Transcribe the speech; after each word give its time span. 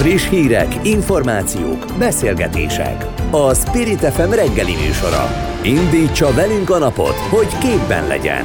Friss 0.00 0.28
hírek, 0.28 0.86
információk, 0.86 1.86
beszélgetések. 1.98 3.06
A 3.30 3.54
Spirit 3.54 3.98
FM 3.98 4.30
reggeli 4.30 4.72
műsora. 4.72 5.26
Indítsa 5.62 6.32
velünk 6.34 6.70
a 6.70 6.78
napot, 6.78 7.14
hogy 7.14 7.58
képben 7.58 8.06
legyen. 8.06 8.44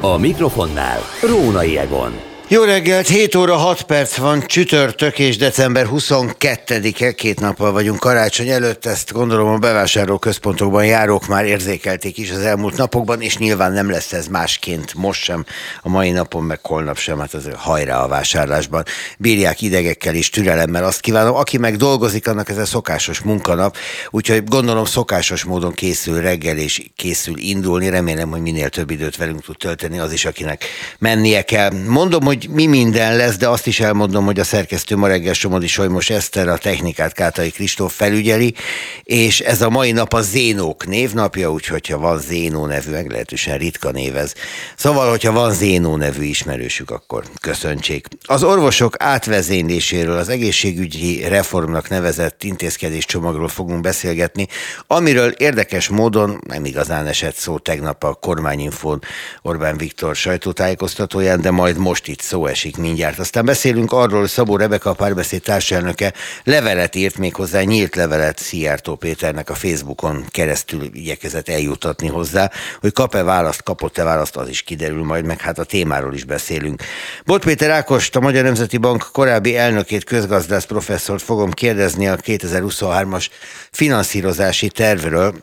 A 0.00 0.16
mikrofonnál 0.16 0.98
Rónai 1.22 1.78
Egon. 1.78 2.29
Jó 2.52 2.62
reggelt, 2.62 3.08
7 3.08 3.34
óra 3.34 3.56
6 3.56 3.82
perc 3.82 4.16
van, 4.16 4.46
csütörtök 4.46 5.18
és 5.18 5.36
december 5.36 5.86
22-e, 5.90 7.12
két 7.12 7.40
nappal 7.40 7.72
vagyunk 7.72 7.98
karácsony 7.98 8.48
előtt, 8.48 8.86
ezt 8.86 9.12
gondolom 9.12 9.48
a 9.48 9.58
bevásárló 9.58 10.18
központokban 10.18 10.86
járók 10.86 11.26
már 11.26 11.44
érzékelték 11.44 12.18
is 12.18 12.30
az 12.30 12.38
elmúlt 12.38 12.76
napokban, 12.76 13.20
és 13.20 13.36
nyilván 13.36 13.72
nem 13.72 13.90
lesz 13.90 14.12
ez 14.12 14.26
másként 14.26 14.94
most 14.94 15.22
sem, 15.22 15.44
a 15.82 15.88
mai 15.88 16.10
napon, 16.10 16.42
meg 16.44 16.58
holnap 16.62 16.98
sem, 16.98 17.18
hát 17.18 17.34
az 17.34 17.48
hajrá 17.56 18.02
a 18.02 18.08
vásárlásban. 18.08 18.84
Bírják 19.18 19.62
idegekkel 19.62 20.14
és 20.14 20.30
türelemmel, 20.30 20.84
azt 20.84 21.00
kívánom, 21.00 21.34
aki 21.34 21.58
meg 21.58 21.76
dolgozik, 21.76 22.28
annak 22.28 22.48
ez 22.48 22.58
a 22.58 22.66
szokásos 22.66 23.20
munkanap, 23.20 23.76
úgyhogy 24.10 24.44
gondolom 24.44 24.84
szokásos 24.84 25.44
módon 25.44 25.72
készül 25.72 26.20
reggel 26.20 26.56
és 26.56 26.82
készül 26.96 27.38
indulni, 27.38 27.88
remélem, 27.88 28.30
hogy 28.30 28.40
minél 28.40 28.68
több 28.68 28.90
időt 28.90 29.16
velünk 29.16 29.42
tud 29.42 29.56
tölteni 29.56 29.98
az 29.98 30.12
is, 30.12 30.24
akinek 30.24 30.64
mennie 30.98 31.42
kell. 31.42 31.70
Mondom, 31.86 32.24
hogy 32.24 32.38
hogy 32.40 32.50
mi 32.50 32.66
minden 32.66 33.16
lesz, 33.16 33.36
de 33.36 33.48
azt 33.48 33.66
is 33.66 33.80
elmondom, 33.80 34.24
hogy 34.24 34.40
a 34.40 34.44
szerkesztő 34.44 34.96
ma 34.96 35.06
reggel 35.06 35.32
Somodi 35.32 35.66
Solymos 35.66 36.10
Eszter, 36.10 36.48
a 36.48 36.58
technikát 36.58 37.12
Kátai 37.12 37.50
Kristóf 37.50 37.94
felügyeli, 37.94 38.54
és 39.02 39.40
ez 39.40 39.62
a 39.62 39.70
mai 39.70 39.92
nap 39.92 40.12
a 40.12 40.20
Zénók 40.20 40.86
névnapja, 40.86 41.52
úgyhogy 41.52 41.86
ha 41.86 41.98
van 41.98 42.18
Zénó 42.18 42.66
nevű, 42.66 42.90
meglehetősen 42.90 43.58
ritka 43.58 43.90
név 43.90 44.16
ez. 44.16 44.32
Szóval, 44.76 45.10
hogyha 45.10 45.32
van 45.32 45.52
Zénó 45.52 45.96
nevű 45.96 46.22
ismerősük, 46.22 46.90
akkor 46.90 47.24
köszöntsék. 47.40 48.06
Az 48.24 48.42
orvosok 48.42 48.94
átvezényléséről, 48.98 50.16
az 50.16 50.28
egészségügyi 50.28 51.28
reformnak 51.28 51.88
nevezett 51.88 52.44
intézkedéscsomagról 52.44 53.48
fogunk 53.48 53.80
beszélgetni, 53.80 54.46
amiről 54.86 55.30
érdekes 55.30 55.88
módon 55.88 56.40
nem 56.46 56.64
igazán 56.64 57.06
esett 57.06 57.34
szó 57.34 57.58
tegnap 57.58 58.04
a 58.04 58.14
kormányinfón 58.14 59.00
Orbán 59.42 59.76
Viktor 59.76 60.16
sajtótájékoztatóján, 60.16 61.40
de 61.40 61.50
majd 61.50 61.76
most 61.76 62.08
itt 62.08 62.28
szó 62.30 62.46
esik 62.46 62.76
mindjárt. 62.76 63.18
Aztán 63.18 63.44
beszélünk 63.44 63.92
arról, 63.92 64.26
Szabó 64.26 64.56
Rebeka 64.56 64.90
a 64.90 64.92
párbeszéd 64.92 65.42
társelnöke 65.42 66.12
levelet 66.44 66.94
írt 66.94 67.18
még 67.18 67.34
hozzá, 67.34 67.60
nyílt 67.60 67.94
levelet 67.94 68.38
Szijjártó 68.38 68.94
Péternek 68.94 69.50
a 69.50 69.54
Facebookon 69.54 70.24
keresztül 70.28 70.82
igyekezett 70.92 71.48
eljutatni 71.48 72.08
hozzá, 72.08 72.50
hogy 72.80 72.92
kap-e 72.92 73.22
választ, 73.22 73.62
kapott-e 73.62 74.04
választ, 74.04 74.36
az 74.36 74.48
is 74.48 74.62
kiderül 74.62 75.04
majd, 75.04 75.24
meg 75.24 75.40
hát 75.40 75.58
a 75.58 75.64
témáról 75.64 76.14
is 76.14 76.24
beszélünk. 76.24 76.82
Bot 77.24 77.44
Péter 77.44 77.70
Ákost, 77.70 78.16
a 78.16 78.20
Magyar 78.20 78.42
Nemzeti 78.42 78.76
Bank 78.76 79.08
korábbi 79.12 79.56
elnökét, 79.56 80.04
közgazdász 80.04 80.64
professzort 80.64 81.22
fogom 81.22 81.50
kérdezni 81.50 82.08
a 82.08 82.16
2023-as 82.16 83.26
finanszírozási 83.70 84.68
tervről, 84.68 85.34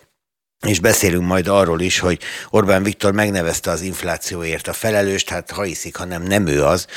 és 0.66 0.80
beszélünk 0.80 1.28
majd 1.28 1.48
arról 1.48 1.82
is, 1.82 2.00
hogy 2.00 2.20
Orbán 2.50 2.84
Viktor 2.84 3.14
megnevezte 3.14 3.72
az 3.72 3.82
inflációért 3.82 4.68
a 4.68 4.74
felelőst, 4.74 5.30
hát 5.30 5.52
ha 5.52 5.62
hiszik, 5.62 5.96
hanem 5.96 6.24
nem 6.24 6.48
ő 6.48 6.64
az, 6.64 6.88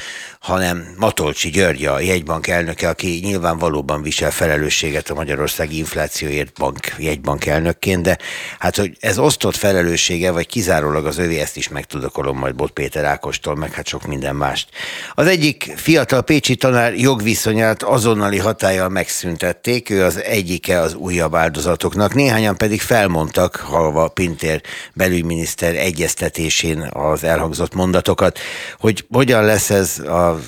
hanem 0.41 0.95
Matolcsi 0.97 1.51
György, 1.51 1.85
a 1.85 2.01
jegybank 2.01 2.47
elnöke, 2.47 2.89
aki 2.89 3.21
nyilván 3.23 3.59
valóban 3.59 4.03
visel 4.03 4.31
felelősséget 4.31 5.11
a 5.11 5.15
Magyarországi 5.15 5.77
inflációért 5.77 6.53
bank, 6.59 6.79
jegybank 6.99 7.47
elnökként, 7.47 8.03
de 8.03 8.19
hát, 8.59 8.77
hogy 8.77 8.97
ez 9.01 9.19
osztott 9.19 9.57
felelőssége, 9.57 10.31
vagy 10.31 10.47
kizárólag 10.47 11.07
az 11.07 11.19
övé, 11.19 11.39
ezt 11.39 11.57
is 11.57 11.69
megtudakolom 11.69 12.39
majd 12.39 12.55
Bot 12.55 12.71
Péter 12.71 13.05
Ákostól, 13.05 13.57
meg 13.57 13.73
hát 13.73 13.87
sok 13.87 14.07
minden 14.07 14.37
mást. 14.37 14.69
Az 15.15 15.27
egyik 15.27 15.73
fiatal 15.77 16.23
pécsi 16.23 16.57
tanár 16.57 16.95
jogviszonyát 16.95 17.83
azonnali 17.83 18.39
hatállyal 18.39 18.89
megszüntették, 18.89 19.91
ő 19.91 20.05
az 20.05 20.23
egyike 20.23 20.81
az 20.81 20.95
újabb 20.95 21.35
áldozatoknak, 21.35 22.15
néhányan 22.15 22.57
pedig 22.57 22.81
felmondtak, 22.81 23.50
halva 23.57 24.09
Pintér 24.09 24.61
belügyminiszter 24.95 25.75
egyeztetésén 25.75 26.89
az 26.93 27.25
elhangzott 27.25 27.75
mondatokat, 27.75 28.39
hogy 28.79 29.07
hogyan 29.11 29.45
lesz 29.45 29.71
ez 29.71 29.99
a 29.99 30.39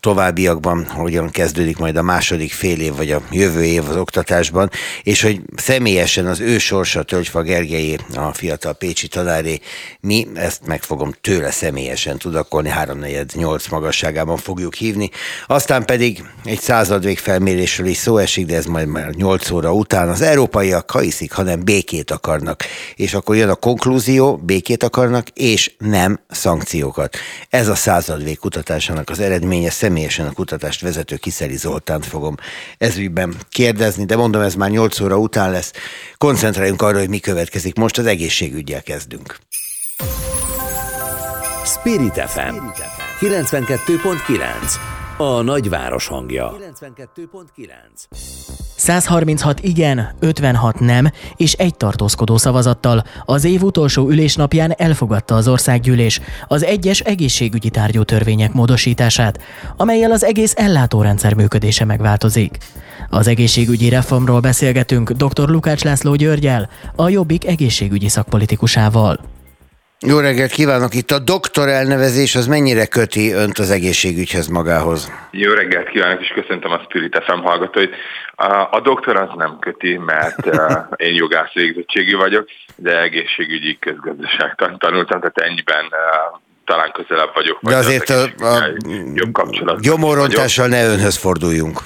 továbbiakban, 0.00 0.86
hogyan 0.86 1.30
kezdődik 1.30 1.78
majd 1.78 1.96
a 1.96 2.02
második 2.02 2.52
fél 2.52 2.80
év, 2.80 2.96
vagy 2.96 3.10
a 3.10 3.22
jövő 3.30 3.64
év 3.64 3.88
az 3.88 3.96
oktatásban, 3.96 4.70
és 5.02 5.22
hogy 5.22 5.40
személyesen 5.56 6.26
az 6.26 6.40
ő 6.40 6.58
sorsa 6.58 7.02
Tölgyfa 7.02 7.42
Gergelyé, 7.42 7.96
a 8.14 8.32
fiatal 8.32 8.72
Pécsi 8.72 9.08
tanáré, 9.08 9.60
mi 10.00 10.26
ezt 10.34 10.66
meg 10.66 10.82
fogom 10.82 11.14
tőle 11.20 11.50
személyesen 11.50 12.18
tudakolni, 12.18 12.68
348 12.68 13.68
magasságában 13.68 14.36
fogjuk 14.36 14.74
hívni. 14.74 15.10
Aztán 15.46 15.84
pedig 15.84 16.24
egy 16.44 16.60
századvég 16.60 17.18
felmérésről 17.18 17.86
is 17.86 17.96
szó 17.96 18.16
esik, 18.16 18.46
de 18.46 18.56
ez 18.56 18.64
majd 18.64 18.86
már 18.86 19.10
8 19.10 19.50
óra 19.50 19.72
után. 19.72 20.08
Az 20.08 20.20
európaiak 20.20 20.90
ha 20.90 20.98
hiszik, 20.98 21.32
hanem 21.32 21.64
békét 21.64 22.10
akarnak. 22.30 22.64
És 22.94 23.14
akkor 23.14 23.36
jön 23.36 23.48
a 23.48 23.54
konklúzió, 23.54 24.36
békét 24.36 24.82
akarnak, 24.82 25.28
és 25.28 25.72
nem 25.78 26.20
szankciókat. 26.28 27.16
Ez 27.48 27.68
a 27.68 27.74
századvég 27.74 28.38
kutatásának 28.38 29.10
az 29.10 29.20
eredménye. 29.20 29.70
Személyesen 29.70 30.26
a 30.26 30.32
kutatást 30.32 30.80
vezető 30.80 31.16
Kiszeli 31.16 31.56
Zoltánt 31.56 32.06
fogom 32.06 32.34
ezügyben 32.78 33.34
kérdezni, 33.48 34.04
de 34.04 34.16
mondom, 34.16 34.42
ez 34.42 34.54
már 34.54 34.70
8 34.70 35.00
óra 35.00 35.16
után 35.16 35.50
lesz. 35.50 35.72
Koncentráljunk 36.18 36.82
arra, 36.82 36.98
hogy 36.98 37.08
mi 37.08 37.18
következik. 37.18 37.74
Most 37.74 37.98
az 37.98 38.06
egészségügyel 38.06 38.82
kezdünk. 38.82 39.36
Spirit 41.64 42.22
FM 42.28 42.56
92.9 43.20 44.99
a 45.20 45.42
nagyváros 45.42 46.06
hangja. 46.06 46.52
92.9 46.76 48.16
136 48.76 49.60
igen, 49.60 50.14
56 50.20 50.80
nem 50.80 51.10
és 51.36 51.52
egy 51.52 51.76
tartózkodó 51.76 52.36
szavazattal 52.36 53.04
az 53.24 53.44
év 53.44 53.62
utolsó 53.62 54.08
ülésnapján 54.08 54.74
elfogadta 54.76 55.34
az 55.34 55.48
országgyűlés 55.48 56.20
az 56.48 56.64
egyes 56.64 57.00
egészségügyi 57.00 57.70
tárgyú 57.70 58.02
törvények 58.02 58.52
módosítását, 58.52 59.40
amelyel 59.76 60.10
az 60.10 60.24
egész 60.24 60.54
ellátórendszer 60.56 61.34
működése 61.34 61.84
megváltozik. 61.84 62.58
Az 63.08 63.26
egészségügyi 63.26 63.88
reformról 63.88 64.40
beszélgetünk 64.40 65.10
dr. 65.10 65.48
Lukács 65.48 65.84
László 65.84 66.14
Györgyel, 66.14 66.68
a 66.96 67.08
Jobbik 67.08 67.46
egészségügyi 67.46 68.08
szakpolitikusával. 68.08 69.39
Jó 70.06 70.18
reggelt 70.18 70.50
kívánok! 70.50 70.94
Itt 70.94 71.10
a 71.10 71.18
doktor 71.18 71.68
elnevezés 71.68 72.34
az 72.34 72.46
mennyire 72.46 72.86
köti 72.86 73.32
önt 73.32 73.58
az 73.58 73.70
egészségügyhez 73.70 74.46
magához? 74.46 75.12
Jó 75.30 75.52
reggelt 75.52 75.88
kívánok, 75.88 76.20
és 76.20 76.28
köszöntöm 76.28 76.70
a 76.70 76.80
Spirit 76.88 77.22
FM 77.24 77.40
hallgatóit. 77.40 77.94
A 78.70 78.80
doktor 78.80 79.16
az 79.16 79.28
nem 79.36 79.58
köti, 79.58 79.96
mert 79.96 80.46
én 81.06 81.14
jogász 81.14 81.52
végzettségű 81.52 82.16
vagyok, 82.16 82.48
de 82.76 83.00
egészségügyi 83.00 83.78
közgazdaságtan 83.78 84.78
tanultam, 84.78 85.20
tehát 85.20 85.38
ennyiben 85.38 85.84
talán 86.64 86.92
közelebb 86.92 87.30
vagyok. 87.34 87.58
De 87.60 87.76
azért 87.76 88.08
a, 88.08 88.22
a 88.22 88.66
jobb 89.14 89.32
kapcsolat. 89.32 89.80
Gyomorontással 89.80 90.66
ne 90.66 90.86
önhöz 90.86 91.16
forduljunk. 91.16 91.78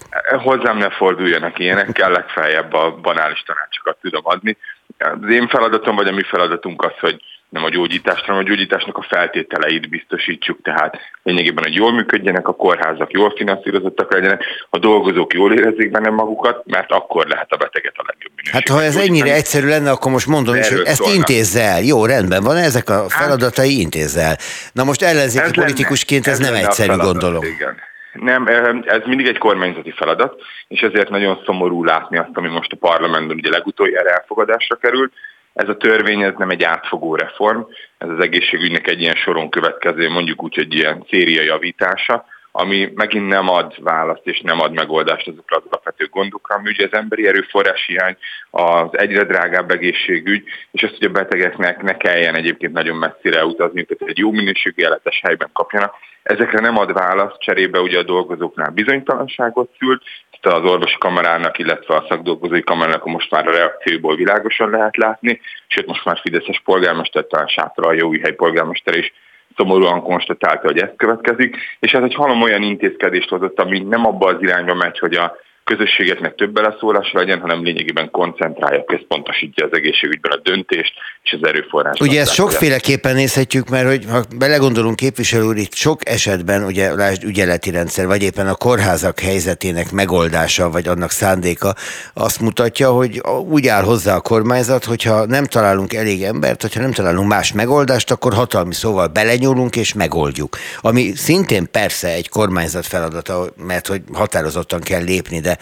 Hozzám 0.42 0.76
ne 0.76 0.91
forduljanak 0.91 1.58
ilyenekkel, 1.58 2.10
legfeljebb 2.10 2.72
a 2.72 2.98
banális 3.02 3.42
tanácsokat 3.46 3.96
tudom 4.02 4.22
adni. 4.25 4.56
Az 4.98 5.31
én 5.31 5.48
feladatom, 5.48 5.96
vagy 5.96 6.08
a 6.08 6.12
mi 6.12 6.22
feladatunk 6.22 6.82
az, 6.82 6.92
hogy 7.00 7.20
nem 7.54 7.65
a 7.65 7.69
gyógyításra, 7.69 8.25
hanem 8.26 8.41
a 8.41 8.48
gyógyításnak 8.48 8.97
a 8.97 9.06
feltételeit 9.09 9.88
biztosítsuk, 9.88 10.59
tehát 10.62 10.98
lényegében, 11.22 11.65
hogy 11.65 11.75
jól 11.75 11.92
működjenek 11.92 12.48
a 12.48 12.53
kórházak, 12.53 13.12
jól 13.12 13.32
finanszírozottak 13.37 14.12
legyenek, 14.12 14.44
a 14.70 14.78
dolgozók 14.78 15.32
jól 15.32 15.53
érezzék 15.53 15.91
benne 15.91 16.10
magukat, 16.10 16.62
mert 16.66 16.93
akkor 16.93 17.26
lehet 17.26 17.53
a 17.53 17.56
beteget 17.56 17.94
a 17.97 18.03
legjobb 18.06 18.32
minőségű. 18.37 18.59
Hát 18.59 18.69
ha 18.69 18.82
ez 18.82 18.97
ennyire 19.09 19.34
egyszerű 19.34 19.69
lenne, 19.69 19.91
akkor 19.91 20.12
most 20.12 20.26
mondom 20.26 20.54
is, 20.54 20.69
hogy 20.69 20.82
ezt 20.84 21.03
szólnak. 21.03 21.31
el. 21.54 21.82
Jó, 21.82 22.06
rendben 22.06 22.43
van, 22.43 22.56
ezek 22.56 22.88
a 22.88 22.93
hát- 22.93 23.12
feladatai 23.12 23.88
el. 24.16 24.37
Na 24.72 24.84
most 24.84 25.03
ellenzéki 25.03 25.44
ez 25.44 25.54
politikusként 25.54 26.26
lenne, 26.26 26.38
ez, 26.38 26.44
ez 26.44 26.50
nem 26.50 26.64
egyszerű, 26.64 26.88
feladat, 26.88 27.12
gondolom. 27.12 27.44
Igen. 27.44 27.76
Nem, 28.12 28.47
ez 28.84 29.03
mindig 29.04 29.26
egy 29.26 29.38
kormányzati 29.38 29.91
feladat, 29.91 30.43
és 30.69 30.81
ezért 30.81 31.11
nagyon 31.11 31.43
szomorú 31.44 31.84
látni 31.84 32.19
azt, 32.19 32.31
ami 32.32 32.49
most 32.49 32.73
a 32.73 32.76
parlamentben 32.76 33.37
ugye 33.37 33.50
legutoljára 33.50 34.08
elfogadásra 34.08 34.76
került, 34.76 35.12
ez 35.54 35.68
a 35.68 35.76
törvény 35.76 36.22
ez 36.22 36.32
nem 36.36 36.50
egy 36.50 36.62
átfogó 36.62 37.14
reform, 37.14 37.60
ez 37.98 38.08
az 38.08 38.20
egészségügynek 38.20 38.88
egy 38.88 39.00
ilyen 39.00 39.14
soron 39.14 39.50
következő, 39.50 40.08
mondjuk 40.08 40.42
úgy, 40.42 40.54
hogy 40.54 40.74
ilyen 40.74 41.04
széria 41.08 41.42
javítása, 41.42 42.24
ami 42.56 42.92
megint 42.94 43.28
nem 43.28 43.48
ad 43.48 43.82
választ 43.82 44.26
és 44.26 44.40
nem 44.40 44.60
ad 44.60 44.72
megoldást 44.72 45.28
azokra 45.28 45.56
az 45.56 45.62
alapvető 45.70 46.08
gondokra, 46.10 46.54
ami 46.54 46.68
ugye 46.68 46.86
az 46.86 46.92
emberi 46.92 47.26
erőforrás 47.26 47.86
hiány, 47.86 48.16
az 48.50 48.98
egyre 48.98 49.24
drágább 49.24 49.70
egészségügy, 49.70 50.44
és 50.70 50.82
azt, 50.82 50.96
hogy 50.98 51.06
a 51.06 51.10
betegeknek 51.10 51.82
ne 51.82 51.96
kelljen 51.96 52.34
egyébként 52.34 52.72
nagyon 52.72 52.96
messzire 52.96 53.44
utazni, 53.44 53.84
tehát 53.84 54.12
egy 54.12 54.18
jó 54.18 54.30
minőségű 54.30 54.82
életes 54.82 55.20
helyben 55.22 55.50
kapjanak. 55.52 55.94
Ezekre 56.22 56.60
nem 56.60 56.78
ad 56.78 56.92
választ, 56.92 57.40
cserébe 57.40 57.80
ugye 57.80 57.98
a 57.98 58.02
dolgozóknál 58.02 58.70
bizonytalanságot 58.70 59.70
szült, 59.78 60.02
az 60.50 60.70
orvosi 60.70 60.96
kamarának, 60.99 61.58
illetve 61.58 61.94
a 61.94 62.05
szakdolgozói 62.08 62.62
kamarának 62.62 63.05
most 63.05 63.31
már 63.31 63.49
a 63.49 63.56
reakcióból 63.56 64.17
világosan 64.17 64.70
lehet 64.70 64.96
látni, 64.96 65.41
sőt 65.67 65.87
most 65.87 66.05
már 66.05 66.19
Fideszes 66.23 66.61
polgármester, 66.64 67.25
talán 67.25 67.46
Sátra 67.46 67.88
a 67.88 67.93
Jóihely 67.93 68.32
polgármester 68.32 68.94
is 68.96 69.12
szomorúan 69.56 70.02
konstatálta, 70.02 70.67
hogy 70.67 70.79
ez 70.79 70.88
következik, 70.96 71.56
és 71.81 71.93
ez 71.93 72.02
egy 72.02 72.14
halom 72.14 72.43
olyan 72.43 72.62
intézkedést 72.62 73.29
hozott, 73.29 73.61
ami 73.61 73.79
nem 73.79 74.06
abba 74.06 74.26
az 74.26 74.43
irányba 74.43 74.75
megy, 74.75 74.99
hogy 74.99 75.14
a 75.14 75.37
közösségeknek 75.64 76.34
több 76.34 76.52
beleszólása 76.52 77.19
legyen, 77.19 77.40
hanem 77.40 77.64
lényegében 77.64 78.11
koncentrálja, 78.11 78.84
központosítja 78.84 79.66
az 79.66 79.72
egészségügyben 79.72 80.32
a 80.32 80.40
döntést 80.43 80.93
és 81.22 81.32
az 81.32 81.49
erőforrásokat. 81.49 82.08
Ugye 82.08 82.20
ezt 82.20 82.32
sokféleképpen 82.34 83.14
nézhetjük, 83.14 83.69
mert 83.69 83.87
hogy 83.87 84.05
ha 84.11 84.22
belegondolunk 84.37 84.96
képviselő 84.96 85.44
úr, 85.44 85.56
itt 85.56 85.75
sok 85.75 86.08
esetben, 86.08 86.64
ugye 86.64 86.94
lásd 86.94 87.25
ügyeleti 87.25 87.70
rendszer, 87.70 88.06
vagy 88.06 88.22
éppen 88.22 88.49
a 88.49 88.55
kórházak 88.55 89.20
helyzetének 89.20 89.93
megoldása, 89.93 90.70
vagy 90.70 90.88
annak 90.88 91.11
szándéka 91.11 91.75
azt 92.14 92.40
mutatja, 92.40 92.90
hogy 92.90 93.20
úgy 93.49 93.66
áll 93.66 93.82
hozzá 93.82 94.16
a 94.16 94.20
kormányzat, 94.20 94.84
hogyha 94.84 95.26
nem 95.26 95.44
találunk 95.44 95.94
elég 95.94 96.22
embert, 96.22 96.62
hogyha 96.62 96.81
nem 96.81 96.93
találunk 96.93 97.28
más 97.28 97.52
megoldást, 97.52 98.11
akkor 98.11 98.34
hatalmi 98.34 98.75
szóval 98.75 99.06
belenyúlunk 99.06 99.76
és 99.76 99.93
megoldjuk. 99.93 100.56
Ami 100.81 101.12
szintén 101.14 101.70
persze 101.70 102.08
egy 102.08 102.28
kormányzat 102.28 102.87
feladata, 102.87 103.46
mert 103.56 103.87
hogy 103.87 104.02
határozottan 104.12 104.81
kell 104.81 105.02
lépni, 105.02 105.40
de 105.40 105.53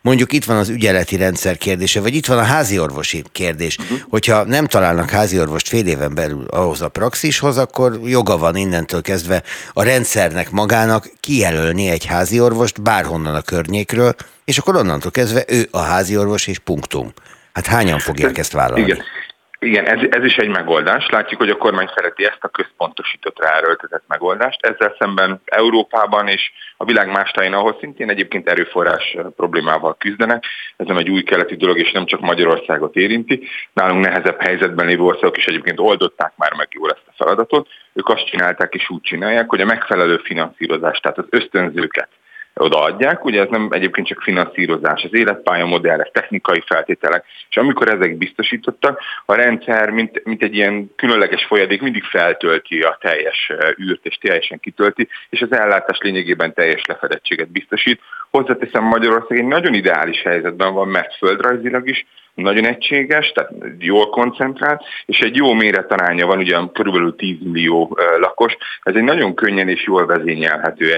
mondjuk 0.00 0.32
itt 0.32 0.44
van 0.44 0.56
az 0.56 0.68
ügyeleti 0.68 1.16
rendszer 1.16 1.58
kérdése, 1.58 2.00
vagy 2.00 2.14
itt 2.14 2.26
van 2.26 2.38
a 2.38 2.42
házi 2.42 2.78
orvosi 2.78 3.24
kérdés. 3.32 3.78
Uh-huh. 3.78 3.98
Hogyha 4.08 4.44
nem 4.44 4.66
találnak 4.66 5.10
házi 5.10 5.40
orvost 5.40 5.68
fél 5.68 5.86
éven 5.86 6.14
belül 6.14 6.46
ahhoz 6.50 6.80
a 6.80 6.88
praxishoz, 6.88 7.58
akkor 7.58 8.00
joga 8.04 8.38
van 8.38 8.56
innentől 8.56 9.02
kezdve 9.02 9.42
a 9.72 9.82
rendszernek 9.82 10.50
magának 10.50 11.10
kijelölni 11.20 11.88
egy 11.88 12.04
házi 12.04 12.40
orvost 12.40 12.82
bárhonnan 12.82 13.34
a 13.34 13.42
környékről, 13.42 14.14
és 14.44 14.58
akkor 14.58 14.76
onnantól 14.76 15.10
kezdve 15.10 15.44
ő 15.48 15.68
a 15.70 15.80
házi 15.80 16.16
orvos 16.16 16.46
és 16.46 16.58
punktum. 16.58 17.12
Hát 17.52 17.66
hányan 17.66 17.98
fogják 17.98 18.38
ezt 18.38 18.52
vállalni? 18.52 18.82
Igen. 18.82 19.02
Igen, 19.62 19.86
ez, 19.86 20.00
ez 20.10 20.24
is 20.24 20.36
egy 20.36 20.48
megoldás. 20.48 21.08
Látjuk, 21.08 21.40
hogy 21.40 21.50
a 21.50 21.56
kormány 21.56 21.90
szereti 21.94 22.24
ezt 22.24 22.44
a 22.44 22.48
központosított 22.48 23.38
ráerőltetett 23.38 24.02
megoldást. 24.06 24.66
Ezzel 24.66 24.96
szemben 24.98 25.40
Európában 25.44 26.28
és 26.28 26.52
a 26.76 26.84
világ 26.84 27.10
más 27.10 27.30
táján, 27.30 27.52
ahol 27.52 27.76
szintén 27.80 28.10
egyébként 28.10 28.48
erőforrás 28.48 29.16
problémával 29.36 29.96
küzdenek, 29.98 30.44
ez 30.76 30.86
nem 30.86 30.96
egy 30.96 31.10
új 31.10 31.22
keleti 31.22 31.56
dolog, 31.56 31.78
és 31.78 31.92
nem 31.92 32.06
csak 32.06 32.20
Magyarországot 32.20 32.96
érinti. 32.96 33.48
Nálunk 33.72 34.04
nehezebb 34.04 34.40
helyzetben 34.40 34.86
lévő 34.86 35.02
országok 35.02 35.36
is 35.36 35.46
egyébként 35.46 35.80
oldották 35.80 36.32
már 36.36 36.52
meg 36.54 36.68
jól 36.70 36.90
ezt 36.90 37.06
a 37.06 37.12
feladatot. 37.16 37.68
Ők 37.92 38.08
azt 38.08 38.26
csinálták 38.26 38.74
és 38.74 38.90
úgy 38.90 39.02
csinálják, 39.02 39.48
hogy 39.48 39.60
a 39.60 39.64
megfelelő 39.64 40.16
finanszírozást, 40.16 41.02
tehát 41.02 41.18
az 41.18 41.26
ösztönzőket 41.30 42.08
odaadják. 42.60 43.24
Ugye 43.24 43.40
ez 43.40 43.48
nem 43.50 43.68
egyébként 43.70 44.06
csak 44.06 44.22
finanszírozás, 44.22 45.04
az 45.04 45.14
életpálya 45.14 45.66
modellek, 45.66 46.10
technikai 46.10 46.62
feltételek, 46.66 47.24
és 47.50 47.56
amikor 47.56 47.88
ezek 47.88 48.16
biztosítottak, 48.16 49.00
a 49.26 49.34
rendszer, 49.34 49.90
mint, 49.90 50.24
mint 50.24 50.42
egy 50.42 50.54
ilyen 50.54 50.90
különleges 50.96 51.44
folyadék 51.44 51.82
mindig 51.82 52.04
feltölti 52.04 52.80
a 52.80 52.98
teljes 53.00 53.52
űrt, 53.82 54.06
és 54.06 54.16
teljesen 54.16 54.60
kitölti, 54.60 55.08
és 55.28 55.40
az 55.40 55.52
ellátás 55.52 55.98
lényegében 55.98 56.54
teljes 56.54 56.84
lefedettséget 56.86 57.50
biztosít. 57.50 58.00
Hozzáteszem, 58.30 58.84
Magyarország 58.84 59.38
egy 59.38 59.46
nagyon 59.46 59.74
ideális 59.74 60.22
helyzetben 60.22 60.74
van, 60.74 60.88
mert 60.88 61.16
földrajzilag 61.16 61.88
is, 61.88 62.06
nagyon 62.34 62.66
egységes, 62.66 63.32
tehát 63.32 63.52
jól 63.78 64.08
koncentrált, 64.10 64.82
és 65.06 65.18
egy 65.18 65.36
jó 65.36 65.52
méretaránya 65.52 66.26
van, 66.26 66.38
ugye 66.38 66.58
körülbelül 66.72 67.16
10 67.16 67.36
millió 67.42 67.98
lakos, 68.18 68.56
ez 68.82 68.94
egy 68.94 69.02
nagyon 69.02 69.34
könnyen 69.34 69.68
és 69.68 69.84
jól 69.86 70.06
vezényelhető 70.06 70.92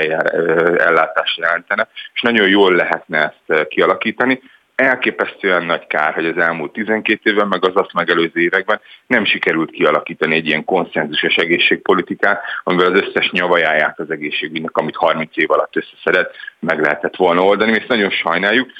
ellátást 0.78 1.38
jelentene, 1.38 1.88
és 2.14 2.20
nagyon 2.20 2.48
jól 2.48 2.74
lehetne 2.74 3.18
ezt 3.18 3.68
kialakítani 3.68 4.40
elképesztően 4.74 5.64
nagy 5.64 5.86
kár, 5.86 6.14
hogy 6.14 6.26
az 6.26 6.36
elmúlt 6.36 6.72
12 6.72 7.30
évben, 7.30 7.48
meg 7.48 7.64
az 7.64 7.72
azt 7.74 7.92
megelőző 7.92 8.40
években 8.40 8.80
nem 9.06 9.24
sikerült 9.24 9.70
kialakítani 9.70 10.34
egy 10.34 10.46
ilyen 10.46 10.64
konszenzusos 10.64 11.34
egészségpolitikát, 11.34 12.42
amivel 12.64 12.92
az 12.92 13.00
összes 13.00 13.30
nyavajáját 13.30 13.98
az 13.98 14.10
egészségügynek, 14.10 14.76
amit 14.76 14.96
30 14.96 15.36
év 15.36 15.50
alatt 15.50 15.76
összeszedett, 15.76 16.34
meg 16.58 16.80
lehetett 16.80 17.16
volna 17.16 17.42
oldani, 17.42 17.72
és 17.72 17.86
nagyon 17.86 18.10
sajnáljuk. 18.10 18.70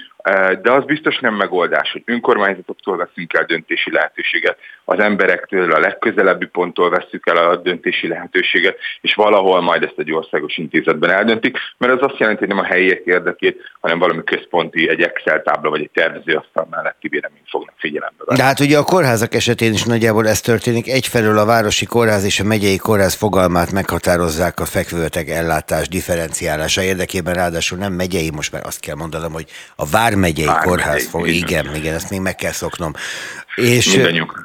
De 0.63 0.73
az 0.73 0.85
biztos 0.85 1.19
nem 1.19 1.35
megoldás, 1.35 1.93
hogy 1.93 2.03
önkormányzatoktól 2.05 2.97
veszünk 2.97 3.33
el 3.33 3.45
döntési 3.45 3.91
lehetőséget, 3.91 4.59
az 4.93 4.99
emberektől 4.99 5.73
a 5.73 5.79
legközelebbi 5.79 6.47
ponttól 6.47 6.91
veszük 6.91 7.27
el 7.27 7.37
a 7.37 7.57
döntési 7.57 8.09
lehetőséget, 8.09 8.77
és 9.01 9.15
valahol 9.15 9.61
majd 9.61 9.83
ezt 9.83 9.99
egy 9.99 10.13
országos 10.13 10.57
intézetben 10.57 11.11
eldöntik, 11.11 11.57
mert 11.79 11.93
az 11.93 12.11
azt 12.11 12.19
jelenti, 12.19 12.39
hogy 12.39 12.55
nem 12.55 12.65
a 12.65 12.67
helyiek 12.67 13.03
érdekét, 13.05 13.61
hanem 13.81 13.99
valami 13.99 14.25
központi, 14.25 14.89
egy 14.89 15.03
Excel 15.03 15.43
tábla 15.43 15.71
vagy 15.71 15.81
egy 15.81 15.91
tervezőasztal 15.95 16.67
melletti 16.71 17.09
véleményt 17.09 17.49
fognak 17.49 17.75
figyelembe. 17.79 18.25
De 18.35 18.43
hát 18.43 18.61
ugye 18.61 18.79
a 18.79 18.85
kórházak 18.85 19.35
esetén 19.35 19.73
is 19.73 19.85
nagyjából 19.85 20.29
ez 20.29 20.41
történik. 20.41 20.89
Egyfelől 20.89 21.39
a 21.39 21.45
városi 21.45 21.87
kórház 21.87 22.25
és 22.25 22.41
a 22.41 22.45
megyei 22.45 22.77
kórház 22.77 23.15
fogalmát 23.15 23.73
meghatározzák 23.73 24.61
a 24.61 24.65
fekvőtek 24.65 25.29
ellátás 25.29 25.89
differenciálása 25.89 26.83
érdekében, 26.83 27.35
ráadásul 27.35 27.79
nem 27.79 27.93
megyei, 27.93 28.31
most 28.31 28.53
már 28.53 28.63
azt 28.65 28.81
kell 28.81 28.95
mondanom, 28.95 29.33
hogy 29.33 29.47
a 29.77 29.87
vármegyei 29.87 30.47
Vár 30.47 30.65
kórház 30.65 31.09
fog. 31.09 31.29
Igen, 31.29 31.75
igen, 31.75 31.95
ezt 31.95 32.11
még 32.11 32.21
meg 32.21 32.35
kell 32.35 32.51
szoknom. 32.51 32.93
És, 33.55 33.99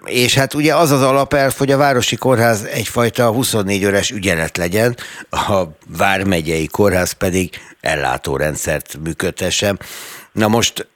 és 0.06 0.33
hát 0.33 0.54
ugye 0.54 0.75
az 0.75 0.92
az 0.92 1.01
alapelv, 1.01 1.54
hogy 1.57 1.71
a 1.71 1.77
Városi 1.77 2.15
Kórház 2.15 2.63
egyfajta 2.63 3.31
24 3.31 3.86
órás 3.86 4.12
ügyelet 4.12 4.57
legyen, 4.57 4.98
a 5.30 5.63
Vármegyei 5.98 6.68
Kórház 6.68 7.12
pedig 7.12 7.50
ellátórendszert 7.81 8.98
működtessen. 9.04 9.80
Na 10.31 10.48
most 10.48 10.88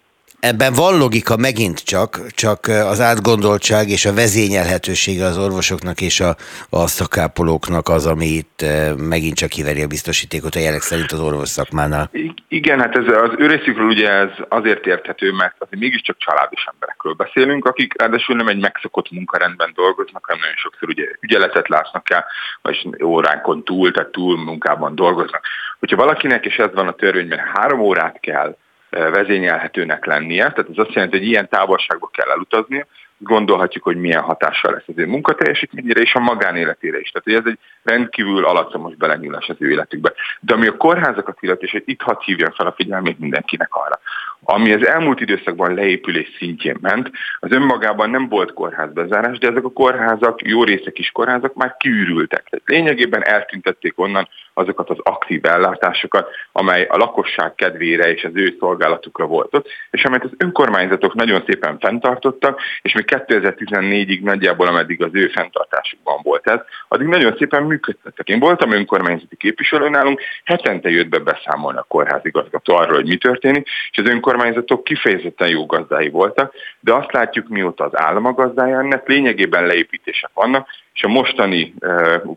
Ebben 0.41 0.73
van 0.73 0.97
logika 0.97 1.37
megint 1.37 1.79
csak, 1.79 2.27
csak 2.27 2.59
az 2.67 2.99
átgondoltság 3.01 3.89
és 3.89 4.05
a 4.05 4.13
vezényelhetősége 4.13 5.25
az 5.25 5.37
orvosoknak 5.37 6.01
és 6.01 6.19
a, 6.19 6.35
a 6.69 6.87
szakápolóknak 6.87 7.89
az, 7.89 8.05
ami 8.05 8.25
itt 8.25 8.65
megint 8.97 9.35
csak 9.35 9.49
kiveri 9.49 9.81
a 9.81 9.87
biztosítékot 9.87 10.55
a 10.55 10.59
jelek 10.59 10.81
szerint 10.81 11.11
az 11.11 11.19
orvos 11.19 11.49
szakmánál. 11.49 12.09
Igen, 12.47 12.79
hát 12.79 12.95
ez 12.95 13.07
az 13.07 13.31
ő 13.37 13.47
részükről 13.47 13.87
ugye 13.87 14.09
ez 14.09 14.29
azért 14.49 14.85
érthető, 14.85 15.31
mert 15.31 15.55
azért 15.59 15.81
mégiscsak 15.81 16.17
családos 16.17 16.63
emberekről 16.71 17.13
beszélünk, 17.13 17.65
akik 17.65 18.01
ráadásul 18.01 18.35
nem 18.35 18.47
egy 18.47 18.59
megszokott 18.59 19.11
munkarendben 19.11 19.71
dolgoznak, 19.75 20.25
hanem 20.25 20.41
nagyon 20.41 20.57
sokszor 20.57 20.89
ugye 20.89 21.05
ügyeletet 21.19 21.67
látnak 21.67 22.09
el, 22.09 22.25
vagy 22.61 22.95
óránkon 23.03 23.63
túl, 23.63 23.91
tehát 23.91 24.11
túl 24.11 24.37
munkában 24.37 24.95
dolgoznak. 24.95 25.45
Hogyha 25.79 25.95
valakinek, 25.95 26.45
és 26.45 26.55
ez 26.55 26.73
van 26.73 26.87
a 26.87 26.95
törvényben, 26.95 27.39
három 27.53 27.79
órát 27.79 28.19
kell 28.19 28.55
vezényelhetőnek 28.91 30.05
lennie, 30.05 30.51
tehát 30.51 30.69
ez 30.69 30.77
azt 30.77 30.93
jelenti, 30.93 31.17
hogy 31.17 31.27
ilyen 31.27 31.49
távolságba 31.49 32.09
kell 32.13 32.29
elutaznia, 32.29 32.85
gondolhatjuk, 33.23 33.83
hogy 33.83 33.97
milyen 33.97 34.21
hatással 34.21 34.71
lesz 34.71 34.87
az 34.87 34.93
ő 34.97 35.05
munkateljesítményére 35.05 36.01
és 36.01 36.15
a 36.15 36.19
magánéletére 36.19 36.99
is. 36.99 37.09
Tehát 37.09 37.23
hogy 37.23 37.33
ez 37.33 37.53
egy 37.53 37.59
rendkívül 37.83 38.45
alatszomos 38.45 38.95
belenyúlás 38.95 39.49
az 39.49 39.55
ő 39.59 39.69
életükbe. 39.69 40.13
De 40.39 40.53
ami 40.53 40.67
a 40.67 40.77
kórházakat 40.77 41.37
illeti, 41.39 41.65
és 41.65 41.81
itt 41.85 42.01
hadd 42.01 42.21
hívjam 42.23 42.51
fel 42.51 42.67
a 42.67 42.73
figyelmét 42.77 43.19
mindenkinek 43.19 43.75
arra, 43.75 43.99
ami 44.43 44.73
az 44.73 44.85
elmúlt 44.85 45.19
időszakban 45.19 45.73
leépülés 45.73 46.35
szintjén 46.37 46.77
ment, 46.81 47.11
az 47.39 47.51
önmagában 47.51 48.09
nem 48.09 48.29
volt 48.29 48.53
kórházbezárás, 48.53 49.37
de 49.37 49.47
ezek 49.47 49.63
a 49.63 49.71
kórházak, 49.71 50.41
jó 50.47 50.63
részek 50.63 50.99
is 50.99 51.11
kórházak 51.11 51.53
már 51.53 51.75
kiürültek. 51.77 52.43
Tehát 52.49 52.67
lényegében 52.67 53.23
eltüntették 53.23 53.99
onnan 53.99 54.27
azokat 54.61 54.89
az 54.89 54.97
aktív 55.03 55.45
ellátásokat, 55.45 56.29
amely 56.51 56.83
a 56.89 56.97
lakosság 56.97 57.55
kedvére 57.55 58.11
és 58.11 58.23
az 58.23 58.31
ő 58.33 58.55
szolgálatukra 58.59 59.25
volt 59.25 59.55
ott, 59.55 59.67
és 59.91 60.03
amelyet 60.03 60.25
az 60.25 60.31
önkormányzatok 60.37 61.13
nagyon 61.13 61.43
szépen 61.45 61.79
fenntartottak, 61.79 62.61
és 62.81 62.93
még 62.93 63.05
2014-ig 63.07 64.21
nagyjából, 64.21 64.67
ameddig 64.67 65.03
az 65.03 65.09
ő 65.13 65.27
fenntartásukban 65.27 66.19
volt 66.23 66.47
ez, 66.47 66.59
addig 66.87 67.07
nagyon 67.07 67.35
szépen 67.37 67.63
működtettek. 67.63 68.27
Én 68.27 68.39
voltam 68.39 68.71
önkormányzati 68.71 69.35
képviselő 69.35 69.89
nálunk, 69.89 70.21
hetente 70.43 70.89
jött 70.89 71.09
be 71.09 71.19
beszámolni 71.19 71.77
a 71.77 71.85
kórházigazgató 71.87 72.75
arról, 72.75 72.95
hogy 72.95 73.07
mi 73.07 73.17
történik, 73.17 73.67
és 73.91 73.97
az 73.97 74.09
önkormányzatok 74.09 74.83
kifejezetten 74.83 75.49
jó 75.49 75.65
gazdái 75.65 76.09
voltak, 76.09 76.53
de 76.79 76.93
azt 76.93 77.11
látjuk, 77.11 77.47
mióta 77.47 77.83
az 77.83 77.97
állam 77.97 78.25
a 78.25 78.33
gazdája 78.33 78.79
ennek, 78.79 79.07
lényegében 79.07 79.65
leépítések 79.65 80.29
vannak, 80.33 80.67
és 80.93 81.03
a 81.03 81.07
mostani 81.07 81.73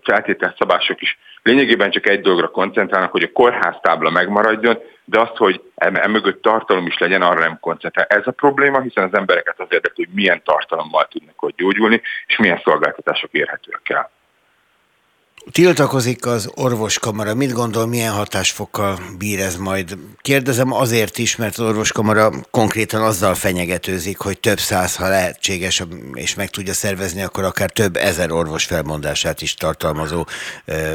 feltételszabások 0.03 1.03
is 1.03 1.19
lényegében 1.45 1.91
csak 1.91 2.09
egy 2.09 2.21
dologra 2.21 2.49
koncentrálnak, 2.49 3.11
hogy 3.11 3.23
a 3.23 3.33
kórháztábla 3.33 4.11
megmaradjon, 4.11 4.79
de 5.05 5.21
azt, 5.21 5.37
hogy 5.37 5.63
emögött 5.75 6.43
tartalom 6.43 6.87
is 6.87 6.99
legyen, 6.99 7.23
arra 7.23 7.41
nem 7.41 7.59
koncentrál. 7.61 8.07
Ez 8.09 8.27
a 8.27 8.31
probléma, 8.31 8.81
hiszen 8.81 9.05
az 9.05 9.15
embereket 9.15 9.61
az 9.61 9.67
érdekli, 9.71 10.05
hogy 10.05 10.15
milyen 10.15 10.43
tartalommal 10.45 11.09
tudnak 11.09 11.43
ott 11.43 11.57
gyógyulni, 11.57 12.03
és 12.27 12.37
milyen 12.37 12.61
szolgáltatások 12.65 13.33
érhetőek 13.33 13.89
el. 13.89 14.11
Tiltakozik 15.53 16.27
az 16.27 16.53
orvoskamara. 16.55 17.35
Mit 17.35 17.53
gondol, 17.53 17.87
milyen 17.87 18.13
hatásfokkal 18.13 18.99
bír 19.19 19.41
ez 19.41 19.57
majd? 19.57 19.97
Kérdezem 20.21 20.73
azért 20.73 21.19
is, 21.19 21.37
mert 21.37 21.59
az 21.59 21.67
orvoskamara 21.67 22.31
konkrétan 22.51 23.03
azzal 23.03 23.35
fenyegetőzik, 23.35 24.19
hogy 24.19 24.41
több 24.41 24.59
száz, 24.59 24.97
ha 24.97 25.09
lehetséges, 25.09 25.83
és 26.13 26.35
meg 26.35 26.51
tudja 26.51 26.73
szervezni, 26.73 27.23
akkor 27.23 27.45
akár 27.45 27.71
több 27.71 27.97
ezer 27.97 28.31
orvos 28.31 28.65
felmondását 28.65 29.41
is 29.41 29.55
tartalmazó 29.55 30.27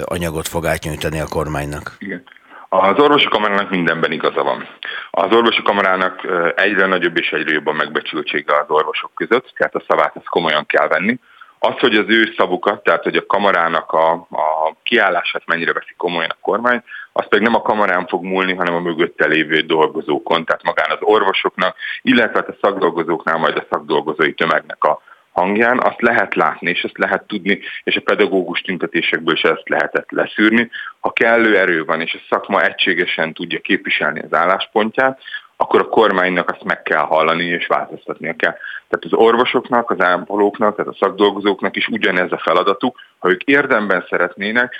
anyagot 0.03 0.48
fog 0.48 0.65
átnyújtani 0.65 1.20
a 1.20 1.27
kormánynak. 1.27 1.96
Igen. 2.00 2.24
Az 2.70 3.00
orvosi 3.00 3.27
kamarának 3.27 3.70
mindenben 3.70 4.12
igaza 4.12 4.44
van. 4.44 4.68
Az 5.12 5.36
orvosi 5.36 5.62
kamarának 5.62 6.22
egyre 6.56 6.86
nagyobb 6.86 7.18
és 7.18 7.29
egyre 7.29 7.51
jobb 7.51 7.68
a 7.68 7.74
megbecsültsége 7.74 8.60
az 8.60 8.65
orvosok 8.68 9.12
között, 9.13 9.53
tehát 9.58 9.75
a 9.75 9.84
szavát 9.88 10.15
ezt 10.15 10.29
komolyan 10.29 10.65
kell 10.65 10.88
venni. 10.88 11.20
Az, 11.60 11.80
hogy 11.80 11.96
az 11.96 12.06
ő 12.08 12.34
szavukat, 12.38 12.84
tehát 12.84 13.04
hogy 13.04 13.16
a 13.16 13.25
kamarának 13.25 13.92
a, 13.92 14.12
a 14.13 14.75
kiállását 14.84 15.46
mennyire 15.46 15.74
veszi 15.74 15.94
komolyan 15.98 16.30
a 16.30 16.38
kormány, 16.42 16.84
az 17.12 17.28
pedig 17.28 17.46
nem 17.46 17.56
a 17.56 17.62
kamarán 17.62 18.08
fog 18.08 18.24
múlni, 18.24 18.54
hanem 18.54 18.74
a 18.74 18.80
mögötte 18.80 19.28
lévő 19.28 19.60
dolgozókon, 19.60 20.46
tehát 20.46 20.63
magán 20.63 20.92
az 20.92 20.98
orvosoknak, 21.01 21.75
illetve 22.01 22.39
a 22.39 22.56
szakdolgozóknál 22.62 23.38
majd 23.38 23.58
a 23.58 23.66
szakdolgozói 23.70 24.34
tömegnek 24.34 24.84
a 24.84 25.01
hangján, 25.32 25.80
azt 25.80 26.01
lehet 26.01 26.36
látni, 26.36 26.70
és 26.70 26.82
ezt 26.82 26.98
lehet 26.98 27.28
tudni, 27.28 27.60
és 27.84 27.96
a 27.96 28.01
pedagógus 28.01 28.62
tüntetésekből 28.62 29.34
is 29.34 29.42
ezt 29.42 29.70
lehetett 29.70 30.12
leszűrni. 30.12 30.70
Ha 31.00 31.12
kellő 31.12 31.58
erő 31.58 31.86
van, 31.86 32.01
és 32.01 32.13
a 32.13 32.25
szakma 32.30 32.62
egységesen 32.62 33.34
tudja 33.34 33.60
képviselni 33.60 34.20
az 34.20 34.34
álláspontját, 34.34 35.22
akkor 35.62 35.80
a 35.80 35.89
kormánynak 35.89 36.50
azt 36.50 36.63
meg 36.63 36.82
kell 36.82 37.00
hallani 37.01 37.44
és 37.44 37.68
változtatnia 37.68 38.34
kell. 38.36 38.56
Tehát 38.89 39.06
az 39.06 39.13
orvosoknak, 39.13 39.92
az 39.92 40.01
ápolóknak, 40.01 40.75
tehát 40.75 40.92
a 40.92 40.98
szakdolgozóknak 41.00 41.75
is 41.75 41.88
ugyanez 41.88 42.32
a 42.32 42.38
feladatuk, 42.38 42.98
ha 43.18 43.30
ők 43.30 43.44
érdemben 43.44 44.06
szeretnének, 44.10 44.75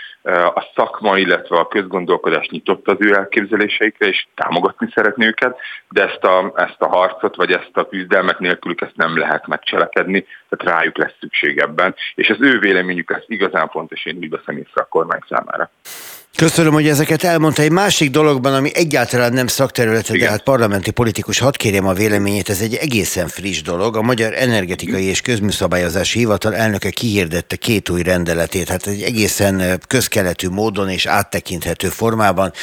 a 0.56 0.72
szakma, 0.76 1.18
illetve 1.18 1.58
a 1.58 1.68
közgondolkodás 1.68 2.48
nyitott 2.48 2.88
az 2.88 2.96
ő 3.00 3.16
elképzeléseikre, 3.16 4.08
és 4.08 4.28
támogatni 4.36 4.90
szeretné 4.94 5.26
őket, 5.26 5.58
de 5.90 6.04
ezt 6.04 6.24
a, 6.24 6.54
ezt 6.56 6.82
a 6.82 6.88
harcot, 6.88 7.36
vagy 7.36 7.52
ezt 7.52 7.72
a 7.78 7.88
küzdelmet 7.88 8.40
nélkülük 8.40 8.82
ezt 8.82 8.96
nem 8.96 9.18
lehet 9.18 9.48
megcselekedni, 9.48 10.26
tehát 10.50 10.76
rájuk 10.76 10.98
lesz 10.98 11.16
szükség 11.20 11.58
ebben, 11.58 11.96
és 12.16 12.30
az 12.30 12.38
ő 12.40 12.60
véleményük 12.60 13.12
ez 13.12 13.24
igazán 13.28 13.70
fontos, 13.70 14.06
én 14.06 14.18
úgy 14.18 14.30
veszem 14.30 14.58
észre 14.58 14.82
a 14.82 14.88
kormány 14.90 15.22
számára. 15.30 15.70
Köszönöm, 16.36 16.74
hogy 16.74 16.88
ezeket 16.88 17.24
elmondta. 17.24 17.62
Egy 17.62 17.72
másik 17.72 18.12
dologban, 18.12 18.54
ami 18.54 18.72
egyáltalán 18.74 19.34
nem 19.34 19.48
szakterülete, 19.48 20.18
de 20.18 20.30
hát 20.30 20.44
parlamenti 20.44 20.92
politikus, 20.92 21.40
hadd 21.40 21.58
kérjem 21.58 21.88
a 21.88 21.94
véleményét, 21.94 22.50
ez 22.50 22.62
egy 22.62 22.76
egészen 22.76 23.28
friss 23.28 23.62
dolog. 23.62 23.96
A 23.96 24.02
Magyar 24.02 24.34
Energetikai 24.34 25.04
és 25.04 25.22
Közműszabályozási 25.22 26.20
Hivatal 26.20 26.56
elnöke 26.56 26.90
kihirdette 26.90 27.56
két 27.56 27.90
új 27.90 28.04
rendeletét, 28.04 28.70
hát 28.70 28.88
egy 28.88 29.02
egészen 29.02 29.82
közkeletű 29.88 30.48
módon 30.48 30.90
és 30.90 31.06
áttekinthető 31.06 31.88
formában 31.88 32.54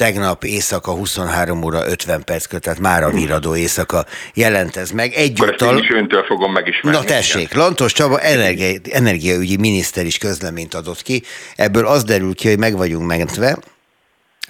tegnap 0.00 0.44
éjszaka 0.44 0.92
23 0.92 1.62
óra 1.62 1.86
50 1.86 2.24
perc 2.24 2.60
tehát 2.60 2.78
már 2.78 3.02
a 3.02 3.10
viradó 3.10 3.56
éjszaka 3.56 4.04
jelent 4.34 4.76
ez 4.76 4.90
meg. 4.90 5.12
Egyúttal... 5.14 5.76
Én 5.76 5.82
is 5.82 5.90
öntől 5.90 6.22
fogom 6.22 6.52
megismerni. 6.52 6.98
Na 6.98 7.04
tessék, 7.04 7.54
Lantos 7.54 7.92
Csaba 7.92 8.20
energia, 8.20 8.78
energiaügyi 8.92 9.56
miniszter 9.56 10.06
is 10.06 10.18
közleményt 10.18 10.74
adott 10.74 11.02
ki. 11.02 11.22
Ebből 11.56 11.86
az 11.86 12.04
derül 12.04 12.34
ki, 12.34 12.48
hogy 12.48 12.58
meg 12.58 12.76
vagyunk 12.76 13.06
mentve, 13.06 13.58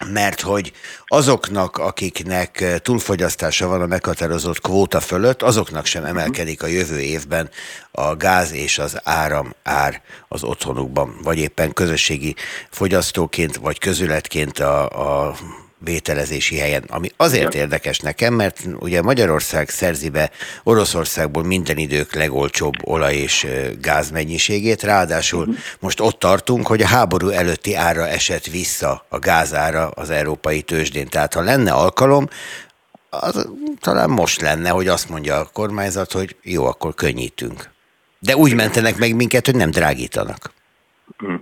mert 0.06 0.40
hogy 0.40 0.72
azoknak, 1.06 1.78
akiknek 1.78 2.60
eh, 2.60 2.78
túlfogyasztása 2.78 3.66
van 3.66 3.80
a 3.80 3.86
meghatározott 3.86 4.60
kvóta 4.60 5.00
fölött, 5.00 5.42
azoknak 5.42 5.86
sem 5.86 6.04
emelkedik 6.04 6.62
a 6.62 6.66
jövő 6.66 7.00
évben 7.00 7.50
a 7.90 8.16
gáz 8.16 8.52
és 8.52 8.78
az 8.78 9.00
áram 9.04 9.54
ár 9.62 10.02
az 10.28 10.42
otthonukban, 10.42 11.16
vagy 11.22 11.38
éppen 11.38 11.72
közösségi 11.72 12.34
fogyasztóként, 12.70 13.56
vagy 13.56 13.78
közületként 13.78 14.58
a, 14.58 14.88
a 15.26 15.36
vételezési 15.84 16.58
helyen, 16.58 16.84
ami 16.88 17.10
azért 17.16 17.54
ja. 17.54 17.60
érdekes 17.60 17.98
nekem, 17.98 18.34
mert 18.34 18.60
ugye 18.78 19.02
Magyarország 19.02 19.68
szerzi 19.68 20.08
be 20.08 20.30
Oroszországból 20.62 21.44
minden 21.44 21.76
idők 21.76 22.14
legolcsóbb 22.14 22.74
olaj 22.84 23.14
és 23.16 23.46
gáz 23.80 24.10
mennyiségét, 24.10 24.82
ráadásul 24.82 25.40
uh-huh. 25.40 25.56
most 25.78 26.00
ott 26.00 26.18
tartunk, 26.18 26.66
hogy 26.66 26.82
a 26.82 26.86
háború 26.86 27.28
előtti 27.28 27.74
ára 27.74 28.08
esett 28.08 28.46
vissza 28.46 29.06
a 29.08 29.18
gázára 29.18 29.88
az 29.88 30.10
európai 30.10 30.62
tőzsdén. 30.62 31.08
Tehát 31.08 31.34
ha 31.34 31.40
lenne 31.40 31.72
alkalom, 31.72 32.28
az 33.10 33.48
talán 33.80 34.10
most 34.10 34.40
lenne, 34.40 34.68
hogy 34.68 34.88
azt 34.88 35.08
mondja 35.08 35.36
a 35.36 35.50
kormányzat, 35.52 36.12
hogy 36.12 36.36
jó, 36.42 36.66
akkor 36.66 36.94
könnyítünk. 36.94 37.70
De 38.18 38.36
úgy 38.36 38.54
mentenek 38.54 38.96
meg 38.96 39.14
minket, 39.14 39.46
hogy 39.46 39.56
nem 39.56 39.70
drágítanak. 39.70 40.52
Hm. 41.18 41.34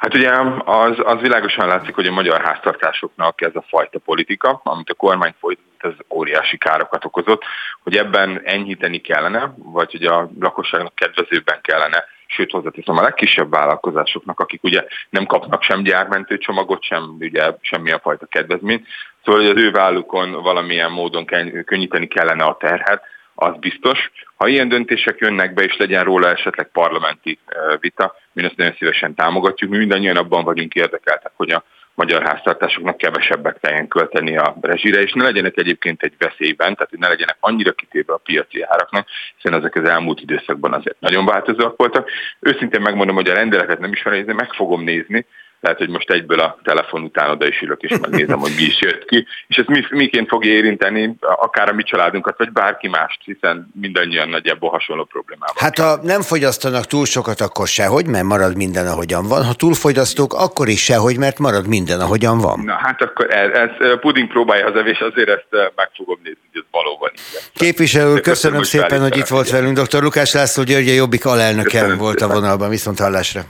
Hát 0.00 0.14
ugye 0.14 0.30
az, 0.64 0.96
az 1.04 1.20
világosan 1.20 1.66
látszik, 1.66 1.94
hogy 1.94 2.06
a 2.06 2.12
magyar 2.12 2.40
háztartásoknak 2.40 3.40
ez 3.40 3.54
a 3.54 3.64
fajta 3.68 3.98
politika, 3.98 4.60
amit 4.64 4.90
a 4.90 4.94
kormány 4.94 5.34
folytatott, 5.40 5.70
ez 5.82 5.92
óriási 6.14 6.58
károkat 6.58 7.04
okozott, 7.04 7.42
hogy 7.82 7.96
ebben 7.96 8.40
enyhíteni 8.44 8.98
kellene, 8.98 9.54
vagy 9.56 9.90
hogy 9.90 10.04
a 10.04 10.30
lakosságnak 10.40 10.94
kedvezőbben 10.94 11.58
kellene 11.62 12.04
sőt 12.26 12.50
hozzáteszem 12.50 12.96
a 12.96 13.02
legkisebb 13.02 13.50
vállalkozásoknak, 13.50 14.40
akik 14.40 14.62
ugye 14.62 14.84
nem 15.10 15.26
kapnak 15.26 15.62
sem 15.62 15.82
gyármentő 15.82 16.38
csomagot, 16.38 16.82
sem 16.82 17.16
ugye 17.18 17.54
semmilyen 17.60 18.00
fajta 18.00 18.26
kedvezményt. 18.26 18.86
Szóval, 19.24 19.40
hogy 19.40 19.50
az 19.50 19.62
ő 19.62 19.70
vállukon 19.70 20.32
valamilyen 20.32 20.90
módon 20.90 21.24
könnyíteni 21.64 22.06
kellene 22.06 22.44
a 22.44 22.56
terhet, 22.56 23.04
az 23.42 23.58
biztos. 23.58 24.10
Ha 24.36 24.48
ilyen 24.48 24.68
döntések 24.68 25.18
jönnek 25.18 25.54
be, 25.54 25.62
és 25.62 25.76
legyen 25.76 26.04
róla 26.04 26.30
esetleg 26.30 26.68
parlamenti 26.72 27.38
vita, 27.80 28.16
mi 28.32 28.44
ezt 28.44 28.56
nagyon 28.56 28.74
szívesen 28.78 29.14
támogatjuk. 29.14 29.70
Mi 29.70 29.76
mindannyian 29.76 30.16
abban 30.16 30.44
vagyunk 30.44 30.74
érdekeltek, 30.74 31.32
hogy 31.36 31.50
a 31.50 31.64
magyar 31.94 32.22
háztartásoknak 32.22 32.96
kevesebbet 32.96 33.58
kelljen 33.60 33.88
költeni 33.88 34.36
a 34.36 34.56
rezsire, 34.60 35.00
és 35.00 35.12
ne 35.12 35.22
legyenek 35.22 35.56
egyébként 35.56 36.02
egy 36.02 36.14
veszélyben, 36.18 36.74
tehát 36.74 36.90
ne 36.98 37.08
legyenek 37.08 37.36
annyira 37.40 37.72
kitéve 37.72 38.12
a 38.12 38.20
piaci 38.24 38.62
áraknak, 38.62 39.08
hiszen 39.36 39.58
ezek 39.58 39.74
az 39.74 39.88
elmúlt 39.88 40.20
időszakban 40.20 40.72
azért 40.72 41.00
nagyon 41.00 41.24
változóak 41.26 41.76
voltak. 41.76 42.10
Őszintén 42.40 42.80
megmondom, 42.80 43.14
hogy 43.14 43.28
a 43.28 43.34
rendeletet 43.34 43.78
nem 43.78 43.92
ismerem, 43.92 44.24
de 44.24 44.34
meg 44.34 44.52
fogom 44.52 44.82
nézni, 44.82 45.26
lehet, 45.62 45.78
hogy 45.78 45.88
most 45.88 46.10
egyből 46.10 46.40
a 46.40 46.58
telefon 46.64 47.02
után 47.02 47.30
oda 47.30 47.46
is 47.46 47.60
ülök, 47.60 47.80
és 47.80 47.98
megnézem, 48.00 48.38
hogy 48.38 48.52
mi 48.56 48.62
is 48.62 48.80
jött 48.80 49.04
ki, 49.04 49.26
és 49.46 49.56
ez 49.56 49.64
mi, 49.66 49.84
miként 49.90 50.28
fogja 50.28 50.52
érinteni 50.52 51.16
akár 51.20 51.68
a 51.68 51.72
mi 51.72 51.82
családunkat, 51.82 52.38
vagy 52.38 52.52
bárki 52.52 52.88
mást, 52.88 53.20
hiszen 53.24 53.70
mindannyian 53.80 54.28
nagyjából 54.28 54.70
hasonló 54.70 55.04
problémával. 55.04 55.54
Hát 55.56 55.78
ha 55.78 55.98
nem 56.02 56.20
fogyasztanak 56.22 56.86
túl 56.86 57.04
sokat, 57.04 57.40
akkor 57.40 57.66
sehogy, 57.66 58.06
mert 58.06 58.24
marad 58.24 58.56
minden, 58.56 58.86
ahogyan 58.86 59.28
van. 59.28 59.44
Ha 59.44 59.52
túlfogyasztók, 59.54 60.32
akkor 60.32 60.68
is 60.68 60.84
sehogy, 60.84 61.18
mert 61.18 61.38
marad 61.38 61.66
minden, 61.66 62.00
ahogyan 62.00 62.38
van. 62.38 62.60
Na 62.64 62.74
hát 62.74 63.02
akkor 63.02 63.30
ez, 63.30 63.50
ez 63.50 63.98
puding 64.00 64.28
próbálja 64.28 64.66
az 64.66 64.76
evés, 64.76 64.98
azért 64.98 65.28
ezt 65.28 65.72
meg 65.76 65.90
fogom 65.96 66.18
nézni, 66.22 66.40
hogy 66.52 66.62
ez 66.62 66.68
valóban 66.70 67.10
így. 67.12 67.20
Képviselő 67.54 68.20
köszönöm, 68.20 68.22
köszönöm 68.22 68.62
szépen, 68.62 69.00
hogy 69.00 69.16
itt 69.16 69.26
volt 69.26 69.50
velünk. 69.50 69.78
Dr. 69.78 70.02
Lukás 70.02 70.32
László 70.32 70.62
György, 70.62 70.88
a 70.88 70.92
Jobbik 70.92 71.26
alelnöke 71.26 71.94
volt 71.94 72.20
a 72.20 72.28
vonalban. 72.28 72.68
Viszont 72.68 72.98
hallásra. 72.98 73.42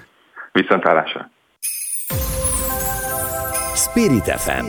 Viszont 0.52 0.82
hallásra. 0.82 1.30
Spirit 3.74 4.24
FM 4.24 4.64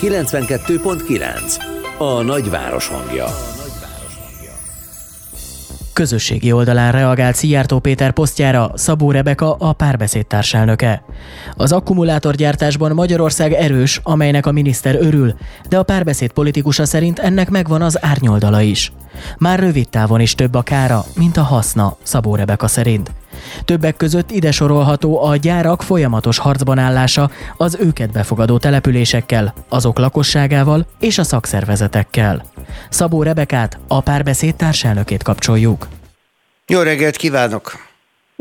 92.9 0.00 1.64
A 1.98 2.22
nagyváros 2.22 2.88
hangja 2.88 3.26
Közösségi 5.92 6.52
oldalán 6.52 6.92
reagált 6.92 7.34
Szijjártó 7.34 7.78
Péter 7.78 8.12
posztjára 8.12 8.70
Szabó 8.74 9.10
Rebeka, 9.10 9.54
a 9.58 9.72
párbeszéd 9.72 10.26
társelnöke. 10.26 11.02
Az 11.56 11.72
akkumulátorgyártásban 11.72 12.92
Magyarország 12.92 13.52
erős, 13.52 14.00
amelynek 14.02 14.46
a 14.46 14.52
miniszter 14.52 14.94
örül, 14.94 15.34
de 15.68 15.78
a 15.78 15.82
párbeszéd 15.82 16.32
politikusa 16.32 16.84
szerint 16.84 17.18
ennek 17.18 17.50
megvan 17.50 17.82
az 17.82 18.04
árnyoldala 18.04 18.60
is. 18.60 18.92
Már 19.38 19.58
rövid 19.58 19.88
távon 19.88 20.20
is 20.20 20.34
több 20.34 20.54
a 20.54 20.62
kára, 20.62 21.04
mint 21.16 21.36
a 21.36 21.42
haszna, 21.42 21.96
Szabó 22.02 22.34
Rebeka 22.34 22.68
szerint. 22.68 23.10
Többek 23.64 23.96
között 23.96 24.30
ide 24.30 24.50
sorolható 24.50 25.24
a 25.24 25.36
gyárak 25.36 25.82
folyamatos 25.82 26.38
harcban 26.38 26.78
állása 26.78 27.30
az 27.56 27.76
őket 27.80 28.12
befogadó 28.12 28.58
településekkel, 28.58 29.54
azok 29.68 29.98
lakosságával 29.98 30.86
és 31.00 31.18
a 31.18 31.24
szakszervezetekkel. 31.24 32.44
Szabó 32.88 33.22
Rebekát, 33.22 33.78
a 33.88 34.00
párbeszéd 34.00 34.54
társelnökét 34.54 35.22
kapcsoljuk. 35.22 35.88
Jó 36.66 36.80
reggelt 36.80 37.16
kívánok! 37.16 37.91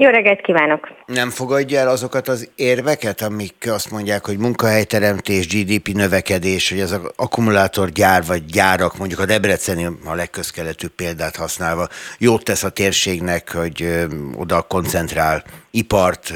Jó 0.01 0.09
reggelt 0.09 0.41
kívánok! 0.41 0.87
Nem 1.05 1.29
fogadja 1.29 1.79
el 1.79 1.87
azokat 1.87 2.27
az 2.27 2.51
érveket, 2.55 3.21
amik 3.21 3.67
azt 3.69 3.91
mondják, 3.91 4.25
hogy 4.25 4.37
munkahelyteremtés, 4.37 5.47
GDP 5.47 5.87
növekedés, 5.87 6.69
hogy 6.69 6.79
az 6.79 6.99
akkumulátorgyár 7.15 8.23
vagy 8.25 8.45
gyárak, 8.45 8.97
mondjuk 8.97 9.19
a 9.19 9.25
Debreceni 9.25 9.87
a 10.05 10.13
legközkeletűbb 10.13 10.91
példát 10.91 11.35
használva, 11.35 11.87
jót 12.17 12.43
tesz 12.43 12.63
a 12.63 12.69
térségnek, 12.69 13.51
hogy 13.51 14.05
oda 14.35 14.61
koncentrál 14.61 15.43
ipart, 15.71 16.33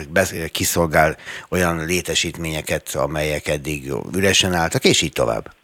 kiszolgál 0.52 1.18
olyan 1.50 1.86
létesítményeket, 1.86 2.96
amelyek 2.96 3.48
eddig 3.48 3.92
üresen 4.16 4.54
álltak, 4.54 4.84
és 4.84 5.02
így 5.02 5.14
tovább. 5.14 5.55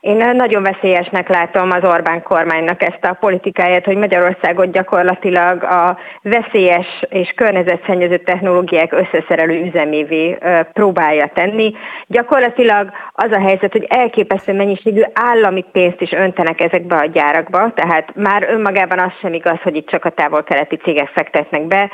Én 0.00 0.16
nagyon 0.16 0.62
veszélyesnek 0.62 1.28
látom 1.28 1.70
az 1.70 1.84
Orbán 1.84 2.22
kormánynak 2.22 2.82
ezt 2.82 3.04
a 3.04 3.16
politikáját, 3.20 3.84
hogy 3.84 3.96
Magyarországot 3.96 4.72
gyakorlatilag 4.72 5.62
a 5.62 5.98
veszélyes 6.22 6.86
és 7.08 7.32
környezetszennyező 7.36 8.16
technológiák 8.16 8.92
összeszerelő 8.92 9.64
üzemévé 9.64 10.38
próbálja 10.72 11.30
tenni. 11.34 11.74
Gyakorlatilag 12.06 12.90
az 13.12 13.30
a 13.32 13.40
helyzet, 13.40 13.72
hogy 13.72 13.86
elképesztő 13.88 14.52
mennyiségű 14.52 15.02
állami 15.12 15.64
pénzt 15.72 16.00
is 16.00 16.12
öntenek 16.12 16.60
ezekbe 16.60 16.96
a 16.96 17.06
gyárakba, 17.06 17.72
tehát 17.74 18.14
már 18.14 18.46
önmagában 18.50 18.98
az 18.98 19.12
sem 19.20 19.32
igaz, 19.32 19.60
hogy 19.62 19.76
itt 19.76 19.88
csak 19.88 20.04
a 20.04 20.10
távol-keleti 20.10 20.76
cégek 20.76 21.08
fektetnek 21.08 21.62
be. 21.62 21.90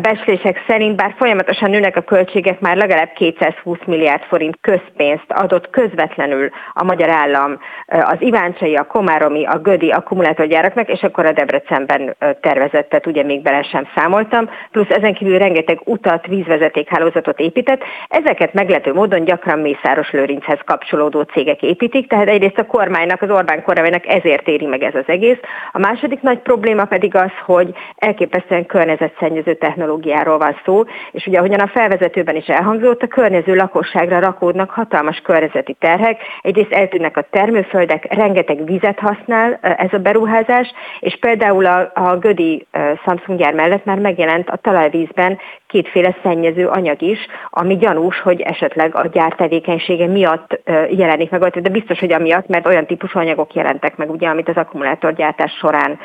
Becslések 0.00 0.64
szerint, 0.66 0.96
bár 0.96 1.14
folyamatosan 1.18 1.70
nőnek 1.70 1.96
a 1.96 2.00
költségek, 2.00 2.60
már 2.60 2.76
legalább 2.76 3.12
220 3.12 3.78
milliárd 3.86 4.22
forint 4.22 4.58
közpénzt 4.60 5.24
adott 5.28 5.70
közvetlenül 5.70 6.50
a 6.74 6.84
magyar 6.84 7.16
ajánlom 7.18 7.58
az 7.86 8.16
Iváncsai, 8.18 8.76
a 8.76 8.86
Komáromi, 8.86 9.46
a 9.46 9.58
Gödi 9.58 9.90
akkumulátorgyáraknak, 9.90 10.88
és 10.88 11.02
akkor 11.02 11.26
a 11.26 11.32
Debrecenben 11.32 12.16
tervezettet 12.40 13.06
ugye 13.06 13.22
még 13.22 13.42
bele 13.42 13.62
sem 13.62 13.88
számoltam, 13.94 14.50
plusz 14.70 14.90
ezen 14.90 15.14
kívül 15.14 15.38
rengeteg 15.38 15.80
utat, 15.84 16.26
vízvezetékhálózatot 16.26 17.40
épített. 17.40 17.82
Ezeket 18.08 18.52
meglepő 18.52 18.92
módon 18.92 19.24
gyakran 19.24 19.58
Mészáros 19.58 20.10
Lőrinchez 20.10 20.58
kapcsolódó 20.64 21.22
cégek 21.22 21.62
építik, 21.62 22.08
tehát 22.08 22.28
egyrészt 22.28 22.58
a 22.58 22.66
kormánynak, 22.66 23.22
az 23.22 23.30
Orbán 23.30 23.62
kormánynak 23.62 24.06
ezért 24.06 24.48
éri 24.48 24.66
meg 24.66 24.82
ez 24.82 24.94
az 24.94 25.04
egész. 25.06 25.38
A 25.72 25.78
második 25.78 26.20
nagy 26.20 26.38
probléma 26.38 26.84
pedig 26.84 27.14
az, 27.14 27.32
hogy 27.44 27.74
elképesztően 27.96 28.66
környezetszennyező 28.66 29.54
technológiáról 29.54 30.38
van 30.38 30.56
szó, 30.64 30.82
és 31.10 31.26
ugye 31.26 31.38
ahogyan 31.38 31.60
a 31.60 31.68
felvezetőben 31.68 32.36
is 32.36 32.46
elhangzott, 32.46 33.02
a 33.02 33.06
környező 33.06 33.54
lakosságra 33.54 34.18
rakódnak 34.18 34.70
hatalmas 34.70 35.20
környezeti 35.20 35.76
terhek, 35.80 36.20
egyrészt 36.42 36.72
eltűnnek 36.72 37.07
a 37.16 37.26
termőföldek, 37.30 38.14
rengeteg 38.14 38.64
vizet 38.64 38.98
használ 38.98 39.58
ez 39.62 39.92
a 39.92 39.98
beruházás, 39.98 40.72
és 41.00 41.16
például 41.20 41.66
a, 41.66 41.90
a 41.94 42.16
Gödi 42.16 42.66
Samsung 43.04 43.38
gyár 43.38 43.54
mellett 43.54 43.84
már 43.84 43.98
megjelent 43.98 44.48
a 44.48 44.56
talajvízben 44.56 45.38
kétféle 45.66 46.16
szennyező 46.22 46.66
anyag 46.66 47.02
is, 47.02 47.18
ami 47.50 47.76
gyanús, 47.76 48.20
hogy 48.20 48.40
esetleg 48.40 48.94
a 48.94 49.06
gyár 49.06 49.32
tevékenysége 49.32 50.06
miatt 50.06 50.60
jelenik 50.90 51.30
meg, 51.30 51.40
de 51.40 51.68
biztos, 51.68 51.98
hogy 51.98 52.12
amiatt, 52.12 52.48
mert 52.48 52.66
olyan 52.66 52.86
típusú 52.86 53.18
anyagok 53.18 53.54
jelentek 53.54 53.96
meg, 53.96 54.10
ugye, 54.10 54.28
amit 54.28 54.48
az 54.48 54.56
akkumulátorgyártás 54.56 55.52
során 55.52 55.98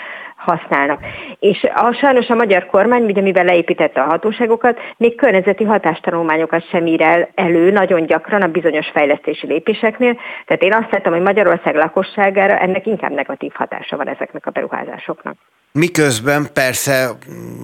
használnak. 0.44 1.00
És 1.40 1.68
a, 1.76 1.94
sajnos 1.94 2.28
a 2.28 2.36
magyar 2.36 2.66
kormány, 2.66 3.04
ugye 3.04 3.22
mivel 3.22 3.44
leépítette 3.44 4.02
a 4.02 4.10
hatóságokat, 4.10 4.80
még 4.98 5.16
környezeti 5.16 5.64
hatástanulmányokat 5.64 6.70
sem 6.70 6.86
ír 6.86 7.02
el 7.02 7.30
elő 7.36 7.72
nagyon 7.72 8.06
gyakran 8.06 8.42
a 8.42 8.48
bizonyos 8.48 8.88
fejlesztési 8.94 9.48
lépéseknél. 9.48 10.18
Tehát 10.46 10.64
én 10.64 10.74
azt 10.74 10.92
látom, 10.92 11.14
hogy 11.14 11.22
Magyarország 11.22 11.76
lakosságára 11.76 12.58
ennek 12.58 12.86
inkább 12.86 13.12
negatív 13.12 13.52
hatása 13.54 13.98
van 13.98 14.08
ezeknek 14.08 14.46
a 14.46 14.52
beruházásoknak. 14.52 15.36
Miközben 15.72 16.48
persze 16.54 17.10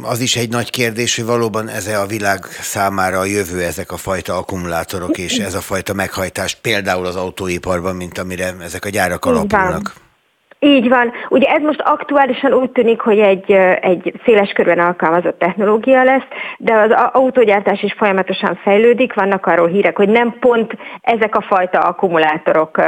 az 0.04 0.20
is 0.20 0.36
egy 0.36 0.50
nagy 0.50 0.70
kérdés, 0.70 1.16
hogy 1.16 1.26
valóban 1.26 1.68
ez 1.68 1.88
a 1.88 2.06
világ 2.06 2.44
számára 2.44 3.20
a 3.20 3.26
jövő 3.26 3.62
ezek 3.62 3.92
a 3.92 3.98
fajta 3.98 4.38
akkumulátorok 4.38 5.18
és 5.18 5.38
ez 5.38 5.54
a 5.54 5.62
fajta 5.62 5.94
meghajtás 5.94 6.56
például 6.56 7.06
az 7.06 7.16
autóiparban, 7.16 7.96
mint 7.96 8.18
amire 8.18 8.54
ezek 8.62 8.86
a 8.86 8.90
gyárak 8.90 9.26
alapulnak. 9.26 9.94
Így 10.62 10.90
van. 10.90 11.12
Ugye 11.30 11.48
ez 11.48 11.62
most 11.62 11.82
aktuálisan 11.82 12.54
úgy 12.54 12.70
tűnik, 12.70 13.02
hogy 13.02 13.20
egy, 13.20 13.52
egy 13.82 14.14
széles 14.26 14.52
körben 14.52 14.80
alkalmazott 14.80 15.40
technológia 15.40 16.04
lesz, 16.04 16.26
de 16.58 16.74
az 16.74 16.92
autógyártás 17.12 17.84
is 17.84 17.94
folyamatosan 17.94 18.60
fejlődik, 18.64 19.14
vannak 19.14 19.46
arról 19.46 19.68
hírek, 19.68 19.98
hogy 19.98 20.10
nem 20.10 20.36
pont 20.40 20.78
ezek 21.02 21.36
a 21.36 21.42
fajta 21.42 21.80
akkumulátorok 21.80 22.82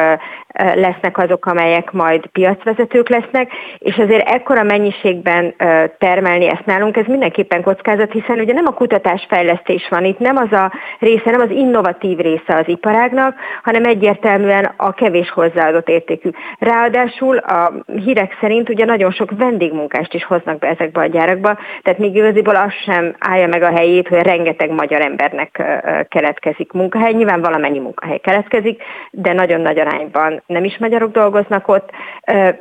lesznek 0.53 1.17
azok, 1.17 1.45
amelyek 1.45 1.91
majd 1.91 2.25
piacvezetők 2.25 3.09
lesznek, 3.09 3.51
és 3.77 3.97
azért 3.97 4.29
ekkora 4.29 4.63
mennyiségben 4.63 5.55
termelni 5.97 6.47
ezt 6.49 6.65
nálunk, 6.65 6.97
ez 6.97 7.05
mindenképpen 7.05 7.63
kockázat, 7.63 8.11
hiszen 8.11 8.39
ugye 8.39 8.53
nem 8.53 8.65
a 8.67 8.73
kutatásfejlesztés 8.73 9.87
van 9.89 10.05
itt, 10.05 10.19
nem 10.19 10.35
az 10.35 10.51
a 10.51 10.71
része, 10.99 11.31
nem 11.31 11.41
az 11.41 11.49
innovatív 11.49 12.17
része 12.17 12.55
az 12.55 12.67
iparágnak, 12.67 13.35
hanem 13.63 13.85
egyértelműen 13.85 14.73
a 14.77 14.93
kevés 14.93 15.29
hozzáadott 15.29 15.89
értékű. 15.89 16.29
Ráadásul 16.59 17.37
a 17.37 17.60
hírek 17.85 18.37
szerint 18.39 18.69
ugye 18.69 18.85
nagyon 18.85 19.11
sok 19.11 19.31
vendégmunkást 19.37 20.13
is 20.13 20.25
hoznak 20.25 20.59
be 20.59 20.67
ezekbe 20.67 21.01
a 21.01 21.05
gyárakba, 21.05 21.57
tehát 21.81 21.99
még 21.99 22.15
igaziból 22.15 22.55
az 22.55 22.71
sem 22.85 23.15
állja 23.19 23.47
meg 23.47 23.61
a 23.61 23.71
helyét, 23.71 24.07
hogy 24.07 24.21
rengeteg 24.21 24.71
magyar 24.71 25.01
embernek 25.01 25.63
keletkezik 26.09 26.71
munkahely. 26.71 27.13
Nyilván 27.13 27.41
valamennyi 27.41 27.79
munkahely 27.79 28.17
keletkezik, 28.17 28.83
de 29.11 29.33
nagyon 29.33 29.61
nagy 29.61 29.79
arányban 29.79 30.43
nem 30.45 30.63
is 30.63 30.77
magyarok 30.77 31.11
dolgoznak 31.11 31.67
ott. 31.67 31.89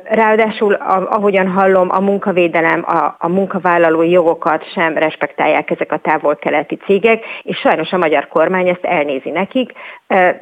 Ráadásul, 0.03 0.73
ahogyan 1.09 1.47
hallom, 1.47 1.87
a 1.91 1.99
munkavédelem, 1.99 2.83
a, 2.87 3.15
a 3.19 3.27
munkavállalói 3.27 4.09
jogokat 4.09 4.71
sem 4.73 4.97
respektálják 4.97 5.69
ezek 5.69 5.91
a 5.91 5.97
távol-keleti 5.97 6.75
cégek, 6.75 7.23
és 7.41 7.57
sajnos 7.57 7.91
a 7.91 7.97
magyar 7.97 8.27
kormány 8.27 8.67
ezt 8.67 8.85
elnézi 8.85 9.29
nekik, 9.29 9.71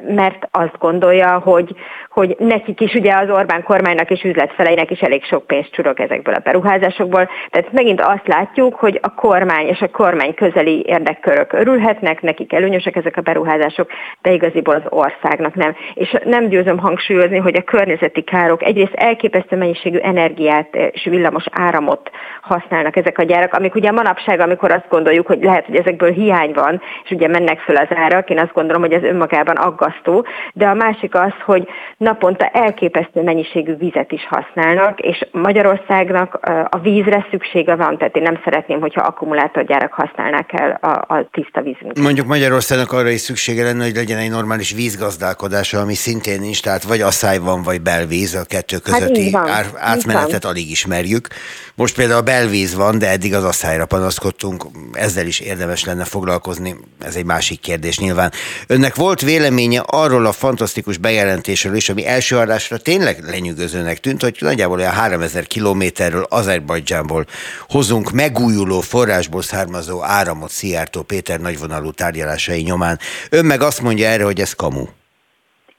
mert 0.08 0.48
azt 0.50 0.78
gondolja, 0.78 1.38
hogy, 1.38 1.74
hogy 2.10 2.36
nekik 2.38 2.80
is, 2.80 2.94
ugye 2.94 3.14
az 3.14 3.30
Orbán 3.30 3.62
kormánynak 3.62 4.10
és 4.10 4.22
üzletfeleinek 4.22 4.90
is 4.90 5.00
elég 5.00 5.24
sok 5.24 5.46
pénzt 5.46 5.72
csurog 5.72 6.00
ezekből 6.00 6.34
a 6.34 6.40
beruházásokból. 6.44 7.28
Tehát 7.50 7.72
megint 7.72 8.00
azt 8.00 8.26
látjuk, 8.26 8.74
hogy 8.74 8.98
a 9.02 9.14
kormány 9.14 9.66
és 9.66 9.80
a 9.80 9.90
kormány 9.90 10.34
közeli 10.34 10.84
érdekkörök 10.86 11.52
örülhetnek, 11.52 12.20
nekik 12.20 12.52
előnyösek 12.52 12.96
ezek 12.96 13.16
a 13.16 13.20
beruházások, 13.20 13.90
de 14.22 14.32
igaziból 14.32 14.74
az 14.74 14.82
országnak 14.88 15.54
nem. 15.54 15.76
És 15.94 16.16
nem 16.24 16.48
győzöm 16.48 16.78
hangsúlyozni, 16.78 17.38
hogy 17.38 17.56
a 17.56 17.62
környezeti 17.62 18.22
károk 18.22 18.62
egyrészt 18.62 18.94
elképesztő 18.94 19.56
mennyiségű 19.56 19.98
energiát 19.98 20.76
és 20.90 21.04
villamos 21.04 21.44
áramot 21.50 22.10
használnak 22.40 22.96
ezek 22.96 23.18
a 23.18 23.22
gyárak, 23.22 23.54
amik 23.54 23.74
ugye 23.74 23.90
manapság, 23.90 24.40
amikor 24.40 24.70
azt 24.70 24.88
gondoljuk, 24.88 25.26
hogy 25.26 25.42
lehet, 25.42 25.66
hogy 25.66 25.76
ezekből 25.76 26.10
hiány 26.10 26.52
van, 26.52 26.82
és 27.04 27.10
ugye 27.10 27.28
mennek 27.28 27.58
föl 27.60 27.76
az 27.76 27.88
árak, 27.94 28.30
én 28.30 28.38
azt 28.38 28.52
gondolom, 28.52 28.82
hogy 28.82 28.92
ez 28.92 29.02
önmagában 29.02 29.56
aggasztó, 29.60 30.26
de 30.52 30.66
a 30.66 30.74
másik 30.74 31.14
az, 31.14 31.32
hogy 31.44 31.68
naponta 31.96 32.46
elképesztő 32.46 33.22
mennyiségű 33.22 33.76
vizet 33.76 34.12
is 34.12 34.26
használnak, 34.28 35.00
és 35.00 35.26
Magyarországnak 35.32 36.34
a 36.70 36.78
vízre 36.78 37.26
szüksége 37.30 37.74
van, 37.74 37.98
tehát 37.98 38.16
én 38.16 38.22
nem 38.22 38.40
szeretném, 38.44 38.80
hogyha 38.80 39.00
akkumulátorgyárak 39.00 39.92
használnák 39.92 40.52
el 40.52 40.70
a, 40.70 41.14
a 41.14 41.28
tiszta 41.32 41.60
vízünket. 41.60 41.98
Mondjuk 41.98 42.26
Magyarországnak 42.26 42.92
arra 42.92 43.08
is 43.08 43.20
szüksége 43.20 43.64
lenne, 43.64 43.84
hogy 43.84 43.94
legyen 43.94 44.18
egy 44.18 44.30
normális 44.30 44.72
vízgazdálkodása, 44.72 45.80
ami 45.80 45.94
szintén 45.94 46.40
nincs, 46.40 46.62
tehát 46.62 46.82
vagy 46.82 47.00
asszály 47.00 47.38
van, 47.38 47.62
vagy 47.62 47.80
belvíz, 47.80 48.34
a 48.34 48.44
kettő 48.44 48.76
hát 48.84 48.94
közötti 48.94 49.32
hát 49.32 49.48
ár, 49.48 49.64
átmenetet 49.76 50.44
alig 50.44 50.70
ismerjük. 50.70 51.28
Most 51.74 51.96
például 51.96 52.18
a 52.18 52.22
belvíz 52.22 52.74
van, 52.74 52.98
de 52.98 53.10
eddig 53.10 53.34
az 53.34 53.44
asszályra 53.44 53.86
panaszkodtunk, 53.86 54.64
ezzel 54.92 55.26
is 55.26 55.40
érdemes 55.40 55.84
lenne 55.84 56.04
foglalkozni, 56.04 56.74
ez 57.00 57.16
egy 57.16 57.24
másik 57.24 57.60
kérdés 57.60 57.98
nyilván. 57.98 58.30
Önnek 58.66 58.94
volt 58.94 59.20
véleménye 59.54 59.82
arról 59.86 60.26
a 60.26 60.32
fantasztikus 60.32 60.96
bejelentésről 60.96 61.74
is, 61.74 61.88
ami 61.88 62.06
első 62.06 62.36
adásra 62.36 62.78
tényleg 62.78 63.24
lenyűgözőnek 63.24 63.98
tűnt, 63.98 64.22
hogy 64.22 64.36
nagyjából 64.40 64.78
olyan 64.78 64.92
3000 64.92 65.46
kilométerről 65.46 66.26
Azerbajdzsánból 66.28 67.26
hozunk 67.68 68.10
megújuló 68.10 68.80
forrásból 68.80 69.42
származó 69.42 70.02
áramot 70.02 70.50
Szijjártó 70.50 71.02
Péter 71.02 71.40
nagyvonalú 71.40 71.90
tárgyalásai 71.90 72.62
nyomán. 72.62 72.98
Ön 73.30 73.44
meg 73.44 73.62
azt 73.62 73.80
mondja 73.80 74.08
erre, 74.08 74.24
hogy 74.24 74.40
ez 74.40 74.52
kamu. 74.52 74.84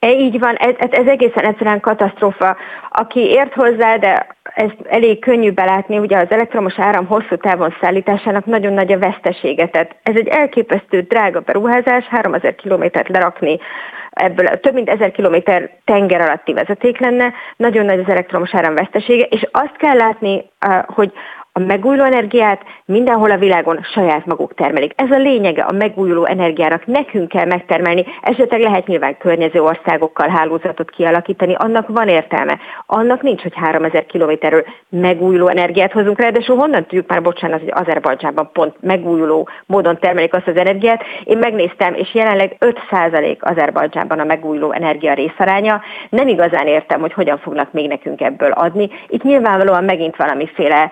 E, 0.06 0.12
így 0.12 0.40
van, 0.40 0.56
ez, 0.56 0.74
ez 0.90 1.08
egészen 1.08 1.46
egyszerűen 1.46 1.80
katasztrófa. 1.80 2.58
Aki 2.90 3.20
ért 3.20 3.54
hozzá, 3.54 3.98
de 3.98 4.28
ez 4.44 4.70
elég 4.90 5.20
könnyű 5.20 5.52
belátni, 5.52 5.98
ugye 5.98 6.18
az 6.18 6.30
elektromos 6.30 6.80
áram 6.80 7.06
hosszú 7.06 7.36
távon 7.36 7.76
szállításának 7.82 8.46
nagyon 8.46 8.74
nagy 8.74 8.92
a 8.92 9.00
vesztesége. 9.00 9.68
Tehát 9.68 9.96
ez 10.04 10.16
egy 10.16 10.28
elképesztő 10.28 11.02
drága 11.02 11.40
beruházás, 11.40 12.06
3000 12.06 12.56
kilométert 12.56 13.08
lerakni, 13.08 13.60
ebből 14.10 14.48
több 14.60 14.74
mint 14.74 14.90
1000 14.90 15.12
kilométer 15.12 15.70
tenger 15.86 16.22
alatti 16.22 16.54
vezeték 16.54 17.00
lenne, 17.00 17.34
nagyon 17.58 17.86
nagy 17.86 18.00
az 18.00 18.10
elektromos 18.10 18.54
áram 18.54 18.76
vesztesége, 18.76 19.24
és 19.24 19.48
azt 19.52 19.78
kell 19.78 19.98
látni, 19.98 20.46
hogy 20.86 21.12
a 21.54 21.60
megújuló 21.60 22.04
energiát 22.04 22.62
mindenhol 22.86 23.32
a 23.32 23.38
világon 23.38 23.80
saját 23.94 24.26
maguk 24.26 24.54
termelik. 24.54 24.94
Ez 24.96 25.12
a 25.12 25.18
lényege 25.18 25.62
a 25.62 25.72
megújuló 25.72 26.26
energiának. 26.26 26.86
Nekünk 26.86 27.28
kell 27.28 27.46
megtermelni, 27.46 28.06
esetleg 28.22 28.62
lehet 28.62 28.88
nyilván 28.88 29.18
környező 29.18 29.62
országokkal 29.62 30.30
hálózatot 30.30 30.90
kialakítani, 30.90 31.54
annak 31.54 31.88
van 31.88 32.08
értelme. 32.08 32.60
Annak 32.86 33.22
nincs, 33.22 33.42
hogy 33.42 33.54
3000 33.56 34.06
kilométerről 34.06 34.66
megújuló 34.90 35.48
energiát 35.48 35.92
hozunk 35.92 36.20
rá, 36.20 36.30
de 36.30 36.44
honnan 36.46 36.82
tudjuk 36.82 37.08
már, 37.08 37.22
bocsánat, 37.22 37.60
hogy 37.60 37.72
Azerbajdzsánban 37.74 38.50
pont 38.54 38.76
megújuló 38.80 39.50
módon 39.66 40.00
termelik 40.00 40.34
azt 40.34 40.48
az 40.48 40.58
energiát. 40.58 41.04
Én 41.24 41.38
megnéztem, 41.38 41.94
és 41.94 42.14
jelenleg 42.14 42.56
5% 42.60 43.40
Azerbajdzsánban 43.40 44.20
a 44.20 44.24
megújuló 44.24 44.72
energia 44.72 45.14
részaránya. 45.14 45.82
Nem 46.10 46.28
igazán 46.28 46.68
értem, 46.68 47.00
hogy 47.00 47.14
hogyan 47.14 47.38
fognak 47.38 47.72
még 47.72 47.88
nekünk 47.88 48.22
ebből 48.22 48.52
adni. 48.52 48.90
Itt 49.08 49.24
nyilvánvalóan 49.24 49.84
megint 49.84 50.16
valamiféle 50.16 50.92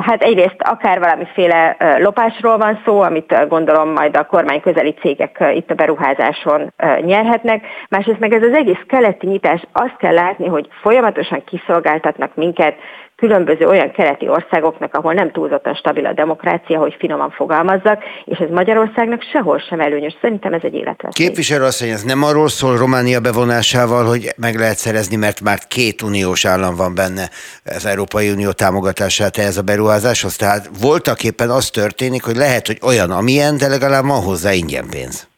Hát 0.00 0.22
egyrészt 0.22 0.56
akár 0.58 0.98
valamiféle 0.98 1.76
lopásról 1.98 2.56
van 2.58 2.80
szó, 2.84 3.00
amit 3.00 3.48
gondolom 3.48 3.88
majd 3.88 4.16
a 4.16 4.26
kormány 4.26 4.60
közeli 4.60 4.94
cégek 5.00 5.44
itt 5.54 5.70
a 5.70 5.74
beruházáson 5.74 6.72
nyerhetnek. 7.00 7.66
Másrészt 7.88 8.18
meg 8.18 8.32
ez 8.32 8.42
az 8.42 8.52
egész 8.52 8.84
keleti 8.86 9.26
nyitás, 9.26 9.62
azt 9.72 9.96
kell 9.96 10.14
látni, 10.14 10.46
hogy 10.46 10.68
folyamatosan 10.82 11.44
kiszolgáltatnak 11.44 12.34
minket 12.34 12.76
különböző 13.16 13.66
olyan 13.66 13.92
keleti 13.92 14.28
országoknak, 14.28 14.94
ahol 14.94 15.12
nem 15.12 15.32
túlzottan 15.32 15.74
stabil 15.74 16.06
a 16.06 16.12
demokrácia, 16.12 16.78
hogy 16.78 16.96
finoman 16.98 17.30
fogalmazzak, 17.30 18.02
és 18.24 18.38
ez 18.38 18.48
Magyarországnak 18.50 19.22
sehol 19.32 19.58
sem 19.58 19.80
előnyös. 19.80 20.16
Szerintem 20.20 20.52
ez 20.52 20.60
egy 20.62 20.74
életveszély. 20.74 21.26
Képviselő 21.26 21.64
asszony, 21.64 21.88
ez 21.88 22.02
nem 22.02 22.22
arról 22.22 22.48
szól 22.48 22.76
Románia 22.76 23.20
bevonásával, 23.20 24.04
hogy 24.04 24.34
meg 24.36 24.54
lehet 24.54 24.76
szerezni, 24.76 25.16
mert 25.16 25.40
már 25.40 25.58
két 25.68 26.02
uniós 26.02 26.44
állam 26.44 26.76
van 26.76 26.94
benne 26.94 27.30
az 27.64 27.86
Európai 27.86 28.30
Unió 28.30 28.50
támogatását 28.50 29.36
ehhez 29.36 29.56
a 29.56 29.62
beruházáshoz. 29.62 30.36
Tehát 30.36 30.70
voltak 30.80 31.24
éppen 31.24 31.50
az 31.50 31.70
történik, 31.70 32.24
hogy 32.24 32.36
lehet, 32.36 32.66
hogy 32.66 32.78
olyan, 32.82 33.10
amilyen, 33.10 33.56
de 33.56 33.68
legalább 33.68 34.04
van 34.06 34.22
hozzá 34.22 34.52
ingyen 34.52 34.86
pénz. 34.90 35.28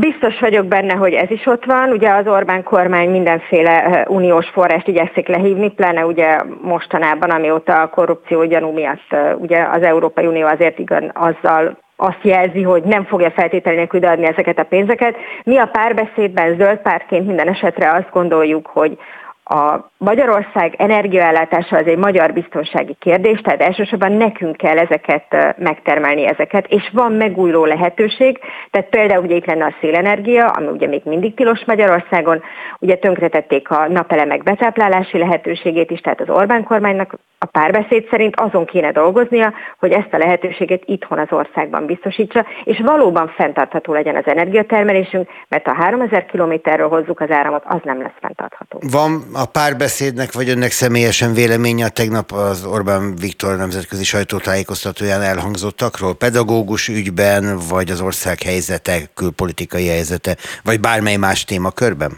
Biztos 0.00 0.40
vagyok 0.40 0.66
benne, 0.66 0.94
hogy 0.94 1.12
ez 1.12 1.30
is 1.30 1.46
ott 1.46 1.64
van. 1.64 1.90
Ugye 1.90 2.10
az 2.10 2.26
Orbán 2.26 2.62
kormány 2.62 3.10
mindenféle 3.10 4.04
uniós 4.08 4.48
forrást 4.48 4.88
igyekszik 4.88 5.28
lehívni, 5.28 5.70
pláne 5.70 6.06
ugye 6.06 6.38
mostanában, 6.62 7.30
amióta 7.30 7.80
a 7.80 7.88
korrupció 7.88 8.44
gyanú 8.44 8.70
miatt 8.70 9.16
ugye 9.38 9.66
az 9.72 9.82
Európai 9.82 10.26
Unió 10.26 10.46
azért 10.46 10.78
igen 10.78 11.10
azzal 11.14 11.78
azt 11.96 12.18
jelzi, 12.22 12.62
hogy 12.62 12.82
nem 12.82 13.04
fogja 13.04 13.30
feltétlenül 13.30 13.78
nélkül 13.80 14.04
adni 14.04 14.26
ezeket 14.26 14.58
a 14.58 14.64
pénzeket. 14.64 15.16
Mi 15.44 15.58
a 15.58 15.70
párbeszédben 15.72 16.56
zöld 16.56 16.78
pártként 16.78 17.26
minden 17.26 17.48
esetre 17.48 17.92
azt 17.92 18.10
gondoljuk, 18.10 18.66
hogy 18.66 18.98
a 19.44 19.90
Magyarország 19.96 20.74
energiaellátása 20.76 21.76
az 21.76 21.86
egy 21.86 21.96
magyar 21.96 22.32
biztonsági 22.32 22.96
kérdés, 22.98 23.40
tehát 23.40 23.62
elsősorban 23.62 24.12
nekünk 24.12 24.56
kell 24.56 24.78
ezeket 24.78 25.56
megtermelni 25.58 26.26
ezeket, 26.26 26.66
és 26.68 26.90
van 26.92 27.12
megújuló 27.12 27.64
lehetőség, 27.64 28.38
tehát 28.70 28.88
például 28.88 29.24
ugye 29.24 29.34
itt 29.34 29.46
lenne 29.46 29.64
a 29.64 29.74
szélenergia, 29.80 30.46
ami 30.46 30.66
ugye 30.66 30.86
még 30.86 31.02
mindig 31.04 31.34
tilos 31.34 31.64
Magyarországon, 31.64 32.42
ugye 32.78 32.96
tönkretették 32.96 33.70
a 33.70 33.88
napelemek 33.88 34.42
betáplálási 34.42 35.18
lehetőségét 35.18 35.90
is, 35.90 36.00
tehát 36.00 36.20
az 36.20 36.28
Orbán 36.28 36.64
kormánynak 36.64 37.14
a 37.38 37.46
párbeszéd 37.46 38.08
szerint 38.10 38.40
azon 38.40 38.64
kéne 38.64 38.92
dolgoznia, 38.92 39.52
hogy 39.78 39.92
ezt 39.92 40.12
a 40.12 40.18
lehetőséget 40.18 40.82
itthon 40.84 41.18
az 41.18 41.28
országban 41.30 41.86
biztosítsa, 41.86 42.46
és 42.64 42.80
valóban 42.84 43.28
fenntartható 43.28 43.92
legyen 43.92 44.16
az 44.16 44.26
energiatermelésünk, 44.26 45.28
mert 45.48 45.66
ha 45.66 45.74
3000 45.74 46.24
kilométerről 46.26 46.88
hozzuk 46.88 47.20
az 47.20 47.30
áramot, 47.30 47.62
az 47.66 47.80
nem 47.84 48.02
lesz 48.02 48.18
fenntartható. 48.20 48.78
Van 48.92 49.22
a 49.34 49.46
párbeszédnek, 49.46 50.32
vagy 50.32 50.48
önnek 50.48 50.70
személyesen 50.70 51.32
véleménye 51.32 51.84
a 51.84 51.88
tegnap 51.88 52.32
az 52.32 52.64
Orbán 52.64 53.16
Viktor 53.16 53.56
nemzetközi 53.56 54.04
sajtótájékoztatóján 54.04 55.22
elhangzottakról? 55.22 56.14
Pedagógus 56.14 56.88
ügyben, 56.88 57.58
vagy 57.68 57.90
az 57.90 58.00
ország 58.00 58.42
helyzete, 58.42 58.96
külpolitikai 59.14 59.86
helyzete, 59.86 60.36
vagy 60.64 60.80
bármely 60.80 61.16
más 61.16 61.44
témakörben? 61.44 62.12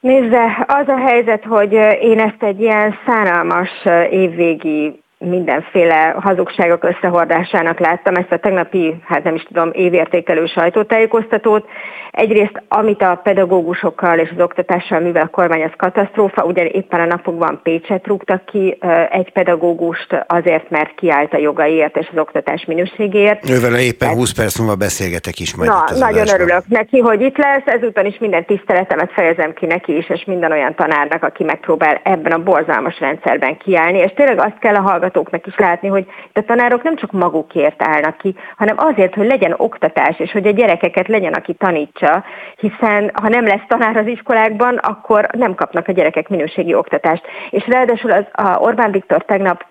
Nézze, 0.00 0.64
az 0.66 0.88
a 0.88 0.98
helyzet, 1.06 1.44
hogy 1.44 1.72
én 2.02 2.18
ezt 2.18 2.42
egy 2.42 2.60
ilyen 2.60 2.94
szánalmas 3.06 3.70
évvégi 4.10 5.02
mindenféle 5.18 6.14
hazugságok 6.20 6.84
összehordásának 6.84 7.78
láttam 7.78 8.14
ezt 8.14 8.32
a 8.32 8.38
tegnapi, 8.38 8.96
hát 9.04 9.24
nem 9.24 9.34
is 9.34 9.42
tudom, 9.42 9.70
évértékelő 9.72 10.46
sajtótájékoztatót. 10.46 11.68
Egyrészt, 12.10 12.62
amit 12.68 13.02
a 13.02 13.20
pedagógusokkal 13.22 14.18
és 14.18 14.30
az 14.36 14.42
oktatással 14.42 15.00
művel 15.00 15.22
a 15.22 15.28
kormány, 15.28 15.62
az 15.62 15.70
katasztrófa, 15.76 16.44
ugye 16.44 16.68
éppen 16.68 17.00
a 17.00 17.04
napokban 17.04 17.60
Pécset 17.62 18.06
rúgtak 18.06 18.44
ki 18.44 18.78
egy 19.10 19.32
pedagógust 19.32 20.24
azért, 20.26 20.70
mert 20.70 20.94
kiállt 20.94 21.32
a 21.32 21.38
jogaiért 21.38 21.96
és 21.96 22.08
az 22.12 22.18
oktatás 22.18 22.64
minőségéért. 22.64 23.50
Ővel 23.50 23.78
éppen 23.78 24.08
20 24.08 24.32
perc 24.32 24.58
múlva 24.58 24.74
beszélgetek 24.74 25.38
is 25.38 25.56
majd. 25.56 25.70
Na, 25.70 25.84
nagyon 25.98 26.20
adásban. 26.20 26.40
örülök 26.40 26.68
neki, 26.68 26.98
hogy 26.98 27.20
itt 27.20 27.36
lesz, 27.36 27.66
ezúton 27.66 28.06
is 28.06 28.18
minden 28.18 28.44
tiszteletemet 28.44 29.12
fejezem 29.12 29.52
ki 29.52 29.66
neki 29.66 29.96
is, 29.96 30.08
és 30.08 30.24
minden 30.24 30.52
olyan 30.52 30.74
tanárnak, 30.74 31.22
aki 31.22 31.44
megpróbál 31.44 32.00
ebben 32.02 32.32
a 32.32 32.42
borzalmas 32.42 33.00
rendszerben 33.00 33.56
kiállni, 33.56 33.98
és 33.98 34.12
tényleg 34.14 34.38
azt 34.38 34.58
kell 34.58 34.74
a 34.74 34.80
hallgatóknak 35.06 35.46
is 35.46 35.56
látni, 35.56 35.88
hogy 35.88 36.06
a 36.32 36.40
tanárok 36.40 36.82
nem 36.82 36.96
csak 36.96 37.12
magukért 37.12 37.82
állnak 37.82 38.16
ki, 38.16 38.34
hanem 38.56 38.76
azért, 38.78 39.14
hogy 39.14 39.26
legyen 39.26 39.54
oktatás, 39.56 40.18
és 40.18 40.32
hogy 40.32 40.46
a 40.46 40.50
gyerekeket 40.50 41.08
legyen, 41.08 41.32
aki 41.32 41.54
tanítsa, 41.54 42.24
hiszen 42.56 43.10
ha 43.14 43.28
nem 43.28 43.46
lesz 43.46 43.66
tanár 43.68 43.96
az 43.96 44.06
iskolákban, 44.06 44.76
akkor 44.76 45.28
nem 45.32 45.54
kapnak 45.54 45.88
a 45.88 45.92
gyerekek 45.92 46.28
minőségi 46.28 46.74
oktatást. 46.74 47.22
És 47.50 47.66
ráadásul 47.66 48.10
az 48.10 48.24
a 48.32 48.58
Orbán 48.58 48.90
Viktor 48.90 49.24
tegnap 49.24 49.64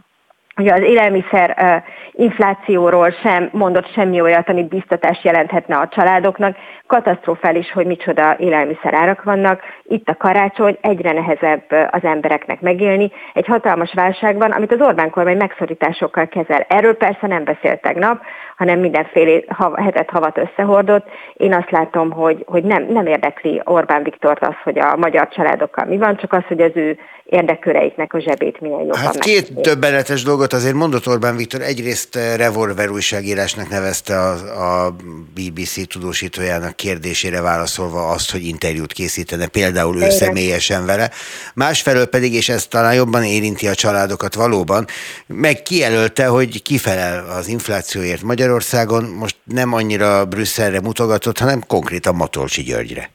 Ugye 0.58 0.74
az 0.74 0.82
élelmiszer 0.82 1.84
inflációról 2.12 3.12
sem 3.12 3.50
mondott 3.52 3.94
semmi 3.94 4.22
olyat, 4.22 4.50
ami 4.50 4.64
biztatást 4.64 5.24
jelenthetne 5.24 5.78
a 5.78 5.88
családoknak. 5.88 6.56
Katasztrofális, 6.88 7.72
hogy 7.72 7.86
micsoda 7.86 8.36
élelmiszerárak 8.40 9.24
vannak. 9.24 9.62
Itt 9.84 10.10
a 10.10 10.16
karácsony 10.16 10.78
egyre 10.82 11.12
nehezebb 11.12 11.64
az 11.92 12.04
embereknek 12.04 12.62
megélni. 12.62 13.12
Egy 13.34 13.46
hatalmas 13.46 13.94
válságban, 13.94 14.52
amit 14.52 14.72
az 14.72 14.82
Orbán 14.82 15.10
kormány 15.10 15.38
megszorításokkal 15.38 16.28
kezel. 16.28 16.66
Erről 16.68 16.96
persze 16.96 17.28
nem 17.28 17.44
beszélt 17.44 17.82
tegnap, 17.82 18.22
hanem 18.56 18.80
mindenféle 18.80 19.42
hetet 19.76 20.10
havat 20.10 20.38
összehordott. 20.38 21.06
Én 21.34 21.54
azt 21.54 21.72
látom, 21.72 22.12
hogy, 22.12 22.44
hogy 22.46 22.64
nem, 22.64 22.86
nem 22.90 23.06
érdekli 23.06 23.62
Orbán 23.64 24.04
Viktort 24.04 24.44
az, 24.44 24.56
hogy 24.64 24.80
a 24.80 24.96
magyar 24.96 25.28
családokkal 25.28 25.86
mi 25.86 25.98
van, 25.98 26.18
csak 26.18 26.34
az, 26.34 26.44
hogy 26.48 26.62
az 26.62 26.72
ő 26.74 26.98
érdekköreiknek 27.26 28.14
a 28.14 28.20
zsebét 28.20 28.60
minél 28.60 28.80
jobban 28.80 28.98
Hát 28.98 29.20
két 29.20 29.36
megszél. 29.36 29.62
többenetes 29.62 30.24
dolgot 30.24 30.54
azért 30.54 30.74
mondott 30.74 31.08
Orbán 31.08 31.36
Viktor. 31.36 31.62
Egyrészt 31.62 32.16
eh, 32.16 32.38
revolver 32.38 32.90
újságírásnak 32.90 33.70
nevezte 33.70 34.20
a, 34.20 34.86
a 34.86 34.96
BBC 35.34 35.88
tudósítójának 35.88 36.76
kérdésére 36.76 37.42
válaszolva 37.42 38.10
azt, 38.10 38.32
hogy 38.32 38.44
interjút 38.46 38.94
készítene, 38.94 39.48
például 39.48 40.02
ő 40.02 40.10
személyesen 40.10 40.86
vele. 40.86 41.10
Másfelől 41.54 42.06
pedig, 42.06 42.34
és 42.34 42.50
ez 42.50 42.68
talán 42.68 42.94
jobban 42.94 43.24
érinti 43.24 43.68
a 43.68 43.76
családokat 43.76 44.34
valóban, 44.34 44.86
meg 45.28 45.62
kijelölte, 45.62 46.26
hogy 46.26 46.62
kifelel 46.62 47.30
az 47.38 47.48
inflációért 47.48 48.24
Magyarországon, 48.46 49.04
most 49.20 49.38
nem 49.44 49.74
annyira 49.74 50.26
Brüsszelre 50.26 50.82
mutogatott, 50.82 51.38
hanem 51.38 51.60
konkrétan 51.68 52.16
Matolcsi 52.16 52.62
Györgyre. 52.62 53.10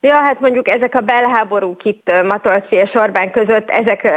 Ja, 0.00 0.14
hát 0.14 0.40
mondjuk 0.40 0.68
ezek 0.68 0.94
a 0.94 1.00
belháborúk 1.00 1.84
itt 1.84 2.12
Matolci 2.22 2.74
és 2.76 2.94
Orbán 2.94 3.30
között, 3.30 3.70
ezek, 3.70 4.08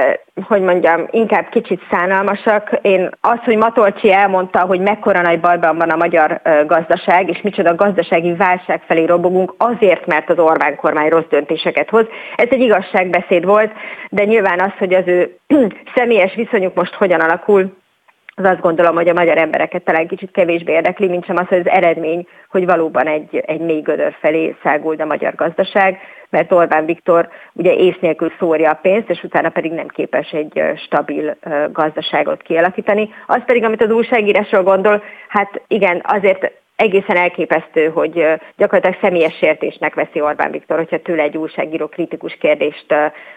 hogy 0.48 0.62
mondjam, 0.62 1.08
inkább 1.12 1.50
kicsit 1.50 1.82
szánalmasak. 1.92 2.80
Én 2.82 3.10
az, 3.22 3.40
hogy 3.44 3.58
Matolcsi 3.58 4.12
elmondta, 4.12 4.60
hogy 4.60 4.80
mekkora 4.80 5.22
nagy 5.22 5.40
bajban 5.40 5.78
van 5.78 5.90
a 5.90 5.96
magyar 5.96 6.42
gazdaság, 6.68 7.30
és 7.30 7.42
micsoda 7.42 7.76
gazdasági 7.76 8.34
válság 8.34 8.82
felé 8.88 9.06
robogunk, 9.06 9.54
azért, 9.58 10.06
mert 10.06 10.30
az 10.30 10.40
Orbán 10.40 10.76
kormány 10.76 11.10
rossz 11.10 11.30
döntéseket 11.30 11.90
hoz. 11.90 12.06
Ez 12.36 12.48
egy 12.50 12.62
igazságbeszéd 12.62 13.46
volt, 13.46 13.72
de 14.10 14.24
nyilván 14.24 14.60
az, 14.60 14.72
hogy 14.78 14.94
az 14.94 15.08
ő 15.08 15.38
személyes 15.96 16.36
viszonyuk 16.36 16.76
most 16.76 16.94
hogyan 16.94 17.20
alakul, 17.20 17.84
az 18.36 18.46
azt 18.46 18.62
gondolom, 18.62 18.96
hogy 18.96 19.10
a 19.10 19.14
magyar 19.14 19.38
embereket 19.38 19.84
talán 19.84 20.08
kicsit 20.08 20.32
kevésbé 20.32 20.72
érdekli, 20.72 21.08
mint 21.08 21.26
sem 21.26 21.36
az, 21.38 21.48
hogy 21.48 21.60
az 21.60 21.70
eredmény, 21.70 22.28
hogy 22.50 22.66
valóban 22.66 23.08
egy, 23.08 23.36
egy 23.36 23.60
mély 23.60 23.82
gödör 23.82 24.16
felé 24.20 24.56
száguld 24.64 25.02
a 25.02 25.06
magyar 25.06 25.36
gazdaság, 25.36 25.98
mert 26.30 26.52
Orbán 26.52 26.86
Viktor 26.86 27.30
ugye 27.54 27.74
ész 27.74 27.98
nélkül 28.00 28.32
szórja 28.40 28.72
a 28.72 28.80
pénzt, 28.82 29.10
és 29.10 29.24
utána 29.24 29.50
pedig 29.50 29.72
nem 29.72 29.88
képes 29.88 30.32
egy 30.32 30.62
stabil 30.76 31.38
gazdaságot 31.72 32.42
kialakítani. 32.42 33.10
Az 33.28 33.42
pedig, 33.46 33.64
amit 33.64 33.84
az 33.84 33.92
újságírásról 33.92 34.64
gondol, 34.64 35.04
hát 35.28 35.62
igen, 35.68 36.02
azért 36.04 36.52
egészen 36.76 37.18
elképesztő, 37.18 37.90
hogy 37.90 38.26
gyakorlatilag 38.58 38.98
személyes 39.02 39.38
sértésnek 39.38 39.94
veszi 39.94 40.22
Orbán 40.22 40.52
Viktor, 40.52 40.78
hogyha 40.78 41.02
tőle 41.02 41.24
egy 41.24 41.38
újságíró 41.38 41.88
kritikus 41.88 42.38
kérdést 42.40 42.86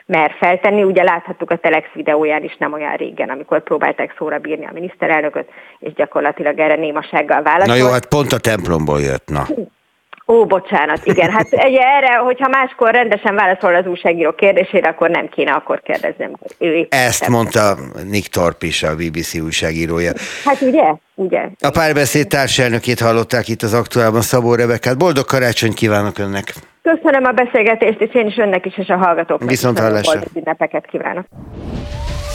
mer 0.06 0.34
feltenni. 0.38 0.82
Ugye 0.82 1.02
láthattuk 1.02 1.50
a 1.50 1.56
Telex 1.56 1.86
videóján 1.94 2.44
is 2.44 2.56
nem 2.56 2.72
olyan 2.72 2.96
régen, 2.96 3.28
amikor 3.28 3.62
próbálták 3.62 4.14
szóra 4.18 4.38
bírni 4.38 4.66
a 4.66 4.72
miniszterelnököt, 4.72 5.48
és 5.78 5.92
gyakorlatilag 5.92 6.58
erre 6.58 6.74
némasággal 6.74 7.42
válaszolt. 7.42 7.78
Na 7.78 7.84
jó, 7.84 7.92
hát 7.92 8.06
pont 8.06 8.32
a 8.32 8.38
templomból 8.38 9.00
jött, 9.00 9.28
na. 9.28 9.46
Ó, 10.32 10.44
bocsánat, 10.46 11.00
igen. 11.04 11.30
Hát 11.30 11.46
ugye 11.68 11.82
erre, 11.82 12.16
hogyha 12.16 12.48
máskor 12.48 12.90
rendesen 12.90 13.34
válaszol 13.34 13.74
az 13.74 13.86
újságíró 13.86 14.32
kérdésére, 14.32 14.88
akkor 14.88 15.10
nem 15.10 15.28
kéne 15.28 15.52
akkor 15.52 15.80
kérdeznem. 15.80 16.32
Ő 16.58 16.86
Ezt 16.90 17.28
mondta 17.28 17.76
Nick 18.10 18.30
Torp 18.32 18.62
is, 18.62 18.82
a 18.82 18.94
BBC 18.94 19.34
újságírója. 19.34 20.12
Hát 20.44 20.60
ugye? 20.60 20.94
ugye? 21.14 21.48
A 21.60 21.70
párbeszéd 21.70 22.26
társelnökét 22.26 23.00
hallották 23.00 23.48
itt 23.48 23.62
az 23.62 23.74
aktuálban, 23.74 24.20
Szabó 24.20 24.54
Rebekát. 24.54 24.98
Boldog 24.98 25.24
karácsony 25.24 25.74
kívánok 25.74 26.18
önnek! 26.18 26.54
Köszönöm 26.82 27.24
a 27.24 27.32
beszélgetést, 27.32 28.00
és 28.00 28.14
én 28.14 28.26
is 28.26 28.36
önnek 28.36 28.66
is, 28.66 28.78
és 28.78 28.88
a 28.88 28.96
hallgatóknak. 28.96 29.48
Viszont 29.48 29.78
hallásra. 29.78 30.12
Boldog 30.12 30.36
ünnepeket 30.36 30.86
kívánok! 30.86 31.26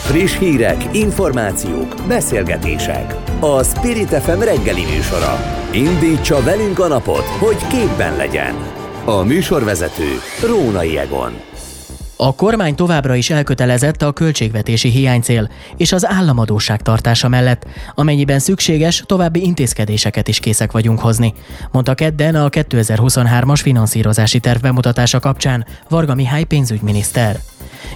Friss 0.04 0.38
hírek, 0.38 0.88
információk, 0.92 1.94
beszélgetések. 2.08 3.14
A 3.40 3.62
Spirit 3.62 4.08
FM 4.08 4.38
reggeli 4.38 4.84
műsora. 4.84 5.38
Indítsa 5.72 6.42
velünk 6.42 6.78
a 6.78 6.86
napot, 6.86 7.24
hogy 7.24 7.56
képben 7.66 8.16
legyen. 8.16 8.54
A 9.04 9.22
műsorvezető 9.22 10.08
Rónai 10.46 10.98
Egon. 10.98 11.32
A 12.16 12.34
kormány 12.34 12.74
továbbra 12.74 13.14
is 13.14 13.30
elkötelezett 13.30 14.02
a 14.02 14.12
költségvetési 14.12 14.88
hiánycél 14.88 15.50
és 15.76 15.92
az 15.92 16.06
államadóság 16.06 16.82
tartása 16.82 17.28
mellett, 17.28 17.66
amennyiben 17.94 18.38
szükséges, 18.38 19.02
további 19.06 19.44
intézkedéseket 19.44 20.28
is 20.28 20.38
készek 20.38 20.72
vagyunk 20.72 21.00
hozni, 21.00 21.34
mondta 21.72 21.94
kedden 21.94 22.34
a 22.34 22.48
2023-as 22.48 23.60
finanszírozási 23.62 24.40
terv 24.40 24.60
bemutatása 24.60 25.20
kapcsán 25.20 25.66
Varga 25.88 26.14
Mihály 26.14 26.44
pénzügyminiszter. 26.44 27.40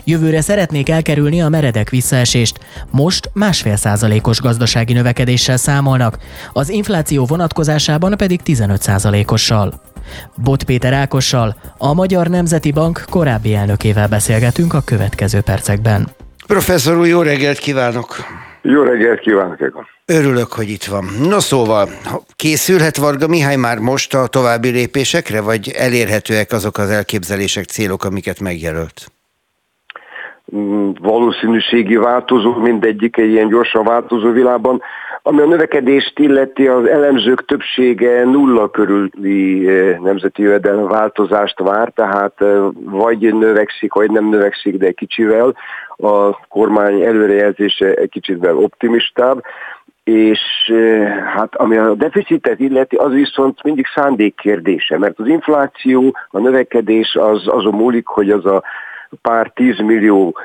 Jövőre 0.05 0.41
szeretnék 0.41 0.89
elkerülni 0.89 1.43
a 1.43 1.49
meredek 1.49 1.91
visszaesést. 1.91 2.59
Most 2.91 3.31
másfél 3.33 3.77
százalékos 3.77 4.41
gazdasági 4.41 4.93
növekedéssel 4.93 5.57
számolnak, 5.57 6.19
az 6.53 6.69
infláció 6.69 7.25
vonatkozásában 7.25 8.17
pedig 8.17 8.43
15 8.43 8.83
százalékossal. 8.83 9.83
Bot 10.37 10.65
Péter 10.65 10.93
Ákossal, 10.93 11.57
a 11.79 11.95
Magyar 11.95 12.27
Nemzeti 12.27 12.73
Bank 12.73 13.05
korábbi 13.11 13.55
elnökével 13.55 14.09
beszélgetünk 14.09 14.75
a 14.75 14.81
következő 14.85 15.41
percekben. 15.41 16.09
Professzor 16.47 16.99
úr, 16.99 17.07
jó 17.07 17.23
reggelt 17.23 17.59
kívánok! 17.59 18.17
Jó 18.63 18.83
reggelt 18.83 19.21
kívánok, 19.21 19.61
Ega. 19.61 19.87
Örülök, 20.07 20.53
hogy 20.53 20.69
itt 20.69 20.85
van. 20.85 21.05
No 21.29 21.41
szóval, 21.41 21.89
készülhet 22.37 22.97
Varga 22.97 23.27
Mihály 23.27 23.57
már 23.57 23.79
most 23.79 24.15
a 24.15 24.27
további 24.27 24.69
lépésekre, 24.69 25.41
vagy 25.41 25.71
elérhetőek 25.71 26.53
azok 26.53 26.79
az 26.79 26.91
elképzelések, 26.91 27.65
célok, 27.65 28.05
amiket 28.05 28.41
megjelölt? 28.41 29.13
Mm, 30.57 30.91
valószínűségi 31.01 31.97
változó, 31.97 32.55
mindegyik 32.55 33.17
egy 33.17 33.31
ilyen 33.31 33.49
gyorsan 33.49 33.85
változó 33.85 34.31
világban. 34.31 34.83
Ami 35.23 35.41
a 35.41 35.47
növekedést 35.47 36.19
illeti, 36.19 36.67
az 36.67 36.87
elemzők 36.87 37.45
többsége 37.45 38.25
nulla 38.25 38.71
körüli 38.71 39.69
eh, 39.69 39.99
nemzeti 39.99 40.43
jövedelem 40.43 40.87
változást 40.87 41.59
vár, 41.59 41.91
tehát 41.95 42.33
eh, 42.43 42.59
vagy 42.75 43.35
növekszik, 43.35 43.93
vagy 43.93 44.11
nem 44.11 44.29
növekszik, 44.29 44.77
de 44.77 44.93
kicsivel. 44.93 45.57
A 45.97 46.47
kormány 46.49 47.01
előrejelzése 47.01 47.95
egy 47.95 48.11
kicsit 48.11 48.47
optimistább 48.47 49.43
és 50.05 50.41
eh, 50.67 51.17
hát 51.35 51.57
ami 51.57 51.77
a 51.77 51.95
deficitet 51.95 52.61
illeti, 52.61 52.97
az 52.97 53.13
viszont 53.13 53.63
mindig 53.63 53.87
szándék 53.95 54.35
kérdése, 54.37 54.99
mert 54.99 55.19
az 55.19 55.27
infláció, 55.27 56.17
a 56.31 56.39
növekedés 56.39 57.15
az 57.15 57.49
azon 57.49 57.75
múlik, 57.75 58.07
hogy 58.07 58.31
az 58.31 58.47
a 58.47 58.63
pár 59.23 59.51
tízmillió 59.55 60.39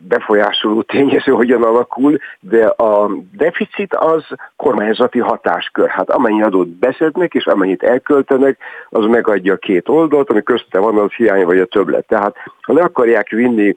befolyásoló 0.00 0.82
tényező 0.82 1.32
hogyan 1.32 1.62
alakul, 1.62 2.18
de 2.40 2.66
a 2.66 3.10
deficit 3.32 3.94
az 3.94 4.24
kormányzati 4.56 5.18
hatáskör. 5.18 5.88
Hát 5.88 6.10
amennyi 6.10 6.42
adót 6.42 6.68
beszednek 6.68 7.34
és 7.34 7.46
amennyit 7.46 7.82
elköltenek, 7.82 8.58
az 8.88 9.04
megadja 9.04 9.56
két 9.56 9.88
oldalt, 9.88 10.30
ami 10.30 10.42
közte 10.42 10.78
van 10.78 10.98
az 10.98 11.12
hiány 11.12 11.44
vagy 11.44 11.58
a 11.58 11.66
többlet. 11.66 12.06
Tehát 12.06 12.36
ha 12.60 12.72
le 12.72 12.82
akarják 12.82 13.28
vinni 13.28 13.76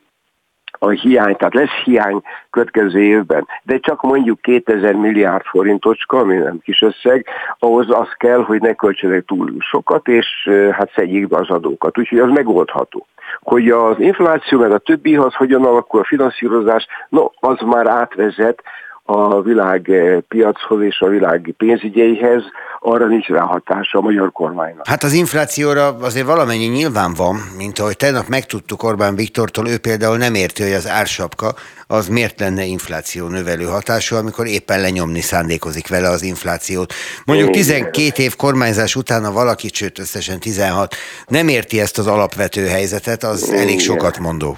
a 0.80 0.90
hiány, 0.90 1.36
tehát 1.36 1.54
lesz 1.54 1.84
hiány 1.84 2.22
következő 2.50 3.00
évben, 3.00 3.48
de 3.64 3.78
csak 3.78 4.02
mondjuk 4.02 4.42
2000 4.42 4.94
milliárd 4.94 5.46
forintocska, 5.46 6.18
ami 6.18 6.36
nem 6.36 6.60
kis 6.64 6.82
összeg, 6.82 7.26
ahhoz 7.60 7.90
az 7.90 8.10
kell, 8.18 8.44
hogy 8.44 8.62
ne 8.62 8.74
költsenek 8.74 9.26
túl 9.26 9.54
sokat, 9.60 10.08
és 10.08 10.50
hát 10.72 10.92
szedjék 10.96 11.28
be 11.28 11.38
az 11.38 11.50
adókat. 11.50 11.98
Úgyhogy 11.98 12.20
az 12.20 12.30
megoldható. 12.30 13.06
Hogy 13.42 13.70
az 13.70 14.00
infláció 14.00 14.60
meg 14.60 14.72
a 14.72 14.78
többihoz 14.78 15.34
hogyan 15.34 15.66
alakul 15.66 16.00
a 16.00 16.06
finanszírozás, 16.06 16.88
no, 17.10 17.26
az 17.40 17.60
már 17.60 17.88
átvezet 17.88 18.64
a 19.08 19.42
világ 19.42 19.90
eh, 19.90 20.20
piachoz 20.28 20.82
és 20.82 21.00
a 21.00 21.08
világ 21.08 21.54
pénzügyeihez, 21.58 22.44
arra 22.80 23.08
nincs 23.08 23.28
ráhatása 23.28 23.98
a 23.98 24.02
magyar 24.02 24.32
kormánynak. 24.32 24.88
Hát 24.88 25.04
az 25.04 25.14
inflációra 25.14 25.96
azért 26.02 26.26
valamennyi 26.26 26.66
nyilván 26.66 27.14
van, 27.14 27.36
mint 27.58 27.80
ahogy 27.80 27.98
tegnap 27.98 28.28
megtudtuk 28.28 28.84
Orbán 28.84 29.16
Viktortól, 29.16 29.68
ő 29.68 29.78
például 29.78 30.18
nem 30.18 30.34
érti, 30.34 30.64
hogy 30.64 30.72
az 30.72 30.90
ársapka 30.90 31.54
az 31.88 32.08
miért 32.08 32.40
lenne 32.40 32.64
infláció 32.64 33.28
növelő 33.28 33.66
hatású, 33.66 34.16
amikor 34.16 34.48
éppen 34.48 34.82
lenyomni 34.82 35.22
szándékozik 35.22 35.88
vele 35.88 36.10
az 36.10 36.24
inflációt. 36.24 36.94
Mondjuk 37.26 37.50
12 37.50 38.24
év 38.24 38.36
kormányzás 38.36 38.96
utána 38.96 39.32
valaki, 39.32 39.70
sőt 39.74 40.00
összesen 40.00 40.40
16, 40.40 40.96
nem 41.28 41.48
érti 41.48 41.80
ezt 41.80 41.98
az 41.98 42.08
alapvető 42.08 42.66
helyzetet, 42.66 43.24
az 43.24 43.52
elég 43.52 43.80
sokat 43.80 44.20
mondó. 44.20 44.58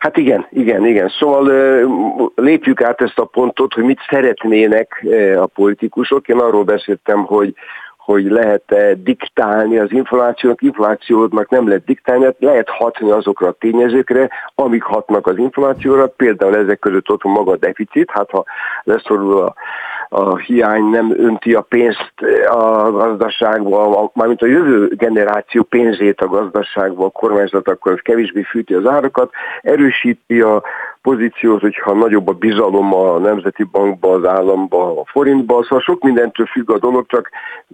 Hát 0.00 0.16
igen, 0.16 0.46
igen, 0.50 0.86
igen. 0.86 1.08
Szóval 1.18 2.32
lépjük 2.34 2.82
át 2.82 3.00
ezt 3.00 3.18
a 3.18 3.24
pontot, 3.24 3.72
hogy 3.74 3.84
mit 3.84 3.98
szeretnének 4.08 5.06
a 5.36 5.46
politikusok. 5.46 6.28
Én 6.28 6.38
arról 6.38 6.64
beszéltem, 6.64 7.24
hogy 7.24 7.54
hogy 8.10 8.30
lehet 8.30 8.72
-e 8.72 8.94
diktálni 8.94 9.78
az 9.78 9.92
inflációnak, 9.92 10.62
inflációnak 10.62 11.48
nem 11.48 11.68
lehet 11.68 11.84
diktálni, 11.84 12.24
hát 12.24 12.36
lehet 12.38 12.68
hatni 12.68 13.10
azokra 13.10 13.46
a 13.46 13.56
tényezőkre, 13.58 14.30
amik 14.54 14.82
hatnak 14.82 15.26
az 15.26 15.38
inflációra, 15.38 16.06
például 16.06 16.56
ezek 16.56 16.78
között 16.78 17.10
ott 17.10 17.22
van 17.22 17.32
maga 17.32 17.52
a 17.52 17.56
deficit, 17.56 18.10
hát 18.10 18.30
ha 18.30 18.44
leszorul 18.84 19.42
a 19.42 19.54
a 20.12 20.36
hiány 20.36 20.84
nem 20.84 21.14
önti 21.16 21.54
a 21.54 21.60
pénzt 21.60 22.12
a 22.48 22.90
gazdaságba, 22.90 24.10
mármint 24.14 24.42
a 24.42 24.46
jövő 24.46 24.88
generáció 24.88 25.62
pénzét 25.62 26.20
a 26.20 26.26
gazdaságba, 26.26 27.04
a 27.04 27.10
kormányzat 27.10 27.68
akkor 27.68 28.02
kevésbé 28.02 28.42
fűti 28.42 28.74
az 28.74 28.86
árakat, 28.86 29.30
erősíti 29.62 30.40
a 30.40 30.62
pozíciót, 31.02 31.60
hogyha 31.60 31.92
nagyobb 31.92 32.28
a 32.28 32.32
bizalom 32.32 32.94
a 32.94 33.18
Nemzeti 33.18 33.64
Bankba, 33.64 34.12
az 34.12 34.24
államba, 34.24 35.00
a 35.00 35.04
forintba, 35.04 35.62
szóval 35.62 35.80
sok 35.80 36.02
mindentől 36.02 36.46
függ 36.46 36.70
a 36.70 36.78
dolog, 36.78 37.06
csak 37.06 37.30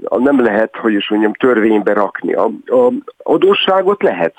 nem 0.08 0.40
lehet, 0.40 0.76
hogy 0.76 0.92
is 0.92 1.10
mondjam, 1.10 1.32
törvénybe 1.32 1.92
rakni. 1.92 2.34
A, 2.34 2.44
a 2.66 2.92
adósságot 3.16 4.02
lehet, 4.02 4.34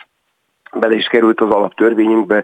bele 0.74 0.96
is 0.96 1.06
került 1.06 1.42
az 1.42 1.50
alaptörvényünkbe 1.50 2.44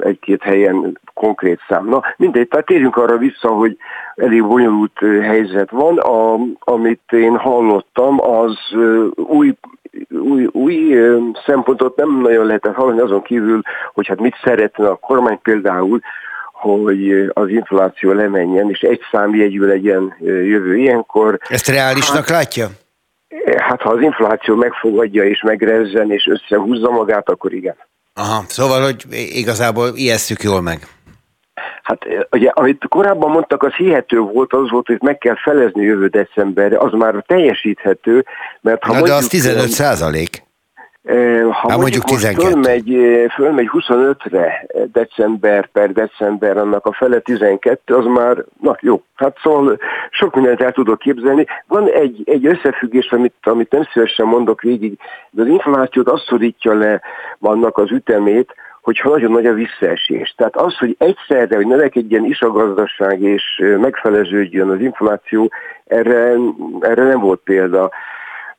egy-két 0.00 0.42
helyen 0.42 0.98
konkrét 1.14 1.60
szám. 1.68 1.88
Na 1.88 2.02
mindegy, 2.16 2.48
tehát 2.48 2.66
térjünk 2.66 2.96
arra 2.96 3.16
vissza, 3.16 3.48
hogy 3.48 3.76
elég 4.14 4.46
bonyolult 4.46 4.98
helyzet 5.22 5.70
van. 5.70 5.98
A, 5.98 6.38
amit 6.58 7.12
én 7.12 7.36
hallottam, 7.36 8.20
az 8.20 8.56
új 9.14 9.54
új, 10.10 10.48
új 10.52 10.96
szempontot 11.46 11.96
nem 11.96 12.20
nagyon 12.20 12.46
lehetett 12.46 12.74
hallani 12.74 13.00
azon 13.00 13.22
kívül, 13.22 13.60
hogy 13.94 14.06
hát 14.06 14.20
mit 14.20 14.34
szeretne 14.44 14.88
a 14.88 14.94
kormány 14.94 15.38
például, 15.42 16.00
hogy 16.52 17.30
az 17.32 17.48
infláció 17.48 18.12
lemenjen, 18.12 18.70
és 18.70 18.80
egy 18.80 19.00
számjegyű 19.10 19.66
legyen 19.66 20.14
jövő 20.20 20.76
ilyenkor. 20.76 21.38
Ezt 21.48 21.68
reálisnak 21.68 22.28
hát, 22.28 22.28
látja? 22.28 22.66
Hát 23.56 23.80
ha 23.80 23.90
az 23.90 24.02
infláció 24.02 24.54
megfogadja 24.54 25.24
és 25.24 25.42
megrezzen 25.42 26.10
és 26.10 26.26
összehúzza 26.26 26.90
magát, 26.90 27.28
akkor 27.28 27.52
igen. 27.52 27.76
Aha, 28.14 28.44
szóval, 28.46 28.82
hogy 28.82 29.04
igazából 29.10 29.90
ijesszük 29.94 30.42
jól 30.42 30.60
meg. 30.60 30.86
Hát 31.82 32.06
ugye, 32.30 32.48
amit 32.48 32.84
korábban 32.88 33.30
mondtak, 33.30 33.62
az 33.62 33.74
hihető 33.74 34.18
volt, 34.18 34.52
az 34.52 34.70
volt, 34.70 34.86
hogy 34.86 34.98
meg 35.00 35.18
kell 35.18 35.36
felezni 35.36 35.82
jövő 35.82 36.06
decemberre, 36.06 36.78
az 36.78 36.92
már 36.92 37.24
teljesíthető, 37.26 38.24
mert 38.60 38.84
ha 38.84 38.92
Na, 38.92 38.98
mondjuk, 38.98 39.18
de 39.18 39.24
az 39.24 39.28
15 39.28 39.68
százalék. 39.68 40.46
Ha 41.08 41.68
hát 41.68 41.78
mondjuk, 41.78 42.04
mondjuk 42.10 42.40
fölmegy, 42.40 42.96
fölmegy 43.34 43.68
25-re 43.72 44.66
december 44.92 45.66
per 45.66 45.92
december, 45.92 46.56
annak 46.56 46.86
a 46.86 46.92
fele 46.92 47.18
12, 47.18 47.94
az 47.94 48.04
már, 48.04 48.44
na 48.60 48.76
jó, 48.80 49.02
hát 49.14 49.38
szóval 49.42 49.78
sok 50.10 50.34
mindent 50.34 50.62
el 50.62 50.72
tudok 50.72 50.98
képzelni. 50.98 51.46
Van 51.66 51.88
egy, 51.88 52.22
egy 52.24 52.46
összefüggés, 52.46 53.10
amit, 53.10 53.34
amit 53.42 53.70
nem 53.70 53.82
szívesen 53.92 54.26
mondok 54.26 54.60
végig, 54.60 54.98
de 55.30 55.42
az 55.42 55.48
inflációt 55.48 56.08
azt 56.08 56.26
szorítja 56.26 56.74
le 56.74 57.00
vannak 57.38 57.78
az 57.78 57.90
ütemét, 57.90 58.54
hogyha 58.82 59.08
nagyon 59.08 59.30
nagy 59.30 59.46
a 59.46 59.52
visszaesés. 59.52 60.34
Tehát 60.36 60.56
az, 60.56 60.76
hogy 60.78 60.96
egyszerre, 60.98 61.56
hogy 61.56 61.66
növekedjen 61.66 62.24
is 62.24 62.40
a 62.40 62.50
gazdaság 62.50 63.20
és 63.20 63.42
megfeleződjön 63.80 64.68
az 64.68 64.80
infláció, 64.80 65.50
erre, 65.86 66.34
erre 66.80 67.04
nem 67.04 67.20
volt 67.20 67.40
példa 67.44 67.90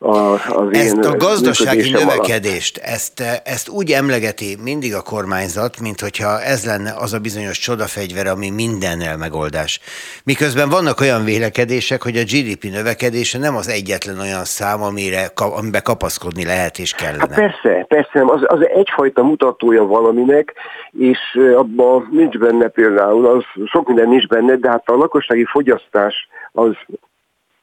a, 0.02 0.32
az 0.32 0.72
Ezt 0.72 1.04
a 1.04 1.16
gazdasági 1.16 1.90
növekedést, 1.90 2.78
ezt, 2.78 3.20
ezt 3.44 3.68
úgy 3.68 3.90
emlegeti 3.90 4.56
mindig 4.62 4.94
a 4.94 5.02
kormányzat, 5.02 5.80
mint 5.80 6.00
hogyha 6.00 6.40
ez 6.40 6.66
lenne 6.66 6.94
az 6.98 7.12
a 7.12 7.18
bizonyos 7.18 7.58
csodafegyver, 7.58 8.26
ami 8.26 8.50
mindennel 8.50 9.16
megoldás. 9.16 9.80
Miközben 10.24 10.68
vannak 10.68 11.00
olyan 11.00 11.24
vélekedések, 11.24 12.02
hogy 12.02 12.16
a 12.16 12.22
GDP 12.22 12.64
növekedése 12.64 13.38
nem 13.38 13.56
az 13.56 13.68
egyetlen 13.68 14.18
olyan 14.18 14.44
szám, 14.44 14.82
amire, 14.82 15.30
amiben 15.34 15.82
kapaszkodni 15.82 16.44
lehet 16.44 16.78
és 16.78 16.92
kellene. 16.92 17.18
Hát 17.18 17.34
persze, 17.34 17.84
persze, 17.88 18.24
az, 18.26 18.40
az 18.46 18.66
egyfajta 18.68 19.22
mutatója 19.22 19.84
valaminek, 19.84 20.54
és 20.98 21.18
abban 21.56 22.08
nincs 22.10 22.38
benne 22.38 22.68
például, 22.68 23.26
az 23.26 23.44
sok 23.66 23.86
minden 23.86 24.08
nincs 24.08 24.26
benne, 24.26 24.56
de 24.56 24.68
hát 24.68 24.88
a 24.88 24.96
lakossági 24.96 25.44
fogyasztás 25.44 26.28
az 26.52 26.76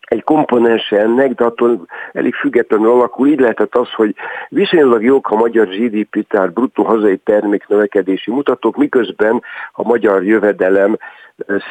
egy 0.08 0.24
komponense 0.24 1.00
ennek, 1.00 1.34
de 1.34 1.43
attól 1.43 1.86
elég 2.13 2.34
függetlenül 2.34 2.89
alakul. 2.89 3.28
Így 3.28 3.39
lehetett 3.39 3.76
az, 3.76 3.91
hogy 3.91 4.15
viszonylag 4.50 5.04
jók 5.04 5.30
a 5.30 5.36
magyar 5.36 5.67
GDP, 5.67 6.28
tehát 6.28 6.54
bruttó 6.54 6.84
hazai 6.84 7.17
termék 7.17 7.67
növekedési 7.67 8.32
mutatók, 8.32 8.76
miközben 8.78 9.41
a 9.72 9.84
magyar 9.84 10.24
jövedelem 10.24 10.98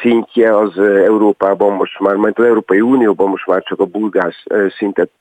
szintje 0.01 0.57
az 0.57 0.77
Európában 0.79 1.73
most 1.73 1.99
már, 1.99 2.15
majd 2.15 2.39
az 2.39 2.45
Európai 2.45 2.81
Unióban 2.81 3.29
most 3.29 3.47
már 3.47 3.63
csak 3.63 3.79
a 3.79 3.85
bulgár 3.85 4.33
szintet 4.77 5.11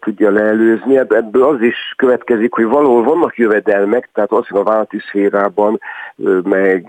tudja 0.00 0.30
leelőzni. 0.30 0.98
Ebből 0.98 1.42
az 1.42 1.60
is 1.60 1.94
következik, 1.96 2.54
hogy 2.54 2.64
valahol 2.64 3.02
vannak 3.02 3.36
jövedelmek, 3.36 4.08
tehát 4.14 4.32
az 4.32 4.44
a 4.48 4.62
vállalati 4.62 4.98
szférában, 4.98 5.80
meg, 6.42 6.88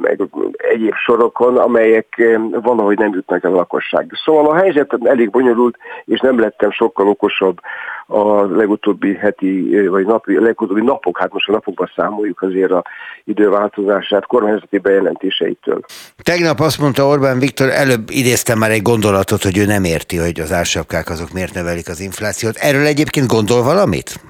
meg 0.00 0.20
egyéb 0.56 0.94
sorokon, 0.94 1.56
amelyek 1.56 2.38
valahogy 2.50 2.98
nem 2.98 3.14
jutnak 3.14 3.44
el 3.44 3.52
a 3.52 3.56
lakosság. 3.56 4.10
Szóval 4.24 4.46
a 4.46 4.54
helyzet 4.54 4.81
elég 5.04 5.30
bonyolult, 5.30 5.76
és 6.04 6.20
nem 6.20 6.40
lettem 6.40 6.70
sokkal 6.70 7.08
okosabb 7.08 7.60
a 8.06 8.44
legutóbbi 8.46 9.14
heti, 9.14 9.86
vagy 9.88 10.06
napi, 10.06 10.38
legutóbbi 10.40 10.80
napok, 10.80 11.18
hát 11.18 11.32
most 11.32 11.48
a 11.48 11.52
napokban 11.52 11.90
számoljuk 11.96 12.42
azért 12.42 12.70
a 12.70 12.82
időváltozását 13.24 14.26
kormányzati 14.26 14.78
bejelentéseitől. 14.78 15.80
Tegnap 16.22 16.60
azt 16.60 16.80
mondta 16.80 17.06
Orbán 17.06 17.38
Viktor, 17.38 17.68
előbb 17.68 18.10
idéztem 18.10 18.58
már 18.58 18.70
egy 18.70 18.82
gondolatot, 18.82 19.42
hogy 19.42 19.58
ő 19.58 19.64
nem 19.64 19.84
érti, 19.84 20.16
hogy 20.16 20.40
az 20.40 20.52
ársapkák 20.52 21.10
azok 21.10 21.32
miért 21.32 21.54
növelik 21.54 21.88
az 21.88 22.00
inflációt. 22.00 22.56
Erről 22.56 22.86
egyébként 22.86 23.26
gondol 23.26 23.62
valamit? 23.62 24.20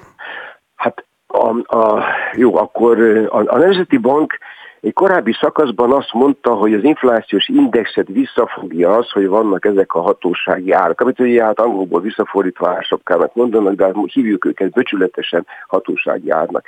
Hát 0.74 1.04
a, 1.26 1.76
a, 1.76 2.04
jó, 2.32 2.56
akkor 2.56 3.00
a, 3.30 3.54
a 3.54 3.58
Nemzeti 3.58 3.96
Bank 3.96 4.38
egy 4.82 4.92
korábbi 4.92 5.32
szakaszban 5.32 5.92
azt 5.92 6.12
mondta, 6.12 6.54
hogy 6.54 6.74
az 6.74 6.84
inflációs 6.84 7.48
indexet 7.48 8.06
visszafogja 8.08 8.96
az, 8.96 9.10
hogy 9.10 9.28
vannak 9.28 9.64
ezek 9.64 9.94
a 9.94 10.00
hatósági 10.00 10.72
árak, 10.72 11.00
amit 11.00 11.20
ugye 11.20 11.44
hát 11.44 11.60
angolból 11.60 12.00
visszafordítva 12.00 12.68
ársapkának 12.68 13.34
mondanak, 13.34 13.74
de 13.74 13.84
hát 13.84 13.94
hívjuk 14.12 14.44
őket 14.44 14.70
becsületesen 14.70 15.46
hatósági 15.66 16.30
árnak. 16.30 16.64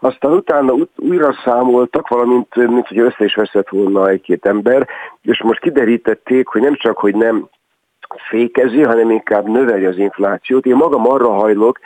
Aztán 0.00 0.32
utána 0.32 0.74
újra 0.96 1.34
számoltak, 1.44 2.08
valamint 2.08 2.54
mint 2.54 2.86
hogy 2.86 2.98
össze 2.98 3.24
is 3.24 3.34
veszett 3.34 3.68
volna 3.68 4.08
egy-két 4.08 4.46
ember, 4.46 4.88
és 5.22 5.42
most 5.42 5.60
kiderítették, 5.60 6.46
hogy 6.46 6.60
nem 6.60 6.74
csak, 6.74 6.98
hogy 6.98 7.14
nem 7.14 7.48
fékezi, 8.28 8.82
hanem 8.82 9.10
inkább 9.10 9.48
növeli 9.48 9.84
az 9.84 9.98
inflációt. 9.98 10.66
Én 10.66 10.76
magam 10.76 11.08
arra 11.08 11.30
hajlok, 11.30 11.78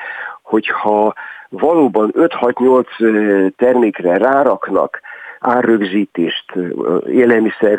hogyha 0.43 1.15
valóban 1.49 2.13
5-6-8 2.17 3.53
termékre 3.57 4.17
ráraknak 4.17 5.01
árrögzítést, 5.47 6.53
élelmiszer 7.07 7.79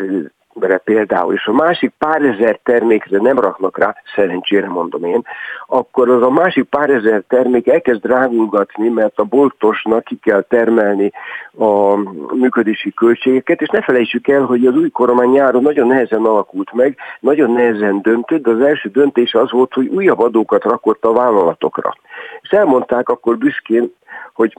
például, 0.84 1.34
és 1.34 1.46
a 1.46 1.52
másik 1.52 1.94
pár 1.98 2.22
ezer 2.22 2.60
termékre 2.64 3.18
nem 3.22 3.40
raknak 3.40 3.78
rá, 3.78 3.96
szerencsére 4.16 4.68
mondom 4.68 5.04
én, 5.04 5.22
akkor 5.68 6.10
az 6.10 6.22
a 6.22 6.30
másik 6.30 6.64
pár 6.64 6.90
ezer 6.90 7.24
termék 7.28 7.68
elkezd 7.68 8.02
drágulgatni, 8.02 8.90
mert 8.90 9.20
a 9.20 9.24
boltosnak 9.24 10.04
ki 10.04 10.20
kell 10.22 10.42
termelni 10.42 11.12
a 11.58 11.96
működési 12.36 12.94
költségeket, 12.94 13.62
és 13.62 13.68
ne 13.68 13.82
felejtsük 13.82 14.28
el, 14.28 14.42
hogy 14.42 14.66
az 14.66 14.76
új 14.76 14.90
kormány 14.90 15.30
nyáron 15.30 15.62
nagyon 15.62 15.88
nehezen 15.88 16.26
alakult 16.26 16.74
meg, 16.74 16.98
nagyon 17.20 17.52
nehezen 17.52 18.02
döntött, 18.02 18.44
de 18.44 18.52
az 18.52 18.62
első 18.62 18.90
döntés 18.90 19.34
az 19.34 19.52
volt, 19.52 19.74
hogy 19.74 19.88
újabb 19.88 20.20
adókat 20.20 20.64
rakott 20.64 21.06
a 21.06 21.14
vállalatokra. 21.14 21.96
És 22.42 22.50
elmondták 22.50 23.10
akkor 23.10 23.38
büszkén, 23.38 23.94
hogy 24.34 24.54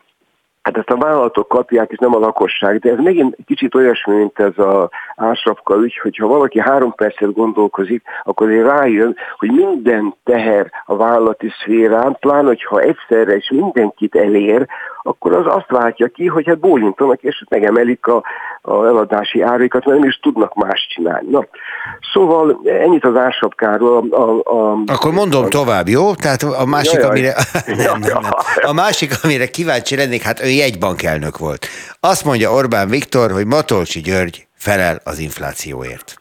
Hát 0.63 0.77
ezt 0.77 0.91
a 0.91 0.97
vállalatok 0.97 1.49
kapják, 1.49 1.91
és 1.91 1.99
nem 1.99 2.15
a 2.15 2.19
lakosság. 2.19 2.79
De 2.79 2.91
ez 2.91 2.99
megint 2.99 3.37
kicsit 3.47 3.75
olyasmi, 3.75 4.15
mint 4.15 4.39
ez 4.39 4.59
a 4.59 4.91
ásrapka 5.17 5.77
ügy, 5.77 5.99
hogyha 5.99 6.27
valaki 6.27 6.61
három 6.61 6.95
percet 6.95 7.33
gondolkozik, 7.33 8.03
akkor 8.23 8.49
ő 8.49 8.63
rájön, 8.63 9.17
hogy 9.39 9.51
minden 9.51 10.15
teher 10.25 10.71
a 10.85 10.97
vállalati 10.97 11.49
szférán, 11.61 12.17
pláne, 12.21 12.47
hogyha 12.47 12.81
egyszerre 12.81 13.37
is 13.37 13.51
mindenkit 13.51 14.15
elér, 14.15 14.67
akkor 15.03 15.33
az 15.33 15.47
azt 15.47 15.69
váltja 15.69 16.07
ki, 16.07 16.27
hogy 16.27 16.47
hát 16.47 16.59
bólintanak, 16.59 17.23
és 17.23 17.45
megemelik 17.49 18.07
a, 18.07 18.23
a 18.63 18.87
eladási 18.87 19.43
árikat, 19.43 19.85
mert 19.85 19.99
nem 19.99 20.09
is 20.09 20.19
tudnak 20.23 20.55
más 20.55 20.87
csinálni. 20.95 21.31
Na, 21.31 21.47
szóval 22.13 22.61
ennyit 22.65 23.05
az 23.05 23.17
ársapkáról. 23.17 24.09
A, 24.11 24.51
a, 24.55 24.79
akkor 24.87 25.13
mondom 25.13 25.45
a, 25.45 25.49
tovább, 25.49 25.89
jó? 25.89 26.15
Tehát 26.15 26.43
a 26.43 26.65
másik, 26.67 27.01
jaj, 27.01 27.09
amire, 27.09 27.35
nem, 27.67 27.99
nem, 28.01 28.21
nem. 28.21 28.31
a 28.63 28.73
másik, 28.73 29.13
amire 29.23 29.47
kíváncsi 29.47 29.97
lennék, 29.97 30.23
hát 30.23 30.41
ő 30.49 30.51
jegybankelnök 30.51 31.39
volt. 31.39 31.67
Azt 32.01 32.25
mondja 32.25 32.53
Orbán 32.53 32.89
Viktor, 32.89 33.31
hogy 33.31 33.47
Matolcsi 33.47 34.01
György 34.01 34.47
felel 34.55 35.01
az 35.05 35.19
inflációért. 35.19 36.15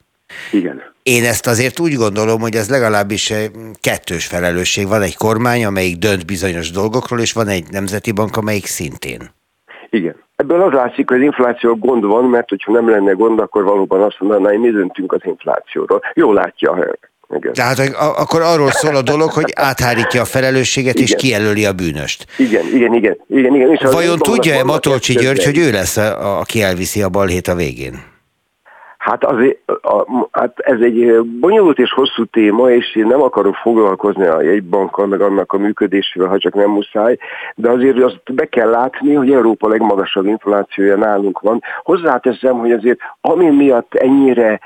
Igen. 0.52 0.82
Én 1.04 1.24
ezt 1.24 1.48
azért 1.48 1.80
úgy 1.80 1.94
gondolom, 1.94 2.40
hogy 2.42 2.56
ez 2.56 2.70
legalábbis 2.70 3.34
kettős 3.82 4.26
felelősség. 4.26 4.88
Van 4.88 5.02
egy 5.02 5.18
kormány, 5.18 5.66
amelyik 5.66 5.98
dönt 5.98 6.26
bizonyos 6.26 6.72
dolgokról, 6.72 7.20
és 7.20 7.34
van 7.34 7.48
egy 7.48 7.66
nemzeti 7.72 8.12
bank, 8.12 8.38
amelyik 8.38 8.66
szintén. 8.66 9.32
Igen. 9.90 10.16
Ebből 10.36 10.62
az 10.62 10.72
látszik, 10.72 11.10
hogy 11.10 11.18
az 11.18 11.24
infláció 11.24 11.76
gond 11.76 12.04
van, 12.04 12.24
mert 12.24 12.50
hogyha 12.50 12.72
nem 12.72 12.90
lenne 12.90 13.12
gond, 13.12 13.40
akkor 13.40 13.64
valóban 13.64 14.02
azt 14.02 14.20
mondaná, 14.20 14.50
hogy 14.50 14.60
mi 14.60 14.70
döntünk 14.70 15.14
az 15.14 15.22
inflációról. 15.24 16.02
Jól 16.14 16.34
látja 16.34 16.86
igen. 17.36 17.54
Tehát 17.54 17.80
akkor 17.96 18.42
arról 18.42 18.72
szól 18.72 18.96
a 18.96 19.02
dolog, 19.02 19.32
hogy 19.32 19.54
áthárítja 19.56 20.22
a 20.22 20.26
felelősséget 20.26 20.94
igen. 20.94 21.06
és 21.06 21.16
kijelöli 21.16 21.66
a 21.66 21.74
bűnöst. 21.74 22.26
Igen, 22.38 22.66
igen, 22.74 22.94
igen. 22.94 23.18
igen, 23.28 23.56
igen. 23.56 23.72
És 23.72 23.80
Vajon 23.92 24.18
tudja-e 24.18 24.64
Matolcsi 24.64 25.14
György, 25.14 25.44
hogy 25.44 25.58
ő 25.58 25.72
lesz, 25.72 25.98
a, 25.98 26.40
aki 26.40 26.62
elviszi 26.62 27.02
a 27.02 27.10
balhét 27.10 27.48
a 27.48 27.56
végén? 27.56 28.16
Hát, 29.08 29.24
azért, 29.24 29.72
a, 29.82 30.28
hát 30.32 30.60
ez 30.60 30.80
egy 30.80 31.22
bonyolult 31.40 31.80
és 31.80 31.92
hosszú 31.92 32.26
téma, 32.26 32.72
és 32.72 32.96
én 32.96 33.06
nem 33.06 33.22
akarok 33.22 33.56
foglalkozni 33.56 34.26
a 34.26 34.42
jegybankkal, 34.42 35.08
meg 35.08 35.22
annak 35.22 35.54
a 35.54 35.58
működésével, 35.58 36.28
ha 36.28 36.38
csak 36.38 36.54
nem 36.54 36.70
muszáj, 36.70 37.18
de 37.56 37.70
azért 37.70 38.04
azt 38.04 38.34
be 38.34 38.46
kell 38.46 38.70
látni, 38.70 39.14
hogy 39.14 39.32
Európa 39.32 39.68
legmagasabb 39.68 40.26
inflációja 40.26 40.96
nálunk 40.96 41.40
van. 41.40 41.62
Hozzáteszem, 41.84 42.58
hogy 42.58 42.72
azért 42.72 43.00
ami 43.22 43.50
miatt 43.50 43.94
ennyire 43.94 44.60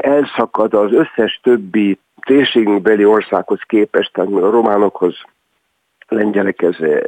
elszakad 0.00 0.74
az 0.74 0.92
összes 0.92 1.40
többi 1.42 1.98
térségünkbeli 2.26 3.04
országhoz 3.04 3.60
képest, 3.66 4.12
tehát 4.12 4.30
a 4.30 4.50
románokhoz, 4.50 5.14
lengyelekhez, 6.08 6.76
eh, 6.80 7.00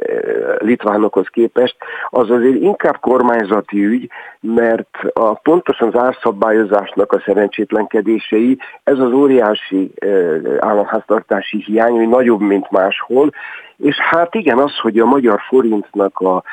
litvánokhoz 0.57 1.27
képest, 1.27 1.75
az 2.09 2.29
azért 2.29 2.61
inkább 2.61 2.99
kormányzati 2.99 3.85
ügy, 3.85 4.09
mert 4.39 4.97
a, 5.13 5.33
pontosan 5.33 5.87
az 5.87 5.99
árszabályozásnak 5.99 7.11
a 7.11 7.21
szerencsétlenkedései, 7.25 8.57
ez 8.83 8.99
az 8.99 9.11
óriási 9.11 9.91
eh, 9.95 10.39
államháztartási 10.59 11.63
hiány, 11.63 11.93
hogy 11.93 12.09
nagyobb, 12.09 12.41
mint 12.41 12.71
máshol, 12.71 13.31
és 13.77 13.95
hát 13.95 14.35
igen, 14.35 14.57
az, 14.57 14.77
hogy 14.77 14.99
a 14.99 15.05
magyar 15.05 15.39
forintnak 15.47 16.19
a, 16.19 16.43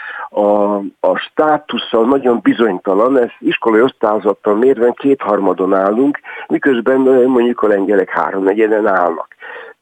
a, 0.41 0.77
a 1.01 1.17
státusza 1.17 2.01
nagyon 2.01 2.41
bizonytalan, 2.43 3.19
ez 3.19 3.29
iskolai 3.39 3.81
osztályzattal 3.81 4.55
mérven 4.55 4.93
kétharmadon 4.93 5.75
állunk, 5.75 6.21
miközben 6.49 7.09
eh, 7.09 7.27
mondjuk 7.27 7.63
a 7.63 7.67
lengyelek 7.67 8.11
háromnegyeden 8.11 8.87
állnak 8.87 9.37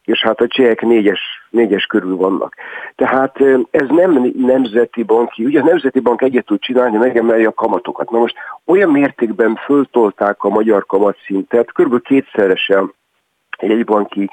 és 0.07 0.23
hát 0.23 0.41
a 0.41 0.47
csehek 0.47 0.81
négyes, 0.81 1.21
négyes 1.51 1.87
körül 1.87 2.17
vannak. 2.17 2.55
Tehát 2.95 3.41
ez 3.71 3.89
nem 3.89 4.33
nemzeti 4.37 5.03
banki, 5.03 5.45
ugye 5.45 5.61
a 5.61 5.65
nemzeti 5.65 6.01
bank 6.01 6.23
egyet 6.23 6.45
tud 6.45 6.61
csinálni, 6.61 6.97
megemelje 6.97 7.47
a 7.47 7.53
kamatokat. 7.53 8.11
Na 8.11 8.19
most 8.19 8.37
olyan 8.65 8.91
mértékben 8.91 9.55
föltolták 9.55 10.45
a 10.45 10.49
magyar 10.49 10.87
kamatszintet, 10.87 11.73
kb. 11.73 12.03
kétszeresen 12.03 12.93
egy 13.57 13.85
banki, 13.85 14.31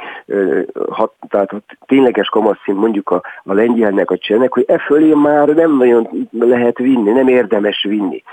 hat, 0.90 1.14
tehát 1.30 1.52
a 1.52 1.62
tényleges 1.86 2.28
kamatszint 2.28 2.78
mondjuk 2.78 3.10
a, 3.10 3.22
a 3.44 3.54
lengyelnek, 3.54 4.12
a 4.12 4.18
csenek, 4.18 4.54
hogy 4.54 4.64
e 4.68 4.78
fölé 4.78 5.14
már 5.14 5.48
nem 5.48 5.78
nagyon 5.78 6.30
lehet 6.32 6.78
vinni, 6.78 7.12
nem 7.12 7.28
érdemes 7.28 7.84
vinni. 7.84 8.24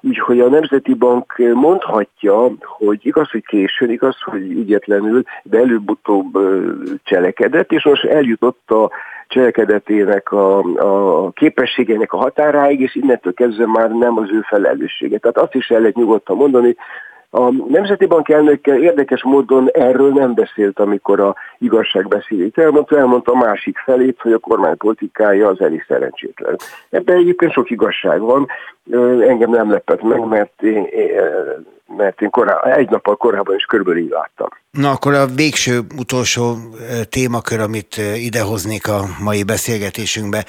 Úgyhogy 0.00 0.40
a 0.40 0.48
Nemzeti 0.48 0.94
Bank 0.94 1.34
mondhatja, 1.54 2.50
hogy 2.60 2.98
igaz, 3.02 3.30
hogy 3.30 3.44
későn, 3.46 3.90
igaz, 3.90 4.16
hogy 4.20 4.50
ügyetlenül, 4.50 5.22
de 5.42 5.58
előbb-utóbb 5.58 6.38
cselekedett, 7.02 7.72
és 7.72 7.84
most 7.84 8.04
eljutott 8.04 8.70
a 8.70 8.90
cselekedetének 9.28 10.32
a, 10.32 10.58
a 10.58 11.30
képességének 11.30 12.12
a 12.12 12.16
határáig, 12.16 12.80
és 12.80 12.94
innentől 12.94 13.34
kezdve 13.34 13.66
már 13.66 13.90
nem 13.90 14.18
az 14.18 14.30
ő 14.30 14.40
felelőssége. 14.40 15.18
Tehát 15.18 15.38
azt 15.38 15.54
is 15.54 15.68
el 15.68 15.80
lehet 15.80 15.96
nyugodtan 15.96 16.36
mondani, 16.36 16.76
a 17.30 17.50
Nemzeti 17.50 18.06
Bank 18.06 18.28
elnökkel 18.28 18.82
érdekes 18.82 19.22
módon 19.22 19.68
erről 19.72 20.12
nem 20.12 20.34
beszélt, 20.34 20.78
amikor 20.78 21.20
a 21.20 21.34
igazságbeszédét 21.58 22.58
elmondta, 22.58 22.98
elmondta 22.98 23.32
a 23.32 23.36
másik 23.36 23.78
felét, 23.78 24.18
hogy 24.20 24.32
a 24.32 24.38
kormány 24.38 24.76
politikája 24.76 25.48
az 25.48 25.60
elég 25.60 25.84
szerencsétlen. 25.88 26.56
Ebben 26.90 27.16
egyébként 27.16 27.52
sok 27.52 27.70
igazság 27.70 28.20
van, 28.20 28.48
engem 29.28 29.50
nem 29.50 29.70
lepett 29.70 30.02
meg, 30.02 30.20
mert 30.26 30.62
én, 30.62 30.86
mert 31.96 32.20
én 32.20 32.30
korá, 32.30 32.60
egy 32.62 32.90
nappal 32.90 33.16
korábban 33.16 33.56
is 33.56 33.64
körülbelül 33.64 34.00
így 34.02 34.10
láttam. 34.10 34.48
Na 34.70 34.90
akkor 34.90 35.14
a 35.14 35.26
végső, 35.26 35.80
utolsó 35.96 36.56
témakör, 37.08 37.60
amit 37.60 37.96
idehoznék 38.14 38.88
a 38.88 39.04
mai 39.22 39.42
beszélgetésünkbe, 39.42 40.44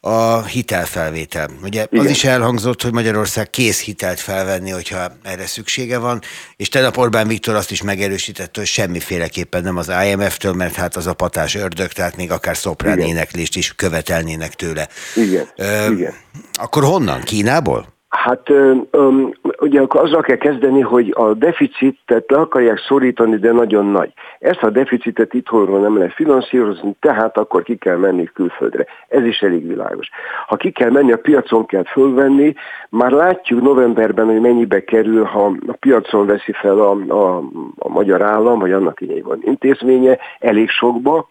a 0.00 0.42
hitelfelvétel. 0.42 1.48
Ugye 1.62 1.86
Igen. 1.90 2.04
az 2.04 2.10
is 2.10 2.24
elhangzott, 2.24 2.82
hogy 2.82 2.92
Magyarország 2.92 3.50
kész 3.50 3.84
hitelt 3.84 4.20
felvenni, 4.20 4.70
hogyha 4.70 4.98
erre 5.22 5.46
szüksége 5.46 5.98
van, 5.98 6.20
és 6.56 6.68
tegnap 6.68 6.96
Orbán 6.96 7.28
Viktor 7.28 7.54
azt 7.54 7.70
is 7.70 7.82
megerősítette, 7.82 8.60
hogy 8.60 8.68
semmiféleképpen 8.68 9.62
nem 9.62 9.76
az 9.76 9.92
IMF-től, 10.10 10.51
mert 10.54 10.74
hát 10.74 10.96
az 10.96 11.06
a 11.06 11.14
patás 11.14 11.54
ördög, 11.54 11.92
tehát 11.92 12.16
még 12.16 12.30
akár 12.30 12.56
szoprán 12.56 12.98
éneklést 12.98 13.56
is 13.56 13.74
követelnének 13.74 14.54
tőle. 14.54 14.88
Igen. 15.16 15.48
Ö, 15.56 15.90
Igen. 15.90 16.14
Akkor 16.52 16.84
honnan? 16.84 17.20
Kínából? 17.20 18.00
Hát 18.16 18.48
um, 18.92 19.30
ugye 19.60 19.80
akkor 19.80 20.00
azzal 20.00 20.20
kell 20.20 20.36
kezdeni, 20.36 20.80
hogy 20.80 21.12
a 21.16 21.34
deficitet 21.34 22.30
le 22.30 22.38
akarják 22.38 22.78
szorítani, 22.78 23.36
de 23.36 23.52
nagyon 23.52 23.86
nagy. 23.86 24.12
Ezt 24.38 24.62
a 24.62 24.70
deficitet 24.70 25.34
itthonról 25.34 25.80
nem 25.80 25.96
lehet 25.96 26.12
finanszírozni, 26.12 26.96
tehát 27.00 27.38
akkor 27.38 27.62
ki 27.62 27.76
kell 27.76 27.96
menni 27.96 28.24
külföldre. 28.24 28.86
Ez 29.08 29.24
is 29.24 29.40
elég 29.40 29.66
világos. 29.66 30.08
Ha 30.46 30.56
ki 30.56 30.70
kell 30.70 30.90
menni, 30.90 31.12
a 31.12 31.16
piacon 31.16 31.66
kell 31.66 31.84
fölvenni, 31.84 32.54
már 32.90 33.10
látjuk 33.10 33.62
novemberben, 33.62 34.26
hogy 34.26 34.40
mennyibe 34.40 34.84
kerül, 34.84 35.24
ha 35.24 35.52
a 35.66 35.76
piacon 35.80 36.26
veszi 36.26 36.52
fel 36.52 36.80
a, 36.80 36.90
a, 37.08 37.42
a 37.78 37.88
magyar 37.88 38.22
állam, 38.22 38.58
vagy 38.58 38.72
annak 38.72 39.00
így 39.00 39.22
van 39.22 39.38
intézménye, 39.42 40.18
elég 40.38 40.68
sokba, 40.68 41.28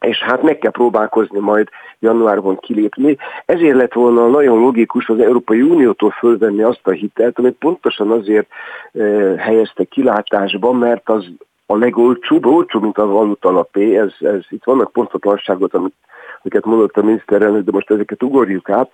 és 0.00 0.18
hát 0.18 0.42
meg 0.42 0.58
kell 0.58 0.70
próbálkozni 0.70 1.38
majd 1.38 1.68
januárban 1.98 2.58
kilépni. 2.58 3.16
Ezért 3.46 3.76
lett 3.76 3.92
volna 3.92 4.28
nagyon 4.28 4.58
logikus 4.58 5.08
az 5.08 5.20
Európai 5.20 5.62
Uniótól 5.62 6.10
fölvenni 6.10 6.62
azt 6.62 6.86
a 6.86 6.90
hitelt, 6.90 7.38
amit 7.38 7.56
pontosan 7.58 8.10
azért 8.10 8.46
e, 8.92 9.02
helyezte 9.36 9.84
kilátásba, 9.84 10.72
mert 10.72 11.08
az 11.08 11.26
a 11.66 11.76
legolcsóbb, 11.76 12.46
olcsóbb, 12.46 12.82
mint 12.82 12.98
a 12.98 13.06
valuta 13.06 13.48
alapé, 13.48 13.96
ez, 13.96 14.12
ez, 14.20 14.40
itt 14.48 14.64
vannak 14.64 14.92
pontatlanságot, 14.92 15.74
amit, 15.74 15.94
amiket 16.42 16.64
mondott 16.64 16.96
a 16.96 17.02
miniszterelnök, 17.02 17.64
de 17.64 17.70
most 17.72 17.90
ezeket 17.90 18.22
ugorjuk 18.22 18.70
át, 18.70 18.90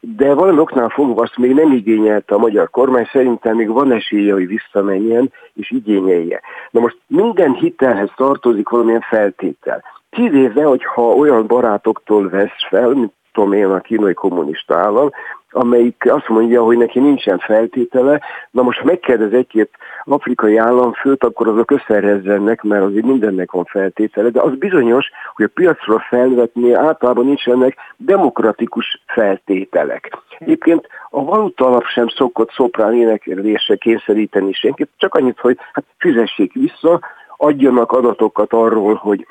de 0.00 0.34
valami 0.34 0.58
oknál 0.58 0.88
fogva 0.88 1.22
azt 1.22 1.36
még 1.36 1.54
nem 1.54 1.72
igényelte 1.72 2.34
a 2.34 2.38
magyar 2.38 2.70
kormány, 2.70 3.08
szerintem 3.12 3.56
még 3.56 3.68
van 3.68 3.92
esélye, 3.92 4.32
hogy 4.32 4.46
visszamenjen 4.46 5.32
és 5.54 5.70
igényelje. 5.70 6.40
Na 6.70 6.80
most 6.80 6.98
minden 7.06 7.54
hitelhez 7.54 8.10
tartozik 8.16 8.68
valamilyen 8.68 9.00
feltétel. 9.00 9.82
Kivéve, 10.10 10.64
hogyha 10.64 11.02
olyan 11.02 11.46
barátoktól 11.46 12.28
vesz 12.28 12.66
fel, 12.68 12.88
mint 12.88 13.12
tudom 13.32 13.52
én, 13.52 13.66
a 13.66 13.80
kínai 13.80 14.14
kommunista 14.14 14.76
állam, 14.76 15.10
amelyik 15.50 16.04
azt 16.08 16.28
mondja, 16.28 16.62
hogy 16.62 16.76
neki 16.76 16.98
nincsen 16.98 17.38
feltétele. 17.38 18.20
Na 18.50 18.62
most, 18.62 18.78
ha 18.78 18.84
megkérdez 18.84 19.32
egy-két 19.32 19.70
afrikai 20.04 20.56
államfőt, 20.56 21.24
akkor 21.24 21.48
azok 21.48 21.70
összerezzenek, 21.70 22.62
mert 22.62 22.84
azért 22.84 23.04
mindennek 23.04 23.50
van 23.50 23.64
feltétele, 23.64 24.28
de 24.28 24.40
az 24.40 24.54
bizonyos, 24.54 25.06
hogy 25.34 25.44
a 25.44 25.52
piacra 25.54 25.98
felvetni 26.08 26.72
általában 26.72 27.24
nincsenek 27.24 27.76
demokratikus 27.96 29.02
feltételek. 29.06 30.18
Egyébként 30.38 30.86
a 31.10 31.24
valuta 31.24 31.66
alap 31.66 31.84
sem 31.84 32.08
szokott 32.08 32.52
szoprán 32.52 32.94
énekelésre 32.94 33.76
kényszeríteni 33.76 34.52
senkit, 34.52 34.88
csak 34.96 35.14
annyit, 35.14 35.38
hogy 35.40 35.56
hát 35.72 35.84
fizessék 35.98 36.52
vissza, 36.52 37.00
adjanak 37.36 37.92
adatokat 37.92 38.52
arról, 38.52 38.94
hogy 38.94 39.26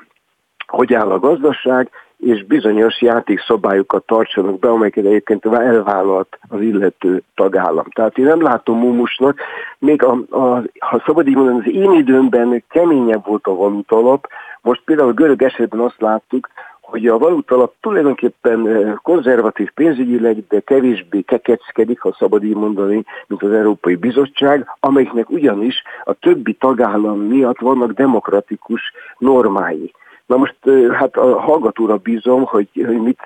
hogy 0.70 0.94
áll 0.94 1.12
a 1.12 1.20
gazdaság, 1.20 1.90
és 2.18 2.46
bizonyos 2.46 3.02
játékszabályokat 3.02 4.06
tartsanak 4.06 4.60
be, 4.60 4.70
amelyeket 4.70 5.06
egyébként 5.06 5.46
elvállalt 5.46 6.40
az 6.50 6.62
illető 6.62 7.22
tagállam. 7.36 7.86
Tehát 7.94 8.18
én 8.18 8.26
nem 8.26 8.42
látom 8.42 8.80
mumusnak, 8.80 9.40
még 9.78 10.04
a, 10.04 10.18
a, 10.30 10.64
ha 10.80 11.04
szabad 11.06 11.28
így 11.28 11.36
mondani, 11.36 11.58
az 11.58 11.74
én 11.74 11.92
időmben 11.92 12.64
keményebb 12.70 13.26
volt 13.26 13.48
a 13.48 13.56
valutalap, 13.56 14.28
most 14.62 14.82
például 14.86 15.10
a 15.10 15.14
görög 15.14 15.42
esetben 15.42 15.80
azt 15.80 16.02
láttuk, 16.02 16.50
hogy 16.82 17.08
a 17.08 17.18
valutalap 17.18 17.74
tulajdonképpen 17.82 19.00
konzervatív 19.04 19.72
pénzügyileg, 19.72 20.48
de 20.48 20.60
kevésbé 20.60 21.22
kekeckedik, 21.22 22.00
ha 22.00 22.16
szabad 22.20 22.44
így 22.44 22.56
mondani, 22.56 23.04
mint 23.28 23.44
az 23.44 23.52
Európai 23.52 23.96
Bizottság, 23.96 24.68
amelyiknek 24.80 25.30
ugyanis 25.30 25.82
a 26.04 26.14
többi 26.14 26.54
tagállam 26.54 27.20
miatt 27.20 27.60
vannak 27.60 27.92
demokratikus 27.92 28.82
normái. 29.18 29.94
Na 30.30 30.38
most 30.38 30.56
hát 30.92 31.16
a 31.16 31.40
hallgatóra 31.40 31.98
bízom, 31.98 32.44
hogy, 32.44 32.68
hogy 32.74 33.02
mit, 33.02 33.20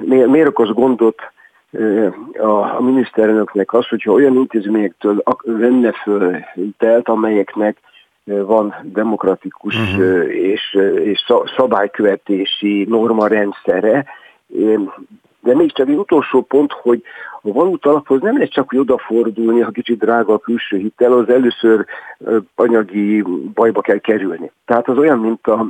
miért, 0.00 0.26
miért 0.26 0.48
okoz 0.48 0.72
gondot 0.72 1.20
a, 2.38 2.76
a 2.76 2.80
miniszterelnöknek 2.80 3.72
az, 3.72 3.88
hogyha 3.88 4.12
olyan 4.12 4.34
intézményektől 4.34 5.22
venne 5.44 5.92
föl 5.92 6.36
telt, 6.78 7.08
amelyeknek 7.08 7.78
van 8.24 8.74
demokratikus 8.82 9.76
uh-huh. 9.76 10.34
és, 10.34 10.78
és 11.04 11.32
szabálykövetési 11.56 12.84
norma 12.88 13.26
rendszere, 13.26 14.04
de 15.40 15.54
még 15.54 15.72
csak 15.72 15.88
egy 15.88 15.96
utolsó 15.96 16.42
pont, 16.42 16.72
hogy 16.72 17.02
a 17.42 17.52
valuta 17.52 17.90
alaphoz 17.90 18.20
nem 18.20 18.34
lehet 18.34 18.52
csak 18.52 18.72
úgy 18.72 18.80
odafordulni, 18.80 19.60
ha 19.60 19.70
kicsit 19.70 19.98
drága 19.98 20.32
a 20.32 20.38
külső 20.38 20.76
hitel, 20.76 21.12
az 21.12 21.28
először 21.28 21.84
anyagi 22.54 23.22
bajba 23.54 23.80
kell 23.80 23.98
kerülni. 23.98 24.50
Tehát 24.64 24.88
az 24.88 24.98
olyan, 24.98 25.18
mint 25.18 25.46
a 25.46 25.66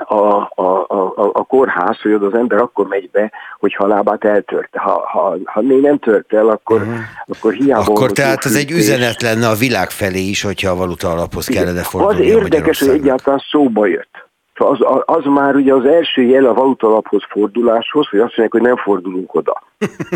a, 0.00 0.52
a, 0.54 0.84
a, 0.88 1.30
a 1.32 1.44
kórház, 1.44 2.00
hogy 2.00 2.12
az 2.12 2.34
ember 2.34 2.58
akkor 2.58 2.86
megy 2.86 3.10
be, 3.10 3.32
hogyha 3.58 3.84
a 3.84 3.86
lábát 3.86 4.24
eltörte. 4.24 4.78
Ha, 4.78 5.08
ha, 5.12 5.36
ha 5.44 5.60
még 5.60 5.80
nem 5.80 5.98
tört 5.98 6.32
el, 6.32 6.48
akkor, 6.48 6.80
uh-huh. 6.80 6.96
akkor 7.26 7.52
hiába... 7.52 7.92
Akkor 7.92 8.12
tehát 8.12 8.44
ez 8.44 8.54
egy 8.54 8.70
üzenet 8.70 9.22
lenne 9.22 9.48
a 9.48 9.54
világ 9.54 9.90
felé 9.90 10.20
is, 10.20 10.42
hogyha 10.42 10.70
a 10.70 10.76
valuta 10.76 11.10
alaphoz 11.10 11.46
kellene 11.46 11.82
fordulni. 11.82 12.30
Az 12.30 12.36
érdekes, 12.36 12.78
hogy 12.78 12.88
egyáltalán 12.88 13.42
szóba 13.50 13.86
jött. 13.86 14.27
Az, 14.58 14.78
az 15.04 15.24
már 15.24 15.54
ugye 15.54 15.72
az 15.72 15.84
első 15.84 16.22
jel 16.22 16.44
a 16.44 16.54
valutalaphoz 16.54 17.22
forduláshoz, 17.28 18.08
hogy 18.08 18.18
azt 18.18 18.36
mondják, 18.36 18.52
hogy 18.52 18.62
nem 18.62 18.76
fordulunk 18.76 19.34
oda. 19.34 19.62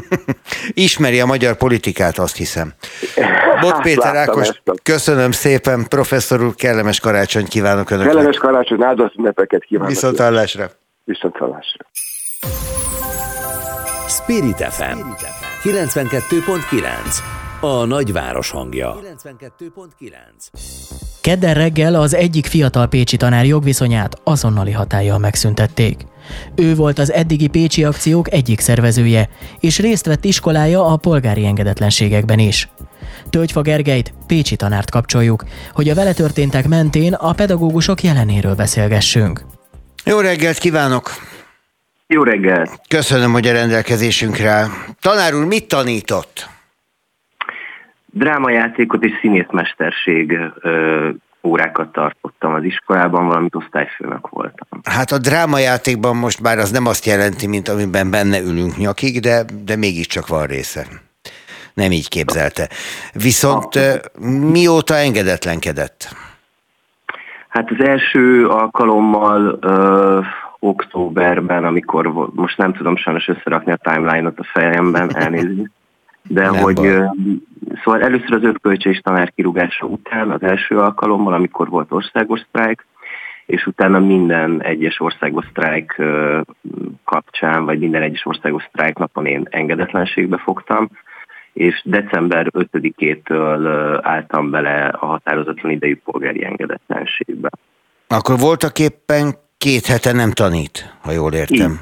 Ismeri 0.86 1.20
a 1.20 1.26
magyar 1.26 1.56
politikát, 1.56 2.18
azt 2.18 2.36
hiszem. 2.36 2.72
Bot 3.60 3.82
Péter 3.82 4.16
Ákos, 4.16 4.62
köszönöm 4.82 5.30
szépen, 5.30 5.88
professzor 5.88 6.42
úr, 6.42 6.54
kellemes 6.54 7.00
karácsony 7.00 7.46
kívánok 7.48 7.90
Önöknek. 7.90 8.12
Kellemes 8.12 8.38
karácsony, 8.38 8.82
áldott 8.82 9.14
ünnepeket 9.16 9.64
kívánok. 9.64 9.90
Viszont 9.92 10.18
hallásra. 10.18 10.66
Viszont 11.04 11.36
hallásra. 11.36 11.86
Spirit 14.08 14.64
FM 14.64 14.98
92.9 15.62 16.84
a 17.60 17.84
nagyváros 17.84 18.50
hangja. 18.50 18.94
92.9 19.22 21.11
Kedden 21.22 21.54
reggel 21.54 21.94
az 21.94 22.14
egyik 22.14 22.46
fiatal 22.46 22.86
pécsi 22.86 23.16
tanár 23.16 23.44
jogviszonyát 23.44 24.20
azonnali 24.24 24.70
hatállyal 24.70 25.18
megszüntették. 25.18 26.06
Ő 26.54 26.74
volt 26.74 26.98
az 26.98 27.12
eddigi 27.12 27.46
pécsi 27.46 27.84
akciók 27.84 28.32
egyik 28.32 28.60
szervezője, 28.60 29.28
és 29.60 29.78
részt 29.78 30.06
vett 30.06 30.24
iskolája 30.24 30.86
a 30.86 30.96
polgári 30.96 31.46
engedetlenségekben 31.46 32.38
is. 32.38 32.68
Tölgyfa 33.30 33.60
Gergelyt, 33.60 34.14
pécsi 34.26 34.56
tanárt 34.56 34.90
kapcsoljuk, 34.90 35.44
hogy 35.72 35.88
a 35.88 35.94
vele 35.94 36.12
történtek 36.12 36.68
mentén 36.68 37.12
a 37.12 37.32
pedagógusok 37.32 38.02
jelenéről 38.02 38.54
beszélgessünk. 38.54 39.44
Jó 40.04 40.20
reggelt 40.20 40.58
kívánok! 40.58 41.10
Jó 42.06 42.22
reggelt! 42.22 42.80
Köszönöm, 42.88 43.32
hogy 43.32 43.46
a 43.46 43.52
rendelkezésünkre 43.52 44.70
Tanár 45.00 45.34
úr, 45.34 45.44
mit 45.44 45.68
tanított? 45.68 46.51
Drámajátékot 48.12 49.04
és 49.04 49.12
színészmesterség 49.20 50.38
ö, 50.60 51.08
órákat 51.42 51.92
tartottam 51.92 52.54
az 52.54 52.64
iskolában, 52.64 53.26
valamint 53.26 53.54
osztályfőnök 53.54 54.28
voltam. 54.28 54.80
Hát 54.84 55.10
a 55.10 55.18
drámajátékban 55.18 56.16
most 56.16 56.40
már 56.40 56.58
az 56.58 56.70
nem 56.70 56.86
azt 56.86 57.06
jelenti, 57.06 57.46
mint 57.46 57.68
amiben 57.68 58.10
benne 58.10 58.40
ülünk 58.40 58.76
nyakig, 58.76 59.20
de, 59.20 59.44
de 59.64 59.76
mégiscsak 59.76 60.26
van 60.28 60.46
része. 60.46 60.86
Nem 61.74 61.90
így 61.90 62.08
képzelte. 62.08 62.68
Viszont 63.12 63.78
mióta 64.52 64.94
engedetlenkedett? 64.94 66.16
Hát 67.48 67.70
az 67.70 67.86
első 67.86 68.46
alkalommal 68.46 69.58
ö, 69.60 70.20
októberben, 70.58 71.64
amikor 71.64 72.12
most 72.34 72.56
nem 72.56 72.72
tudom 72.72 72.96
sajnos 72.96 73.28
összerakni 73.28 73.72
a 73.72 73.76
timeline-ot 73.76 74.38
a 74.38 74.44
fejemben, 74.52 75.16
elnézést, 75.16 75.70
de 76.22 76.42
Nem 76.42 76.54
hogy 76.54 76.74
baj. 76.74 77.08
szóval 77.84 78.02
először 78.02 78.32
az 78.32 78.42
öt 78.42 78.60
kölcsés 78.60 78.98
tanár 78.98 79.32
kirúgása 79.34 79.86
után, 79.86 80.30
az 80.30 80.42
első 80.42 80.78
alkalommal, 80.78 81.32
amikor 81.32 81.68
volt 81.68 81.92
országos 81.92 82.40
sztrájk, 82.48 82.86
és 83.46 83.66
utána 83.66 83.98
minden 83.98 84.62
egyes 84.62 85.00
országos 85.00 85.44
sztrájk 85.50 86.02
kapcsán, 87.04 87.64
vagy 87.64 87.78
minden 87.78 88.02
egyes 88.02 88.26
országos 88.26 88.62
sztrájk 88.68 88.98
napon 88.98 89.26
én 89.26 89.46
engedetlenségbe 89.50 90.36
fogtam, 90.36 90.88
és 91.52 91.82
december 91.84 92.46
5-től 92.52 93.98
álltam 94.02 94.50
bele 94.50 94.86
a 94.86 95.06
határozatlan 95.06 95.72
idejű 95.72 95.96
polgári 96.04 96.44
engedetlenségbe. 96.44 97.50
Akkor 98.08 98.38
voltak 98.38 98.78
éppen 98.78 99.34
két 99.58 99.86
hete 99.86 100.12
nem 100.12 100.30
tanít, 100.30 100.96
ha 101.00 101.12
jól 101.12 101.32
értem. 101.32 101.56
Igen. 101.56 101.78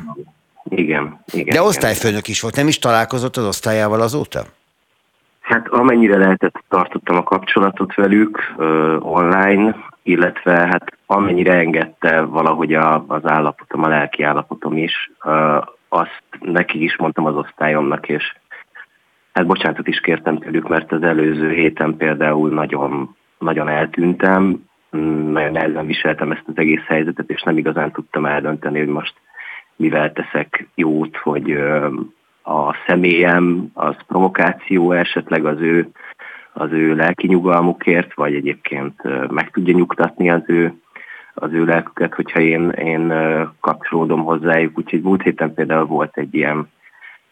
Igen, 0.71 1.21
igen. 1.33 1.55
De 1.55 1.63
osztályfőnök 1.63 2.29
is 2.29 2.41
volt, 2.41 2.57
nem 2.57 2.69
is 2.69 2.79
találkozott 2.79 3.37
az 3.37 3.47
osztályával 3.47 4.01
azóta? 4.01 4.41
Hát 5.41 5.69
amennyire 5.69 6.17
lehetett, 6.17 6.55
tartottam 6.69 7.17
a 7.17 7.23
kapcsolatot 7.23 7.95
velük 7.95 8.55
uh, 8.57 8.97
online, 9.01 9.77
illetve 10.03 10.53
hát 10.53 10.85
amennyire 11.07 11.53
engedte 11.53 12.21
valahogy 12.21 12.75
a, 12.75 13.05
az 13.09 13.27
állapotom, 13.27 13.83
a 13.83 13.89
lelki 13.89 14.23
állapotom 14.23 14.77
is, 14.77 15.11
uh, 15.25 15.63
azt 15.89 16.23
neki 16.41 16.83
is 16.83 16.97
mondtam 16.97 17.25
az 17.27 17.35
osztályomnak, 17.35 18.09
és 18.09 18.35
hát 19.33 19.47
bocsánatot 19.47 19.89
is 19.89 20.01
kértem 20.01 20.39
tőlük, 20.39 20.69
mert 20.69 20.93
az 20.93 21.03
előző 21.03 21.51
héten 21.53 21.97
például 21.97 22.51
nagyon, 22.51 23.17
nagyon 23.39 23.69
eltűntem, 23.69 24.69
nagyon 25.31 25.53
nehezen 25.53 25.87
viseltem 25.87 26.33
ezt 26.33 26.45
az 26.47 26.55
egész 26.57 26.85
helyzetet, 26.87 27.31
és 27.31 27.43
nem 27.43 27.59
igazán 27.59 27.93
tudtam 27.93 28.27
eldönteni, 28.27 28.79
hogy 28.79 28.89
most 28.89 29.15
mivel 29.81 30.13
teszek 30.13 30.69
jót, 30.75 31.17
hogy 31.17 31.51
a 32.43 32.75
személyem 32.87 33.71
az 33.75 33.97
provokáció 34.07 34.93
esetleg 34.93 35.47
az 35.47 35.61
ő, 35.61 35.91
az 36.53 36.73
ő 36.73 36.95
lelki 36.95 37.27
nyugalmukért, 37.27 38.15
vagy 38.15 38.35
egyébként 38.35 39.03
meg 39.31 39.51
tudja 39.51 39.75
nyugtatni 39.75 40.31
az 40.31 40.43
ő, 40.47 40.75
az 41.35 41.53
ő 41.53 41.65
lelküket, 41.65 42.15
hogyha 42.15 42.41
én, 42.41 42.69
én 42.69 43.13
kapcsolódom 43.61 44.25
hozzájuk. 44.25 44.79
Úgyhogy 44.79 45.03
múlt 45.03 45.23
héten 45.23 45.55
például 45.55 45.87
volt 45.87 46.17
egy 46.17 46.35
ilyen 46.35 46.69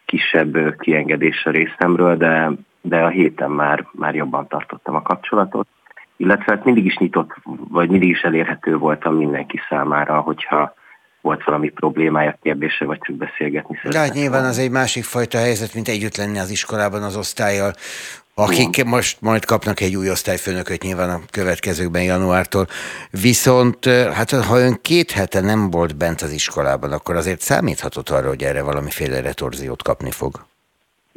kisebb 0.05 0.75
kiengedés 0.79 1.45
a 1.45 1.49
részemről, 1.49 2.17
de, 2.17 2.51
de 2.81 3.03
a 3.03 3.07
héten 3.07 3.51
már, 3.51 3.87
már 3.91 4.15
jobban 4.15 4.47
tartottam 4.47 4.95
a 4.95 5.01
kapcsolatot. 5.01 5.67
Illetve 6.17 6.53
hát 6.53 6.65
mindig 6.65 6.85
is 6.85 6.97
nyitott, 6.97 7.35
vagy 7.69 7.89
mindig 7.89 8.09
is 8.09 8.21
elérhető 8.21 8.77
voltam 8.77 9.15
mindenki 9.15 9.59
számára, 9.69 10.19
hogyha 10.19 10.77
volt 11.21 11.43
valami 11.43 11.69
problémája, 11.69 12.37
kérdése, 12.41 12.85
vagy 12.85 12.99
csak 13.01 13.15
beszélgetni 13.15 13.75
szeretett. 13.75 13.91
De 13.91 13.99
hát 13.99 14.13
nyilván 14.13 14.45
az 14.45 14.57
egy 14.57 14.71
másik 14.71 15.03
fajta 15.03 15.37
helyzet, 15.37 15.73
mint 15.73 15.87
együtt 15.87 16.17
lenni 16.17 16.39
az 16.39 16.49
iskolában 16.49 17.03
az 17.03 17.17
osztályjal, 17.17 17.73
akik 18.33 18.77
Igen. 18.77 18.87
most 18.87 19.21
majd 19.21 19.45
kapnak 19.45 19.79
egy 19.79 19.95
új 19.95 20.09
osztályfőnököt 20.09 20.83
nyilván 20.83 21.09
a 21.09 21.19
következőkben 21.31 22.03
januártól. 22.03 22.65
Viszont 23.11 23.85
hát 23.85 24.31
ha 24.31 24.59
ön 24.59 24.77
két 24.81 25.11
hete 25.11 25.41
nem 25.41 25.69
volt 25.69 25.97
bent 25.97 26.21
az 26.21 26.31
iskolában, 26.31 26.91
akkor 26.91 27.15
azért 27.15 27.39
számíthatott 27.39 28.09
arra, 28.09 28.27
hogy 28.27 28.43
erre 28.43 28.63
valamiféle 28.63 29.21
retorziót 29.21 29.83
kapni 29.83 30.11
fog. 30.11 30.47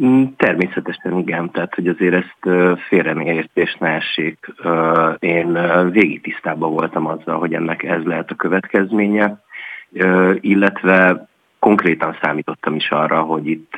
Mm, 0.02 0.22
természetesen 0.36 1.18
igen, 1.18 1.50
tehát 1.50 1.74
hogy 1.74 1.86
azért 1.86 2.14
ezt 2.14 2.38
félreértés 2.88 3.76
ne 3.80 3.88
essék. 3.88 4.52
Én 5.18 5.58
végig 5.90 6.20
tisztában 6.20 6.70
voltam 6.72 7.06
azzal, 7.06 7.38
hogy 7.38 7.54
ennek 7.54 7.82
ez 7.82 8.02
lehet 8.04 8.30
a 8.30 8.34
következménye, 8.34 9.42
illetve 10.40 11.28
konkrétan 11.58 12.16
számítottam 12.22 12.74
is 12.74 12.90
arra, 12.90 13.22
hogy 13.22 13.46
itt 13.46 13.74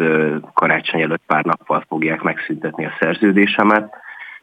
karácsony 0.54 1.00
előtt 1.00 1.22
pár 1.26 1.44
nappal 1.44 1.84
fogják 1.88 2.22
megszüntetni 2.22 2.84
a 2.84 2.96
szerződésemet, 2.98 3.94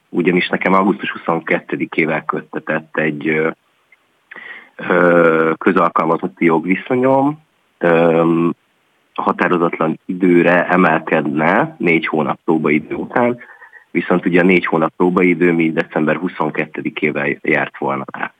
ugyanis 0.09 0.47
nekem 0.47 0.74
augusztus 0.74 1.13
22-ével 1.26 2.22
köttetett 2.26 2.97
egy 2.97 3.41
közalkalmazotti 5.57 6.45
jogviszonyom, 6.45 7.41
határozatlan 9.13 9.99
időre 10.05 10.67
emelkedne 10.67 11.76
négy 11.78 12.07
hónap 12.07 12.39
próbaidő 12.45 12.95
után, 12.95 13.39
viszont 13.91 14.26
ugye 14.26 14.39
a 14.39 14.43
négy 14.43 14.65
hónap 14.65 14.93
próbaidő 14.95 15.51
mi 15.51 15.72
december 15.72 16.19
22-ével 16.22 17.41
járt 17.41 17.78
volna 17.78 18.03
rá. 18.17 18.34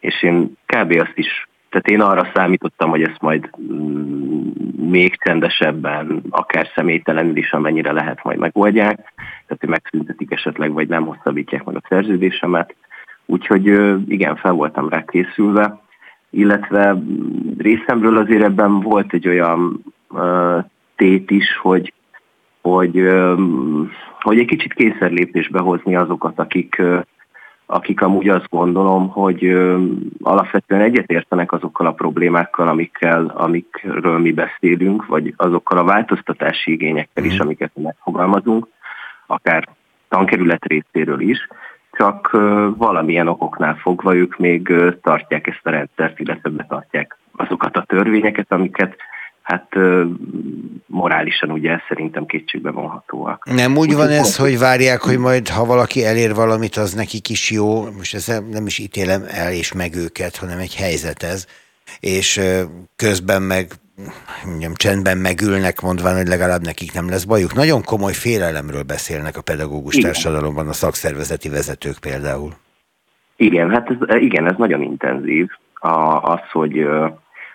És 0.00 0.22
én 0.22 0.52
kb. 0.66 1.00
azt 1.00 1.12
is, 1.14 1.48
tehát 1.74 1.88
én 1.88 2.00
arra 2.00 2.30
számítottam, 2.34 2.90
hogy 2.90 3.02
ezt 3.02 3.20
majd 3.20 3.50
mm, 3.72 4.48
még 4.76 5.16
csendesebben, 5.22 6.22
akár 6.30 6.68
személytelenül 6.74 7.36
is, 7.36 7.52
amennyire 7.52 7.92
lehet 7.92 8.24
majd 8.24 8.38
megoldják, 8.38 8.96
tehát 9.16 9.60
hogy 9.60 9.68
megszüntetik 9.68 10.30
esetleg, 10.30 10.72
vagy 10.72 10.88
nem 10.88 11.06
hosszabbítják 11.06 11.64
meg 11.64 11.76
a 11.76 11.82
szerződésemet. 11.88 12.74
Úgyhogy 13.26 13.66
igen, 14.08 14.36
fel 14.36 14.52
voltam 14.52 14.88
rá 14.88 15.04
készülve, 15.04 15.80
illetve 16.30 17.02
részemről 17.58 18.16
azért 18.16 18.42
ebben 18.42 18.80
volt 18.80 19.12
egy 19.12 19.28
olyan 19.28 19.84
tét 20.96 21.30
is, 21.30 21.56
hogy, 21.56 21.92
hogy, 22.60 23.08
hogy 24.20 24.38
egy 24.38 24.46
kicsit 24.46 24.74
kényszerlépésbe 24.74 25.60
hozni 25.60 25.96
azokat, 25.96 26.38
akik, 26.38 26.82
akik 27.66 28.00
amúgy 28.00 28.28
azt 28.28 28.48
gondolom, 28.50 29.08
hogy 29.08 29.56
alapvetően 30.22 30.80
egyetértenek 30.80 31.52
azokkal 31.52 31.86
a 31.86 31.92
problémákkal, 31.92 32.68
amikkel, 32.68 33.32
amikről 33.34 34.18
mi 34.18 34.32
beszélünk, 34.32 35.06
vagy 35.06 35.34
azokkal 35.36 35.78
a 35.78 35.84
változtatási 35.84 36.72
igényekkel 36.72 37.24
is, 37.24 37.32
mhm. 37.32 37.42
amiket 37.42 37.70
mi 37.74 37.82
megfogalmazunk, 37.82 38.66
akár 39.26 39.68
tankerület 40.08 40.64
részéről 40.64 41.20
is, 41.20 41.48
csak 41.92 42.30
valamilyen 42.76 43.28
okoknál 43.28 43.74
fogva 43.74 44.14
ők 44.14 44.38
még 44.38 44.72
tartják 45.02 45.46
ezt 45.46 45.66
a 45.66 45.70
rendszert, 45.70 46.20
illetve 46.20 46.50
betartják 46.50 47.18
azokat 47.36 47.76
a 47.76 47.84
törvényeket, 47.86 48.52
amiket 48.52 48.96
hát 49.44 49.68
morálisan 50.86 51.50
ugye 51.50 51.78
szerintem 51.88 52.26
kétségbe 52.26 52.70
vonhatóak. 52.70 53.44
Nem 53.54 53.76
úgy 53.76 53.94
van 53.94 54.08
ez, 54.08 54.36
hogy 54.36 54.58
várják, 54.58 55.00
hogy 55.00 55.18
majd 55.18 55.48
ha 55.48 55.64
valaki 55.64 56.04
elér 56.04 56.34
valamit, 56.34 56.76
az 56.76 56.92
nekik 56.94 57.28
is 57.28 57.50
jó, 57.50 57.90
most 57.96 58.14
ez 58.14 58.26
nem 58.50 58.66
is 58.66 58.78
ítélem 58.78 59.22
el 59.28 59.52
és 59.52 59.72
meg 59.72 59.94
őket, 59.94 60.36
hanem 60.36 60.58
egy 60.58 60.74
helyzet 60.74 61.22
ez, 61.22 61.46
és 62.00 62.40
közben 62.96 63.42
meg 63.42 63.66
mondjam, 64.44 64.74
csendben 64.74 65.18
megülnek, 65.18 65.80
mondván, 65.80 66.16
hogy 66.16 66.26
legalább 66.26 66.62
nekik 66.62 66.92
nem 66.92 67.08
lesz 67.08 67.24
bajuk. 67.24 67.54
Nagyon 67.54 67.82
komoly 67.82 68.12
félelemről 68.12 68.82
beszélnek 68.82 69.36
a 69.36 69.42
pedagógus 69.42 69.94
igen. 69.94 70.10
társadalomban 70.10 70.68
a 70.68 70.72
szakszervezeti 70.72 71.48
vezetők 71.48 71.98
például. 72.00 72.52
Igen, 73.36 73.70
hát 73.70 73.90
ez, 73.90 74.22
igen, 74.22 74.46
ez 74.46 74.56
nagyon 74.56 74.82
intenzív. 74.82 75.48
A, 75.74 76.22
az, 76.22 76.40
hogy 76.52 76.86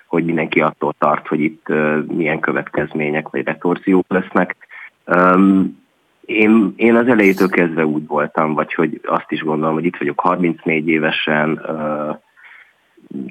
hogy 0.10 0.26
mindenki 0.26 0.62
attól 0.62 0.94
tart, 0.98 1.28
hogy 1.28 1.40
itt 1.40 1.68
milyen 2.08 2.40
következmények 2.40 3.30
vagy 3.30 3.44
retorziók 3.44 4.06
lesznek. 4.08 4.56
Én, 6.26 6.74
én 6.76 6.96
az 6.96 7.08
elejétől 7.08 7.50
kezdve 7.50 7.86
úgy 7.86 8.08
voltam, 8.08 8.54
vagy 8.54 8.74
hogy 8.74 9.02
azt 9.04 9.32
is 9.32 9.42
gondolom, 9.42 9.74
hogy 9.74 9.86
itt 9.86 9.98
vagyok 9.98 10.20
34 10.20 10.88
évesen, 10.88 11.62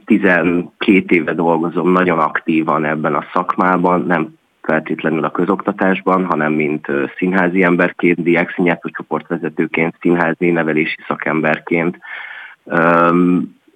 12 0.04 1.14
éve 1.14 1.34
dolgozom 1.34 1.92
nagyon 1.92 2.18
aktívan 2.18 2.84
ebben 2.84 3.14
a 3.14 3.24
szakmában, 3.32 4.06
nem 4.06 4.36
feltétlenül 4.62 5.24
a 5.24 5.30
közoktatásban, 5.30 6.24
hanem 6.24 6.52
mint 6.52 6.86
színházi 7.16 7.62
emberként, 7.62 8.22
diákszínjátszó 8.22 8.88
csoportvezetőként, 8.88 9.94
színházi 10.00 10.50
nevelési 10.50 10.98
szakemberként 11.06 11.98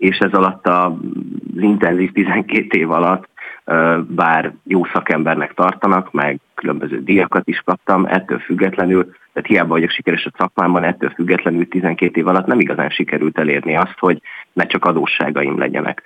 és 0.02 0.18
ez 0.18 0.32
alatt 0.32 0.66
az 0.66 0.92
intenzív 1.56 2.12
12 2.12 2.78
év 2.78 2.90
alatt, 2.90 3.28
bár 4.06 4.52
jó 4.64 4.84
szakembernek 4.84 5.54
tartanak, 5.54 6.12
meg 6.12 6.40
különböző 6.54 7.02
díjakat 7.02 7.48
is 7.48 7.62
kaptam, 7.64 8.04
ettől 8.06 8.38
függetlenül, 8.38 9.04
tehát 9.32 9.48
hiába 9.48 9.68
vagyok 9.68 9.90
sikeres 9.90 10.26
a 10.26 10.30
szakmámban, 10.38 10.84
ettől 10.84 11.10
függetlenül 11.10 11.68
12 11.68 12.20
év 12.20 12.26
alatt 12.26 12.46
nem 12.46 12.60
igazán 12.60 12.90
sikerült 12.90 13.38
elérni 13.38 13.76
azt, 13.76 13.98
hogy 13.98 14.22
ne 14.52 14.66
csak 14.66 14.84
adósságaim 14.84 15.58
legyenek. 15.58 16.02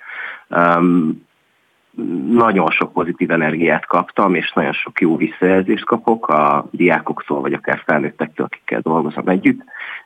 Nagyon 2.29 2.69
sok 2.69 2.93
pozitív 2.93 3.31
energiát 3.31 3.85
kaptam, 3.85 4.35
és 4.35 4.51
nagyon 4.53 4.73
sok 4.73 5.01
jó 5.01 5.17
visszajelzést 5.17 5.85
kapok 5.85 6.27
a 6.27 6.67
diákoktól, 6.71 7.41
vagy 7.41 7.53
akár 7.53 7.81
felnőttektől, 7.85 8.45
akikkel 8.45 8.79
dolgozom 8.79 9.27
együtt, 9.27 9.59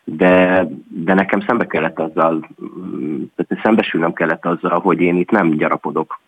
de, 0.03 0.67
de 0.87 1.13
nekem 1.13 1.41
szembe 1.47 1.67
kellett 1.67 1.99
azzal, 1.99 2.49
tehát 3.35 3.63
szembesülnem 3.63 4.13
kellett 4.13 4.45
azzal, 4.45 4.79
hogy 4.79 5.01
én 5.01 5.15
itt 5.15 5.29
nem 5.29 5.49
gyarapodok 5.49 6.19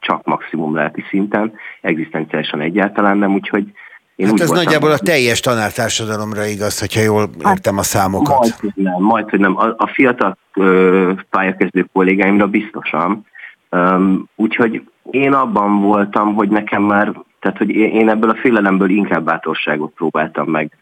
csak 0.00 0.24
maximum 0.24 0.74
lelki 0.74 1.04
szinten, 1.08 1.52
egzisztenciálisan 1.80 2.60
egyáltalán 2.60 3.18
nem, 3.18 3.32
úgyhogy 3.32 3.72
én 4.16 4.26
hát 4.26 4.40
ez 4.40 4.46
voltam, 4.46 4.64
nagyjából 4.64 4.90
a 4.90 4.98
teljes 4.98 5.40
tanártársadalomra 5.40 6.44
igaz, 6.44 6.80
hogyha 6.80 7.00
jól 7.00 7.30
értem 7.44 7.78
a 7.78 7.82
számokat. 7.82 8.38
Majd, 8.38 8.54
hogy 8.60 8.72
nem, 8.74 9.02
majd, 9.02 9.30
hogy 9.30 9.38
nem. 9.38 9.56
A, 9.56 9.74
a 9.76 9.86
fiatal 9.86 10.36
ö, 10.54 11.12
pályakezdő 11.30 11.86
kollégáimra 11.92 12.46
biztosan, 12.46 13.26
úgyhogy 14.36 14.82
én 15.10 15.32
abban 15.32 15.80
voltam, 15.80 16.34
hogy 16.34 16.48
nekem 16.48 16.82
már, 16.82 17.12
tehát 17.40 17.58
hogy 17.58 17.70
én 17.70 18.08
ebből 18.08 18.30
a 18.30 18.34
félelemből 18.34 18.90
inkább 18.90 19.24
bátorságot 19.24 19.92
próbáltam 19.92 20.50
meg 20.50 20.76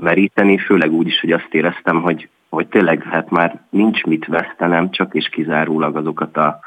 meríteni, 0.00 0.58
főleg 0.58 0.92
úgy 0.92 1.06
is, 1.06 1.20
hogy 1.20 1.32
azt 1.32 1.48
éreztem, 1.54 2.02
hogy, 2.02 2.28
hogy 2.48 2.66
tényleg 2.66 3.02
hát 3.02 3.30
már 3.30 3.60
nincs 3.70 4.04
mit 4.04 4.26
vesztenem, 4.26 4.90
csak 4.90 5.14
és 5.14 5.28
kizárólag 5.28 5.96
azokat 5.96 6.36
a, 6.36 6.60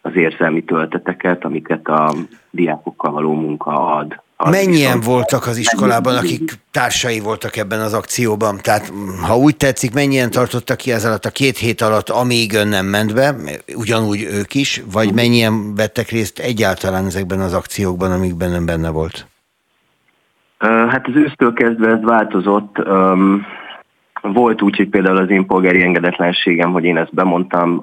az 0.00 0.16
érzelmi 0.16 0.64
tölteteket, 0.64 1.44
amiket 1.44 1.88
a 1.88 2.12
diákokkal 2.50 3.12
való 3.12 3.34
munka 3.34 3.96
ad. 3.96 4.20
Az 4.40 4.50
Mennyien 4.50 5.00
voltak 5.00 5.46
az 5.46 5.56
iskolában, 5.56 6.16
akik 6.16 6.52
társai 6.70 7.20
voltak 7.20 7.56
ebben 7.56 7.80
az 7.80 7.94
akcióban? 7.94 8.58
Tehát 8.62 8.92
ha 9.26 9.36
úgy 9.36 9.56
tetszik, 9.56 9.94
mennyien 9.94 10.30
tartottak 10.30 10.76
ki 10.76 10.92
ez 10.92 11.04
alatt 11.04 11.24
a 11.24 11.30
két 11.30 11.56
hét 11.56 11.80
alatt, 11.80 12.08
amíg 12.08 12.54
ön 12.54 12.68
nem 12.68 12.86
ment 12.86 13.14
be, 13.14 13.34
ugyanúgy 13.74 14.22
ők 14.22 14.54
is, 14.54 14.82
vagy 14.92 15.14
mennyien 15.14 15.74
vettek 15.74 16.08
részt 16.08 16.38
egyáltalán 16.38 17.04
ezekben 17.04 17.40
az 17.40 17.54
akciókban, 17.54 18.12
amikben 18.12 18.52
ön 18.52 18.66
benne 18.66 18.90
volt? 18.90 19.26
Hát 20.58 21.06
az 21.06 21.14
ősztől 21.14 21.52
kezdve 21.52 21.88
ez 21.90 22.02
változott. 22.02 22.76
Volt 24.22 24.62
úgy, 24.62 24.76
hogy 24.76 24.88
például 24.88 25.16
az 25.16 25.30
én 25.30 25.46
polgári 25.46 25.82
engedetlenségem, 25.82 26.72
hogy 26.72 26.84
én 26.84 26.96
ezt 26.96 27.14
bemondtam, 27.14 27.80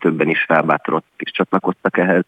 többen 0.00 0.28
is 0.28 0.44
felbátorodtak 0.46 1.20
és 1.20 1.30
csatlakoztak 1.30 1.98
ehhez 1.98 2.24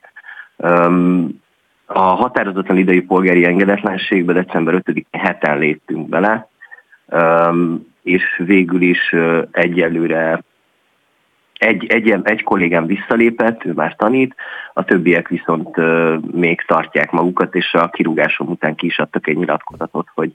a 1.93 2.01
határozatlan 2.01 2.77
idei 2.77 3.01
polgári 3.01 3.45
engedetlenségbe 3.45 4.33
december 4.33 4.75
5 4.75 5.07
heten 5.11 5.59
léptünk 5.59 6.09
bele, 6.09 6.49
és 8.03 8.43
végül 8.45 8.81
is 8.81 9.15
egyelőre 9.51 10.43
egy, 11.53 11.87
egy, 11.87 12.17
egy 12.23 12.43
kollégám 12.43 12.87
visszalépett, 12.87 13.65
ő 13.65 13.73
már 13.73 13.97
tanít, 13.97 14.35
a 14.75 14.85
többiek 14.85 15.29
viszont 15.29 15.77
még 16.33 16.65
tartják 16.67 17.11
magukat, 17.11 17.55
és 17.55 17.75
a 17.75 17.89
kirúgásom 17.89 18.49
után 18.49 18.75
ki 18.75 18.87
is 18.87 18.99
adtak 18.99 19.27
egy 19.27 19.37
nyilatkozatot, 19.37 20.07
hogy 20.15 20.33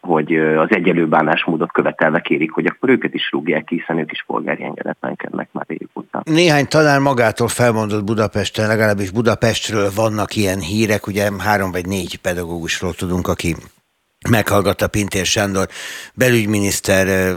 hogy 0.00 0.36
az 0.36 0.68
egyelő 0.68 1.08
bánásmódot 1.08 1.72
követelve 1.72 2.20
kérik, 2.20 2.50
hogy 2.50 2.66
akkor 2.66 2.88
őket 2.88 3.14
is 3.14 3.30
rúgják 3.32 3.64
ki, 3.64 3.74
hiszen 3.74 3.98
ők 3.98 4.12
is 4.12 4.24
polgári 4.26 4.64
engedetlenkednek 4.64 5.48
már 5.52 5.64
régóta. 5.68 6.22
Néhány 6.24 6.66
talán 6.68 7.02
magától 7.02 7.48
felmondott 7.48 8.04
Budapesten, 8.04 8.68
legalábbis 8.68 9.10
Budapestről 9.10 9.90
vannak 9.94 10.36
ilyen 10.36 10.60
hírek, 10.60 11.06
ugye 11.06 11.30
három 11.38 11.70
vagy 11.70 11.86
négy 11.86 12.16
pedagógusról 12.16 12.94
tudunk, 12.94 13.28
aki 13.28 13.56
meghallgatta 14.30 14.88
Pintér 14.88 15.24
Sándor 15.24 15.68
belügyminiszter 16.14 17.36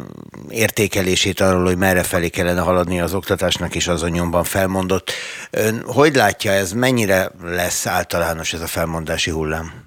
értékelését 0.49 1.39
arról, 1.39 1.63
hogy 1.63 1.77
merre 1.77 2.03
felé 2.03 2.29
kellene 2.29 2.61
haladni 2.61 3.01
az 3.01 3.13
oktatásnak, 3.13 3.75
és 3.75 3.87
azon 3.87 4.09
nyomban 4.09 4.43
felmondott. 4.43 5.11
Ön 5.51 5.81
hogy 5.85 6.15
látja 6.15 6.51
ez, 6.51 6.71
mennyire 6.71 7.31
lesz 7.43 7.87
általános 7.87 8.53
ez 8.53 8.61
a 8.61 8.67
felmondási 8.67 9.31
hullám? 9.31 9.84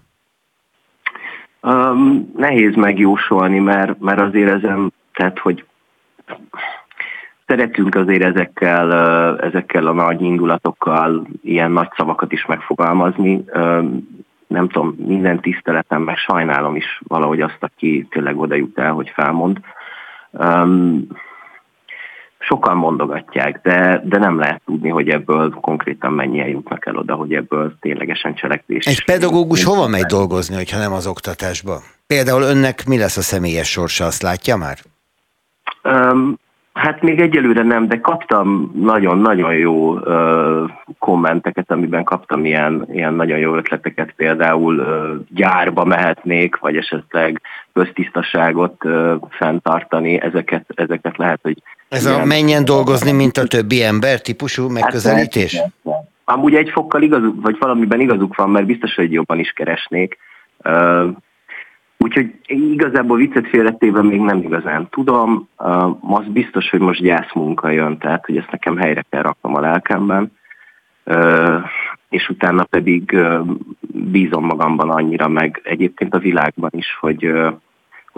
Um, 1.69 2.31
nehéz 2.37 2.75
megjósolni, 2.75 3.59
mert, 3.59 4.01
mert 4.01 4.21
azért 4.21 4.51
ezen, 4.51 4.93
tehát 5.13 5.39
hogy 5.39 5.65
szeretünk 7.47 7.95
azért 7.95 8.23
ezekkel, 8.23 8.93
ezekkel 9.41 9.87
a 9.87 9.93
nagy 9.93 10.23
indulatokkal 10.23 11.27
ilyen 11.43 11.71
nagy 11.71 11.89
szavakat 11.97 12.33
is 12.33 12.47
megfogalmazni. 12.47 13.45
nem 14.47 14.69
tudom, 14.69 14.95
minden 15.07 15.41
tiszteletem, 15.41 16.03
meg 16.03 16.17
sajnálom 16.17 16.77
is 16.77 17.01
valahogy 17.07 17.41
azt, 17.41 17.59
aki 17.61 18.07
tényleg 18.11 18.39
oda 18.39 18.55
jut 18.55 18.79
el, 18.79 18.93
hogy 18.93 19.13
felmond. 19.15 19.61
Sokan 22.49 22.77
mondogatják, 22.77 23.61
de, 23.63 24.03
de 24.05 24.19
nem 24.19 24.39
lehet 24.39 24.63
tudni, 24.65 24.89
hogy 24.89 25.09
ebből 25.09 25.51
konkrétan 25.51 26.13
mennyien 26.13 26.49
jutnak 26.49 26.87
el 26.87 26.97
oda, 26.97 27.15
hogy 27.15 27.33
ebből 27.33 27.77
ténylegesen 27.81 28.35
cselekvés. 28.35 28.85
Egy 28.85 29.05
pedagógus 29.05 29.65
hova 29.65 29.89
megy 29.89 30.05
dolgozni, 30.05 30.55
hogyha 30.55 30.79
nem 30.79 30.93
az 30.93 31.07
oktatásba? 31.07 31.79
Például 32.07 32.43
önnek 32.43 32.87
mi 32.87 32.99
lesz 32.99 33.17
a 33.17 33.23
személyes 33.23 33.71
sorsa, 33.71 34.05
azt 34.05 34.23
látja 34.23 34.57
már? 34.57 34.79
Um, 35.85 36.39
Hát 36.79 37.03
még 37.03 37.21
egyelőre 37.21 37.63
nem, 37.63 37.89
de 37.89 38.01
kaptam 38.01 38.73
nagyon-nagyon 38.75 39.55
jó 39.55 39.99
ö, 40.05 40.65
kommenteket, 40.99 41.71
amiben 41.71 42.05
kaptam 42.05 42.45
ilyen, 42.45 42.87
ilyen 42.93 43.15
nagyon 43.15 43.39
jó 43.39 43.55
ötleteket, 43.55 44.13
például 44.17 44.79
ö, 44.79 45.15
gyárba 45.35 45.85
mehetnék, 45.85 46.57
vagy 46.57 46.77
esetleg 46.77 47.41
köztisztaságot 47.73 48.85
ö, 48.85 49.15
fenntartani, 49.29 50.21
ezeket, 50.21 50.65
ezeket 50.75 51.17
lehet, 51.17 51.39
hogy... 51.43 51.63
Ez 51.89 52.07
a 52.07 52.25
menjen 52.25 52.65
dolgozni, 52.65 53.13
mint 53.13 53.37
a 53.37 53.47
többi 53.47 53.83
ember 53.83 54.21
típusú 54.21 54.69
megközelítés? 54.69 55.57
Hát, 55.57 55.73
Amúgy 56.25 56.55
egy 56.55 56.71
fokkal 56.71 57.03
igazuk, 57.03 57.43
vagy 57.43 57.57
valamiben 57.59 58.01
igazuk 58.01 58.37
van, 58.37 58.51
mert 58.51 58.67
biztos, 58.67 58.95
hogy 58.95 59.13
jobban 59.13 59.39
is 59.39 59.51
keresnék. 59.51 60.19
Úgyhogy 61.99 62.35
igazából 62.47 63.17
viccet 63.17 63.49
félretéve 63.49 64.03
még 64.03 64.21
nem 64.21 64.39
igazán 64.39 64.89
tudom. 64.91 65.49
Uh, 65.59 66.15
az 66.15 66.25
biztos, 66.27 66.71
hogy 66.71 66.81
most 66.81 67.03
gyászmunka 67.03 67.71
jön, 67.71 67.99
tehát 67.99 68.25
hogy 68.25 68.37
ezt 68.37 68.51
nekem 68.51 68.77
helyre 68.77 69.05
kell 69.11 69.23
raknom 69.23 69.55
a 69.55 69.61
lelkemben. 69.61 70.33
Uh, 71.05 71.63
és 72.09 72.29
utána 72.29 72.65
pedig 72.65 73.17
bízom 73.81 74.45
magamban 74.45 74.91
annyira, 74.91 75.29
meg 75.29 75.61
egyébként 75.65 76.15
a 76.15 76.19
világban 76.19 76.71
is, 76.73 76.97
hogy, 77.01 77.33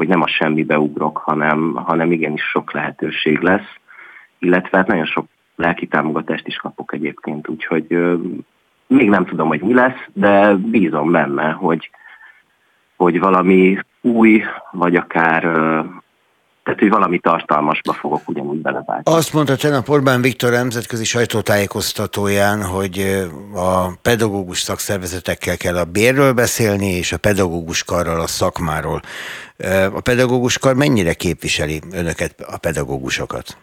hogy 0.01 0.09
nem 0.09 0.23
a 0.23 0.29
semmibe 0.29 0.79
ugrok, 0.79 1.19
hanem, 1.19 1.75
hanem 1.75 2.13
igenis 2.13 2.43
sok 2.43 2.73
lehetőség 2.73 3.39
lesz, 3.39 3.71
illetve 4.39 4.77
hát 4.77 4.87
nagyon 4.87 5.07
sok 5.07 5.27
lelki 5.57 5.87
támogatást 5.87 6.47
is 6.47 6.57
kapok 6.57 6.93
egyébként, 6.93 7.49
úgyhogy 7.49 7.87
még 8.87 9.09
nem 9.09 9.25
tudom, 9.25 9.49
hogy 9.49 9.61
mi 9.61 9.75
lesz, 9.75 10.09
de 10.13 10.55
bízom 10.55 11.11
benne, 11.11 11.51
hogy, 11.51 11.91
hogy 12.97 13.19
valami 13.19 13.79
új, 14.01 14.43
vagy 14.71 14.97
akár 14.97 15.45
tehát, 16.63 16.81
hogy 16.81 16.91
valami 16.91 17.19
tartalmasba 17.19 17.93
fogok 17.93 18.29
ugyanúgy 18.29 18.61
beleválni. 18.61 19.03
Azt 19.05 19.33
mondta 19.33 19.57
tegnap 19.57 19.89
Orbán 19.89 20.21
Viktor 20.21 20.51
nemzetközi 20.51 21.05
sajtótájékoztatóján, 21.05 22.63
hogy 22.63 23.27
a 23.55 23.97
pedagógus 24.03 24.61
szakszervezetekkel 24.61 25.57
kell 25.57 25.77
a 25.77 25.85
bérről 25.85 26.33
beszélni, 26.33 26.87
és 26.87 27.13
a 27.13 27.19
pedagógus 27.19 27.85
karral 27.85 28.21
a 28.21 28.27
szakmáról. 28.27 29.01
A 29.95 30.01
pedagógus 30.01 30.59
kar 30.59 30.75
mennyire 30.75 31.15
képviseli 31.15 31.81
önöket, 31.93 32.41
a 32.41 32.59
pedagógusokat? 32.59 33.59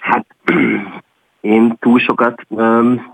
Hát 0.00 0.26
én 1.40 1.76
túl 1.80 1.98
sokat 1.98 2.46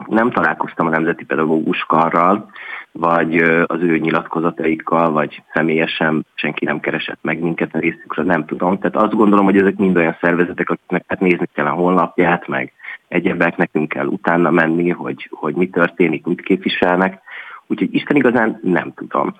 nem 0.06 0.30
találkoztam 0.30 0.86
a 0.86 0.90
Nemzeti 0.90 1.24
Pedagógus 1.24 1.84
Karral, 1.88 2.50
vagy 2.92 3.36
az 3.66 3.80
ő 3.80 3.98
nyilatkozataikkal, 3.98 5.10
vagy 5.10 5.42
személyesen 5.52 6.26
senki 6.34 6.64
nem 6.64 6.80
keresett 6.80 7.18
meg 7.22 7.40
minket 7.40 7.74
a 7.74 7.78
részükről, 7.78 8.24
nem 8.24 8.44
tudom. 8.44 8.78
Tehát 8.78 8.96
azt 8.96 9.14
gondolom, 9.14 9.44
hogy 9.44 9.56
ezek 9.56 9.76
mind 9.76 9.96
olyan 9.96 10.16
szervezetek, 10.20 10.70
akiknek 10.70 11.04
hát 11.06 11.20
nézni 11.20 11.46
kell 11.54 11.66
a 11.66 11.70
honlapját, 11.70 12.46
meg 12.48 12.72
egyebek 13.08 13.56
nekünk 13.56 13.88
kell 13.88 14.06
utána 14.06 14.50
menni, 14.50 14.90
hogy, 14.90 15.28
hogy 15.30 15.54
mi 15.54 15.68
történik, 15.68 16.26
mit 16.26 16.40
képviselnek. 16.40 17.20
Úgyhogy 17.66 17.94
Isten 17.94 18.16
igazán 18.16 18.60
nem 18.62 18.92
tudom. 18.94 19.34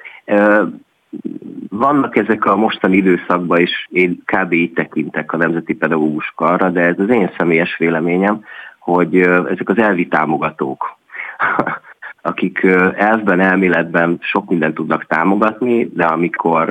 Vannak 1.68 2.16
ezek 2.16 2.44
a 2.44 2.56
mostani 2.56 2.96
időszakban 2.96 3.60
is, 3.60 3.88
én 3.90 4.22
kb. 4.24 4.52
így 4.52 4.72
tekintek 4.72 5.32
a 5.32 5.36
Nemzeti 5.36 5.74
Pedagógus 5.74 6.32
Karra, 6.36 6.70
de 6.70 6.80
ez 6.80 6.98
az 6.98 7.08
én 7.08 7.30
személyes 7.36 7.76
véleményem, 7.76 8.44
hogy 8.78 9.16
ezek 9.20 9.68
az 9.68 9.78
elvi 9.78 10.08
támogatók, 10.08 10.96
akik 12.22 12.62
elvben, 12.94 13.40
elméletben 13.40 14.18
sok 14.20 14.48
mindent 14.48 14.74
tudnak 14.74 15.06
támogatni, 15.06 15.88
de 15.92 16.04
amikor, 16.04 16.66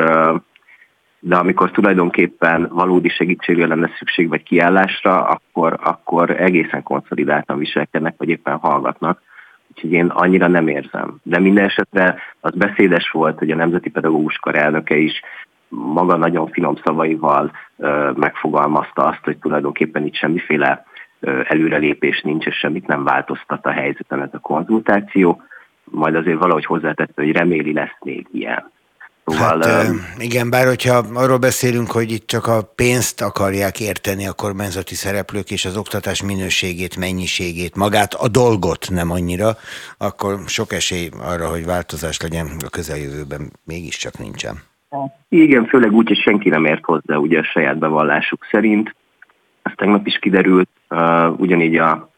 de 1.20 1.36
amikor 1.36 1.72
tulajdonképpen 1.72 2.68
valódi 2.72 3.10
segítségre 3.10 3.68
lenne 3.68 3.90
szükség, 3.98 4.30
vagy 4.30 4.44
kiállásra, 4.44 5.24
akkor, 5.24 5.80
akkor 5.84 6.42
egészen 6.42 6.84
konszolidáltan 6.84 7.58
viselkednek, 7.58 8.14
vagy 8.18 8.30
éppen 8.30 8.58
hallgatnak. 8.58 9.22
Úgyhogy 9.72 9.92
én 9.92 10.06
annyira 10.06 10.48
nem 10.48 10.68
érzem. 10.68 11.16
De 11.24 11.40
minden 11.40 11.66
esetre 11.66 12.16
az 12.40 12.56
beszédes 12.56 13.10
volt, 13.10 13.40
hogy 13.40 13.52
a 13.52 13.56
Nemzeti 13.56 13.90
Pedagógus 13.90 14.36
Kar 14.36 14.56
elnöke 14.56 14.96
is 14.96 15.22
maga 15.70 16.16
nagyon 16.16 16.48
finom 16.48 16.76
szavaival 16.84 17.52
megfogalmazta 18.16 19.04
azt, 19.04 19.24
hogy 19.24 19.38
tulajdonképpen 19.38 20.06
itt 20.06 20.16
semmiféle 20.16 20.86
előrelépés 21.44 22.22
nincs, 22.22 22.46
és 22.46 22.56
semmit 22.56 22.88
nem 22.88 23.04
változtat 23.04 23.66
a 23.66 23.72
helyzeten 23.72 24.22
ez 24.22 24.30
a 24.32 24.40
konzultáció, 24.40 25.42
majd 25.84 26.16
azért 26.16 26.38
valahogy 26.38 26.66
hozzátette, 26.66 27.22
hogy 27.22 27.32
reméli 27.32 27.74
lesz 27.74 27.98
még 28.00 28.28
ilyen. 28.32 28.72
Szóval, 29.26 29.64
hát 29.64 29.86
igen, 30.18 30.50
bár 30.50 30.66
hogyha 30.68 31.04
arról 31.14 31.38
beszélünk, 31.38 31.92
hogy 31.92 32.12
itt 32.12 32.28
csak 32.28 32.48
a 32.48 32.72
pénzt 32.76 33.22
akarják 33.22 33.80
érteni 33.80 34.28
a 34.28 34.34
kormányzati 34.34 34.96
szereplők 34.96 35.52
és 35.52 35.66
az 35.66 35.78
oktatás 35.78 36.24
minőségét, 36.24 36.98
mennyiségét, 36.98 37.76
magát, 37.76 38.14
a 38.14 38.28
dolgot 38.28 38.88
nem 38.90 39.12
annyira, 39.12 39.50
akkor 39.98 40.40
sok 40.46 40.72
esély 40.72 41.10
arra, 41.20 41.50
hogy 41.50 41.66
változás 41.66 42.22
legyen 42.22 42.48
a 42.66 42.70
közeljövőben 42.70 43.52
mégiscsak 43.66 44.18
nincsen. 44.18 44.56
Igen, 45.30 45.66
főleg 45.66 45.92
úgy, 45.92 46.08
hogy 46.08 46.22
senki 46.22 46.50
nem 46.50 46.66
ért 46.66 46.86
hozzá 46.86 47.16
ugye 47.16 47.40
a 47.40 47.44
saját 47.44 47.78
bevallásuk 47.78 48.46
szerint. 48.52 48.96
Ez 49.62 49.72
tegnap 49.76 50.08
is 50.08 50.20
kiderült, 50.20 50.70
ugyanígy 51.38 51.76
a 51.76 52.10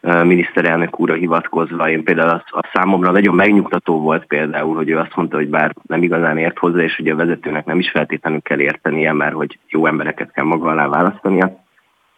miniszterelnök 0.00 1.00
úrra 1.00 1.14
hivatkozva, 1.14 1.90
én 1.90 2.04
például 2.04 2.28
az, 2.28 2.42
a 2.46 2.70
számomra 2.72 3.10
nagyon 3.10 3.34
megnyugtató 3.34 4.00
volt 4.00 4.24
például, 4.24 4.76
hogy 4.76 4.88
ő 4.88 4.98
azt 4.98 5.16
mondta, 5.16 5.36
hogy 5.36 5.48
bár 5.48 5.74
nem 5.82 6.02
igazán 6.02 6.38
ért 6.38 6.58
hozzá, 6.58 6.82
és 6.82 6.96
hogy 6.96 7.08
a 7.08 7.16
vezetőnek 7.16 7.64
nem 7.64 7.78
is 7.78 7.90
feltétlenül 7.90 8.40
kell 8.40 8.60
értenie, 8.60 9.12
mert 9.12 9.34
hogy 9.34 9.58
jó 9.68 9.86
embereket 9.86 10.32
kell 10.32 10.44
maga 10.44 10.70
alá 10.70 10.88
választania, 10.88 11.62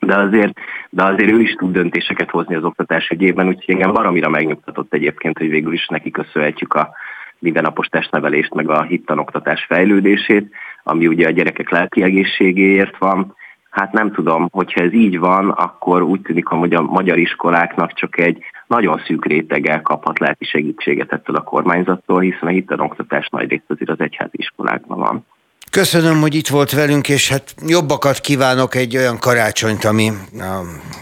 de 0.00 0.16
azért, 0.16 0.58
de 0.90 1.04
azért 1.04 1.30
ő 1.30 1.40
is 1.40 1.54
tud 1.54 1.72
döntéseket 1.72 2.30
hozni 2.30 2.54
az 2.54 2.64
oktatás 2.64 3.08
ügyében, 3.08 3.48
úgyhogy 3.48 3.74
engem 3.74 3.92
valamira 3.92 4.28
megnyugtatott 4.28 4.94
egyébként, 4.94 5.38
hogy 5.38 5.48
végül 5.48 5.72
is 5.72 5.86
neki 5.86 6.10
köszönhetjük 6.10 6.74
a 6.74 6.90
mindennapos 7.38 7.86
testnevelést, 7.86 8.54
meg 8.54 8.70
a 8.70 8.82
hittanoktatás 8.82 9.64
fejlődését, 9.64 10.50
ami 10.82 11.06
ugye 11.06 11.26
a 11.26 11.30
gyerekek 11.30 11.70
lelki 11.70 12.02
egészségéért 12.02 12.96
van, 12.98 13.34
Hát 13.76 13.92
nem 13.92 14.12
tudom, 14.12 14.48
hogyha 14.52 14.80
ez 14.80 14.92
így 14.92 15.18
van, 15.18 15.50
akkor 15.50 16.02
úgy 16.02 16.20
tűnik, 16.20 16.46
hogy 16.46 16.74
a 16.74 16.82
magyar 16.82 17.18
iskoláknak 17.18 17.92
csak 17.92 18.18
egy 18.18 18.42
nagyon 18.66 19.02
szűk 19.06 19.24
réteggel 19.26 19.82
kaphat 19.82 20.18
lelki 20.18 20.44
segítséget 20.44 21.12
ettől 21.12 21.36
a 21.36 21.42
kormányzattól, 21.42 22.20
hiszen 22.20 22.48
a 22.48 22.50
hittanoktatás 22.50 23.28
nagy 23.28 23.48
részt 23.48 23.64
azért 23.68 23.90
az 23.90 24.00
egyházi 24.00 24.36
iskolákban 24.36 24.98
van. 24.98 25.26
Köszönöm, 25.70 26.20
hogy 26.20 26.34
itt 26.34 26.48
volt 26.48 26.72
velünk, 26.72 27.08
és 27.08 27.28
hát 27.28 27.54
jobbakat 27.66 28.18
kívánok 28.20 28.74
egy 28.74 28.96
olyan 28.96 29.18
karácsonyt, 29.18 29.84
ami 29.84 30.10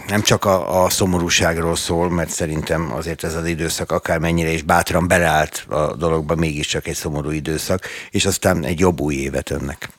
nem 0.07 0.21
csak 0.21 0.45
a, 0.45 0.83
a 0.83 0.89
szomorúságról 0.89 1.75
szól, 1.75 2.09
mert 2.09 2.29
szerintem 2.29 2.91
azért 2.95 3.23
ez 3.23 3.35
az 3.35 3.47
időszak 3.47 3.91
akármennyire 3.91 4.49
is 4.49 4.63
bátran 4.63 5.07
beleállt 5.07 5.65
a 5.69 5.95
dologba, 5.95 6.35
mégiscsak 6.35 6.87
egy 6.87 6.93
szomorú 6.93 7.31
időszak, 7.31 7.79
és 8.09 8.25
aztán 8.25 8.63
egy 8.63 8.79
jobb 8.79 8.99
új 8.99 9.13
évet 9.13 9.51
önnek. 9.51 9.89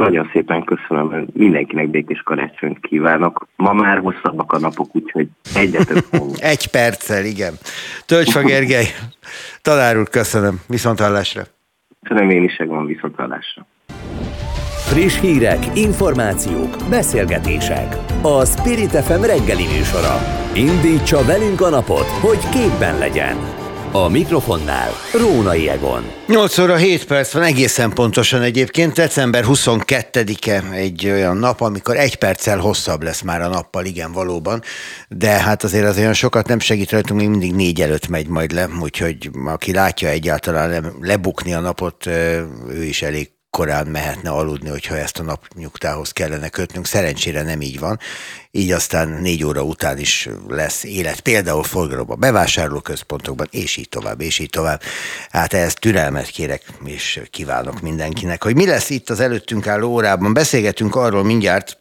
Nagyon 0.00 0.30
szépen 0.32 0.64
köszönöm, 0.64 1.26
mindenkinek 1.32 1.88
békés 1.88 2.22
karácsonyt 2.24 2.80
kívánok. 2.80 3.46
Ma 3.56 3.72
már 3.72 3.98
hosszabbak 3.98 4.52
a 4.52 4.58
napok, 4.58 4.88
úgyhogy 4.92 5.28
egyre 5.54 5.84
több 5.84 6.04
Egy 6.52 6.66
perccel, 6.66 7.24
igen. 7.24 7.54
Töltsfa 8.06 8.40
Gergely, 8.40 8.86
tanár 9.62 9.98
úr, 9.98 10.08
köszönöm. 10.08 10.60
Viszonthallásra. 10.68 11.42
Köszönöm 12.02 12.30
én 12.30 12.42
is, 12.42 12.56
van 12.66 12.86
viszonthallásra. 12.86 13.66
Friss 14.90 15.20
hírek, 15.20 15.58
információk, 15.74 16.76
beszélgetések. 16.90 17.96
A 18.22 18.44
Spirit 18.44 18.90
FM 18.90 19.22
reggeli 19.22 19.66
műsora. 19.76 20.16
Indítsa 20.54 21.24
velünk 21.24 21.60
a 21.60 21.68
napot, 21.68 22.06
hogy 22.06 22.48
képben 22.48 22.98
legyen. 22.98 23.59
A 23.92 24.08
mikrofonnál 24.08 24.90
Rónai 25.12 25.68
Egon. 25.68 26.12
8 26.26 26.58
óra 26.58 26.76
7 26.76 27.06
perc 27.06 27.32
van, 27.32 27.42
egészen 27.42 27.90
pontosan 27.90 28.42
egyébként. 28.42 28.92
December 28.92 29.44
22-e 29.46 30.62
egy 30.72 31.06
olyan 31.06 31.36
nap, 31.36 31.60
amikor 31.60 31.96
egy 31.96 32.16
perccel 32.16 32.58
hosszabb 32.58 33.02
lesz 33.02 33.20
már 33.20 33.40
a 33.40 33.48
nappal, 33.48 33.84
igen, 33.84 34.12
valóban. 34.12 34.62
De 35.08 35.28
hát 35.30 35.64
azért 35.64 35.86
az 35.86 35.98
olyan 35.98 36.12
sokat 36.12 36.48
nem 36.48 36.58
segít 36.58 36.90
rajtunk, 36.90 37.20
még 37.20 37.28
mindig 37.28 37.54
négy 37.54 37.80
előtt 37.80 38.08
megy 38.08 38.28
majd 38.28 38.52
le, 38.52 38.68
úgyhogy 38.80 39.30
aki 39.44 39.72
látja 39.72 40.08
egyáltalán 40.08 40.92
lebukni 41.00 41.54
a 41.54 41.60
napot, 41.60 42.06
ő 42.06 42.84
is 42.84 43.02
elég 43.02 43.30
korán 43.50 43.86
mehetne 43.86 44.30
aludni, 44.30 44.68
hogyha 44.68 44.96
ezt 44.96 45.18
a 45.18 45.22
napnyugtához 45.22 46.12
kellene 46.12 46.48
kötnünk. 46.48 46.86
Szerencsére 46.86 47.42
nem 47.42 47.60
így 47.60 47.78
van. 47.78 47.98
Így 48.50 48.72
aztán 48.72 49.08
négy 49.08 49.44
óra 49.44 49.62
után 49.62 49.98
is 49.98 50.28
lesz 50.48 50.84
élet, 50.84 51.20
például 51.20 51.62
forgalomban, 51.62 52.20
bevásárlóközpontokban, 52.20 53.46
és 53.50 53.76
így 53.76 53.88
tovább, 53.88 54.20
és 54.20 54.38
így 54.38 54.50
tovább. 54.50 54.82
Hát 55.30 55.52
ehhez 55.52 55.74
türelmet 55.74 56.28
kérek, 56.28 56.62
és 56.84 57.20
kívánok 57.30 57.80
mindenkinek. 57.80 58.42
Hogy 58.42 58.54
mi 58.54 58.66
lesz 58.66 58.90
itt 58.90 59.10
az 59.10 59.20
előttünk 59.20 59.66
álló 59.66 59.88
órában? 59.88 60.32
Beszélgetünk 60.32 60.94
arról 60.94 61.24
mindjárt, 61.24 61.78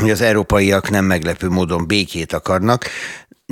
hogy 0.00 0.10
az 0.10 0.20
európaiak 0.20 0.90
nem 0.90 1.04
meglepő 1.04 1.48
módon 1.48 1.86
békét 1.86 2.32
akarnak, 2.32 2.84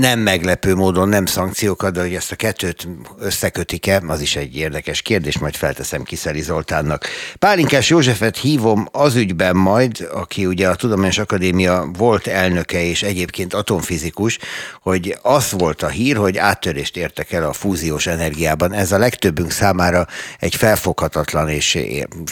nem 0.00 0.18
meglepő 0.18 0.74
módon 0.74 1.08
nem 1.08 1.26
szankciókat, 1.26 1.92
de 1.92 2.00
hogy 2.00 2.14
ezt 2.14 2.32
a 2.32 2.36
kettőt 2.36 2.88
összekötik-e, 3.18 4.02
az 4.06 4.20
is 4.20 4.36
egy 4.36 4.56
érdekes 4.56 5.02
kérdés, 5.02 5.38
majd 5.38 5.54
felteszem 5.54 6.02
Kiszeli 6.02 6.40
Zoltánnak. 6.40 7.06
Pálinkás 7.38 7.88
Józsefet 7.88 8.36
hívom 8.36 8.88
az 8.92 9.14
ügyben 9.14 9.56
majd, 9.56 10.08
aki 10.12 10.46
ugye 10.46 10.68
a 10.68 10.74
Tudományos 10.74 11.18
Akadémia 11.18 11.88
volt 11.98 12.26
elnöke 12.26 12.84
és 12.84 13.02
egyébként 13.02 13.54
atomfizikus, 13.54 14.38
hogy 14.82 15.18
az 15.22 15.50
volt 15.50 15.82
a 15.82 15.88
hír, 15.88 16.16
hogy 16.16 16.36
áttörést 16.36 16.96
értek 16.96 17.32
el 17.32 17.44
a 17.44 17.52
fúziós 17.52 18.06
energiában. 18.06 18.72
Ez 18.72 18.92
a 18.92 18.98
legtöbbünk 18.98 19.50
számára 19.50 20.06
egy 20.38 20.54
felfoghatatlan 20.54 21.48
és 21.48 21.78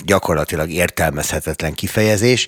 gyakorlatilag 0.05 0.71
értelmezhetetlen 0.71 1.75
kifejezés. 1.75 2.47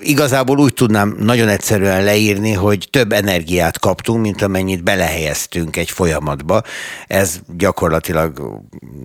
Igazából 0.00 0.58
úgy 0.58 0.74
tudnám 0.74 1.16
nagyon 1.18 1.48
egyszerűen 1.48 2.04
leírni, 2.04 2.52
hogy 2.52 2.88
több 2.90 3.12
energiát 3.12 3.78
kaptunk, 3.78 4.20
mint 4.20 4.34
mint 4.36 4.48
amennyit 4.48 4.82
belehelyeztünk 4.82 5.76
egy 5.76 5.90
folyamatba. 5.90 6.62
Ez 7.06 7.38
gyakorlatilag 7.56 8.60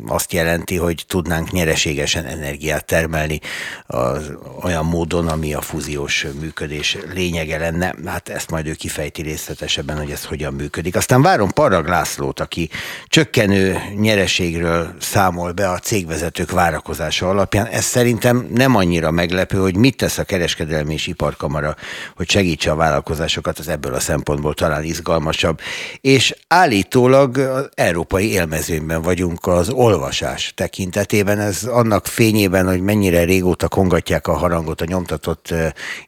azt 0.08 0.34
jelenti, 0.34 0.76
hogy 0.76 1.04
tudnánk 1.08 1.52
nyereségesen 1.52 2.26
energiát 2.26 2.86
termelni 2.86 3.40
az, 3.88 4.32
olyan 4.62 4.86
módon, 4.86 5.28
ami 5.28 5.54
a 5.54 5.62
fúziós 5.62 6.28
működés 6.40 6.98
lényege 7.14 7.58
lenne. 7.58 7.96
Hát 8.06 8.30
ezt 8.30 8.50
majd 8.50 8.68
ő 8.68 8.74
kifejti 8.74 9.22
részletesebben, 9.22 9.98
hogy 9.98 10.12
ez 10.12 10.26
hogyan 10.26 10.54
működik. 10.54 10.96
Aztán 10.96 11.22
várom 11.22 11.50
Parag 11.50 11.88
Lászlót, 11.88 12.40
aki 12.40 12.70
csökkenő 13.08 13.78
nyereségről 13.96 14.94
számol 15.00 15.52
be 15.52 15.70
a 15.70 15.80
cégvezetők 15.80 16.52
várakozása 16.52 17.30
alapján. 17.30 17.66
Ez 17.66 17.84
szerintem 17.84 18.48
nem 18.54 18.76
annyira 18.76 19.12
meglepő, 19.12 19.58
hogy 19.58 19.76
mit 19.76 19.98
tesz 19.98 20.18
a 20.18 20.24
kereskedelmi 20.24 20.94
és 20.94 21.08
iparkamara, 21.08 21.76
hogy 22.16 22.30
segítse 22.30 22.72
a 22.72 22.76
vállalkozásokat, 22.76 23.60
az 23.60 23.68
ebből 23.68 23.94
a 23.94 24.00
szempontból 24.00 24.54
talán 24.54 24.84
izgalmas 24.84 25.20
izgalmasabb. 25.22 25.59
És 26.01 26.36
állítólag 26.47 27.39
európai 27.74 28.32
élmezőnyben 28.32 29.01
vagyunk 29.01 29.47
az 29.47 29.69
olvasás 29.69 30.53
tekintetében. 30.55 31.39
Ez 31.39 31.63
annak 31.63 32.07
fényében, 32.07 32.67
hogy 32.67 32.82
mennyire 32.82 33.24
régóta 33.24 33.67
kongatják 33.67 34.28
a 34.28 34.34
harangot 34.34 34.82
a 34.82 34.86
nyomtatott 34.86 35.53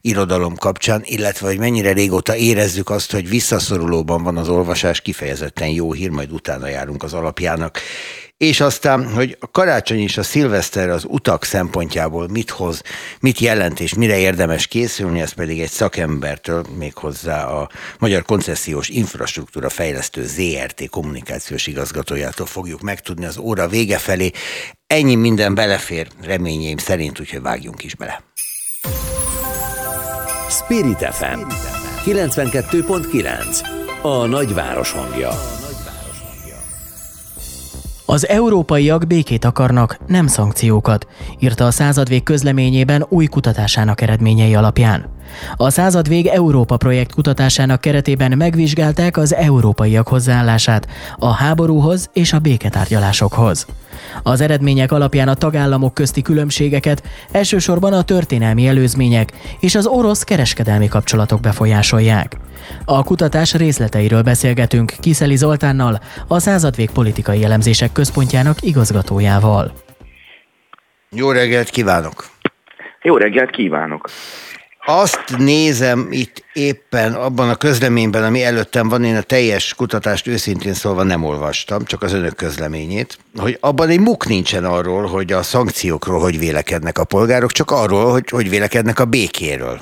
irodalom 0.00 0.56
kapcsán, 0.56 1.02
illetve 1.04 1.46
hogy 1.46 1.58
mennyire 1.58 1.92
régóta 1.92 2.36
érezzük 2.36 2.90
azt, 2.90 3.12
hogy 3.12 3.28
visszaszorulóban 3.28 4.22
van 4.22 4.36
az 4.36 4.48
olvasás, 4.48 5.00
kifejezetten 5.00 5.68
jó 5.68 5.92
hír, 5.92 6.10
majd 6.10 6.32
utána 6.32 6.68
járunk 6.68 7.02
az 7.02 7.14
alapjának 7.14 7.78
és 8.36 8.60
aztán, 8.60 9.12
hogy 9.12 9.36
a 9.40 9.50
karácsony 9.50 10.00
és 10.00 10.18
a 10.18 10.22
szilveszter 10.22 10.88
az 10.88 11.04
utak 11.08 11.44
szempontjából 11.44 12.28
mit 12.28 12.50
hoz, 12.50 12.82
mit 13.20 13.38
jelent 13.38 13.80
és 13.80 13.94
mire 13.94 14.18
érdemes 14.18 14.66
készülni, 14.66 15.20
ez 15.20 15.32
pedig 15.32 15.60
egy 15.60 15.70
szakembertől, 15.70 16.64
méghozzá 16.78 17.44
a 17.46 17.68
Magyar 17.98 18.22
Koncesziós 18.22 18.88
Infrastruktúra 18.88 19.68
Fejlesztő 19.68 20.26
ZRT 20.26 20.88
kommunikációs 20.90 21.66
igazgatójától 21.66 22.46
fogjuk 22.46 22.80
megtudni 22.80 23.24
az 23.24 23.38
óra 23.38 23.68
vége 23.68 23.98
felé. 23.98 24.30
Ennyi 24.86 25.14
minden 25.14 25.54
belefér 25.54 26.08
reményeim 26.22 26.76
szerint, 26.76 27.20
úgyhogy 27.20 27.42
vágjunk 27.42 27.84
is 27.84 27.94
bele. 27.94 28.22
Spirit 30.48 31.14
FM 31.14 31.40
92.9 32.04 33.58
A 34.02 34.26
nagyváros 34.26 34.90
hangja 34.90 35.62
az 38.06 38.28
európaiak 38.28 39.06
békét 39.06 39.44
akarnak, 39.44 39.98
nem 40.06 40.26
szankciókat, 40.26 41.06
írta 41.38 41.66
a 41.66 41.70
századvég 41.70 42.22
közleményében 42.22 43.06
új 43.08 43.26
kutatásának 43.26 44.00
eredményei 44.00 44.54
alapján. 44.54 45.08
A 45.56 45.70
századvég 45.70 46.26
Európa 46.26 46.76
projekt 46.76 47.12
kutatásának 47.12 47.80
keretében 47.80 48.36
megvizsgálták 48.36 49.16
az 49.16 49.34
európaiak 49.34 50.08
hozzáállását 50.08 50.88
a 51.18 51.32
háborúhoz 51.32 52.10
és 52.12 52.32
a 52.32 52.38
béketárgyalásokhoz. 52.38 53.66
Az 54.22 54.40
eredmények 54.40 54.92
alapján 54.92 55.28
a 55.28 55.34
tagállamok 55.34 55.94
közti 55.94 56.22
különbségeket 56.22 57.02
elsősorban 57.32 57.92
a 57.92 58.02
történelmi 58.02 58.66
előzmények 58.66 59.32
és 59.60 59.74
az 59.74 59.86
orosz 59.86 60.22
kereskedelmi 60.22 60.88
kapcsolatok 60.88 61.40
befolyásolják. 61.40 62.36
A 62.84 63.04
kutatás 63.04 63.54
részleteiről 63.54 64.22
beszélgetünk 64.22 64.92
Kiszeli 65.00 65.36
Zoltánnal, 65.36 66.00
a 66.28 66.38
századvég 66.38 66.90
politikai 66.90 67.44
elemzések 67.44 67.92
központjának 67.92 68.62
igazgatójával. 68.62 69.72
Jó 71.10 71.30
reggelt 71.30 71.70
kívánok! 71.70 72.26
Jó 73.02 73.16
reggelt 73.16 73.50
kívánok! 73.50 74.08
Azt 74.86 75.36
nézem 75.38 76.08
itt 76.10 76.44
éppen 76.52 77.12
abban 77.12 77.48
a 77.48 77.54
közleményben, 77.54 78.24
ami 78.24 78.42
előttem 78.42 78.88
van, 78.88 79.04
én 79.04 79.16
a 79.16 79.20
teljes 79.20 79.74
kutatást 79.74 80.26
őszintén 80.26 80.72
szólva 80.72 81.02
nem 81.02 81.24
olvastam, 81.24 81.84
csak 81.84 82.02
az 82.02 82.14
önök 82.14 82.36
közleményét, 82.36 83.18
hogy 83.36 83.56
abban 83.60 83.88
egy 83.88 84.00
muk 84.00 84.26
nincsen 84.26 84.64
arról, 84.64 85.06
hogy 85.06 85.32
a 85.32 85.42
szankciókról 85.42 86.20
hogy 86.20 86.38
vélekednek 86.38 86.98
a 86.98 87.04
polgárok, 87.04 87.50
csak 87.50 87.70
arról, 87.70 88.10
hogy 88.10 88.28
hogy 88.30 88.50
vélekednek 88.50 88.98
a 88.98 89.04
békéről. 89.04 89.78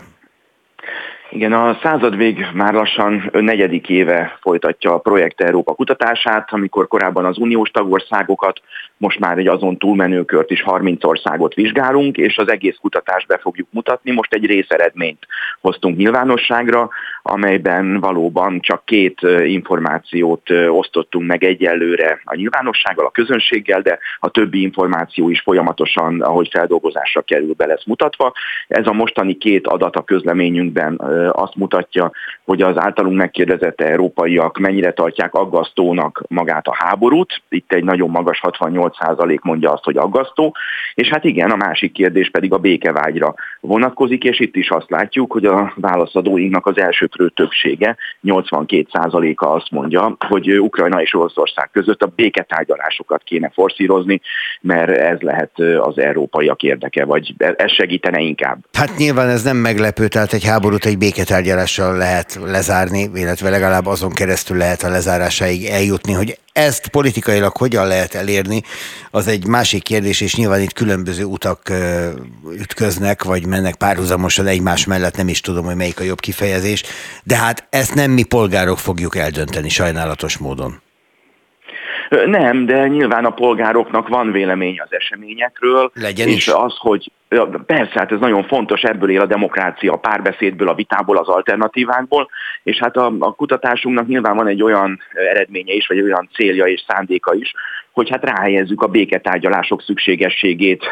Igen, 1.30 1.52
a 1.52 1.78
századvég 1.82 2.46
már 2.54 2.72
lassan 2.72 3.30
negyedik 3.32 3.88
éve 3.88 4.38
folytatja 4.40 4.94
a 4.94 4.98
Projekt 4.98 5.40
Európa 5.40 5.74
kutatását, 5.74 6.48
amikor 6.52 6.88
korábban 6.88 7.24
az 7.24 7.38
uniós 7.38 7.70
tagországokat, 7.70 8.60
most 9.02 9.18
már 9.18 9.38
egy 9.38 9.48
azon 9.48 9.78
túlmenőkört 9.78 10.50
is 10.50 10.62
30 10.62 11.04
országot 11.04 11.54
vizsgálunk, 11.54 12.16
és 12.16 12.36
az 12.38 12.50
egész 12.50 12.76
kutatást 12.80 13.26
be 13.26 13.38
fogjuk 13.38 13.68
mutatni. 13.70 14.10
Most 14.12 14.34
egy 14.34 14.46
részeredményt 14.46 15.26
hoztunk 15.60 15.96
nyilvánosságra, 15.96 16.88
amelyben 17.22 18.00
valóban 18.00 18.60
csak 18.60 18.84
két 18.84 19.20
információt 19.44 20.50
osztottunk 20.68 21.26
meg 21.26 21.44
egyelőre 21.44 22.20
a 22.24 22.34
nyilvánossággal, 22.34 23.06
a 23.06 23.10
közönséggel, 23.10 23.80
de 23.80 23.98
a 24.18 24.30
többi 24.30 24.62
információ 24.62 25.28
is 25.28 25.40
folyamatosan, 25.40 26.20
ahogy 26.20 26.48
feldolgozásra 26.50 27.20
kerül, 27.20 27.54
be 27.56 27.66
lesz 27.66 27.84
mutatva. 27.84 28.32
Ez 28.68 28.86
a 28.86 28.92
mostani 28.92 29.34
két 29.34 29.66
adat 29.66 29.96
a 29.96 30.02
közleményünkben 30.02 31.00
azt 31.32 31.56
mutatja, 31.56 32.10
hogy 32.44 32.62
az 32.62 32.78
általunk 32.78 33.16
megkérdezett 33.16 33.80
európaiak 33.80 34.58
mennyire 34.58 34.92
tartják 34.92 35.34
aggasztónak 35.34 36.22
magát 36.28 36.66
a 36.66 36.74
háborút. 36.74 37.42
Itt 37.48 37.72
egy 37.72 37.84
nagyon 37.84 38.10
magas 38.10 38.40
68% 38.42 38.90
mondja 39.42 39.72
azt, 39.72 39.84
hogy 39.84 39.96
aggasztó. 39.96 40.56
És 40.94 41.08
hát 41.08 41.24
igen, 41.24 41.50
a 41.50 41.56
másik 41.56 41.92
kérdés 41.92 42.30
pedig 42.30 42.52
a 42.52 42.58
békevágyra 42.58 43.34
vonatkozik, 43.60 44.24
és 44.24 44.40
itt 44.40 44.56
is 44.56 44.70
azt 44.70 44.90
látjuk, 44.90 45.32
hogy 45.32 45.44
a 45.44 45.72
válaszadóinknak 45.76 46.66
az 46.66 46.78
elsőprő 46.78 47.28
többsége, 47.28 47.96
82%-a 48.24 49.46
azt 49.46 49.70
mondja, 49.70 50.16
hogy 50.28 50.60
Ukrajna 50.60 51.02
és 51.02 51.14
Oroszország 51.14 51.70
között 51.72 52.02
a 52.02 52.12
béketárgyalásokat 52.16 53.22
kéne 53.22 53.50
forszírozni, 53.54 54.20
mert 54.60 54.90
ez 54.90 55.20
lehet 55.20 55.58
az 55.80 55.98
európaiak 55.98 56.62
érdeke, 56.62 57.04
vagy 57.04 57.34
ez 57.56 57.72
segítene 57.72 58.20
inkább. 58.20 58.58
Hát 58.72 58.96
nyilván 58.96 59.28
ez 59.28 59.42
nem 59.42 59.56
meglepő, 59.56 60.08
tehát 60.08 60.32
egy 60.32 60.44
háborút 60.44 60.84
egy 60.84 60.98
béketárgyalással 60.98 61.96
lehet 61.96 62.38
lezárni, 62.44 63.10
illetve 63.14 63.50
legalább 63.50 63.86
azon 63.86 64.12
keresztül 64.12 64.56
lehet 64.56 64.82
a 64.82 64.90
lezárásáig 64.90 65.64
eljutni, 65.64 66.12
hogy 66.12 66.38
ezt 66.52 66.88
politikailag 66.88 67.56
hogyan 67.56 67.86
lehet 67.86 68.14
elérni, 68.14 68.62
az 69.10 69.28
egy 69.28 69.46
másik 69.46 69.82
kérdés, 69.82 70.20
és 70.20 70.36
nyilván 70.36 70.60
itt 70.60 70.72
különböző 70.72 71.24
utak 71.24 71.60
ütköznek, 72.60 73.22
vagy 73.22 73.46
mennek 73.46 73.74
párhuzamosan 73.74 74.46
egymás 74.46 74.86
mellett, 74.86 75.16
nem 75.16 75.28
is 75.28 75.40
tudom, 75.40 75.64
hogy 75.64 75.76
melyik 75.76 76.00
a 76.00 76.04
jobb 76.04 76.20
kifejezés, 76.20 76.82
de 77.24 77.36
hát 77.36 77.66
ezt 77.70 77.94
nem 77.94 78.10
mi 78.10 78.22
polgárok 78.22 78.78
fogjuk 78.78 79.16
eldönteni 79.16 79.68
sajnálatos 79.68 80.38
módon. 80.38 80.80
Nem, 82.26 82.66
de 82.66 82.88
nyilván 82.88 83.24
a 83.24 83.30
polgároknak 83.30 84.08
van 84.08 84.32
vélemény 84.32 84.80
az 84.80 84.92
eseményekről. 84.92 85.90
Legyen 85.94 86.28
és 86.28 86.34
is. 86.34 86.48
az, 86.48 86.74
hogy 86.78 87.10
Persze, 87.66 87.92
hát 87.94 88.12
ez 88.12 88.18
nagyon 88.18 88.44
fontos, 88.44 88.82
ebből 88.82 89.10
él 89.10 89.20
a 89.20 89.26
demokrácia, 89.26 89.92
a 89.92 89.96
párbeszédből, 89.96 90.68
a 90.68 90.74
vitából, 90.74 91.16
az 91.16 91.28
alternatívákból, 91.28 92.28
és 92.62 92.78
hát 92.78 92.96
a, 92.96 93.12
a 93.18 93.34
kutatásunknak 93.34 94.06
nyilván 94.06 94.36
van 94.36 94.46
egy 94.46 94.62
olyan 94.62 95.00
eredménye 95.12 95.72
is, 95.72 95.86
vagy 95.86 96.00
olyan 96.00 96.28
célja 96.32 96.64
és 96.64 96.84
szándéka 96.86 97.34
is, 97.34 97.52
hogy 97.92 98.10
hát 98.10 98.24
ráhelyezzük 98.24 98.82
a 98.82 98.86
béketárgyalások 98.86 99.82
szükségességét 99.82 100.84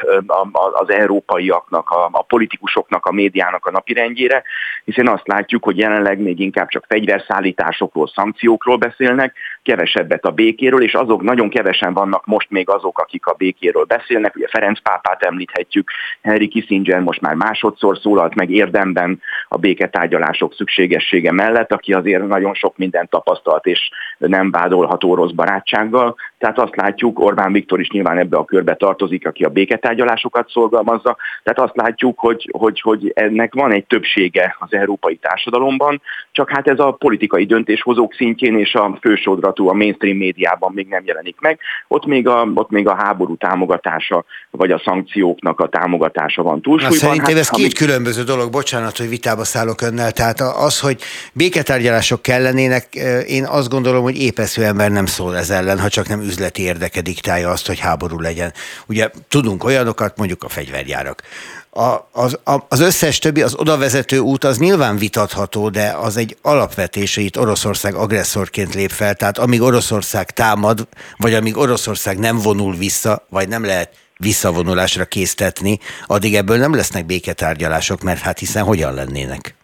az 0.72 0.90
európaiaknak, 0.90 1.90
a, 1.90 2.22
politikusoknak, 2.22 3.06
a 3.06 3.12
médiának 3.12 3.66
a 3.66 3.70
napirendjére, 3.70 4.42
hiszen 4.84 5.08
azt 5.08 5.26
látjuk, 5.26 5.64
hogy 5.64 5.78
jelenleg 5.78 6.18
még 6.18 6.40
inkább 6.40 6.68
csak 6.68 6.84
fegyverszállításokról, 6.88 8.08
szankciókról 8.08 8.76
beszélnek, 8.76 9.34
kevesebbet 9.62 10.24
a 10.24 10.30
békéről, 10.30 10.82
és 10.82 10.94
azok 10.94 11.22
nagyon 11.22 11.48
kevesen 11.48 11.92
vannak 11.92 12.26
most 12.26 12.50
még 12.50 12.68
azok, 12.68 12.98
akik 12.98 13.26
a 13.26 13.34
békéről 13.34 13.84
beszélnek. 13.84 14.36
Ugye 14.36 14.48
Ferenc 14.48 14.82
pápát 14.82 15.22
említhetjük, 15.22 15.90
Henry 16.22 16.48
Kissinger 16.48 17.00
most 17.00 17.20
már 17.20 17.34
másodszor 17.34 17.98
szólalt 17.98 18.34
meg 18.34 18.50
érdemben 18.50 19.20
a 19.48 19.58
béketárgyalások 19.58 20.54
szükségessége 20.54 21.32
mellett, 21.32 21.72
aki 21.72 21.92
azért 21.92 22.26
nagyon 22.26 22.54
sok 22.54 22.76
mindent 22.76 23.10
tapasztalt, 23.10 23.66
és 23.66 23.90
nem 24.18 24.50
vádolható 24.50 25.14
rossz 25.14 25.32
barátsággal. 25.32 26.16
Tehát 26.40 26.58
azt 26.58 26.76
látjuk, 26.76 27.18
Orbán 27.18 27.52
Viktor 27.52 27.80
is 27.80 27.88
nyilván 27.88 28.18
ebbe 28.18 28.36
a 28.36 28.44
körbe 28.44 28.74
tartozik, 28.74 29.26
aki 29.26 29.44
a 29.44 29.48
béketárgyalásokat 29.48 30.50
szorgalmazza. 30.50 31.16
Tehát 31.42 31.60
azt 31.60 31.76
látjuk, 31.76 32.18
hogy, 32.18 32.48
hogy, 32.52 32.80
hogy 32.80 33.12
ennek 33.14 33.54
van 33.54 33.72
egy 33.72 33.86
többsége 33.86 34.56
az 34.58 34.72
európai 34.72 35.16
társadalomban, 35.16 36.02
csak 36.32 36.50
hát 36.50 36.68
ez 36.68 36.78
a 36.78 36.90
politikai 36.90 37.44
döntéshozók 37.44 38.14
szintjén 38.14 38.58
és 38.58 38.74
a 38.74 38.98
fősodratú, 39.00 39.68
a 39.68 39.72
mainstream 39.72 40.16
médiában 40.16 40.72
még 40.72 40.86
nem 40.88 41.02
jelenik 41.04 41.36
meg. 41.40 41.58
Ott 41.88 42.06
még 42.06 42.28
a, 42.28 42.50
ott 42.54 42.70
még 42.70 42.88
a 42.88 42.94
háború 42.94 43.36
támogatása, 43.36 44.24
vagy 44.50 44.70
a 44.70 44.82
szankcióknak 44.84 45.60
a 45.60 45.68
támogatása 45.68 46.42
van 46.42 46.62
túlsúlyban. 46.62 46.96
Na, 46.96 47.04
szerintem 47.04 47.34
hát, 47.34 47.42
ez 47.42 47.48
két 47.48 47.74
különböző 47.74 48.22
dolog, 48.22 48.50
bocsánat, 48.50 48.96
hogy 48.96 49.08
vitába 49.08 49.44
szállok 49.44 49.80
önnel. 49.80 50.12
Tehát 50.12 50.40
az, 50.40 50.80
hogy 50.80 51.02
béketárgyalások 51.32 52.22
kellenének, 52.22 52.94
én 53.26 53.44
azt 53.44 53.68
gondolom, 53.68 54.02
hogy 54.02 54.22
épesző 54.22 54.64
ember 54.64 54.90
nem 54.90 55.06
szól 55.06 55.36
ez 55.36 55.50
ellen, 55.50 55.78
ha 55.78 55.88
csak 55.88 56.08
nem 56.08 56.28
üzleti 56.30 56.62
érdeke 56.62 57.00
diktálja 57.00 57.50
azt, 57.50 57.66
hogy 57.66 57.78
háború 57.78 58.20
legyen. 58.20 58.52
Ugye 58.86 59.10
tudunk 59.28 59.64
olyanokat, 59.64 60.16
mondjuk 60.16 60.42
a 60.42 60.48
fegyvergyárak. 60.48 61.22
A, 61.70 62.08
az, 62.12 62.38
a, 62.44 62.56
az 62.68 62.80
összes 62.80 63.18
többi, 63.18 63.42
az 63.42 63.54
odavezető 63.54 64.18
út 64.18 64.44
az 64.44 64.58
nyilván 64.58 64.96
vitatható, 64.96 65.68
de 65.68 65.96
az 66.00 66.16
egy 66.16 66.36
alapvetés, 66.42 67.14
hogy 67.14 67.24
itt 67.24 67.38
Oroszország 67.38 67.94
agresszorként 67.94 68.74
lép 68.74 68.90
fel, 68.90 69.14
tehát 69.14 69.38
amíg 69.38 69.60
Oroszország 69.60 70.30
támad, 70.30 70.88
vagy 71.16 71.34
amíg 71.34 71.56
Oroszország 71.56 72.18
nem 72.18 72.38
vonul 72.38 72.76
vissza, 72.76 73.26
vagy 73.28 73.48
nem 73.48 73.64
lehet 73.64 73.90
visszavonulásra 74.16 75.04
késztetni, 75.04 75.78
addig 76.06 76.34
ebből 76.34 76.56
nem 76.56 76.74
lesznek 76.74 77.06
béketárgyalások, 77.06 78.02
mert 78.02 78.20
hát 78.20 78.38
hiszen 78.38 78.64
hogyan 78.64 78.94
lennének? 78.94 79.54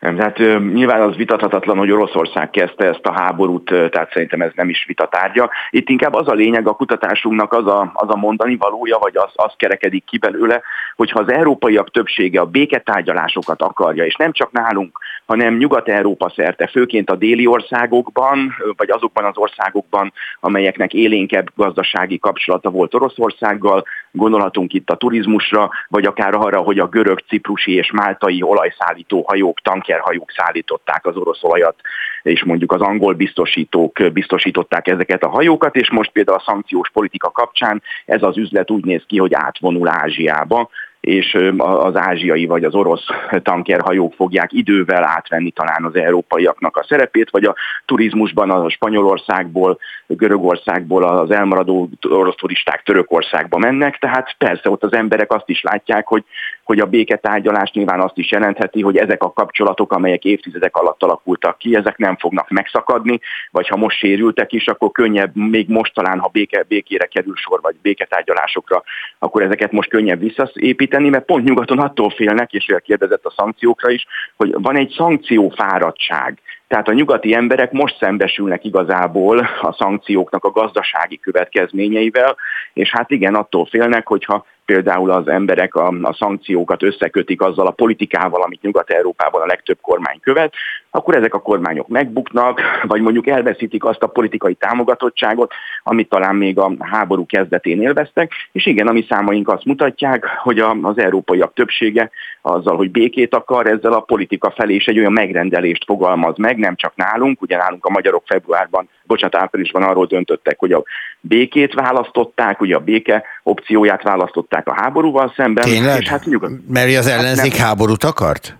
Tehát 0.00 0.38
nyilván 0.72 1.00
az 1.00 1.16
vitathatatlan, 1.16 1.78
hogy 1.78 1.90
Oroszország 1.90 2.50
kezdte 2.50 2.88
ezt 2.88 3.06
a 3.06 3.12
háborút, 3.12 3.64
tehát 3.64 4.12
szerintem 4.12 4.40
ez 4.40 4.50
nem 4.54 4.68
is 4.68 4.84
vitatárgya. 4.86 5.50
Itt 5.70 5.88
inkább 5.88 6.14
az 6.14 6.28
a 6.28 6.32
lényeg 6.32 6.68
a 6.68 6.74
kutatásunknak, 6.74 7.52
az 7.52 7.66
a, 7.66 7.90
az 7.94 8.08
a 8.08 8.16
mondani 8.16 8.56
valója, 8.56 8.98
vagy 8.98 9.16
az, 9.16 9.30
az 9.34 9.52
kerekedik 9.56 10.04
ki 10.04 10.18
belőle, 10.18 10.62
hogyha 10.96 11.20
az 11.20 11.32
európaiak 11.32 11.90
többsége 11.90 12.40
a 12.40 12.44
béketárgyalásokat 12.44 13.62
akarja, 13.62 14.04
és 14.04 14.16
nem 14.16 14.32
csak 14.32 14.52
nálunk, 14.52 14.98
hanem 15.26 15.56
Nyugat-Európa 15.56 16.32
szerte, 16.36 16.66
főként 16.66 17.10
a 17.10 17.16
déli 17.16 17.46
országokban, 17.46 18.54
vagy 18.76 18.90
azokban 18.90 19.24
az 19.24 19.36
országokban, 19.36 20.12
amelyeknek 20.40 20.94
élénkebb 20.94 21.50
gazdasági 21.54 22.18
kapcsolata 22.18 22.70
volt 22.70 22.94
Oroszországgal, 22.94 23.84
gondolhatunk 24.10 24.72
itt 24.72 24.90
a 24.90 24.96
turizmusra, 24.96 25.70
vagy 25.88 26.04
akár 26.04 26.34
arra, 26.34 26.60
hogy 26.60 26.78
a 26.78 26.88
görög, 26.88 27.18
ciprusi 27.28 27.74
és 27.74 27.90
máltai 27.90 28.42
olajszállító 28.42 29.24
hajók, 29.28 29.60
tankerhajók 29.90 30.30
szállították 30.30 31.06
az 31.06 31.16
orosz 31.16 31.42
olajat, 31.42 31.80
és 32.22 32.44
mondjuk 32.44 32.72
az 32.72 32.80
angol 32.80 33.14
biztosítók 33.14 34.12
biztosították 34.12 34.88
ezeket 34.88 35.22
a 35.22 35.28
hajókat, 35.28 35.76
és 35.76 35.90
most 35.90 36.10
például 36.10 36.38
a 36.38 36.44
szankciós 36.46 36.90
politika 36.90 37.30
kapcsán 37.30 37.82
ez 38.06 38.22
az 38.22 38.36
üzlet 38.36 38.70
úgy 38.70 38.84
néz 38.84 39.02
ki, 39.06 39.18
hogy 39.18 39.34
átvonul 39.34 39.88
Ázsiába, 39.88 40.68
és 41.00 41.38
az 41.58 41.96
ázsiai 41.96 42.46
vagy 42.46 42.64
az 42.64 42.74
orosz 42.74 43.04
tankerhajók 43.42 44.14
fogják 44.14 44.52
idővel 44.52 45.04
átvenni 45.04 45.50
talán 45.50 45.84
az 45.84 45.94
európaiaknak 45.94 46.76
a 46.76 46.84
szerepét, 46.88 47.30
vagy 47.30 47.44
a 47.44 47.54
turizmusban 47.86 48.50
a 48.50 48.70
Spanyolországból, 48.70 49.78
Görögországból 50.06 51.04
az 51.04 51.30
elmaradó 51.30 51.88
orosz 52.08 52.34
turisták 52.34 52.82
Törökországba 52.82 53.58
mennek, 53.58 53.98
tehát 53.98 54.34
persze 54.38 54.70
ott 54.70 54.82
az 54.82 54.92
emberek 54.92 55.32
azt 55.32 55.48
is 55.48 55.62
látják, 55.62 56.06
hogy, 56.06 56.24
hogy 56.64 56.78
a 56.78 56.86
béketárgyalás 56.86 57.70
nyilván 57.70 58.00
azt 58.00 58.18
is 58.18 58.30
jelentheti, 58.30 58.82
hogy 58.82 58.96
ezek 58.96 59.22
a 59.22 59.32
kapcsolatok, 59.32 59.92
amelyek 59.92 60.24
évtizedek 60.24 60.76
alatt 60.76 61.02
alakultak 61.02 61.58
ki, 61.58 61.76
ezek 61.76 61.96
nem 61.96 62.16
fognak 62.16 62.50
megszakadni, 62.50 63.20
vagy 63.50 63.68
ha 63.68 63.76
most 63.76 63.98
sérültek 63.98 64.52
is, 64.52 64.66
akkor 64.66 64.90
könnyebb, 64.90 65.36
még 65.36 65.68
most 65.68 65.94
talán, 65.94 66.18
ha 66.18 66.28
béke, 66.32 66.64
békére 66.68 67.04
kerül 67.04 67.36
sor, 67.36 67.60
vagy 67.60 67.74
béketárgyalásokra, 67.82 68.82
akkor 69.18 69.42
ezeket 69.42 69.72
most 69.72 69.88
könnyebb 69.88 70.20
visszaépíteni, 70.20 70.88
építeni, 70.90 71.08
mert 71.08 71.24
pont 71.24 71.44
nyugaton 71.44 71.78
attól 71.78 72.10
félnek, 72.10 72.52
és 72.52 72.68
ő 72.68 72.78
kérdezett 72.78 73.24
a 73.24 73.34
szankciókra 73.36 73.90
is, 73.90 74.06
hogy 74.36 74.54
van 74.58 74.76
egy 74.76 74.94
szankciófáradtság. 74.96 76.38
Tehát 76.68 76.88
a 76.88 76.92
nyugati 76.92 77.34
emberek 77.34 77.72
most 77.72 77.96
szembesülnek 77.98 78.64
igazából 78.64 79.38
a 79.60 79.72
szankcióknak 79.78 80.44
a 80.44 80.50
gazdasági 80.50 81.18
következményeivel, 81.18 82.36
és 82.72 82.90
hát 82.90 83.10
igen, 83.10 83.34
attól 83.34 83.66
félnek, 83.66 84.06
hogyha 84.06 84.44
például 84.64 85.10
az 85.10 85.28
emberek 85.28 85.74
a, 85.74 85.86
a 86.02 86.14
szankciókat 86.18 86.82
összekötik 86.82 87.40
azzal 87.40 87.66
a 87.66 87.70
politikával, 87.82 88.42
amit 88.42 88.62
Nyugat-Európában 88.62 89.42
a 89.42 89.46
legtöbb 89.46 89.78
kormány 89.80 90.20
követ, 90.20 90.54
akkor 90.90 91.16
ezek 91.16 91.34
a 91.34 91.40
kormányok 91.40 91.88
megbuknak, 91.88 92.60
vagy 92.82 93.00
mondjuk 93.00 93.26
elveszítik 93.26 93.84
azt 93.84 94.02
a 94.02 94.06
politikai 94.06 94.54
támogatottságot, 94.54 95.52
amit 95.82 96.08
talán 96.08 96.34
még 96.34 96.58
a 96.58 96.72
háború 96.78 97.26
kezdetén 97.26 97.82
élveztek, 97.82 98.32
és 98.52 98.66
igen, 98.66 98.86
a 98.86 98.92
mi 98.92 99.06
számaink 99.08 99.48
azt 99.48 99.64
mutatják, 99.64 100.26
hogy 100.42 100.58
az 100.58 100.98
európaiak 100.98 101.54
többsége 101.54 102.10
azzal, 102.42 102.76
hogy 102.76 102.90
békét 102.90 103.34
akar, 103.34 103.66
ezzel 103.66 103.92
a 103.92 104.00
politika 104.00 104.50
felé 104.50 104.74
is 104.74 104.86
egy 104.86 104.98
olyan 104.98 105.12
megrendelést 105.12 105.84
fogalmaz 105.84 106.36
meg, 106.36 106.58
nem 106.58 106.76
csak 106.76 106.92
nálunk, 106.96 107.42
ugye 107.42 107.56
nálunk 107.56 107.84
a 107.84 107.90
magyarok 107.90 108.22
februárban, 108.26 108.88
bocsánat, 109.04 109.36
áprilisban 109.36 109.82
arról 109.82 110.06
döntöttek, 110.06 110.58
hogy 110.58 110.72
a 110.72 110.82
békét 111.20 111.74
választották, 111.74 112.60
ugye 112.60 112.76
a 112.76 112.80
béke 112.80 113.24
opcióját 113.42 114.02
választották 114.02 114.68
a 114.68 114.74
háborúval 114.74 115.32
szemben. 115.36 115.64
Tényleg? 115.64 116.00
És 116.00 116.08
hát 116.08 116.24
nyugod... 116.24 116.50
Mert 116.68 116.96
az 116.96 117.06
ellenzék 117.06 117.56
hát 117.56 117.66
háborút 117.66 118.04
akart? 118.04 118.59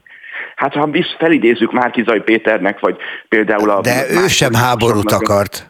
Hát 0.60 0.72
ha 0.72 0.86
visz, 0.86 1.14
felidézzük 1.18 1.72
Márkizaj 1.72 2.22
Péternek, 2.22 2.80
vagy 2.80 2.96
például 3.28 3.70
a... 3.70 3.80
De 3.80 4.06
ő 4.10 4.28
sem 4.28 4.54
háborút 4.54 5.12
akart. 5.12 5.68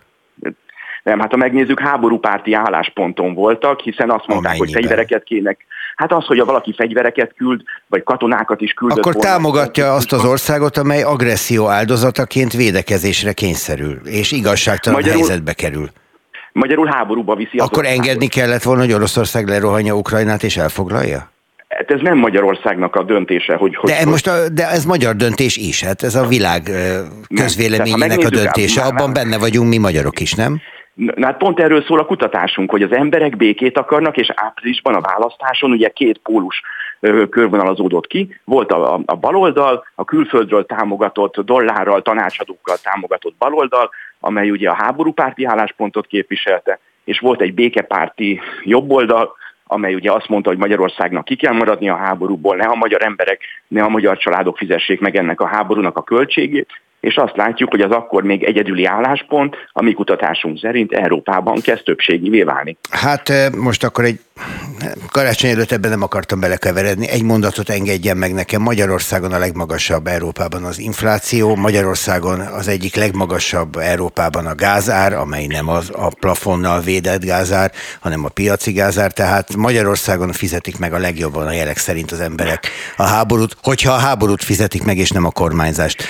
Nem, 1.02 1.18
hát 1.20 1.30
ha 1.30 1.36
megnézzük, 1.36 1.80
háborúpárti 1.80 2.52
állásponton 2.52 3.34
voltak, 3.34 3.80
hiszen 3.80 4.10
azt 4.10 4.26
mondták, 4.26 4.52
Amennyiben. 4.54 4.58
hogy 4.58 4.72
fegyvereket 4.72 5.22
kének. 5.22 5.64
Hát 5.96 6.12
az, 6.12 6.26
hogy 6.26 6.38
a 6.38 6.44
valaki 6.44 6.74
fegyvereket 6.76 7.34
küld, 7.36 7.62
vagy 7.86 8.02
katonákat 8.02 8.60
is 8.60 8.72
küldött 8.72 8.98
Akkor 8.98 9.12
volna, 9.12 9.28
támogatja 9.28 9.92
azt 9.92 10.12
az 10.12 10.24
országot, 10.24 10.76
amely 10.76 11.02
agresszió 11.02 11.68
áldozataként 11.68 12.52
védekezésre 12.52 13.32
kényszerül, 13.32 14.00
és 14.04 14.32
igazságtalan 14.32 15.00
Magyarul, 15.00 15.20
helyzetbe 15.20 15.52
kerül. 15.52 15.88
Magyarul 16.52 16.86
háborúba 16.86 17.34
viszi. 17.34 17.58
Akkor 17.58 17.86
engedni 17.86 18.26
kellett 18.26 18.62
volna, 18.62 18.80
hogy 18.80 18.92
Oroszország 18.92 19.48
lerohanja 19.48 19.94
Ukrajnát 19.94 20.42
és 20.42 20.56
elfoglalja? 20.56 21.30
Hát 21.70 21.90
ez 21.90 22.00
nem 22.00 22.18
Magyarországnak 22.18 22.96
a 22.96 23.02
döntése, 23.02 23.54
hogy... 23.54 23.76
hogy 23.76 23.90
de, 23.90 24.04
most 24.04 24.26
a, 24.26 24.48
de 24.48 24.68
ez 24.68 24.84
magyar 24.84 25.16
döntés 25.16 25.56
is, 25.56 25.84
hát 25.84 26.02
ez 26.02 26.14
a 26.14 26.26
világ 26.26 26.62
közvéleményének 27.34 28.18
a 28.18 28.28
döntése, 28.28 28.82
abban 28.82 29.12
benne 29.12 29.38
vagyunk 29.38 29.68
mi 29.68 29.78
magyarok 29.78 30.20
is, 30.20 30.34
nem? 30.34 30.60
Na, 30.94 31.26
hát 31.26 31.36
pont 31.36 31.60
erről 31.60 31.82
szól 31.82 31.98
a 31.98 32.04
kutatásunk, 32.04 32.70
hogy 32.70 32.82
az 32.82 32.92
emberek 32.92 33.36
békét 33.36 33.78
akarnak, 33.78 34.16
és 34.16 34.32
áprilisban 34.34 34.94
a 34.94 35.00
választáson 35.00 35.70
ugye 35.70 35.88
két 35.88 36.18
pólus 36.18 36.62
körvonalazódott 37.30 38.06
ki. 38.06 38.40
Volt 38.44 38.72
a, 38.72 38.94
a, 38.94 39.00
a 39.04 39.16
baloldal, 39.16 39.84
a 39.94 40.04
külföldről 40.04 40.66
támogatott 40.66 41.40
dollárral, 41.40 42.02
tanácsadókkal 42.02 42.76
támogatott 42.82 43.34
baloldal, 43.38 43.90
amely 44.20 44.50
ugye 44.50 44.68
a 44.68 44.74
háborúpárti 44.74 45.44
álláspontot 45.44 46.06
képviselte, 46.06 46.78
és 47.04 47.18
volt 47.18 47.40
egy 47.40 47.54
békepárti 47.54 48.40
jobboldal, 48.64 49.36
amely 49.70 49.94
ugye 49.94 50.12
azt 50.12 50.28
mondta, 50.28 50.48
hogy 50.48 50.58
Magyarországnak 50.58 51.24
ki 51.24 51.36
kell 51.36 51.52
maradni 51.52 51.88
a 51.88 51.96
háborúból, 51.96 52.56
ne 52.56 52.66
a 52.66 52.74
magyar 52.74 53.02
emberek, 53.02 53.40
ne 53.68 53.82
a 53.82 53.88
magyar 53.88 54.16
családok 54.18 54.56
fizessék 54.56 55.00
meg 55.00 55.16
ennek 55.16 55.40
a 55.40 55.46
háborúnak 55.46 55.96
a 55.96 56.02
költségét, 56.02 56.68
és 57.00 57.16
azt 57.16 57.36
látjuk, 57.36 57.70
hogy 57.70 57.80
az 57.80 57.90
akkor 57.90 58.22
még 58.22 58.42
egyedüli 58.42 58.84
álláspont, 58.84 59.56
a 59.72 59.82
mi 59.82 59.92
kutatásunk 59.92 60.58
szerint 60.58 60.92
Európában 60.92 61.60
kezd 61.60 61.84
többségivé 61.84 62.42
válni. 62.42 62.76
Hát 62.90 63.32
most 63.56 63.84
akkor 63.84 64.04
egy 64.04 64.20
karácsony 65.10 65.50
előtt 65.50 65.72
ebben 65.72 65.90
nem 65.90 66.02
akartam 66.02 66.40
belekeveredni. 66.40 67.08
Egy 67.08 67.22
mondatot 67.22 67.68
engedjen 67.68 68.16
meg 68.16 68.34
nekem. 68.34 68.62
Magyarországon 68.62 69.32
a 69.32 69.38
legmagasabb 69.38 70.06
Európában 70.06 70.64
az 70.64 70.78
infláció, 70.78 71.56
Magyarországon 71.56 72.40
az 72.40 72.68
egyik 72.68 72.96
legmagasabb 72.96 73.76
Európában 73.76 74.46
a 74.46 74.54
gázár, 74.54 75.12
amely 75.12 75.46
nem 75.46 75.68
az 75.68 75.90
a 75.94 76.08
plafonnal 76.20 76.80
védett 76.80 77.24
gázár, 77.24 77.72
hanem 78.00 78.24
a 78.24 78.28
piaci 78.28 78.72
gázár, 78.72 79.12
tehát 79.12 79.56
Magyarországon 79.56 80.32
fizetik 80.32 80.78
meg 80.78 80.92
a 80.92 80.98
legjobban 80.98 81.46
a 81.46 81.52
jelek 81.52 81.76
szerint 81.76 82.10
az 82.10 82.20
emberek 82.20 82.68
a 82.96 83.02
háborút, 83.02 83.56
hogyha 83.62 83.92
a 83.92 83.98
háborút 83.98 84.44
fizetik 84.44 84.84
meg, 84.84 84.96
és 84.96 85.10
nem 85.10 85.24
a 85.24 85.30
kormányzást. 85.30 86.04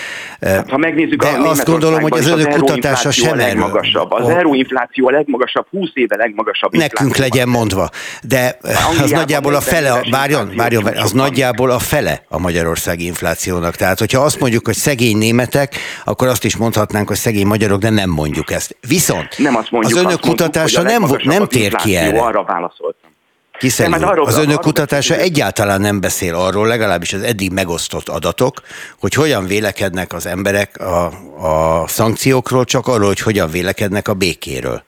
Ha 0.69 0.77
megnézzük 0.81 1.23
De 1.23 1.29
a 1.29 1.49
azt 1.49 1.65
gondolom, 1.65 2.01
hogy 2.01 2.13
az 2.13 2.29
önök 2.29 2.49
kutatása 2.49 3.11
sem 3.11 3.33
a 3.33 3.35
legmagasabb. 3.35 4.13
Az 4.13 4.29
infláció 4.53 5.09
a 5.09 5.11
legmagasabb, 5.11 5.67
20 5.71 5.91
éve 5.95 6.17
legmagasabb. 6.17 6.77
Nekünk 6.77 7.17
legyen 7.17 7.49
mondva. 7.49 7.89
De 8.23 8.59
az 9.03 9.11
nagyjából 9.11 9.55
a 9.55 9.61
fele, 9.61 10.03
várjon, 10.11 10.53
várjon, 10.57 10.87
az 10.87 11.13
nagyjából 11.13 11.71
a 11.71 11.79
fele 11.79 12.23
a 12.29 12.39
magyarországi 12.39 13.05
inflációnak. 13.05 13.77
Tehát, 13.77 13.99
hogyha 13.99 14.21
azt 14.21 14.41
mondjuk, 14.41 14.67
hogy 14.67 14.75
szegény 14.75 15.17
németek, 15.17 15.75
akkor 16.05 16.29
azt 16.29 16.45
is 16.45 16.57
mondhatnánk, 16.57 17.09
hogy 17.09 17.17
szegény 17.17 17.47
magyarok, 17.47 17.81
de 17.81 17.91
nem 17.91 18.11
mondjuk 18.11 18.51
ezt. 18.51 18.77
Viszont 18.89 19.39
nem 19.39 19.57
azt 19.57 19.71
mondjuk, 19.71 19.99
az 19.99 20.05
önök 20.05 20.21
kutatása 20.21 20.83
nem, 20.83 21.05
nem 21.23 21.47
tér 21.47 21.75
ki 21.75 21.97
erre. 21.97 22.21
Arra 22.21 22.45
válaszoltam. 22.45 23.10
Hiszen 23.61 23.93
hát 23.93 24.03
arról, 24.03 24.27
az 24.27 24.39
önök 24.39 24.61
kutatása 24.61 25.15
beszél, 25.15 25.31
egyáltalán 25.31 25.81
nem 25.81 26.01
beszél 26.01 26.35
arról, 26.35 26.67
legalábbis 26.67 27.13
az 27.13 27.23
eddig 27.23 27.53
megosztott 27.53 28.09
adatok, 28.09 28.63
hogy 28.99 29.15
hogyan 29.15 29.47
vélekednek 29.47 30.13
az 30.13 30.27
emberek 30.27 30.79
a, 30.79 31.05
a 31.83 31.89
szankciókról, 31.89 32.65
csak 32.65 32.87
arról, 32.87 33.07
hogy 33.07 33.21
hogyan 33.21 33.51
vélekednek 33.51 34.09
a 34.09 34.15
békéről. 34.15 34.83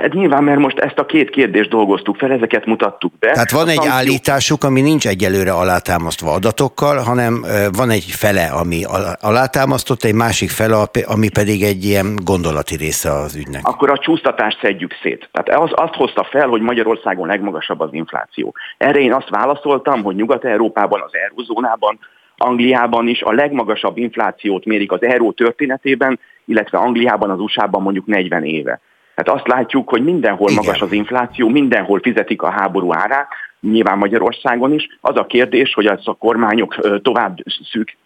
Hát 0.00 0.12
nyilván, 0.12 0.44
mert 0.44 0.58
most 0.58 0.78
ezt 0.78 0.98
a 0.98 1.06
két 1.06 1.30
kérdést 1.30 1.70
dolgoztuk 1.70 2.16
fel, 2.16 2.32
ezeket 2.32 2.66
mutattuk 2.66 3.12
be. 3.18 3.32
Tehát 3.32 3.50
van 3.50 3.68
egy 3.68 3.74
szankció... 3.74 3.92
állításuk, 3.92 4.64
ami 4.64 4.80
nincs 4.80 5.06
egyelőre 5.06 5.52
alátámasztva 5.52 6.32
adatokkal, 6.32 6.96
hanem 6.96 7.44
van 7.76 7.90
egy 7.90 8.04
fele, 8.04 8.46
ami 8.46 8.82
alátámasztott, 9.20 10.04
egy 10.04 10.14
másik 10.14 10.50
fele, 10.50 10.76
ami 11.06 11.28
pedig 11.28 11.62
egy 11.62 11.84
ilyen 11.84 12.16
gondolati 12.24 12.76
része 12.76 13.10
az 13.12 13.36
ügynek. 13.36 13.60
Akkor 13.66 13.90
a 13.90 13.98
csúsztatást 13.98 14.58
szedjük 14.60 14.92
szét. 15.02 15.28
Tehát 15.32 15.62
az, 15.62 15.70
azt 15.74 15.94
hozta 15.94 16.26
fel, 16.30 16.48
hogy 16.48 16.60
Magyarországon 16.60 17.26
legmagasabb 17.26 17.80
az 17.80 17.92
infláció. 17.92 18.54
Erre 18.78 19.00
én 19.00 19.12
azt 19.12 19.28
válaszoltam, 19.28 20.02
hogy 20.02 20.14
Nyugat-Európában, 20.14 21.00
az 21.00 21.12
Eurózónában, 21.28 21.98
Angliában 22.36 23.08
is 23.08 23.22
a 23.22 23.32
legmagasabb 23.32 23.96
inflációt 23.96 24.64
mérik 24.64 24.92
az 24.92 25.02
euró 25.02 25.32
történetében, 25.32 26.18
illetve 26.44 26.78
Angliában, 26.78 27.30
az 27.30 27.40
USA-ban 27.40 27.82
mondjuk 27.82 28.06
40 28.06 28.44
éve. 28.44 28.80
Tehát 29.14 29.40
azt 29.40 29.48
látjuk, 29.48 29.88
hogy 29.88 30.04
mindenhol 30.04 30.50
Igen. 30.50 30.64
magas 30.64 30.80
az 30.80 30.92
infláció, 30.92 31.48
mindenhol 31.48 32.00
fizetik 32.02 32.42
a 32.42 32.50
háború 32.50 32.94
árát, 32.94 33.28
nyilván 33.60 33.98
Magyarországon 33.98 34.72
is. 34.72 34.98
Az 35.00 35.16
a 35.16 35.26
kérdés, 35.26 35.74
hogy 35.74 35.86
ezt 35.86 36.08
a 36.08 36.12
kormányok 36.12 37.00
tovább 37.02 37.38
szűk, 37.70 37.96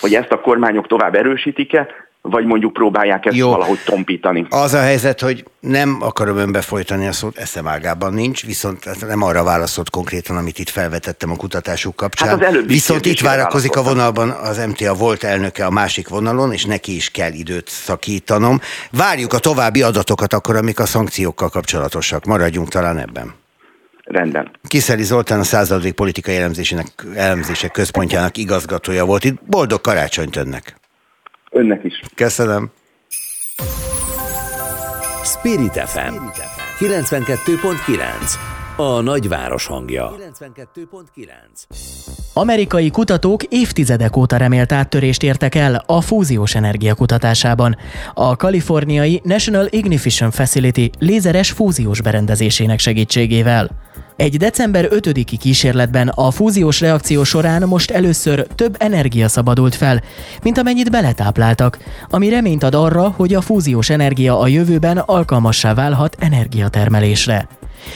hogy 0.00 0.14
ezt 0.14 0.32
a 0.32 0.40
kormányok 0.40 0.86
tovább 0.86 1.14
erősítik-e, 1.14 1.88
vagy 2.22 2.44
mondjuk 2.44 2.72
próbálják 2.72 3.26
ezt 3.26 3.36
Jó. 3.36 3.50
valahogy 3.50 3.78
tompítani. 3.84 4.46
Az 4.50 4.74
a 4.74 4.80
helyzet, 4.80 5.20
hogy 5.20 5.44
nem 5.60 5.96
akarom 6.00 6.36
önbe 6.36 6.60
folytani 6.60 7.06
a 7.06 7.12
szót, 7.12 7.36
eszem 7.36 7.66
ágában 7.66 8.14
nincs, 8.14 8.46
viszont 8.46 9.06
nem 9.06 9.22
arra 9.22 9.42
válaszolt 9.44 9.90
konkrétan, 9.90 10.36
amit 10.36 10.58
itt 10.58 10.68
felvetettem 10.68 11.30
a 11.30 11.36
kutatásuk 11.36 11.96
kapcsán. 11.96 12.28
Hát 12.28 12.54
az 12.54 12.66
viszont 12.66 13.06
itt 13.06 13.20
várakozik 13.20 13.76
a 13.76 13.82
vonalban 13.82 14.30
az 14.30 14.66
MTA 14.66 14.94
volt 14.94 15.22
elnöke 15.22 15.66
a 15.66 15.70
másik 15.70 16.08
vonalon, 16.08 16.52
és 16.52 16.64
neki 16.64 16.94
is 16.94 17.10
kell 17.10 17.32
időt 17.32 17.68
szakítanom. 17.68 18.60
Várjuk 18.90 19.32
a 19.32 19.38
további 19.38 19.82
adatokat 19.82 20.32
akkor, 20.32 20.56
amik 20.56 20.78
a 20.78 20.86
szankciókkal 20.86 21.48
kapcsolatosak. 21.48 22.24
Maradjunk 22.24 22.68
talán 22.68 22.98
ebben. 22.98 23.34
Rendben. 24.04 24.50
Kiszeli 24.68 25.02
Zoltán 25.02 25.38
a 25.38 25.44
századik 25.44 25.92
politikai 25.92 26.36
elemzésének, 26.36 26.86
elemzések 27.14 27.70
központjának 27.70 28.36
igazgatója 28.36 29.04
volt 29.04 29.24
itt. 29.24 29.42
Boldog 29.46 29.80
karácsonyt 29.80 30.36
önnek! 30.36 30.80
Önnek 31.52 31.84
is. 31.84 32.00
Köszönöm. 32.14 32.70
Spirit 35.24 35.72
FM 35.72 36.14
92.9 36.78 38.00
a 38.76 39.00
nagyváros 39.00 39.66
hangja. 39.66 40.12
92.9 40.36 42.21
Amerikai 42.34 42.90
kutatók 42.90 43.42
évtizedek 43.42 44.16
óta 44.16 44.36
remélt 44.36 44.72
áttörést 44.72 45.22
értek 45.22 45.54
el 45.54 45.82
a 45.86 46.00
fúziós 46.00 46.54
energia 46.54 46.94
kutatásában. 46.94 47.76
A 48.14 48.36
kaliforniai 48.36 49.20
National 49.24 49.66
Ignition 49.70 50.30
Facility 50.30 50.90
lézeres 50.98 51.50
fúziós 51.50 52.00
berendezésének 52.02 52.78
segítségével. 52.78 53.70
Egy 54.16 54.36
december 54.36 54.88
5-i 54.90 55.36
kísérletben 55.40 56.08
a 56.08 56.30
fúziós 56.30 56.80
reakció 56.80 57.24
során 57.24 57.62
most 57.62 57.90
először 57.90 58.46
több 58.54 58.76
energia 58.78 59.28
szabadult 59.28 59.74
fel, 59.74 60.02
mint 60.42 60.58
amennyit 60.58 60.90
beletápláltak, 60.90 61.78
ami 62.10 62.28
reményt 62.28 62.62
ad 62.62 62.74
arra, 62.74 63.08
hogy 63.16 63.34
a 63.34 63.40
fúziós 63.40 63.90
energia 63.90 64.38
a 64.40 64.46
jövőben 64.46 64.98
alkalmassá 64.98 65.74
válhat 65.74 66.16
energiatermelésre. 66.18 67.48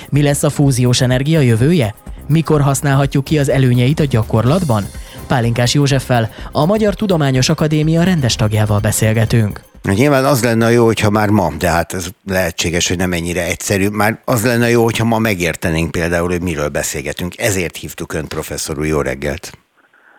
Mi 0.09 0.22
lesz 0.22 0.43
a 0.43 0.51
fúziós 0.51 1.01
energia 1.01 1.41
jövője? 1.41 1.95
Mikor 2.29 2.61
használhatjuk 2.61 3.24
ki 3.24 3.39
az 3.39 3.49
előnyeit 3.49 4.01
a 4.01 4.05
gyakorlatban? 4.05 4.85
Pálinkás 5.27 5.74
Józseffel, 5.74 6.31
a 6.53 6.66
Magyar 6.66 6.95
Tudományos 6.95 7.49
Akadémia 7.49 8.03
rendes 8.03 8.37
tagjával 8.37 8.81
beszélgetünk. 8.81 9.61
Nyilván 9.83 10.24
az 10.24 10.45
lenne 10.45 10.70
jó, 10.70 10.85
hogyha 10.85 11.11
már 11.11 11.29
ma, 11.29 11.53
de 11.59 11.70
hát 11.70 11.93
ez 11.93 12.09
lehetséges, 12.29 12.89
hogy 12.89 12.97
nem 12.97 13.12
ennyire 13.12 13.45
egyszerű. 13.45 13.89
Már 13.89 14.18
az 14.24 14.45
lenne 14.45 14.70
jó, 14.70 14.83
hogyha 14.83 15.05
ma 15.05 15.18
megértenénk 15.18 15.91
például, 15.91 16.29
hogy 16.29 16.43
miről 16.43 16.68
beszélgetünk. 16.68 17.39
Ezért 17.39 17.77
hívtuk 17.77 18.12
Önt, 18.12 18.29
professzor 18.29 18.79
úr, 18.79 18.87
jó 18.87 19.01
reggelt! 19.01 19.53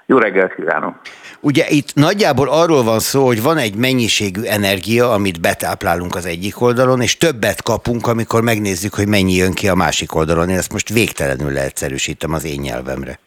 Jó 0.05 0.17
reggelt 0.17 0.55
kívánok! 0.55 0.95
Ugye 1.39 1.65
itt 1.69 1.93
nagyjából 1.95 2.49
arról 2.49 2.83
van 2.83 2.99
szó, 2.99 3.25
hogy 3.25 3.41
van 3.41 3.57
egy 3.57 3.75
mennyiségű 3.75 4.41
energia, 4.43 5.11
amit 5.11 5.41
betáplálunk 5.41 6.15
az 6.15 6.25
egyik 6.25 6.61
oldalon, 6.61 7.01
és 7.01 7.17
többet 7.17 7.63
kapunk, 7.63 8.07
amikor 8.07 8.41
megnézzük, 8.41 8.93
hogy 8.93 9.07
mennyi 9.07 9.33
jön 9.33 9.53
ki 9.53 9.67
a 9.67 9.75
másik 9.75 10.15
oldalon. 10.15 10.49
Én 10.49 10.57
ezt 10.57 10.71
most 10.71 10.89
végtelenül 10.89 11.51
leegyszerűsítem 11.51 12.33
az 12.33 12.45
én 12.45 12.59
nyelvemre. 12.59 13.19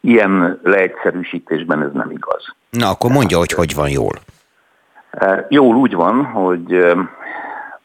Ilyen 0.00 0.60
leegyszerűsítésben 0.62 1.82
ez 1.82 1.92
nem 1.92 2.10
igaz. 2.10 2.54
Na, 2.70 2.88
akkor 2.88 3.10
mondja, 3.10 3.38
hogy 3.38 3.52
hogy 3.52 3.74
van 3.74 3.88
jól. 3.88 4.18
Jól 5.48 5.76
úgy 5.76 5.94
van, 5.94 6.24
hogy 6.24 6.94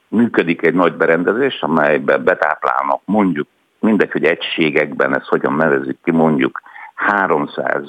működik 0.07 0.65
egy 0.65 0.73
nagy 0.73 0.93
berendezés, 0.93 1.61
amelybe 1.61 2.17
betáplálnak 2.17 3.01
mondjuk, 3.05 3.47
mindegy, 3.79 4.11
hogy 4.11 4.23
egységekben, 4.23 5.15
ezt 5.15 5.27
hogyan 5.27 5.53
nevezik 5.53 5.97
ki, 6.03 6.11
mondjuk 6.11 6.61
300 6.95 7.83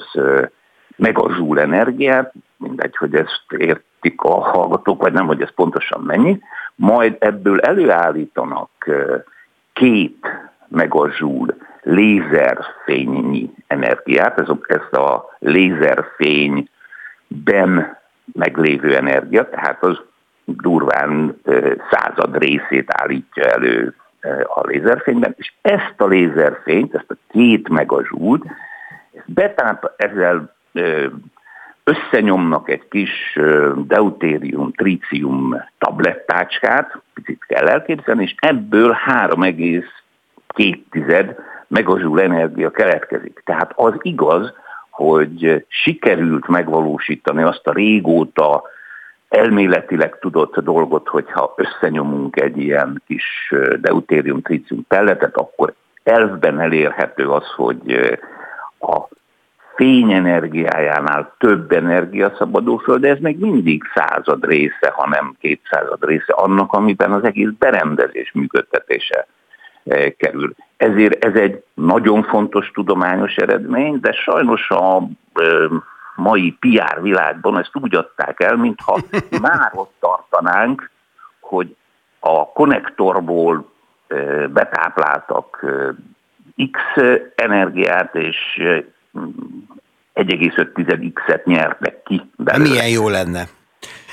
megazsúl 0.99 1.59
energiát, 1.59 2.33
mindegy, 2.57 2.97
hogy 2.97 3.15
ezt 3.15 3.45
értik 3.57 4.21
a 4.21 4.39
hallgatók, 4.39 5.01
vagy 5.01 5.13
nem, 5.13 5.25
hogy 5.25 5.41
ez 5.41 5.53
pontosan 5.53 6.01
mennyi, 6.01 6.39
majd 6.75 7.15
ebből 7.19 7.59
előállítanak 7.59 8.69
két 9.73 10.27
megazsúl 10.67 11.55
lézerfénynyi 11.81 13.49
energiát, 13.67 14.39
ez, 14.39 14.47
ez 14.67 14.99
a 14.99 15.35
lézerfényben 15.39 16.67
meglévő 18.33 18.95
energia, 18.95 19.49
tehát 19.49 19.83
az 19.83 20.01
durván 20.45 21.41
század 21.91 22.37
részét 22.37 22.87
állítja 22.87 23.43
elő 23.43 23.95
a 24.55 24.67
lézerfényben, 24.67 25.33
és 25.37 25.53
ezt 25.61 25.93
a 25.97 26.07
lézerfényt, 26.07 26.95
ezt 26.95 27.11
a 27.11 27.15
két 27.31 27.69
megazsúlt, 27.69 28.43
ezt 29.13 29.31
betáp, 29.33 29.93
ezzel 29.97 30.57
összenyomnak 31.83 32.69
egy 32.69 32.87
kis 32.89 33.39
deutérium, 33.75 34.71
tritium 34.71 35.63
tablettácskát, 35.77 37.01
picit 37.13 37.45
kell 37.47 37.67
elképzelni, 37.67 38.23
és 38.23 38.35
ebből 38.39 38.97
3,2 39.07 41.35
megazsúl 41.67 42.21
energia 42.21 42.71
keletkezik. 42.71 43.41
Tehát 43.45 43.71
az 43.75 43.93
igaz, 44.01 44.53
hogy 44.89 45.65
sikerült 45.67 46.47
megvalósítani 46.47 47.43
azt 47.43 47.67
a 47.67 47.73
régóta 47.73 48.63
elméletileg 49.29 50.19
tudott 50.19 50.59
dolgot, 50.59 51.07
hogyha 51.07 51.53
összenyomunk 51.57 52.41
egy 52.41 52.57
ilyen 52.57 53.01
kis 53.07 53.53
deutérium 53.77 54.41
tritium 54.41 54.85
pelletet, 54.87 55.37
akkor 55.37 55.73
elfben 56.03 56.59
elérhető 56.59 57.29
az, 57.29 57.45
hogy 57.55 58.17
a 58.79 59.07
fény 59.79 60.11
energiájánál 60.11 61.35
több 61.37 61.71
energia 61.71 62.33
szabadul 62.37 62.79
föl, 62.79 62.97
de 62.97 63.09
ez 63.09 63.19
még 63.19 63.39
mindig 63.39 63.83
század 63.93 64.45
része, 64.45 64.91
ha 64.93 65.09
nem 65.09 65.35
kétszázad 65.39 66.05
része 66.05 66.33
annak, 66.33 66.73
amiben 66.73 67.11
az 67.11 67.23
egész 67.23 67.49
berendezés 67.59 68.31
működtetése 68.31 69.27
kerül. 70.17 70.53
Ezért 70.77 71.25
ez 71.25 71.33
egy 71.33 71.63
nagyon 71.73 72.23
fontos 72.23 72.71
tudományos 72.73 73.35
eredmény, 73.35 73.99
de 73.99 74.11
sajnos 74.11 74.69
a 74.69 75.03
mai 76.15 76.57
PR 76.59 77.01
világban 77.01 77.57
ezt 77.57 77.71
úgy 77.73 77.95
adták 77.95 78.39
el, 78.39 78.55
mintha 78.55 78.99
már 79.41 79.71
ott 79.73 79.93
tartanánk, 79.99 80.89
hogy 81.39 81.75
a 82.19 82.51
konnektorból 82.51 83.71
betápláltak 84.49 85.65
X 86.71 86.79
energiát, 87.35 88.15
és 88.15 88.37
1,5x-et 90.13 91.45
nyertek 91.45 92.03
ki. 92.03 92.29
Belőle. 92.35 92.69
Milyen 92.69 92.87
jó 92.87 93.09
lenne. 93.09 93.47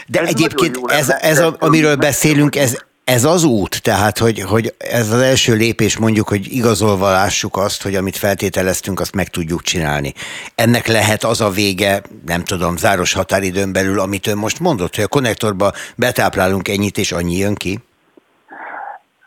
De 0.08 0.20
ez 0.20 0.28
egyébként 0.28 0.76
jó 0.76 0.88
ez, 0.88 1.08
ez 1.08 1.38
a, 1.38 1.56
amiről 1.58 1.96
beszélünk, 1.96 2.56
ez 2.56 2.84
Ez 3.04 3.24
az 3.24 3.44
út, 3.44 3.82
tehát 3.82 4.18
hogy, 4.18 4.40
hogy 4.40 4.74
ez 4.78 5.12
az 5.12 5.20
első 5.20 5.54
lépés 5.54 5.98
mondjuk, 5.98 6.28
hogy 6.28 6.52
igazolva 6.52 7.10
lássuk 7.10 7.56
azt, 7.56 7.82
hogy 7.82 7.94
amit 7.94 8.16
feltételeztünk, 8.16 9.00
azt 9.00 9.14
meg 9.14 9.28
tudjuk 9.28 9.62
csinálni. 9.62 10.12
Ennek 10.54 10.86
lehet 10.86 11.24
az 11.24 11.40
a 11.40 11.50
vége, 11.50 12.02
nem 12.26 12.44
tudom, 12.44 12.76
záros 12.76 13.12
határidőn 13.12 13.72
belül, 13.72 14.00
amit 14.00 14.26
ön 14.26 14.36
most 14.36 14.60
mondott, 14.60 14.94
hogy 14.94 15.04
a 15.04 15.08
konnektorba 15.08 15.72
betáplálunk 15.96 16.68
ennyit, 16.68 16.98
és 16.98 17.12
annyi 17.12 17.36
jön 17.36 17.54
ki? 17.54 17.78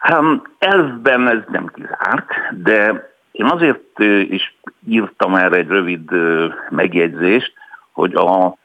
Um, 0.09 0.41
elvben 0.59 1.27
ez 1.27 1.43
nem 1.51 1.71
kizárt, 1.75 2.27
de 2.63 3.09
én 3.39 3.45
azért 3.45 3.99
is 4.29 4.55
írtam 4.87 5.35
erre 5.35 5.55
egy 5.55 5.67
rövid 5.67 6.11
megjegyzést, 6.69 7.53
hogy 7.91 8.15
a 8.15 8.57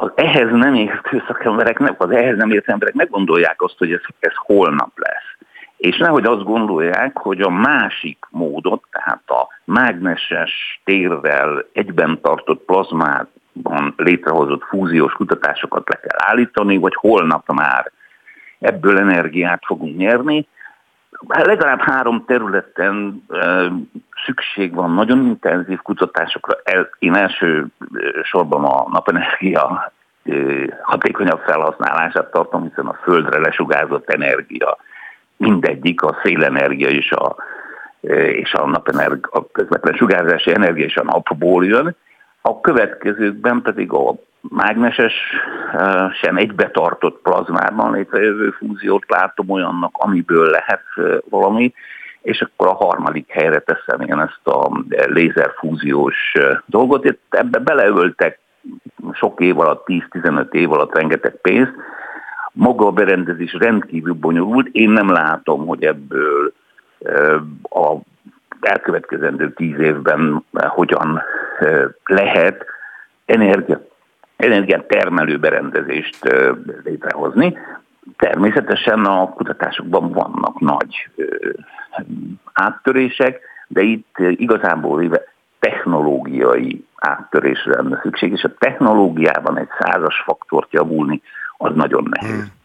az 0.00 0.10
ehhez 0.14 0.50
nem 0.50 0.74
értő 0.74 1.22
szakemberek, 1.26 2.00
az 2.00 2.10
ehhez 2.10 2.36
nem 2.36 2.50
értő 2.50 2.72
emberek 2.72 2.94
meggondolják 2.94 3.62
azt, 3.62 3.78
hogy 3.78 3.92
ez, 3.92 4.00
ez 4.18 4.32
holnap 4.34 4.90
lesz. 4.94 5.48
És 5.76 5.96
nehogy 5.96 6.24
azt 6.24 6.44
gondolják, 6.44 7.18
hogy 7.18 7.40
a 7.40 7.50
másik 7.50 8.18
módot, 8.30 8.84
tehát 8.90 9.22
a 9.26 9.48
mágneses 9.64 10.80
térrel 10.84 11.64
egyben 11.72 12.20
tartott 12.20 12.64
plazmában 12.64 13.94
létrehozott 13.96 14.62
fúziós 14.62 15.12
kutatásokat 15.12 15.88
le 15.88 16.00
kell 16.00 16.18
állítani, 16.28 16.76
vagy 16.76 16.94
holnap 16.94 17.52
már 17.52 17.90
ebből 18.58 18.98
energiát 18.98 19.62
fogunk 19.66 19.96
nyerni. 19.96 20.46
Legalább 21.26 21.80
három 21.80 22.24
területen 22.26 23.24
szükség 24.24 24.74
van 24.74 24.94
nagyon 24.94 25.26
intenzív 25.26 25.78
kutatásokra. 25.78 26.56
Én 26.98 27.14
első 27.14 27.66
sorban 28.22 28.64
a 28.64 28.88
napenergia 28.90 29.92
hatékonyabb 30.82 31.40
felhasználását 31.40 32.30
tartom, 32.30 32.62
hiszen 32.62 32.86
a 32.86 32.98
földre 33.02 33.38
lesugárzott 33.38 34.10
energia 34.10 34.76
mindegyik, 35.36 36.02
a 36.02 36.18
szélenergia 36.22 36.88
és 36.88 37.12
a, 37.12 37.36
és 38.32 38.52
a 38.52 38.66
napenergia, 38.66 39.28
a 39.30 39.46
közvetlen 39.52 39.94
sugárzási 39.94 40.54
energia 40.54 40.84
és 40.84 40.96
a 40.96 41.04
napból 41.04 41.64
jön. 41.64 41.96
A 42.40 42.60
következőkben 42.60 43.62
pedig 43.62 43.92
a 43.92 44.14
mágnesesen 44.40 46.36
egybetartott 46.36 47.22
plazmában 47.22 47.92
létrejövő 47.92 48.50
fúziót 48.50 49.04
látom 49.08 49.50
olyannak, 49.50 49.90
amiből 49.92 50.50
lehet 50.50 50.84
valami, 51.28 51.72
és 52.22 52.40
akkor 52.40 52.66
a 52.66 52.84
harmadik 52.84 53.30
helyre 53.30 53.58
teszem 53.58 54.00
én 54.00 54.18
ezt 54.18 54.46
a 54.46 54.84
lézerfúziós 55.06 56.32
dolgot. 56.66 57.04
Itt 57.04 57.22
ebbe 57.28 57.58
beleöltek 57.58 58.38
sok 59.12 59.40
év 59.40 59.58
alatt, 59.58 59.84
10-15 59.86 60.52
év 60.52 60.72
alatt 60.72 60.94
rengeteg 60.94 61.34
pénzt. 61.34 61.72
Maga 62.52 62.86
a 62.86 62.90
berendezés 62.90 63.52
rendkívül 63.52 64.12
bonyolult. 64.14 64.68
Én 64.72 64.90
nem 64.90 65.10
látom, 65.10 65.66
hogy 65.66 65.84
ebből 65.84 66.52
a 67.62 67.96
elkövetkezendő 68.60 69.52
tíz 69.52 69.78
évben 69.78 70.44
hogyan 70.52 71.22
lehet 72.04 72.64
energia 73.24 73.80
energiát 74.36 74.84
termelő 74.84 75.38
berendezést 75.38 76.18
létrehozni. 76.84 77.58
Természetesen 78.16 79.04
a 79.04 79.28
kutatásokban 79.28 80.12
vannak 80.12 80.60
nagy 80.60 81.08
áttörések, 82.52 83.40
de 83.66 83.82
itt 83.82 84.16
igazából 84.18 85.02
éve 85.02 85.22
technológiai 85.58 86.84
áttörésre 86.96 87.74
lenne 87.74 88.00
szükség, 88.02 88.32
és 88.32 88.44
a 88.44 88.54
technológiában 88.58 89.58
egy 89.58 89.68
százas 89.78 90.22
faktort 90.24 90.72
javulni, 90.72 91.22
az 91.56 91.74
nagyon 91.74 92.08
nehéz. 92.10 92.36
Hmm. 92.36 92.57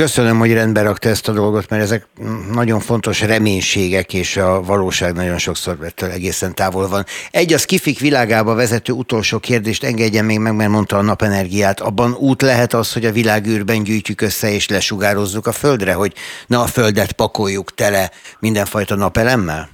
Köszönöm, 0.00 0.38
hogy 0.38 0.52
rendbe 0.52 0.82
rakta 0.82 1.08
ezt 1.08 1.28
a 1.28 1.32
dolgot, 1.32 1.70
mert 1.70 1.82
ezek 1.82 2.06
nagyon 2.52 2.80
fontos 2.80 3.22
reménységek, 3.22 4.14
és 4.14 4.36
a 4.36 4.62
valóság 4.62 5.14
nagyon 5.14 5.38
sokszor 5.38 5.76
ettől 5.82 6.10
egészen 6.10 6.54
távol 6.54 6.88
van. 6.88 7.04
Egy 7.30 7.52
az 7.52 7.64
kifik 7.64 7.98
világába 7.98 8.54
vezető 8.54 8.92
utolsó 8.92 9.38
kérdést 9.38 9.84
engedjen 9.84 10.24
még 10.24 10.38
meg, 10.38 10.56
mert 10.56 10.70
mondta 10.70 10.96
a 10.96 11.02
napenergiát. 11.02 11.80
Abban 11.80 12.12
út 12.18 12.42
lehet 12.42 12.72
az, 12.72 12.92
hogy 12.92 13.04
a 13.04 13.12
világűrben 13.12 13.82
gyűjtjük 13.82 14.20
össze 14.20 14.50
és 14.50 14.68
lesugározzuk 14.68 15.46
a 15.46 15.52
földre, 15.52 15.92
hogy 15.92 16.12
ne 16.46 16.58
a 16.58 16.66
földet 16.66 17.12
pakoljuk 17.12 17.70
tele 17.70 18.10
mindenfajta 18.38 18.96
napelemmel? 18.96 19.68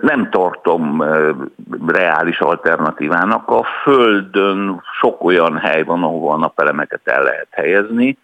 Nem 0.00 0.28
tartom 0.30 1.02
reális 1.86 2.38
alternatívának. 2.38 3.48
A 3.48 3.64
Földön 3.82 4.82
sok 5.00 5.24
olyan 5.24 5.58
hely 5.58 5.82
van, 5.82 6.02
ahova 6.02 6.32
a 6.32 6.38
napelemeket 6.38 7.00
el 7.04 7.22
lehet 7.22 7.48
helyezni, 7.50 8.18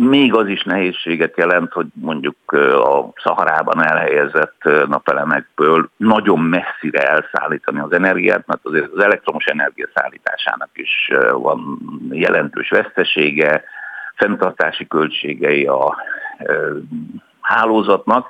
még 0.00 0.34
az 0.34 0.46
is 0.46 0.62
nehézséget 0.62 1.36
jelent, 1.36 1.72
hogy 1.72 1.86
mondjuk 1.92 2.52
a 2.84 3.08
Szaharában 3.22 3.84
elhelyezett 3.84 4.62
napelemekből 4.86 5.90
nagyon 5.96 6.40
messzire 6.40 7.10
elszállítani 7.10 7.78
az 7.80 7.92
energiát, 7.92 8.46
mert 8.46 8.60
azért 8.62 8.92
az 8.92 9.02
elektromos 9.02 9.44
energia 9.44 9.88
szállításának 9.94 10.68
is 10.72 11.10
van 11.32 11.78
jelentős 12.10 12.68
vesztesége, 12.68 13.64
fenntartási 14.14 14.86
költségei 14.86 15.66
a 15.66 15.96
hálózatnak. 17.40 18.26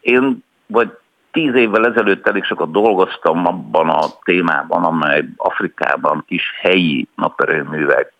Én 0.00 0.44
vagy 0.66 0.90
tíz 1.32 1.54
évvel 1.54 1.86
ezelőtt 1.86 2.28
elég 2.28 2.44
sokat 2.44 2.70
dolgoztam 2.70 3.46
abban 3.46 3.88
a 3.88 4.04
témában, 4.22 4.84
amely 4.84 5.24
Afrikában 5.36 6.24
kis 6.26 6.54
helyi 6.60 7.08
naperőművek 7.16 8.12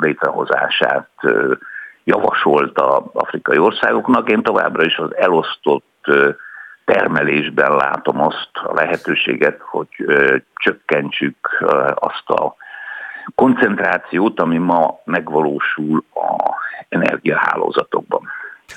létrehozását 0.00 1.10
javasolt 2.06 2.78
a 2.78 3.04
afrikai 3.12 3.58
országoknak. 3.58 4.30
Én 4.30 4.42
továbbra 4.42 4.84
is 4.84 4.96
az 4.96 5.16
elosztott 5.16 6.04
termelésben 6.84 7.76
látom 7.76 8.20
azt 8.20 8.50
a 8.52 8.72
lehetőséget, 8.74 9.60
hogy 9.60 9.88
csökkentsük 10.54 11.64
azt 11.94 12.28
a 12.30 12.54
koncentrációt, 13.34 14.40
ami 14.40 14.58
ma 14.58 15.00
megvalósul 15.04 16.04
a 16.14 16.54
energiahálózatokban. 16.88 18.28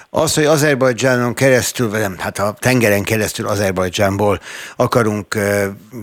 Az, 0.09 0.33
hogy 0.33 0.45
Azerbajdzsánon 0.45 1.33
keresztül, 1.33 1.89
vagy 1.89 1.99
nem, 1.99 2.17
hát 2.17 2.39
a 2.39 2.55
tengeren 2.59 3.03
keresztül 3.03 3.47
Azerbajdzsánból 3.47 4.39
akarunk 4.75 5.37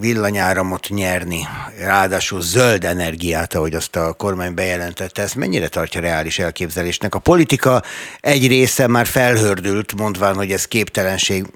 villanyáramot 0.01 0.89
nyerni, 0.89 1.47
ráadásul 1.79 2.43
zöld 2.43 2.85
energiát, 2.85 3.55
ahogy 3.55 3.75
azt 3.75 3.97
a 3.97 4.13
kormány 4.13 4.55
bejelentette, 4.55 5.23
ezt 5.23 5.35
mennyire 5.35 5.69
tartja 5.69 6.01
reális 6.01 6.39
elképzelésnek? 6.39 7.15
A 7.15 7.19
politika 7.19 7.83
egy 8.21 8.47
része 8.47 8.87
már 8.87 9.07
felhördült, 9.07 9.97
mondván, 9.97 10.35
hogy 10.35 10.53
ez 10.53 10.65
képtelenség, 10.65 11.47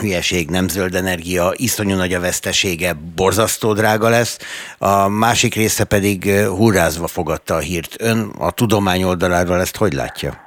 hülyeség, 0.00 0.50
nem 0.50 0.68
zöld 0.68 0.94
energia, 0.94 1.52
iszonyú 1.56 1.96
nagy 1.96 2.14
a 2.14 2.20
vesztesége, 2.20 2.92
borzasztó 3.14 3.72
drága 3.72 4.08
lesz, 4.08 4.38
a 4.78 5.08
másik 5.08 5.54
része 5.54 5.84
pedig 5.84 6.30
hurrázva 6.30 7.06
fogadta 7.06 7.54
a 7.54 7.58
hírt. 7.58 7.94
Ön 7.98 8.30
a 8.38 8.50
tudomány 8.50 9.02
oldaláról 9.02 9.60
ezt 9.60 9.76
hogy 9.76 9.92
látja? 9.92 10.45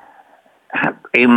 Én 1.09 1.29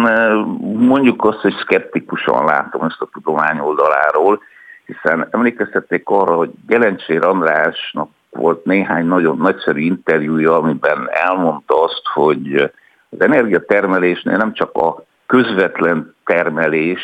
mondjuk 0.79 1.25
azt, 1.25 1.41
hogy 1.41 1.55
szkeptikusan 1.61 2.45
látom 2.45 2.83
ezt 2.83 3.01
a 3.01 3.09
tudomány 3.13 3.59
oldaláról, 3.59 4.43
hiszen 4.85 5.29
emlékeztették 5.31 6.03
arra, 6.05 6.35
hogy 6.35 6.51
Gelencsér 6.67 7.25
Andrásnak 7.25 8.11
volt 8.31 8.65
néhány 8.65 9.07
nagyon 9.07 9.37
nagyszerű 9.37 9.81
interjúja, 9.81 10.57
amiben 10.57 11.09
elmondta 11.11 11.83
azt, 11.83 12.03
hogy 12.15 12.73
az 13.11 13.21
energiatermelésnél 13.21 14.37
nem 14.37 14.53
csak 14.53 14.75
a 14.75 15.05
közvetlen 15.27 16.15
termelés 16.25 17.01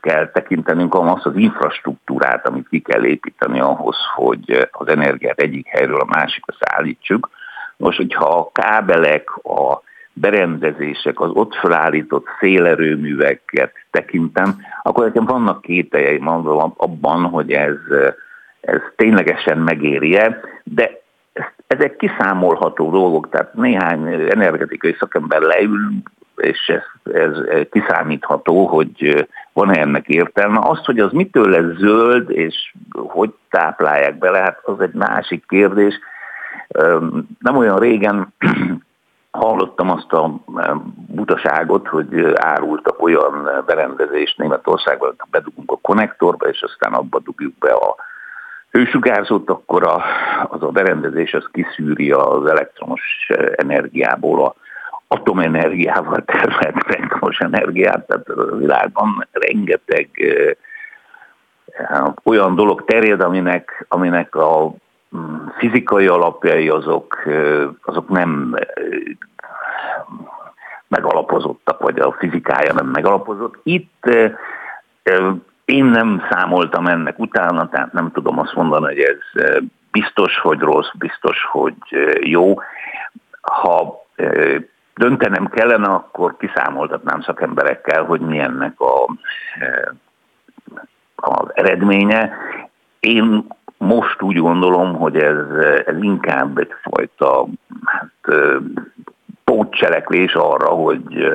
kell 0.00 0.30
tekintenünk, 0.30 0.94
hanem 0.94 1.12
azt 1.12 1.26
az 1.26 1.36
infrastruktúrát, 1.36 2.46
amit 2.46 2.68
ki 2.68 2.80
kell 2.80 3.04
építeni 3.04 3.60
ahhoz, 3.60 3.96
hogy 4.14 4.68
az 4.70 4.88
energiát 4.88 5.38
egyik 5.38 5.66
helyről 5.66 6.00
a 6.00 6.18
másikra 6.18 6.54
szállítsuk. 6.60 7.30
Most, 7.76 7.96
hogyha 7.96 8.24
a 8.24 8.50
kábelek, 8.52 9.36
a 9.36 9.82
berendezések, 10.14 11.20
az 11.20 11.30
ott 11.32 11.54
felállított 11.54 12.26
szélerőműveket 12.40 13.72
tekintem, 13.90 14.56
akkor 14.82 15.04
nekem 15.04 15.24
vannak 15.24 15.62
kételjeim 15.62 16.28
abban, 16.76 17.22
hogy 17.22 17.52
ez, 17.52 17.76
ez 18.60 18.80
ténylegesen 18.96 19.58
megéri-e, 19.58 20.40
de 20.64 21.02
ezek 21.66 21.96
kiszámolható 21.96 22.90
dolgok, 22.90 23.28
tehát 23.30 23.54
néhány 23.54 24.06
energetikai 24.30 24.96
szakember 24.98 25.40
leül, 25.40 25.80
és 26.36 26.68
ez, 26.68 27.12
ez 27.14 27.66
kiszámítható, 27.70 28.66
hogy 28.66 29.26
van-e 29.52 29.80
ennek 29.80 30.08
értelme. 30.08 30.58
Azt, 30.62 30.84
hogy 30.84 30.98
az 30.98 31.12
mitől 31.12 31.50
lesz 31.50 31.76
zöld, 31.76 32.30
és 32.30 32.74
hogy 32.92 33.34
táplálják 33.50 34.18
bele, 34.18 34.38
hát 34.38 34.60
az 34.62 34.80
egy 34.80 34.94
másik 34.94 35.44
kérdés. 35.48 35.98
Nem 37.38 37.56
olyan 37.56 37.78
régen 37.78 38.34
hallottam 39.38 39.90
azt 39.90 40.12
a 40.12 40.30
e, 40.56 40.74
butaságot, 41.06 41.88
hogy 41.88 42.32
árultak 42.34 43.02
olyan 43.02 43.62
berendezést 43.66 44.38
Németországban, 44.38 45.08
hogy 45.08 45.28
bedugunk 45.30 45.70
a 45.70 45.78
konnektorba, 45.82 46.48
és 46.48 46.62
aztán 46.62 46.92
abba 46.92 47.18
dugjuk 47.18 47.58
be 47.58 47.72
a 47.72 47.94
hősugárzót, 48.70 49.50
akkor 49.50 49.86
a, 49.86 50.02
az 50.48 50.62
a 50.62 50.68
berendezés 50.68 51.34
az 51.34 51.48
kiszűri 51.52 52.10
az 52.10 52.46
elektromos 52.46 53.30
energiából 53.56 54.44
a 54.44 54.54
atomenergiával 55.08 56.24
termelt 56.24 56.84
elektromos 56.86 57.38
energiát, 57.38 58.06
tehát 58.06 58.28
a 58.28 58.56
világban 58.56 59.28
rengeteg 59.32 60.08
olyan 62.24 62.54
dolog 62.54 62.84
terjed, 62.84 63.20
aminek, 63.20 63.86
aminek 63.88 64.34
a 64.34 64.74
fizikai 65.58 66.06
alapjai 66.06 66.68
azok, 66.68 67.22
azok 67.82 68.08
nem 68.08 68.58
megalapozottak, 70.88 71.80
vagy 71.80 71.98
a 71.98 72.12
fizikája 72.12 72.72
nem 72.72 72.86
megalapozott. 72.86 73.60
Itt 73.62 74.10
én 75.64 75.84
nem 75.84 76.22
számoltam 76.30 76.86
ennek 76.86 77.18
utána, 77.18 77.68
tehát 77.68 77.92
nem 77.92 78.10
tudom 78.12 78.38
azt 78.38 78.54
mondani, 78.54 78.84
hogy 78.84 78.98
ez 78.98 79.42
biztos, 79.90 80.38
hogy 80.38 80.58
rossz, 80.58 80.90
biztos, 80.98 81.44
hogy 81.50 81.74
jó. 82.20 82.54
Ha 83.40 84.04
döntenem 84.94 85.46
kellene, 85.46 85.86
akkor 85.86 86.36
kiszámoltatnám 86.36 87.20
szakemberekkel, 87.20 88.04
hogy 88.04 88.20
milyennek 88.20 88.80
a, 88.80 89.14
az 91.16 91.48
eredménye. 91.54 92.36
Én 93.00 93.46
most 93.84 94.22
úgy 94.22 94.38
gondolom, 94.38 94.94
hogy 94.94 95.16
ez, 95.16 95.36
ez 95.86 95.96
inkább 96.02 96.58
egyfajta 96.58 97.46
hát, 97.84 98.10
pótcselekvés 99.44 100.34
arra, 100.34 100.68
hogy 100.68 101.32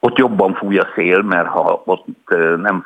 ott 0.00 0.16
jobban 0.16 0.54
fúj 0.54 0.78
a 0.78 0.88
szél, 0.94 1.22
mert 1.22 1.48
ha 1.48 1.82
ott 1.84 2.06
nem 2.56 2.84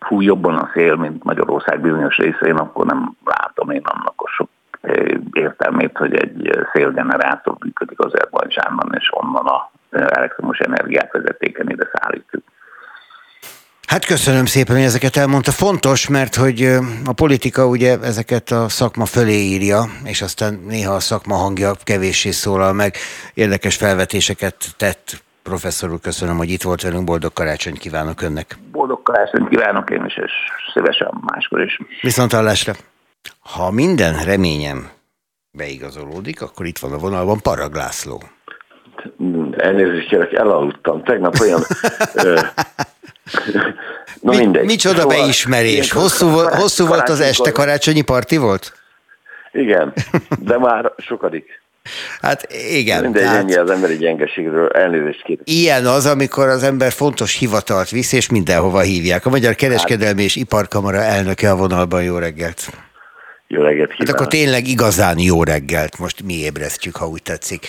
fúj 0.00 0.24
jobban 0.24 0.56
a 0.56 0.70
szél, 0.72 0.96
mint 0.96 1.24
Magyarország 1.24 1.80
bizonyos 1.80 2.16
részén, 2.16 2.56
akkor 2.56 2.86
nem 2.86 3.16
látom 3.24 3.70
én 3.70 3.82
annak 3.84 4.14
a 4.16 4.28
sok 4.28 4.48
értelmét, 5.32 5.96
hogy 5.96 6.14
egy 6.14 6.66
szélgenerátor 6.72 7.56
működik 7.64 8.00
az 8.00 8.18
Erbajcsánban, 8.18 8.94
és 8.98 9.10
onnan 9.12 9.46
a 9.46 9.70
elektromos 9.90 10.58
energiát 10.58 11.12
vezetéken 11.12 11.68
ide 11.68 11.88
szállítjuk. 11.92 12.42
Hát 13.92 14.04
köszönöm 14.04 14.44
szépen, 14.44 14.76
hogy 14.76 14.84
ezeket 14.84 15.16
elmondta. 15.16 15.50
Fontos, 15.50 16.08
mert 16.08 16.34
hogy 16.34 16.62
a 17.04 17.12
politika 17.12 17.66
ugye 17.66 17.98
ezeket 18.02 18.50
a 18.50 18.68
szakma 18.68 19.04
fölé 19.04 19.32
írja, 19.32 19.84
és 20.04 20.22
aztán 20.22 20.60
néha 20.68 20.94
a 20.94 21.00
szakma 21.00 21.34
hangja 21.34 21.72
kevéssé 21.84 22.30
szólal 22.30 22.72
meg. 22.72 22.94
Érdekes 23.34 23.76
felvetéseket 23.76 24.56
tett 24.76 25.22
professzor 25.42 25.92
úr, 25.92 26.00
köszönöm, 26.00 26.36
hogy 26.36 26.50
itt 26.50 26.62
volt 26.62 26.82
velünk. 26.82 27.04
Boldog 27.04 27.32
karácsonyt 27.32 27.78
kívánok 27.78 28.22
önnek. 28.22 28.58
Boldog 28.70 29.02
karácsonyt 29.02 29.48
kívánok 29.48 29.90
én 29.90 30.04
is, 30.04 30.16
és 30.16 30.32
szívesen 30.72 31.10
máskor 31.20 31.60
is. 31.62 31.78
Viszont 32.00 32.32
hallásra. 32.32 32.72
Ha 33.40 33.70
minden 33.70 34.24
reményem 34.24 34.90
beigazolódik, 35.50 36.42
akkor 36.42 36.66
itt 36.66 36.78
van 36.78 36.92
a 36.92 36.98
vonalban 36.98 37.38
Paraglászló. 37.42 38.22
Elnézést 39.56 40.08
kérek, 40.08 40.32
elaludtam. 40.32 41.02
Tegnap 41.04 41.40
olyan... 41.40 41.60
Na 44.20 44.30
Mi, 44.30 44.36
mindegy. 44.36 44.64
Micsoda 44.64 45.00
szóval 45.00 45.16
beismerés. 45.16 45.92
Hosszú, 45.92 46.26
hosszú 46.28 46.86
volt 46.86 47.08
az 47.08 47.20
este, 47.20 47.50
karácsonyi 47.50 48.02
parti 48.02 48.36
volt? 48.36 48.72
Igen, 49.52 49.92
de 50.38 50.58
már 50.58 50.92
sokadik. 50.96 51.60
Hát 52.20 52.52
igen. 52.70 53.02
Mindegy, 53.02 53.22
tehát... 53.22 53.38
ennyi 53.38 53.54
az 53.54 53.70
emberi 53.70 53.96
gyengeségről, 53.96 54.68
elnézést 54.68 55.22
kérek. 55.22 55.48
Ilyen 55.48 55.86
az, 55.86 56.06
amikor 56.06 56.48
az 56.48 56.62
ember 56.62 56.92
fontos 56.92 57.38
hivatalt 57.38 57.90
visz, 57.90 58.12
és 58.12 58.28
mindenhova 58.28 58.80
hívják. 58.80 59.26
A 59.26 59.30
Magyar 59.30 59.54
Kereskedelmi 59.54 60.22
és 60.22 60.36
Iparkamara 60.36 61.02
elnöke 61.02 61.50
a 61.50 61.56
vonalban, 61.56 62.02
jó 62.02 62.18
reggelt. 62.18 62.70
Jó 63.46 63.62
reggelt 63.62 63.90
kívánok. 63.90 64.06
Hát 64.06 64.14
akkor 64.14 64.26
tényleg 64.26 64.66
igazán 64.66 65.18
jó 65.18 65.42
reggelt, 65.42 65.98
most 65.98 66.22
mi 66.22 66.34
ébresztjük, 66.34 66.96
ha 66.96 67.08
úgy 67.08 67.22
tetszik. 67.22 67.68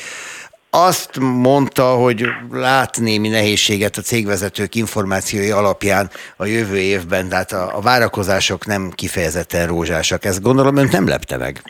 Azt 0.75 1.19
mondta, 1.19 1.83
hogy 1.83 2.25
lát 2.51 2.99
némi 2.99 3.29
nehézséget 3.29 3.95
a 3.95 4.01
cégvezetők 4.01 4.75
információi 4.75 5.51
alapján 5.51 6.05
a 6.37 6.45
jövő 6.45 6.77
évben, 6.77 7.29
tehát 7.29 7.51
a, 7.51 7.77
a 7.77 7.81
várakozások 7.81 8.65
nem 8.65 8.89
kifejezetten 8.95 9.67
rózsásak. 9.67 10.25
Ezt 10.25 10.41
gondolom 10.41 10.77
önt 10.77 10.91
nem 10.91 11.07
lepte 11.07 11.37
meg. 11.37 11.61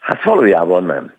Hát 0.00 0.22
valójában 0.22 0.84
nem. 0.84 1.12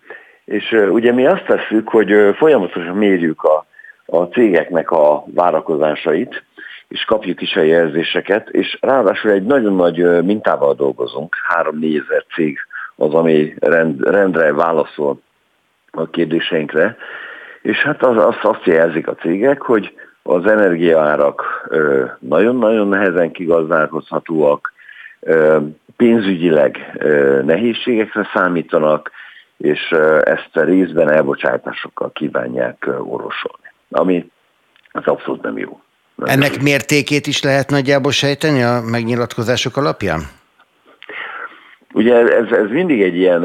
És 0.45 0.71
ugye 0.89 1.11
mi 1.11 1.25
azt 1.25 1.45
tesszük, 1.45 1.89
hogy 1.89 2.11
folyamatosan 2.37 2.95
mérjük 2.95 3.43
a, 3.43 3.65
a 4.05 4.23
cégeknek 4.23 4.91
a 4.91 5.23
várakozásait, 5.33 6.43
és 6.87 7.03
kapjuk 7.03 7.41
is 7.41 7.55
a 7.55 7.61
jelzéseket, 7.61 8.49
és 8.49 8.77
ráadásul 8.81 9.31
egy 9.31 9.43
nagyon 9.43 9.75
nagy 9.75 10.23
mintával 10.23 10.73
dolgozunk, 10.73 11.35
3-4 11.63 12.01
ezer 12.03 12.25
cég 12.35 12.57
az, 12.95 13.13
ami 13.13 13.53
rend, 13.59 14.01
rendre 14.03 14.53
válaszol 14.53 15.21
a 15.91 16.09
kérdéseinkre, 16.09 16.97
és 17.61 17.77
hát 17.77 18.03
az, 18.03 18.17
az 18.17 18.35
azt 18.41 18.65
jelzik 18.65 19.07
a 19.07 19.15
cégek, 19.15 19.61
hogy 19.61 19.95
az 20.23 20.45
energiaárak 20.45 21.69
nagyon-nagyon 22.19 22.87
nehezen 22.87 23.31
kigazdálkozhatóak, 23.31 24.73
pénzügyileg 25.97 26.97
nehézségekre 27.45 28.29
számítanak, 28.33 29.11
és 29.57 29.91
ezt 30.21 30.49
a 30.53 30.63
részben 30.63 31.11
elbocsátásokkal 31.11 32.11
kívánják 32.11 32.85
orvosolni, 32.87 33.71
ami 33.89 34.31
az 34.91 35.05
abszolút 35.05 35.41
nem 35.41 35.57
jó. 35.57 35.81
Nem 36.15 36.29
Ennek 36.29 36.55
jó. 36.55 36.61
mértékét 36.61 37.27
is 37.27 37.43
lehet 37.43 37.69
nagyjából 37.69 38.11
sejteni 38.11 38.63
a 38.63 38.81
megnyilatkozások 38.91 39.77
alapján? 39.77 40.21
Ugye 41.93 42.15
ez, 42.15 42.51
ez 42.51 42.69
mindig 42.69 43.01
egy 43.01 43.15
ilyen, 43.15 43.43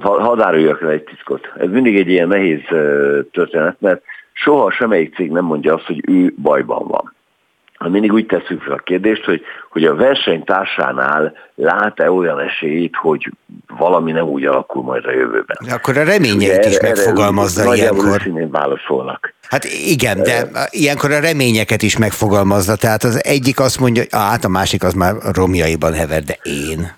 hadd 0.00 0.40
áruljak 0.40 0.82
egy 0.82 1.04
titkot, 1.04 1.52
ez 1.58 1.68
mindig 1.68 1.96
egy 1.96 2.08
ilyen 2.08 2.28
nehéz 2.28 2.62
történet, 3.32 3.76
mert 3.80 4.02
soha 4.32 4.70
semmelyik 4.70 5.14
cég 5.14 5.30
nem 5.30 5.44
mondja 5.44 5.74
azt, 5.74 5.86
hogy 5.86 6.02
ő 6.08 6.34
bajban 6.36 6.86
van 6.86 7.14
mindig 7.88 8.12
úgy 8.12 8.26
tesszük 8.26 8.62
fel 8.62 8.72
a 8.72 8.82
kérdést, 8.84 9.24
hogy, 9.24 9.42
hogy 9.70 9.84
a 9.84 9.94
versenytársánál 9.94 11.32
lát-e 11.54 12.10
olyan 12.10 12.40
esélyt, 12.40 12.96
hogy 12.96 13.30
valami 13.78 14.12
nem 14.12 14.24
úgy 14.24 14.44
alakul 14.44 14.82
majd 14.82 15.04
a 15.04 15.10
jövőben. 15.10 15.56
De 15.66 15.74
akkor 15.74 15.96
a 15.96 16.04
reményeit 16.04 16.64
is 16.64 16.80
megfogalmazza 16.80 17.74
ilyenkor. 17.74 18.22
válaszolnak. 18.50 19.34
Hát 19.48 19.64
igen, 19.64 20.22
de 20.22 20.48
ilyenkor 20.70 21.10
a 21.10 21.20
reményeket 21.20 21.82
is 21.82 21.98
megfogalmazza. 21.98 22.76
Tehát 22.76 23.02
az 23.02 23.24
egyik 23.24 23.60
azt 23.60 23.80
mondja, 23.80 24.02
hogy 24.02 24.20
hát 24.20 24.44
a 24.44 24.48
másik 24.48 24.82
az 24.84 24.92
már 24.92 25.14
romjaiban 25.34 25.92
hever, 25.92 26.22
de 26.22 26.36
én. 26.42 26.92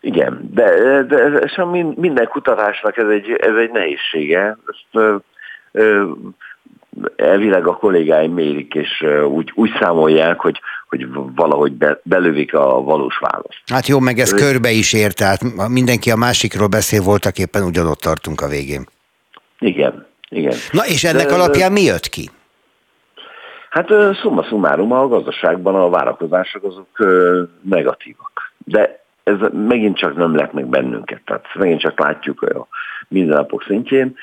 Igen, 0.00 0.50
de, 0.52 1.02
de 1.02 1.18
ez, 1.18 1.32
ez 1.32 1.64
minden 1.96 2.28
kutatásnak 2.28 2.96
ez 2.96 3.08
egy, 3.08 3.30
ez 3.30 3.54
egy 3.54 3.70
nehézsége. 3.70 4.56
Ezt, 4.66 4.86
ö, 4.92 5.16
ö, 5.72 6.10
elvileg 7.16 7.66
a 7.66 7.76
kollégáim 7.76 8.32
mérik, 8.32 8.74
és 8.74 9.04
úgy, 9.28 9.52
úgy 9.54 9.70
számolják, 9.80 10.40
hogy, 10.40 10.60
hogy 10.88 11.06
valahogy 11.34 11.72
be, 11.72 12.00
belövik 12.02 12.54
a 12.54 12.82
valós 12.82 13.18
választ. 13.18 13.62
Hát 13.66 13.86
jó, 13.86 13.98
meg 13.98 14.18
ez 14.18 14.34
körbe 14.34 14.70
is 14.70 14.92
ér, 14.92 15.12
tehát 15.12 15.68
mindenki 15.68 16.10
a 16.10 16.16
másikról 16.16 16.68
beszél, 16.68 17.02
voltak 17.02 17.38
éppen 17.38 17.62
ugyanott 17.62 17.98
tartunk 17.98 18.40
a 18.40 18.48
végén. 18.48 18.86
Igen, 19.58 20.06
igen. 20.28 20.56
Na 20.72 20.86
és 20.86 21.04
ennek 21.04 21.26
De, 21.26 21.34
alapján 21.34 21.72
mi 21.72 21.82
jött 21.82 22.08
ki? 22.08 22.30
Hát 23.70 23.88
szumma 24.22 24.42
szumárum 24.42 24.92
a 24.92 25.08
gazdaságban 25.08 25.74
a 25.74 25.88
várakozások 25.88 26.64
azok 26.64 26.88
negatívak. 27.62 28.52
De 28.64 28.99
ez 29.30 29.48
megint 29.52 29.96
csak 29.96 30.16
nem 30.16 30.36
lett 30.36 30.52
meg 30.52 30.66
bennünket. 30.66 31.20
Tehát 31.24 31.44
megint 31.54 31.80
csak 31.80 32.00
látjuk 32.00 32.42
a 32.42 32.66
mindennapok 33.08 33.62
szintjén, 33.62 34.16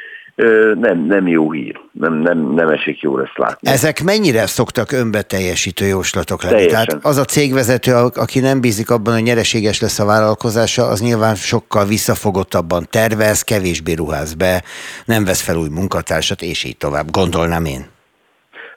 nem, 0.79 1.05
nem 1.05 1.27
jó 1.27 1.51
hír. 1.51 1.79
Nem, 1.91 2.13
nem, 2.13 2.53
nem 2.53 2.67
esik 2.67 3.01
jól 3.01 3.21
ezt 3.21 3.37
látni. 3.37 3.69
Ezek 3.69 4.03
mennyire 4.03 4.45
szoktak 4.45 4.91
önbeteljesítő 4.91 5.85
jóslatok 5.85 6.43
lenni? 6.43 6.55
Teljesen. 6.55 6.85
Tehát 6.85 7.05
az 7.05 7.17
a 7.17 7.23
cégvezető, 7.23 7.91
aki 8.15 8.39
nem 8.39 8.61
bízik 8.61 8.89
abban, 8.89 9.13
hogy 9.13 9.23
nyereséges 9.23 9.81
lesz 9.81 9.99
a 9.99 10.05
vállalkozása, 10.05 10.83
az 10.83 11.01
nyilván 11.01 11.35
sokkal 11.35 11.85
visszafogottabban 11.85 12.85
tervez, 12.89 13.41
kevésbé 13.41 13.93
ruház 13.93 14.33
be, 14.33 14.63
nem 15.05 15.25
vesz 15.25 15.41
fel 15.41 15.55
új 15.55 15.69
munkatársat, 15.69 16.41
és 16.41 16.63
így 16.63 16.77
tovább. 16.77 17.05
Gondolnám 17.11 17.65
én. 17.65 17.85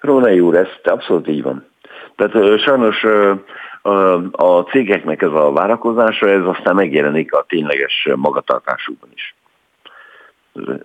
Rónai 0.00 0.40
úr, 0.40 0.56
ez 0.56 0.68
abszolút 0.82 1.28
így 1.28 1.42
van. 1.42 1.66
Tehát 2.16 2.60
sajnos 2.60 3.04
a, 4.32 4.60
cégeknek 4.70 5.22
ez 5.22 5.32
a 5.32 5.52
várakozása, 5.52 6.28
ez 6.28 6.44
aztán 6.44 6.74
megjelenik 6.74 7.32
a 7.32 7.44
tényleges 7.48 8.08
magatartásukban 8.16 9.08
is 9.14 9.34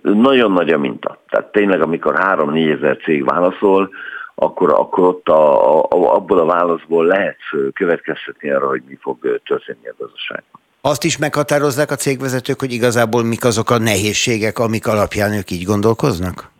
nagyon 0.01 0.51
nagy 0.51 0.69
a 0.69 0.77
minta. 0.77 1.17
Tehát 1.29 1.51
tényleg, 1.51 1.81
amikor 1.81 2.15
3-4 2.17 2.77
ezer 2.77 2.97
cég 2.97 3.25
válaszol, 3.25 3.89
akkor, 4.35 4.71
akkor 4.71 5.07
ott 5.07 5.27
a, 5.27 5.81
a, 5.81 6.15
abból 6.15 6.39
a 6.39 6.45
válaszból 6.45 7.05
lehet 7.05 7.37
következtetni 7.73 8.51
arra, 8.51 8.67
hogy 8.67 8.81
mi 8.87 8.97
fog 9.01 9.17
történni 9.45 9.87
a 9.87 9.95
gazdaságban. 9.97 10.61
Azt 10.81 11.03
is 11.03 11.17
meghatározzák 11.17 11.91
a 11.91 11.95
cégvezetők, 11.95 12.59
hogy 12.59 12.71
igazából 12.71 13.23
mik 13.23 13.45
azok 13.45 13.69
a 13.69 13.77
nehézségek, 13.77 14.59
amik 14.59 14.87
alapján 14.87 15.33
ők 15.33 15.51
így 15.51 15.63
gondolkoznak? 15.63 16.51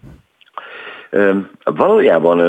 Valójában 1.64 2.40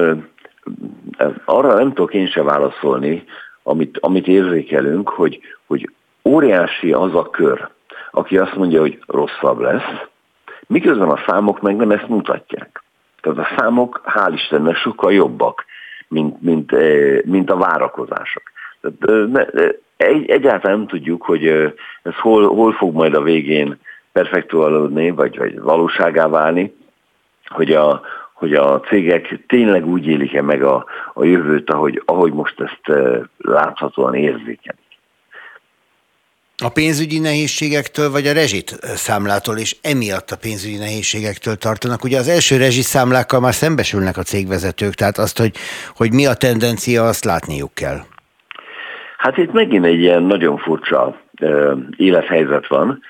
arra 1.44 1.74
nem 1.74 1.88
tudok 1.88 2.14
én 2.14 2.26
se 2.26 2.42
válaszolni, 2.42 3.24
amit, 3.66 3.98
amit 4.01 4.26
érzékelünk, 4.26 5.09
hogy, 5.09 5.40
hogy 5.66 5.90
óriási 6.24 6.93
az 6.93 7.14
a 7.14 7.30
kör, 7.30 7.68
aki 8.10 8.38
azt 8.38 8.55
mondja, 8.55 8.80
hogy 8.80 8.98
rosszabb 9.06 9.59
lesz, 9.59 10.06
Miközben 10.66 11.09
a 11.09 11.22
számok 11.26 11.60
meg 11.60 11.76
nem 11.76 11.90
ezt 11.90 12.09
mutatják. 12.09 12.82
Tehát 13.20 13.38
a 13.38 13.55
számok, 13.56 14.02
hál' 14.05 14.32
Istennek, 14.34 14.76
sokkal 14.76 15.12
jobbak, 15.12 15.64
mint, 16.09 16.43
mint, 16.43 16.72
mint 17.24 17.51
a 17.51 17.56
várakozások. 17.56 18.43
Tehát, 18.80 19.52
egy, 19.97 20.30
egyáltalán 20.30 20.78
nem 20.78 20.86
tudjuk, 20.86 21.22
hogy 21.22 21.47
ez 22.02 22.14
hol, 22.20 22.47
hol 22.47 22.72
fog 22.72 22.94
majd 22.94 23.14
a 23.14 23.22
végén 23.22 23.78
perfektuálódni, 24.12 25.10
vagy, 25.10 25.38
vagy 25.38 25.60
valóságá 25.60 26.28
válni, 26.28 26.76
hogy 27.47 27.72
a, 27.72 28.02
hogy 28.36 28.54
a 28.54 28.80
cégek 28.80 29.44
tényleg 29.46 29.86
úgy 29.86 30.06
élik-e 30.06 30.42
meg 30.42 30.62
a, 30.62 30.84
a 31.14 31.24
jövőt, 31.24 31.70
ahogy, 31.70 32.02
ahogy 32.04 32.32
most 32.32 32.60
ezt 32.60 32.98
láthatóan 33.36 34.14
érzékelik. 34.14 34.84
A 36.64 36.68
pénzügyi 36.68 37.18
nehézségektől, 37.18 38.10
vagy 38.10 38.26
a 38.26 38.32
rezsit 38.32 38.68
számlától, 38.82 39.56
és 39.56 39.76
emiatt 39.82 40.30
a 40.30 40.36
pénzügyi 40.36 40.76
nehézségektől 40.76 41.56
tartanak. 41.56 42.04
Ugye 42.04 42.18
az 42.18 42.28
első 42.28 42.56
rezsiszámlákkal 42.56 43.40
már 43.40 43.54
szembesülnek 43.54 44.16
a 44.16 44.22
cégvezetők, 44.22 44.94
tehát 44.94 45.18
azt, 45.18 45.38
hogy, 45.38 45.56
hogy 45.96 46.12
mi 46.12 46.26
a 46.26 46.34
tendencia, 46.34 47.04
azt 47.04 47.24
látniuk 47.24 47.74
kell. 47.74 47.98
Hát 49.16 49.36
itt 49.36 49.52
megint 49.52 49.84
egy 49.84 50.00
ilyen 50.00 50.22
nagyon 50.22 50.56
furcsa 50.58 51.20
élethelyzet 51.96 52.66
van. 52.66 53.00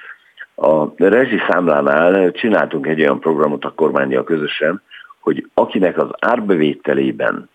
A 0.55 0.89
rezsi 0.97 1.39
számlánál 1.48 2.32
csináltunk 2.32 2.86
egy 2.86 3.01
olyan 3.01 3.20
programot 3.20 3.65
a 3.65 3.73
kormányjal 3.77 4.24
közösen, 4.24 4.82
hogy 5.27 5.47
akinek 5.55 5.98
az 5.98 6.09
árbevételében 6.20 7.48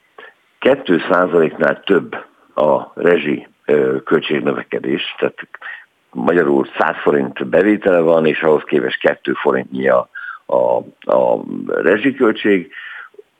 2%-nál 0.61 1.83
több 1.83 2.15
a 2.55 2.91
rezsi 2.95 3.47
költségnövekedés, 4.03 5.15
tehát 5.17 5.47
magyarul 6.09 6.67
100 6.77 6.95
forint 7.01 7.47
bevétele 7.47 7.99
van, 7.99 8.25
és 8.25 8.41
ahhoz 8.41 8.63
képest 8.63 8.99
2 8.99 9.33
forintnyi 9.33 9.89
a, 9.89 10.09
a, 10.45 10.77
a 11.11 11.43
rezsiköltség, 11.67 12.71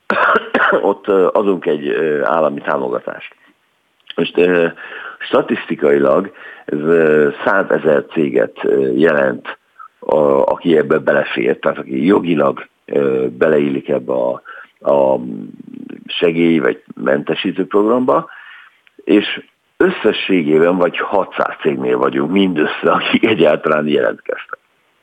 ott 0.92 1.08
adunk 1.08 1.66
egy 1.66 1.90
állami 2.24 2.62
támogatást. 2.62 3.36
Most 4.16 4.40
statisztikailag 5.20 6.34
ez 6.66 6.80
100 7.46 7.70
ezer 7.70 8.06
céget 8.06 8.60
jelent, 8.96 9.58
aki 10.46 10.78
ebbe 10.78 10.98
belefér, 10.98 11.60
tehát 11.60 11.78
aki 11.78 12.06
jogilag 12.06 12.70
beleillik 13.38 13.90
ebbe 13.90 14.14
a, 14.14 14.42
a 14.80 15.20
segély 16.06 16.60
vagy 16.60 16.84
mentesítő 16.96 17.66
programba, 17.66 18.30
és 19.04 19.42
összességében 19.78 20.78
vagy 20.78 20.98
600 20.98 21.56
cégnél 21.62 21.98
vagyunk 21.98 22.32
mindössze, 22.32 22.92
akik 22.92 23.26
egyáltalán 23.26 23.88
jelentkeztek. 23.88 24.58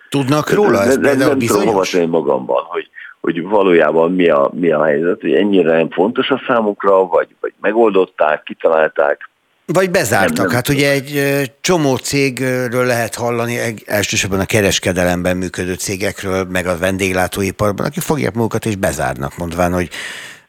Tudnak 0.09 0.51
róla? 0.51 0.83
Ez 0.83 0.97
nem, 0.97 1.19
nem, 1.19 1.39
tudom 1.39 1.67
hova 1.67 2.07
magamban, 2.07 2.63
hogy, 2.65 2.91
hogy 3.21 3.43
valójában 3.43 4.13
mi 4.13 4.29
a, 4.29 4.51
mi 4.55 4.71
a 4.71 4.85
helyzet, 4.85 5.21
hogy 5.21 5.35
ennyire 5.35 5.77
nem 5.77 5.91
fontos 5.91 6.31
a 6.31 6.43
számukra, 6.47 7.07
vagy, 7.07 7.29
vagy 7.41 7.53
megoldották, 7.61 8.43
kitalálták. 8.43 9.31
Vagy 9.73 9.91
bezártak. 9.91 10.37
Nem, 10.37 10.47
nem 10.47 10.55
hát 10.55 10.69
ugye 10.69 10.91
egy 10.91 11.13
csomó 11.61 11.97
cégről 11.97 12.87
lehet 12.87 13.15
hallani, 13.15 13.55
elsősorban 13.87 14.41
a 14.41 14.45
kereskedelemben 14.45 15.37
működő 15.37 15.75
cégekről, 15.75 16.45
meg 16.45 16.67
a 16.67 16.79
vendéglátóiparban, 16.79 17.87
akik 17.87 18.03
fogják 18.03 18.35
magukat 18.35 18.65
és 18.65 18.77
bezárnak, 18.77 19.37
mondván, 19.37 19.73
hogy 19.73 19.89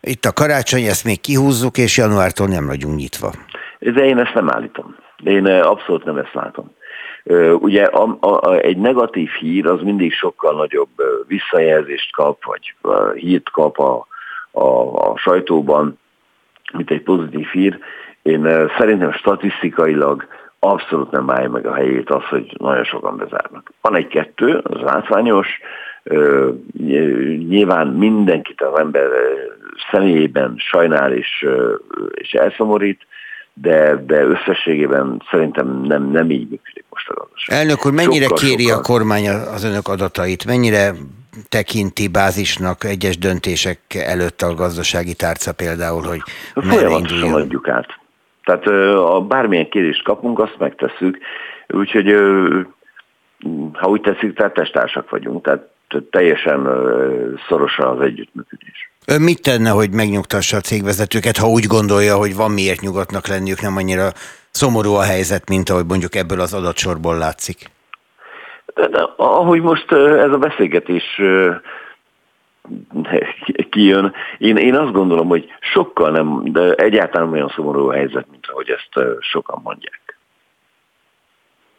itt 0.01 0.25
a 0.25 0.33
karácsony, 0.33 0.83
ezt 0.83 1.05
még 1.05 1.21
kihúzzuk, 1.21 1.77
és 1.77 1.97
januártól 1.97 2.47
nem 2.47 2.65
vagyunk 2.65 2.95
nyitva. 2.95 3.31
De 3.79 4.05
én 4.05 4.17
ezt 4.17 4.33
nem 4.33 4.49
állítom. 4.49 4.95
Én 5.23 5.45
abszolút 5.45 6.03
nem 6.03 6.17
ezt 6.17 6.33
látom. 6.33 6.71
Ugye 7.59 7.83
a, 7.83 8.17
a, 8.19 8.53
egy 8.53 8.77
negatív 8.77 9.29
hír 9.29 9.65
az 9.65 9.81
mindig 9.81 10.13
sokkal 10.13 10.55
nagyobb 10.55 10.89
visszajelzést 11.27 12.11
kap, 12.11 12.45
vagy 12.45 12.73
hírt 13.15 13.49
kap 13.49 13.79
a, 13.79 14.07
a, 14.51 14.67
a 15.11 15.17
sajtóban, 15.17 15.99
mint 16.73 16.91
egy 16.91 17.01
pozitív 17.01 17.47
hír. 17.47 17.79
Én 18.21 18.69
szerintem 18.77 19.11
statisztikailag 19.11 20.27
abszolút 20.59 21.11
nem 21.11 21.29
állja 21.29 21.49
meg 21.49 21.65
a 21.65 21.73
helyét 21.73 22.09
az, 22.09 22.23
hogy 22.23 22.55
nagyon 22.57 22.83
sokan 22.83 23.17
bezárnak. 23.17 23.71
Van 23.81 23.95
egy-kettő, 23.95 24.61
az 24.63 24.81
látványos, 24.81 25.47
nyilván 27.47 27.87
mindenkit 27.87 28.61
az 28.61 28.79
ember 28.79 29.09
személyében 29.91 30.53
sajnál 30.57 31.13
és, 31.13 31.47
és 32.11 32.31
elszomorít, 32.31 33.07
de, 33.53 34.03
de 34.05 34.23
összességében 34.23 35.21
szerintem 35.31 35.81
nem, 35.81 36.11
nem 36.11 36.29
így 36.29 36.49
működik 36.49 36.85
most 36.89 37.09
a 37.09 37.13
gazdaság. 37.13 37.57
Elnök 37.57 37.85
úr, 37.85 37.91
mennyire 37.91 38.25
sokkal, 38.25 38.37
kéri 38.37 38.63
sokkal... 38.63 38.79
a 38.79 38.81
kormány 38.81 39.29
az 39.29 39.63
önök 39.63 39.87
adatait? 39.87 40.45
Mennyire 40.45 40.91
tekinti 41.49 42.07
bázisnak 42.07 42.83
egyes 42.83 43.17
döntések 43.17 43.79
előtt 43.93 44.41
a 44.41 44.53
gazdasági 44.53 45.13
tárca 45.13 45.53
például, 45.53 46.01
hogy 46.01 46.21
Folyamatosan 46.53 47.33
adjuk 47.33 47.67
át. 47.67 47.99
Tehát 48.49 48.95
ha 48.95 49.21
bármilyen 49.21 49.69
kérést 49.69 50.03
kapunk, 50.03 50.39
azt 50.39 50.55
megtesszük. 50.57 51.17
Úgyhogy 51.67 52.15
ha 53.73 53.87
úgy 53.87 54.01
teszik, 54.01 54.33
tehát 54.33 54.53
testársak 54.53 55.09
vagyunk. 55.09 55.43
Tehát 55.43 55.67
teljesen 56.09 56.67
szoros 57.47 57.77
az 57.77 58.01
együttműködés. 58.01 58.91
Ön 59.05 59.21
mit 59.21 59.41
tenne, 59.41 59.69
hogy 59.69 59.91
megnyugtassa 59.91 60.57
a 60.57 60.61
cégvezetőket, 60.61 61.37
ha 61.37 61.47
úgy 61.47 61.65
gondolja, 61.65 62.15
hogy 62.15 62.35
van 62.35 62.51
miért 62.51 62.81
nyugodtnak 62.81 63.27
lenniük, 63.27 63.61
nem 63.61 63.77
annyira 63.77 64.09
szomorú 64.49 64.93
a 64.93 65.03
helyzet, 65.03 65.49
mint 65.49 65.69
ahogy 65.69 65.85
mondjuk 65.87 66.15
ebből 66.15 66.39
az 66.39 66.53
adatsorból 66.53 67.17
látszik? 67.17 67.57
De, 68.73 68.87
de, 68.87 69.09
ahogy 69.17 69.61
most 69.61 69.91
ez 69.91 70.31
a 70.31 70.37
beszélgetés 70.37 71.21
kijön, 73.69 74.13
én, 74.37 74.57
én 74.57 74.75
azt 74.75 74.93
gondolom, 74.93 75.27
hogy 75.27 75.47
sokkal 75.59 76.11
nem, 76.11 76.41
de 76.43 76.73
egyáltalán 76.73 77.31
olyan 77.31 77.51
szomorú 77.55 77.89
a 77.89 77.93
helyzet, 77.93 78.25
mint 78.31 78.47
ahogy 78.47 78.69
ezt 78.69 79.07
sokan 79.19 79.59
mondják. 79.63 80.17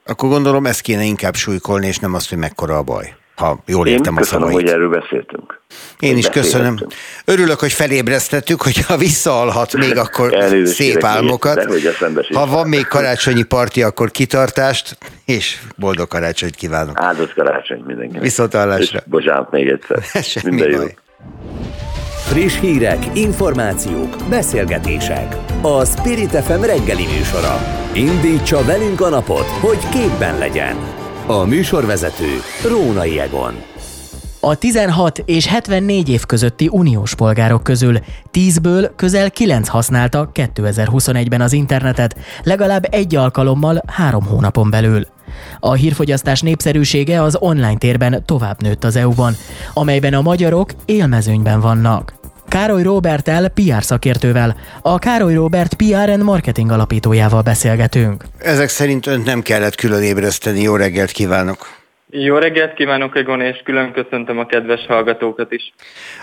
Akkor 0.06 0.28
gondolom 0.28 0.66
ezt 0.66 0.80
kéne 0.80 1.02
inkább 1.02 1.34
súlykolni, 1.34 1.86
és 1.86 1.98
nem 1.98 2.14
azt, 2.14 2.28
hogy 2.28 2.38
mekkora 2.38 2.76
a 2.76 2.82
baj 2.82 3.14
ha 3.40 3.58
jól 3.66 3.86
értem 3.86 4.12
Én 4.12 4.18
a 4.18 4.24
szavait. 4.24 4.52
hogy 4.54 4.68
erről 4.68 4.88
beszéltünk. 4.88 5.60
Én 5.98 6.16
is 6.16 6.28
köszönöm. 6.28 6.78
Örülök, 7.24 7.58
hogy 7.58 7.72
felébresztettük, 7.72 8.62
hogy 8.62 8.84
ha 8.84 8.96
visszaalhat 8.96 9.76
még, 9.76 9.96
akkor 10.04 10.36
szép 10.64 11.04
álmokat. 11.04 11.66
Ha 12.34 12.46
van 12.46 12.68
még 12.68 12.86
karácsonyi 12.86 13.42
parti, 13.42 13.82
akkor 13.82 14.10
kitartást, 14.10 14.98
és 15.24 15.58
boldog 15.76 16.08
karácsonyt 16.08 16.54
kívánok. 16.54 17.00
Áldott 17.00 17.34
karácsony 17.34 17.82
mindenkinek. 17.86 18.22
Viszont 18.22 18.52
hallásra. 18.54 18.98
És 18.98 19.10
bocsánat 19.10 19.50
még 19.50 19.68
egyszer. 19.68 20.02
Semmi 20.30 20.54
Minden 20.54 20.70
baj. 20.70 20.80
Jó. 20.80 20.88
Friss 22.26 22.60
hírek, 22.60 22.98
információk, 23.14 24.16
beszélgetések. 24.28 25.36
A 25.62 25.84
Spirit 25.84 26.30
FM 26.30 26.62
reggeli 26.62 27.06
műsora. 27.06 27.58
Indítsa 27.92 28.64
velünk 28.64 29.00
a 29.00 29.08
napot, 29.08 29.46
hogy 29.46 29.88
képben 29.88 30.38
legyen. 30.38 30.99
A 31.30 31.44
műsorvezető 31.44 32.28
Rónai 32.68 33.20
Egon. 33.20 33.54
A 34.40 34.54
16 34.54 35.22
és 35.24 35.46
74 35.46 36.08
év 36.08 36.24
közötti 36.24 36.68
uniós 36.72 37.14
polgárok 37.14 37.62
közül 37.62 37.98
10-ből 38.32 38.90
közel 38.96 39.30
9 39.30 39.68
használta 39.68 40.30
2021-ben 40.34 41.40
az 41.40 41.52
internetet, 41.52 42.16
legalább 42.42 42.86
egy 42.90 43.16
alkalommal 43.16 43.82
három 43.86 44.26
hónapon 44.26 44.70
belül. 44.70 45.06
A 45.60 45.72
hírfogyasztás 45.72 46.40
népszerűsége 46.40 47.22
az 47.22 47.36
online 47.40 47.78
térben 47.78 48.22
tovább 48.24 48.62
nőtt 48.62 48.84
az 48.84 48.96
EU-ban, 48.96 49.34
amelyben 49.74 50.14
a 50.14 50.22
magyarok 50.22 50.70
élmezőnyben 50.84 51.60
vannak. 51.60 52.19
Károly 52.50 52.82
Robertel, 52.82 53.48
PR 53.48 53.82
szakértővel, 53.82 54.56
a 54.82 54.98
Károly 54.98 55.34
Robert 55.34 55.74
PR 55.74 56.10
and 56.10 56.22
Marketing 56.22 56.70
alapítójával 56.70 57.42
beszélgetünk. 57.42 58.24
Ezek 58.38 58.68
szerint 58.68 59.06
önt 59.06 59.24
nem 59.24 59.42
kellett 59.42 59.74
külön 59.74 60.02
ébreszteni. 60.02 60.60
Jó 60.60 60.76
reggelt 60.76 61.10
kívánok! 61.10 61.79
Jó 62.12 62.36
reggelt 62.36 62.74
kívánok, 62.74 63.16
Egon, 63.16 63.40
és 63.40 63.60
külön 63.64 63.92
köszöntöm 63.92 64.38
a 64.38 64.46
kedves 64.46 64.86
hallgatókat 64.86 65.52
is. 65.52 65.72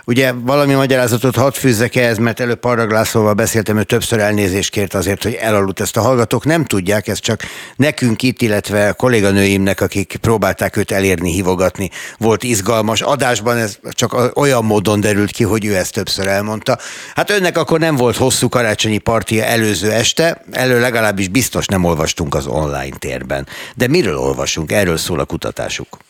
Ugye 0.06 0.32
valami 0.34 0.74
magyarázatot 0.74 1.36
hadd 1.36 1.52
fűzzek 1.52 1.96
ehhez, 1.96 2.18
mert 2.18 2.40
előbb 2.40 2.66
Lászlóval 2.92 3.34
beszéltem, 3.34 3.78
ő 3.78 3.84
többször 3.84 4.20
elnézést 4.20 4.72
kért 4.72 4.94
azért, 4.94 5.24
hogy 5.24 5.34
elaludt 5.34 5.80
ezt 5.80 5.98
a 5.98 6.02
hallgatók. 6.02 6.46
Nem 6.46 6.66
tudják, 6.66 7.08
ez 7.08 7.20
csak 7.20 7.42
nekünk 7.76 8.24
itt, 8.24 8.42
illetve 8.42 8.88
a 8.88 8.94
kolléganőimnek, 8.94 9.82
akik 9.82 10.18
próbálták 10.22 10.78
őt 10.78 10.92
elérni, 10.92 11.32
hívogatni, 11.32 11.90
volt 12.18 12.44
izgalmas. 12.44 13.02
Adásban 13.02 13.58
ez 13.58 13.80
csak 13.90 14.38
olyan 14.38 14.66
módon 14.66 15.00
derült 15.00 15.32
ki, 15.32 15.44
hogy 15.44 15.66
ő 15.66 15.76
ezt 15.76 15.94
többször 15.94 16.28
elmondta. 16.28 16.78
Hát 17.16 17.30
önnek 17.30 17.58
akkor 17.58 17.80
nem 17.80 17.96
volt 17.96 18.16
hosszú 18.16 18.50
karácsonyi 18.50 18.98
partia 18.98 19.44
előző 19.44 19.92
este, 19.92 20.42
elő 20.52 20.80
legalábbis 20.80 21.28
biztos 21.28 21.66
nem 21.66 21.84
olvastunk 21.84 22.36
az 22.36 22.48
online 22.48 22.96
térben. 23.00 23.48
De 23.76 23.88
miről 23.88 24.18
olvasunk? 24.18 24.72
Erről 24.72 24.98
szól 24.98 25.20
a 25.20 25.26
kutatás 25.26 25.77
kutatásuk. 25.78 26.06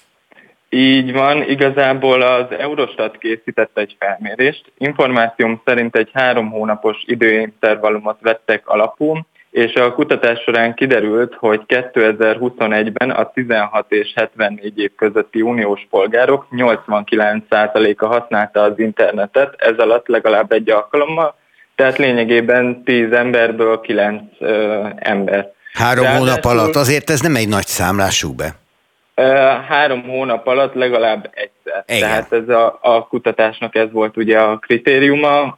Így 0.70 1.14
van, 1.14 1.50
igazából 1.50 2.22
az 2.22 2.46
Eurostat 2.60 3.18
készített 3.18 3.78
egy 3.78 3.96
felmérést. 4.00 4.72
Információm 4.78 5.62
szerint 5.66 5.96
egy 5.96 6.10
három 6.14 6.50
hónapos 6.50 7.04
időintervallumot 7.06 8.18
vettek 8.22 8.68
alapul, 8.68 9.26
és 9.52 9.74
a 9.74 9.94
kutatás 9.94 10.40
során 10.40 10.74
kiderült, 10.74 11.34
hogy 11.34 11.62
2021-ben 11.68 13.10
a 13.10 13.32
16 13.32 13.92
és 13.92 14.14
74 14.16 14.80
év 14.80 14.92
közötti 14.96 15.42
uniós 15.42 15.88
polgárok 15.90 16.48
89%-a 16.52 18.06
használta 18.06 18.62
az 18.62 18.80
internetet, 18.80 19.54
ez 19.58 19.78
alatt 19.78 20.08
legalább 20.08 20.52
egy 20.52 20.70
alkalommal, 20.70 21.36
tehát 21.76 21.98
lényegében 21.98 22.84
10 22.84 23.12
emberből 23.12 23.82
9 23.82 24.22
ö, 24.40 24.86
ember. 24.96 25.52
Három 25.74 26.04
Ráadásul, 26.04 26.28
hónap 26.28 26.46
alatt, 26.46 26.76
azért 26.76 27.10
ez 27.10 27.20
nem 27.20 27.36
egy 27.36 27.48
nagy 27.48 27.68
szám, 27.68 27.98
lássuk 27.98 28.36
be. 28.36 28.56
Három 29.68 30.04
hónap 30.04 30.48
alatt 30.48 30.74
legalább 30.74 31.30
egyszer. 31.34 31.84
Igen. 31.88 32.02
Tehát 32.02 32.34
ez 32.34 32.50
a, 32.50 32.80
a 32.82 33.08
kutatásnak 33.08 33.76
ez 33.76 33.92
volt 33.92 34.18
ugye 34.18 34.40
a 34.40 34.58
kritériuma. 34.58 35.58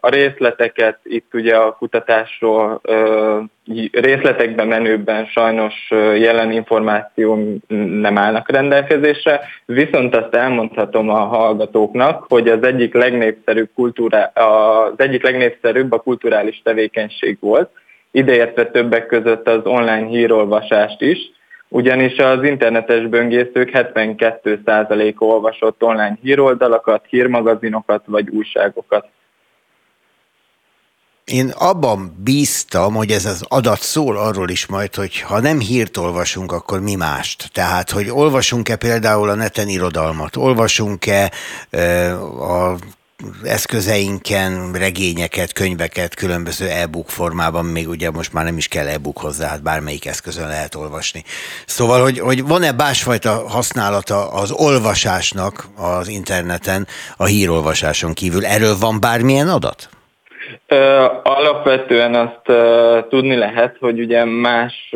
A 0.00 0.08
részleteket 0.08 0.98
itt 1.02 1.34
ugye 1.34 1.56
a 1.56 1.72
kutatásról 1.72 2.80
részletekben 3.92 4.66
menőben 4.66 5.26
sajnos 5.26 5.74
jelen 6.18 6.52
információ 6.52 7.56
nem 8.00 8.18
állnak 8.18 8.50
rendelkezésre, 8.50 9.40
viszont 9.64 10.14
azt 10.14 10.34
elmondhatom 10.34 11.08
a 11.08 11.18
hallgatóknak, 11.18 12.24
hogy 12.28 12.48
az 12.48 12.62
egyik 12.62 12.94
legnépszerűbb, 12.94 13.68
kultúrá, 13.74 14.32
az 14.34 14.92
egyik 14.96 15.22
legnépszerűbb 15.22 15.92
a 15.92 16.00
kulturális 16.00 16.60
tevékenység 16.64 17.36
volt, 17.40 17.70
ideértve 18.10 18.66
többek 18.66 19.06
között 19.06 19.48
az 19.48 19.60
online 19.64 20.06
hírolvasást 20.06 21.00
is, 21.00 21.36
ugyanis 21.68 22.16
az 22.16 22.42
internetes 22.42 23.06
böngészők 23.06 23.70
72%-a 23.72 25.24
olvasott 25.24 25.82
online 25.82 26.18
híroldalakat, 26.22 27.04
hírmagazinokat 27.08 28.02
vagy 28.06 28.28
újságokat. 28.28 29.08
Én 31.24 31.48
abban 31.48 32.12
bíztam, 32.24 32.94
hogy 32.94 33.10
ez 33.10 33.24
az 33.24 33.44
adat 33.48 33.80
szól 33.80 34.16
arról 34.16 34.48
is 34.48 34.66
majd, 34.66 34.94
hogy 34.94 35.20
ha 35.20 35.40
nem 35.40 35.58
hírt 35.58 35.96
olvasunk, 35.96 36.52
akkor 36.52 36.80
mi 36.80 36.94
mást. 36.94 37.52
Tehát, 37.52 37.90
hogy 37.90 38.10
olvasunk-e 38.10 38.76
például 38.76 39.28
a 39.28 39.34
neten 39.34 39.68
irodalmat, 39.68 40.36
olvasunk-e 40.36 41.30
a 42.40 42.74
eszközeinken 43.42 44.72
regényeket, 44.72 45.52
könyveket 45.52 46.14
különböző 46.14 46.68
e-book 46.68 47.10
formában, 47.10 47.64
még 47.64 47.88
ugye 47.88 48.10
most 48.10 48.32
már 48.32 48.44
nem 48.44 48.56
is 48.56 48.68
kell 48.68 48.86
e-book 48.86 49.18
hozzá, 49.18 49.48
hát 49.48 49.62
bármelyik 49.62 50.06
eszközön 50.06 50.48
lehet 50.48 50.74
olvasni. 50.74 51.24
Szóval, 51.66 52.02
hogy, 52.02 52.18
hogy 52.18 52.46
van-e 52.46 52.72
másfajta 52.72 53.48
használata 53.48 54.32
az 54.32 54.50
olvasásnak 54.50 55.68
az 55.74 56.08
interneten 56.08 56.86
a 57.16 57.24
hírolvasáson 57.24 58.14
kívül? 58.14 58.46
Erről 58.46 58.78
van 58.78 59.00
bármilyen 59.00 59.48
adat? 59.48 59.88
Alapvetően 61.22 62.14
azt 62.14 62.58
tudni 63.08 63.36
lehet, 63.36 63.76
hogy 63.80 64.00
ugye 64.00 64.24
más 64.24 64.94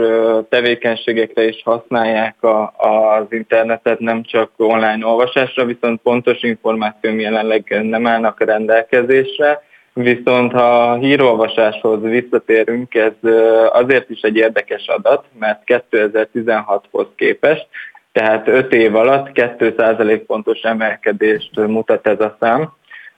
tevékenységekre 0.49 1.49
is 1.49 1.63
használják 1.65 2.37
az 2.77 3.27
internetet, 3.31 3.99
nem 3.99 4.23
csak 4.23 4.51
online 4.57 5.07
olvasásra, 5.07 5.65
viszont 5.65 6.01
pontos 6.03 6.43
információ 6.43 7.19
jelenleg 7.19 7.81
nem 7.83 8.07
állnak 8.07 8.41
a 8.41 8.45
rendelkezésre. 8.45 9.63
Viszont 9.95 10.53
ha 10.53 10.91
a 10.91 10.95
hírolvasáshoz 10.95 12.03
visszatérünk, 12.03 12.95
ez 12.95 13.31
azért 13.73 14.11
is 14.11 14.21
egy 14.21 14.37
érdekes 14.37 14.87
adat, 14.87 15.25
mert 15.39 15.63
2016-hoz 15.67 17.07
képest, 17.17 17.67
tehát 18.13 18.49
5 18.49 18.73
év 18.73 18.97
alatt 18.97 19.29
2% 19.35 20.23
pontos 20.27 20.61
emelkedést 20.61 21.57
mutat 21.57 22.07
ez 22.07 22.21
a 22.21 22.37
szám 22.41 22.73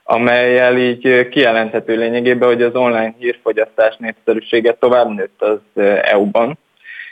amelyel 0.07 0.77
így 0.77 1.29
kijelenthető 1.29 1.95
lényegében, 1.95 2.47
hogy 2.47 2.61
az 2.61 2.75
online 2.75 3.13
hírfogyasztás 3.17 3.95
népszerűsége 3.97 4.73
tovább 4.73 5.09
nőtt 5.09 5.41
az 5.41 5.83
EU-ban, 6.01 6.57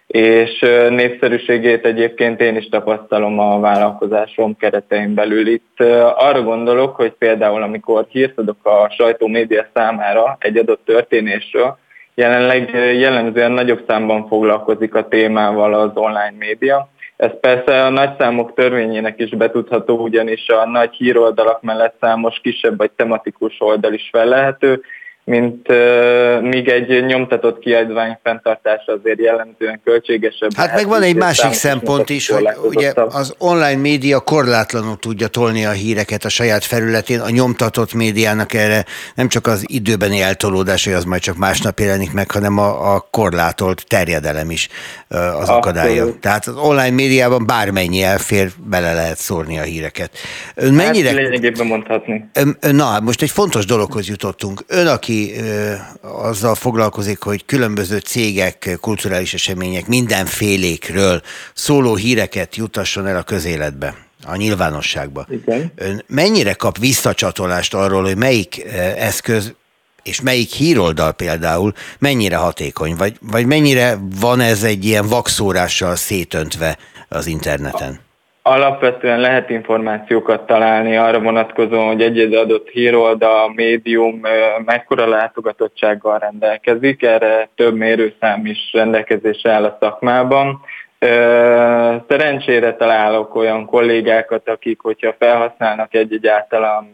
és 0.08 0.60
népszerűségét 0.90 1.86
egyébként 1.86 2.42
én 2.42 2.56
is 2.56 2.70
tapasztalom 2.70 3.40
a 3.40 3.60
vállalkozásom 3.60 4.58
keretein 4.58 5.14
belül. 5.14 5.48
Itt 5.48 5.80
arra 6.16 6.42
gondolok, 6.42 6.96
hogy 6.96 7.12
például 7.12 7.62
amikor 7.62 8.06
hírt 8.10 8.38
adok 8.38 8.66
a 8.66 8.90
sajtó 8.98 9.28
média 9.28 9.66
számára 9.74 10.38
egy 10.40 10.58
adott 10.58 10.86
történésről, 10.86 11.78
jelenleg 12.16 12.70
jellemzően 13.00 13.52
nagyobb 13.52 13.84
számban 13.88 14.28
foglalkozik 14.28 14.96
a 14.96 15.08
témával 15.08 15.74
az 15.74 15.92
online 15.94 16.34
média, 16.40 16.90
ez 17.24 17.40
persze 17.40 17.86
a 17.86 17.90
nagyszámok 17.90 18.54
törvényének 18.54 19.20
is 19.20 19.30
betudható, 19.30 19.98
ugyanis 19.98 20.48
a 20.48 20.70
nagy 20.70 20.94
híroldalak 20.96 21.62
mellett 21.62 21.96
számos 22.00 22.40
kisebb 22.44 22.78
vagy 22.78 22.92
tematikus 22.92 23.56
oldal 23.60 23.94
is 23.94 24.10
felelhető, 24.12 24.82
mint 25.26 25.70
uh, 25.70 26.42
míg 26.42 26.68
egy 26.68 27.06
nyomtatott 27.06 27.60
kiadvány 27.60 28.18
fenntartása 28.24 28.92
azért 28.92 29.20
jellemzően 29.20 29.82
költségesebb. 29.84 30.54
Hát 30.56 30.76
meg 30.76 30.88
van 30.88 31.02
egy 31.02 31.16
másik 31.16 31.52
szempont 31.52 32.10
is, 32.10 32.30
hogy 32.30 32.48
ugye 32.64 32.94
az 32.96 33.36
online 33.38 33.82
média 33.82 34.20
korlátlanul 34.20 34.98
tudja 35.00 35.28
tolni 35.28 35.66
a 35.66 35.72
híreket 35.72 36.26
a 36.26 36.30
saját 36.30 36.64
felületén, 36.64 37.20
a 37.20 37.30
nyomtatott 37.30 37.94
médiának 37.94 38.54
erre 38.54 38.86
nem 39.16 39.28
csak 39.28 39.48
az 39.48 39.64
időbeni 39.68 40.22
eltolódás, 40.22 40.86
hogy 40.86 40.94
az 40.94 41.04
majd 41.04 41.22
csak 41.22 41.38
másnap 41.38 41.80
jelenik 41.80 42.14
meg, 42.14 42.32
hanem 42.32 42.58
a, 42.58 42.96
a 42.96 43.08
korlátolt 43.12 43.84
terjedelem 43.88 44.52
is 44.52 44.70
az 45.08 45.18
Abszolút. 45.18 45.50
akadálya. 45.50 46.06
Tehát 46.20 46.48
az 46.48 46.56
online 46.56 46.90
médiában 46.90 47.46
bármennyi 47.46 48.04
elfér, 48.04 48.52
bele 48.70 48.94
lehet 48.94 49.18
szórni 49.18 49.60
a 49.60 49.64
híreket. 49.64 50.12
Ön 50.56 50.74
mennyire... 50.74 51.08
Hát 51.08 51.18
lényegében 51.18 51.68
mondhatni. 51.68 52.30
Na, 52.72 52.86
hát 52.86 53.02
most 53.02 53.22
egy 53.22 53.32
fontos 53.32 53.66
dologhoz 53.66 54.08
jutottunk. 54.08 54.64
Ön, 54.68 54.88
aki 54.88 55.13
aki 55.14 55.34
azzal 56.02 56.56
foglalkozik, 56.56 57.22
hogy 57.22 57.46
különböző 57.46 57.98
cégek, 57.98 58.78
kulturális 58.82 59.34
események 59.34 59.88
mindenfélékről 59.88 61.22
szóló 61.54 61.96
híreket 61.96 62.56
jutasson 62.56 63.08
el 63.08 63.18
a 63.18 63.24
közéletbe 63.24 63.96
a 64.26 64.36
nyilvánosságba. 64.36 65.28
Igen. 65.30 65.72
Ön 65.76 66.04
mennyire 66.08 66.54
kap 66.54 66.78
visszacsatolást 66.78 67.74
arról, 67.74 68.04
hogy 68.04 68.18
melyik 68.18 68.64
eszköz 68.98 69.54
és 70.04 70.22
melyik 70.22 70.52
híroldal 70.52 71.12
például 71.12 71.74
mennyire 72.00 72.36
hatékony, 72.36 72.96
vagy, 72.96 73.18
vagy 73.22 73.46
mennyire 73.46 74.00
van 74.20 74.40
ez 74.40 74.64
egy 74.64 74.86
ilyen 74.86 75.08
vakszórással 75.08 75.96
szétöntve 75.96 76.78
az 77.10 77.28
interneten? 77.28 78.00
Alapvetően 78.46 79.20
lehet 79.20 79.50
információkat 79.50 80.46
találni 80.46 80.96
arra 80.96 81.20
vonatkozóan, 81.20 81.86
hogy 81.86 82.02
egy 82.02 82.34
adott 82.34 82.70
híroldal, 82.70 83.54
médium 83.56 84.22
mekkora 84.66 85.08
látogatottsággal 85.08 86.20
rendelkezik, 86.20 87.04
erre 87.04 87.50
több 87.56 87.76
mérőszám 87.76 88.46
is 88.46 88.70
rendelkezésre 88.74 89.52
áll 89.52 89.64
a 89.64 89.78
szakmában. 89.80 90.62
Szerencsére 92.08 92.76
találok 92.76 93.36
olyan 93.36 93.66
kollégákat, 93.66 94.50
akik, 94.50 94.82
hogyha 94.82 95.16
felhasználnak 95.20 95.94
egy-egy 95.94 96.28
általam 96.28 96.90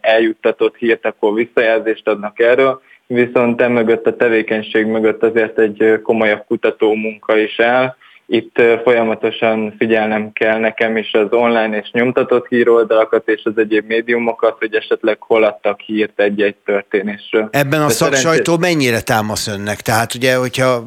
eljuttatott 0.00 0.76
hírt, 0.76 1.06
akkor 1.06 1.34
visszajelzést 1.34 2.08
adnak 2.08 2.40
erről, 2.40 2.80
viszont 3.06 3.62
emögött 3.62 4.06
a 4.06 4.16
tevékenység 4.16 4.86
mögött 4.86 5.22
azért 5.22 5.58
egy 5.58 6.00
komolyabb 6.02 6.44
kutató 6.46 6.94
munka 6.94 7.36
is 7.36 7.60
áll, 7.60 7.96
itt 8.30 8.62
folyamatosan 8.84 9.74
figyelnem 9.78 10.32
kell 10.32 10.58
nekem 10.58 10.96
is 10.96 11.12
az 11.12 11.26
online 11.30 11.78
és 11.78 11.90
nyomtatott 11.92 12.46
híroldalakat 12.48 13.28
és 13.28 13.40
az 13.44 13.52
egyéb 13.56 13.86
médiumokat, 13.86 14.56
hogy 14.58 14.74
esetleg 14.74 15.16
hol 15.20 15.44
adtak 15.44 15.80
hírt 15.80 16.20
egy-egy 16.20 16.56
történésről. 16.64 17.48
Ebben 17.50 17.80
a 17.82 17.86
De 17.86 17.92
szaksajtó 17.92 18.52
szerencsés... 18.52 18.74
mennyire 18.74 19.00
támasz 19.00 19.46
önnek? 19.46 19.80
Tehát 19.80 20.14
ugye, 20.14 20.36
hogyha 20.36 20.84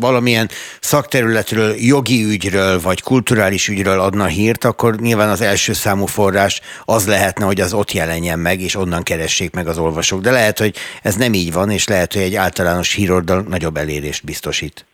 valamilyen 0.00 0.48
szakterületről, 0.80 1.74
jogi 1.76 2.24
ügyről 2.24 2.80
vagy 2.80 3.02
kulturális 3.02 3.68
ügyről 3.68 4.00
adna 4.00 4.24
hírt, 4.24 4.64
akkor 4.64 4.96
nyilván 4.96 5.28
az 5.28 5.40
első 5.40 5.72
számú 5.72 6.06
forrás 6.06 6.60
az 6.84 7.08
lehetne, 7.08 7.44
hogy 7.44 7.60
az 7.60 7.72
ott 7.72 7.92
jelenjen 7.92 8.38
meg, 8.38 8.60
és 8.60 8.76
onnan 8.76 9.02
keressék 9.02 9.54
meg 9.54 9.66
az 9.66 9.78
olvasók. 9.78 10.20
De 10.20 10.30
lehet, 10.30 10.58
hogy 10.58 10.74
ez 11.02 11.16
nem 11.16 11.32
így 11.32 11.52
van, 11.52 11.70
és 11.70 11.88
lehet, 11.88 12.12
hogy 12.12 12.22
egy 12.22 12.34
általános 12.34 12.94
híroldal 12.94 13.44
nagyobb 13.48 13.76
elérést 13.76 14.24
biztosít. 14.24 14.84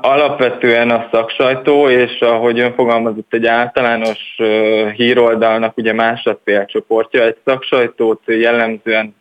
Alapvetően 0.00 0.90
a 0.90 1.08
szaksajtó, 1.12 1.88
és 1.88 2.20
ahogy 2.20 2.58
ön 2.58 2.74
fogalmazott, 2.74 3.32
egy 3.32 3.46
általános 3.46 4.36
híroldalnak 4.96 5.76
ugye 5.76 5.92
másodfélcsoportja, 5.92 7.22
egy 7.22 7.36
szaksajtót 7.44 8.20
jellemzően 8.26 9.16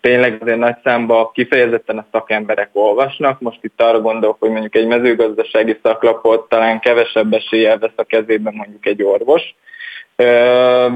tényleg 0.00 0.38
azért 0.40 0.58
nagy 0.58 0.76
számba 0.84 1.30
kifejezetten 1.34 1.98
a 1.98 2.06
szakemberek 2.12 2.70
olvasnak. 2.72 3.40
Most 3.40 3.58
itt 3.62 3.82
arra 3.82 4.00
gondolok, 4.00 4.36
hogy 4.40 4.50
mondjuk 4.50 4.74
egy 4.74 4.86
mezőgazdasági 4.86 5.78
szaklapot 5.82 6.48
talán 6.48 6.80
kevesebb 6.80 7.32
eséllyel 7.32 7.78
vesz 7.78 7.90
a 7.96 8.02
kezében 8.02 8.54
mondjuk 8.56 8.86
egy 8.86 9.02
orvos, 9.02 9.54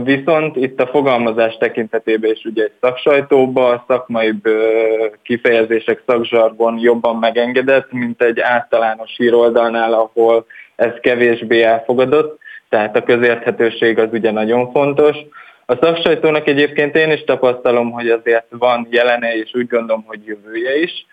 Viszont 0.05 0.57
itt 0.57 0.81
a 0.81 0.87
fogalmazás 0.87 1.57
tekintetében 1.57 2.31
is 2.31 2.45
ugye 2.45 2.63
egy 2.63 2.73
szaksajtóban 2.81 3.75
a 3.75 3.85
szakmai 3.89 4.33
kifejezések 5.23 6.03
szakzsargon 6.07 6.79
jobban 6.79 7.17
megengedett, 7.17 7.93
mint 7.93 8.23
egy 8.23 8.41
általános 8.41 9.15
híroldalnál, 9.17 9.93
ahol 9.93 10.47
ez 10.77 10.93
kevésbé 11.01 11.63
elfogadott, 11.63 12.39
tehát 12.69 12.97
a 12.97 13.03
közérthetőség 13.03 13.99
az 13.99 14.09
ugye 14.13 14.31
nagyon 14.31 14.73
fontos. 14.73 15.17
A 15.67 15.77
szaksajtónak 15.81 16.49
egyébként 16.49 16.97
én 16.97 17.11
is 17.11 17.25
tapasztalom, 17.25 17.91
hogy 17.91 18.09
azért 18.09 18.47
van 18.51 18.87
jelene, 18.91 19.37
és 19.37 19.51
úgy 19.55 19.67
gondolom, 19.67 20.05
hogy 20.07 20.27
jövője 20.27 20.79
is. 20.79 21.07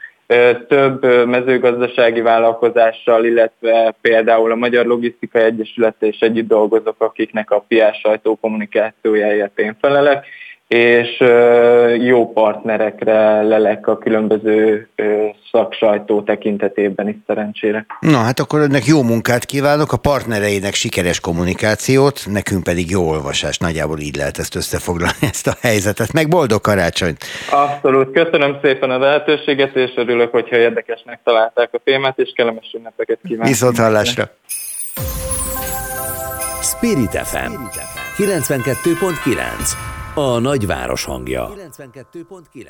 Több 0.68 1.26
mezőgazdasági 1.28 2.22
vállalkozással, 2.22 3.26
illetve 3.26 3.96
például 4.02 4.52
a 4.52 4.56
Magyar 4.56 4.86
Logisztikai 4.86 5.42
Egyesülettel 5.42 6.10
is 6.10 6.20
együtt 6.20 6.48
dolgozok, 6.48 6.96
akiknek 6.98 7.52
a 7.52 7.66
PR 7.68 7.94
sajtó 7.94 8.36
kommunikációjáért 8.36 9.60
én 9.60 9.78
felelek, 9.82 10.26
és 10.74 11.24
jó 11.98 12.32
partnerekre 12.32 13.42
lelek 13.42 13.88
a 13.88 13.98
különböző 13.98 14.88
szaksajtó 15.52 16.22
tekintetében 16.22 17.08
is 17.08 17.16
szerencsére. 17.28 17.86
Na 18.00 18.18
hát 18.18 18.40
akkor 18.40 18.60
önnek 18.60 18.86
jó 18.86 19.04
munkát 19.04 19.46
kívánok, 19.46 19.92
a 19.92 19.98
partnereinek 19.98 20.74
sikeres 20.74 21.20
kommunikációt, 21.20 22.22
nekünk 22.26 22.64
pedig 22.64 22.90
jó 22.90 23.10
olvasás. 23.10 23.58
Nagyjából 23.58 24.00
így 24.00 24.16
lehet 24.16 24.38
ezt 24.38 24.56
összefoglalni, 24.56 25.28
ezt 25.32 25.48
a 25.48 25.54
helyzetet. 25.62 26.14
Meg 26.14 26.28
boldog 26.28 26.62
karácsonyt! 26.62 27.18
Abszolút. 27.50 28.12
Köszönöm 28.12 28.58
szépen 28.62 28.90
a 28.90 28.98
lehetőséget, 28.98 29.76
és 29.76 29.92
örülök, 29.96 30.32
hogyha 30.32 30.56
érdekesnek 30.56 31.20
találták 31.24 31.70
a 31.72 31.80
témát, 31.84 32.20
és 32.20 32.32
kellemes 32.36 32.74
ünnepeket 32.78 33.20
kívánok. 33.24 33.48
Viszont 33.48 33.78
hallásra! 33.78 34.24
Spirit 36.62 37.18
FM 37.18 37.52
92.9 38.18 40.01
a 40.16 40.40
nagyváros 40.40 41.04
hangja. 41.04 41.54
92.9. 41.74 42.66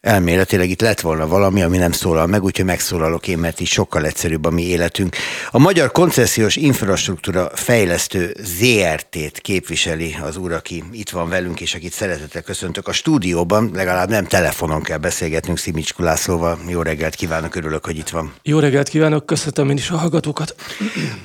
Elméletileg 0.00 0.70
itt 0.70 0.80
lett 0.80 1.00
volna 1.00 1.26
valami, 1.26 1.62
ami 1.62 1.76
nem 1.76 1.92
szólal 1.92 2.26
meg, 2.26 2.42
úgyhogy 2.42 2.64
megszólalok 2.64 3.28
én, 3.28 3.38
mert 3.38 3.60
így 3.60 3.66
sokkal 3.66 4.04
egyszerűbb 4.04 4.44
a 4.44 4.50
mi 4.50 4.62
életünk. 4.62 5.16
A 5.50 5.58
Magyar 5.58 5.92
Koncesziós 5.92 6.56
Infrastruktúra 6.56 7.50
Fejlesztő 7.54 8.34
ZRT-t 8.42 9.40
képviseli 9.40 10.16
az 10.22 10.36
úr, 10.36 10.52
aki 10.52 10.84
itt 10.92 11.10
van 11.10 11.28
velünk, 11.28 11.60
és 11.60 11.74
akit 11.74 11.92
szeretettel 11.92 12.42
köszöntök 12.42 12.88
a 12.88 12.92
stúdióban, 12.92 13.70
legalább 13.74 14.08
nem 14.08 14.24
telefonon 14.24 14.82
kell 14.82 14.98
beszélgetnünk 14.98 15.58
Szimics 15.58 15.94
Kulászlóval. 15.94 16.58
Jó 16.68 16.82
reggelt 16.82 17.14
kívánok, 17.14 17.54
örülök, 17.54 17.84
hogy 17.84 17.96
itt 17.96 18.08
van. 18.08 18.32
Jó 18.42 18.58
reggelt 18.58 18.88
kívánok, 18.88 19.26
köszöntöm 19.26 19.70
én 19.70 19.76
is 19.76 19.90
a 19.90 19.96
hallgatókat. 19.96 20.54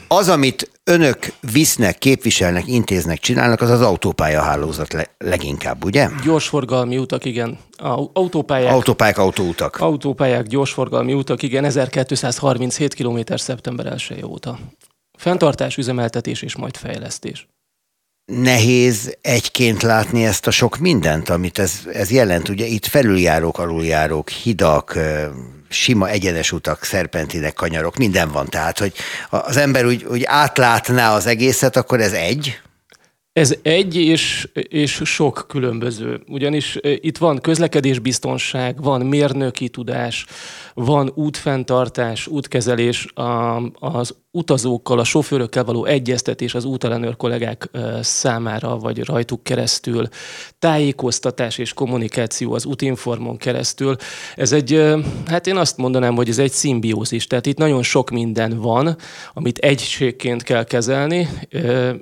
Az, 0.08 0.30
amit 0.30 0.72
önök 0.84 1.34
visznek, 1.52 1.98
képviselnek, 1.98 2.68
intéznek, 2.68 3.20
csinálnak, 3.20 3.62
az 3.62 3.70
az 3.70 3.82
autópályahálózat 3.82 4.94
le- 4.94 5.10
leginkább, 5.48 5.84
ugye? 5.84 6.10
Gyorsforgalmi 6.24 6.98
utak, 6.98 7.26
igen. 7.26 7.58
Autópályák. 8.14 8.72
Autópályák, 8.72 9.18
autóutak. 9.18 9.76
Autópályák, 9.80 10.46
gyorsforgalmi 10.46 11.14
utak, 11.14 11.42
igen, 11.42 11.64
1237 11.66 12.94
km 12.94 13.20
szeptember 13.36 13.86
1 13.86 14.24
óta. 14.26 14.60
Fentartás, 15.18 15.78
üzemeltetés 15.78 16.42
és 16.42 16.56
majd 16.56 16.78
fejlesztés. 16.78 17.48
Nehéz 18.26 19.18
egyként 19.22 19.82
látni 19.82 20.26
ezt 20.26 20.48
a 20.48 20.52
sok 20.52 20.78
mindent, 20.78 21.30
amit 21.30 21.60
ez, 21.60 21.72
ez 21.94 22.12
jelent. 22.12 22.50
Ugye 22.50 22.66
itt 22.66 22.86
felüljárók, 22.86 23.60
aluljárók, 23.60 24.30
hidak, 24.30 25.00
sima 25.70 26.10
egyenes 26.10 26.52
utak, 26.52 26.84
szerpentinek, 26.84 27.54
kanyarok, 27.54 27.98
minden 27.98 28.32
van. 28.32 28.50
Tehát, 28.50 28.80
hogy 28.80 28.94
az 29.30 29.58
ember 29.58 29.86
úgy, 29.86 30.04
úgy 30.04 30.24
átlátná 30.26 31.16
az 31.16 31.26
egészet, 31.26 31.76
akkor 31.76 32.02
ez 32.02 32.14
egy, 32.14 32.60
ez 33.38 33.56
egy 33.62 33.96
és, 33.96 34.50
és 34.54 35.02
sok 35.06 35.46
különböző, 35.48 36.22
ugyanis 36.28 36.78
itt 36.82 37.18
van 37.18 37.40
közlekedésbiztonság, 37.42 38.82
van 38.82 39.06
mérnöki 39.06 39.70
tudás, 39.70 40.26
van 40.74 41.12
útfenntartás, 41.16 42.28
útkezelés, 42.28 43.08
az 43.74 44.16
utazókkal, 44.38 45.00
a 45.00 45.04
sofőrökkel 45.04 45.64
való 45.64 45.86
egyeztetés 45.86 46.56
az 46.56 46.66
útelenőr 46.66 47.16
kollégák 47.16 47.70
számára, 48.02 48.78
vagy 48.78 49.04
rajtuk 49.04 49.44
keresztül, 49.44 50.08
tájékoztatás 50.60 51.58
és 51.58 51.74
kommunikáció 51.74 52.54
az 52.54 52.66
útinformon 52.66 53.38
keresztül. 53.38 53.96
Ez 54.36 54.52
egy, 54.52 54.96
hát 55.26 55.48
én 55.48 55.58
azt 55.58 55.78
mondanám, 55.78 56.16
hogy 56.16 56.30
ez 56.30 56.40
egy 56.40 56.52
szimbiózis, 56.52 57.28
tehát 57.28 57.46
itt 57.46 57.58
nagyon 57.58 57.84
sok 57.84 58.10
minden 58.10 58.60
van, 58.60 58.96
amit 59.34 59.58
egységként 59.58 60.44
kell 60.44 60.64
kezelni, 60.64 61.30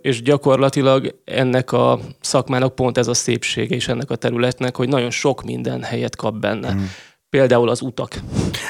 és 0.01 0.21
gyakorlatilag 0.21 1.15
ennek 1.25 1.71
a 1.71 1.99
szakmának 2.21 2.75
pont 2.75 2.97
ez 2.97 3.07
a 3.07 3.13
szépsége 3.13 3.75
és 3.75 3.87
ennek 3.87 4.09
a 4.09 4.15
területnek, 4.15 4.75
hogy 4.75 4.89
nagyon 4.89 5.11
sok 5.11 5.43
minden 5.43 5.83
helyet 5.83 6.15
kap 6.15 6.39
benne. 6.39 6.73
Mm 6.73 6.83
például 7.35 7.69
az 7.69 7.81
utak. 7.81 8.19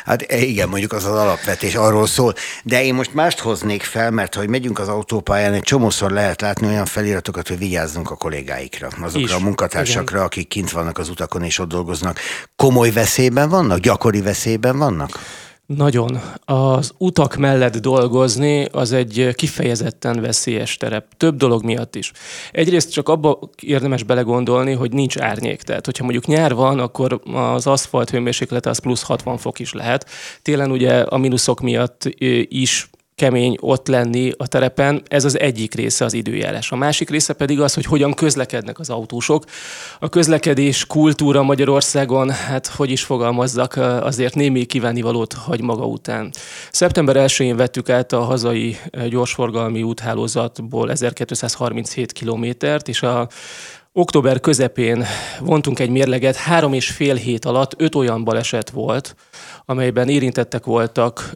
Hát 0.05 0.21
e, 0.21 0.37
igen, 0.37 0.69
mondjuk 0.69 0.91
az 0.91 1.05
az 1.05 1.15
alapvetés 1.15 1.75
arról 1.75 2.07
szól. 2.07 2.33
De 2.63 2.83
én 2.83 2.93
most 2.93 3.13
mást 3.13 3.39
hoznék 3.39 3.83
fel, 3.83 4.11
mert 4.11 4.35
hogy 4.35 4.49
megyünk 4.49 4.79
az 4.79 4.87
autópályán, 4.87 5.53
egy 5.53 5.61
csomószor 5.61 6.11
lehet 6.11 6.41
látni 6.41 6.67
olyan 6.67 6.85
feliratokat, 6.85 7.47
hogy 7.47 7.57
vigyázzunk 7.57 8.11
a 8.11 8.15
kollégáikra, 8.15 8.87
azokra 9.01 9.19
Is. 9.19 9.31
a 9.31 9.39
munkatársakra, 9.39 10.15
igen. 10.15 10.25
akik 10.25 10.47
kint 10.47 10.71
vannak 10.71 10.97
az 10.97 11.09
utakon 11.09 11.43
és 11.43 11.59
ott 11.59 11.67
dolgoznak. 11.67 12.19
Komoly 12.55 12.91
veszélyben 12.91 13.49
vannak? 13.49 13.79
Gyakori 13.79 14.21
veszélyben 14.21 14.77
vannak? 14.77 15.19
Nagyon. 15.65 16.19
Az 16.45 16.93
utak 16.97 17.35
mellett 17.35 17.77
dolgozni 17.77 18.65
az 18.65 18.91
egy 18.91 19.29
kifejezetten 19.35 20.21
veszélyes 20.21 20.77
terep. 20.77 21.05
Több 21.17 21.35
dolog 21.35 21.63
miatt 21.63 21.95
is. 21.95 22.11
Egyrészt 22.51 22.91
csak 22.91 23.09
abba 23.09 23.39
érdemes 23.61 24.03
belegondolni, 24.03 24.73
hogy 24.73 24.91
nincs 24.93 25.17
árnyék. 25.17 25.61
Tehát, 25.61 25.85
hogyha 25.85 26.03
mondjuk 26.03 26.25
nyár 26.25 26.53
van, 26.53 26.79
akkor 26.79 27.21
az 27.33 27.67
aszfalt 27.67 28.09
hőmérséklete 28.09 28.69
az 28.69 28.79
plusz 28.79 29.03
60 29.03 29.37
fok 29.37 29.59
is 29.59 29.73
lehet. 29.73 30.09
Télen 30.41 30.71
ugye 30.71 31.01
a 31.01 31.17
mínuszok 31.17 31.61
miatt 31.61 32.03
is 32.47 32.89
kemény 33.15 33.57
ott 33.59 33.87
lenni 33.87 34.31
a 34.37 34.47
terepen, 34.47 35.03
ez 35.07 35.25
az 35.25 35.39
egyik 35.39 35.73
része 35.73 36.05
az 36.05 36.13
időjárás. 36.13 36.71
A 36.71 36.75
másik 36.75 37.09
része 37.09 37.33
pedig 37.33 37.61
az, 37.61 37.73
hogy 37.73 37.85
hogyan 37.85 38.13
közlekednek 38.13 38.79
az 38.79 38.89
autósok. 38.89 39.43
A 39.99 40.09
közlekedés 40.09 40.85
kultúra 40.85 41.43
Magyarországon, 41.43 42.29
hát 42.29 42.67
hogy 42.67 42.91
is 42.91 43.03
fogalmazzak, 43.03 43.75
azért 44.01 44.35
némi 44.35 44.65
kívánivalót 44.65 45.33
hagy 45.33 45.61
maga 45.61 45.85
után. 45.85 46.31
Szeptember 46.71 47.15
1-én 47.19 47.55
vettük 47.55 47.89
át 47.89 48.11
a 48.11 48.21
hazai 48.21 48.77
gyorsforgalmi 49.09 49.83
úthálózatból 49.83 50.91
1237 50.91 52.11
kilométert, 52.11 52.87
és 52.87 53.01
a 53.01 53.27
október 53.97 54.39
közepén 54.39 55.05
vontunk 55.39 55.79
egy 55.79 55.89
mérleget, 55.89 56.35
három 56.35 56.73
és 56.73 56.87
fél 56.87 57.15
hét 57.15 57.45
alatt 57.45 57.73
öt 57.77 57.95
olyan 57.95 58.23
baleset 58.23 58.69
volt, 58.69 59.15
amelyben 59.65 60.09
érintettek 60.09 60.65
voltak 60.65 61.31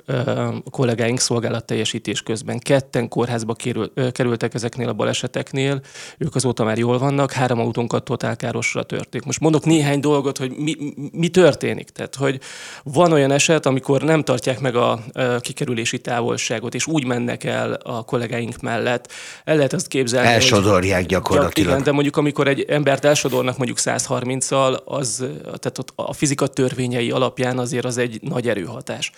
a 0.63 0.69
kollégáink 0.69 1.19
szolgálatteljesítés 1.19 2.21
közben. 2.21 2.59
Ketten 2.59 3.07
kórházba 3.07 3.53
kerül, 3.53 3.91
kerültek 4.11 4.53
ezeknél 4.53 4.87
a 4.87 4.93
baleseteknél, 4.93 5.81
ők 6.17 6.35
azóta 6.35 6.63
már 6.63 6.77
jól 6.77 6.97
vannak, 6.97 7.31
három 7.31 7.59
autónkat 7.59 8.03
totálkárosra 8.03 8.83
törték. 8.83 9.23
Most 9.23 9.39
mondok 9.39 9.65
néhány 9.65 9.99
dolgot, 9.99 10.37
hogy 10.37 10.51
mi, 10.57 10.75
mi 11.11 11.27
történik. 11.27 11.89
Tehát, 11.89 12.15
hogy 12.15 12.39
van 12.83 13.11
olyan 13.11 13.31
eset, 13.31 13.65
amikor 13.65 14.01
nem 14.01 14.23
tartják 14.23 14.59
meg 14.59 14.75
a, 14.75 14.99
kikerülési 15.39 15.99
távolságot, 15.99 16.75
és 16.75 16.87
úgy 16.87 17.05
mennek 17.05 17.43
el 17.43 17.73
a 17.73 18.03
kollégáink 18.03 18.61
mellett. 18.61 19.11
El 19.43 19.55
lehet 19.55 19.73
azt 19.73 19.87
képzelni, 19.87 20.27
Elsodorják 20.27 21.05
gyakorlatilag. 21.05 21.71
Igen, 21.71 21.83
de 21.83 21.91
mondjuk 21.91 22.17
amikor 22.17 22.47
egy 22.49 22.65
embert 22.67 23.05
elsodornak 23.05 23.57
mondjuk 23.57 23.77
130-al, 23.81 24.83
az, 24.85 25.25
tehát 25.43 25.77
ott 25.77 25.93
a 25.95 26.13
fizika 26.13 26.47
törvényei 26.47 27.11
alapján 27.11 27.57
azért 27.57 27.85
az 27.85 27.97
egy 27.97 28.19
nagy 28.21 28.49
erőhatás. 28.49 29.11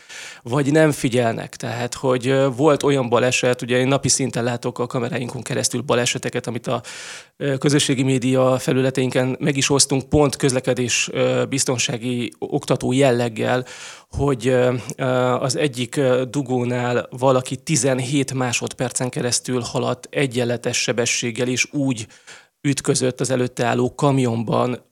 Vagy 0.43 0.71
nem 0.71 0.91
figyelnek, 0.91 1.55
tehát 1.55 1.93
hogy 1.93 2.35
volt 2.55 2.83
olyan 2.83 3.09
baleset, 3.09 3.61
ugye 3.61 3.77
én 3.77 3.87
napi 3.87 4.09
szinten 4.09 4.43
látok 4.43 4.79
a 4.79 4.87
kameráinkon 4.87 5.41
keresztül 5.41 5.81
baleseteket, 5.81 6.47
amit 6.47 6.67
a 6.67 6.81
közösségi 7.59 8.03
média 8.03 8.59
felületeinken 8.59 9.35
meg 9.39 9.57
is 9.57 9.69
osztunk, 9.69 10.09
pont 10.09 10.35
közlekedés 10.35 11.09
biztonsági 11.49 12.33
oktató 12.39 12.91
jelleggel, 12.91 13.65
hogy 14.09 14.55
az 15.39 15.57
egyik 15.57 15.99
dugónál 16.29 17.07
valaki 17.09 17.55
17 17.55 18.33
másodpercen 18.33 19.09
keresztül 19.09 19.61
haladt 19.61 20.07
egyenletes 20.11 20.81
sebességgel, 20.81 21.47
és 21.47 21.67
úgy 21.71 22.07
ütközött 22.61 23.19
az 23.19 23.29
előtte 23.29 23.65
álló 23.65 23.95
kamionban, 23.95 24.90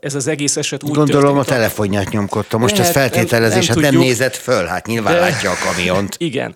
ez 0.00 0.14
az 0.14 0.26
egész 0.26 0.56
eset 0.56 0.82
úgy 0.82 0.94
Gondolom 0.94 1.34
történt, 1.34 1.46
a 1.46 1.50
telefonját 1.50 2.10
nyomkodta. 2.10 2.58
Most 2.58 2.78
ez 2.78 2.90
feltételezés, 2.90 3.66
nem, 3.66 3.74
nem 3.74 3.84
hát 3.84 3.92
nem 3.92 4.02
nézett 4.02 4.36
föl, 4.36 4.64
hát 4.64 4.86
nyilván 4.86 5.14
de, 5.14 5.20
látja 5.20 5.50
a 5.50 5.54
kamiont. 5.64 6.16
Igen. 6.30 6.54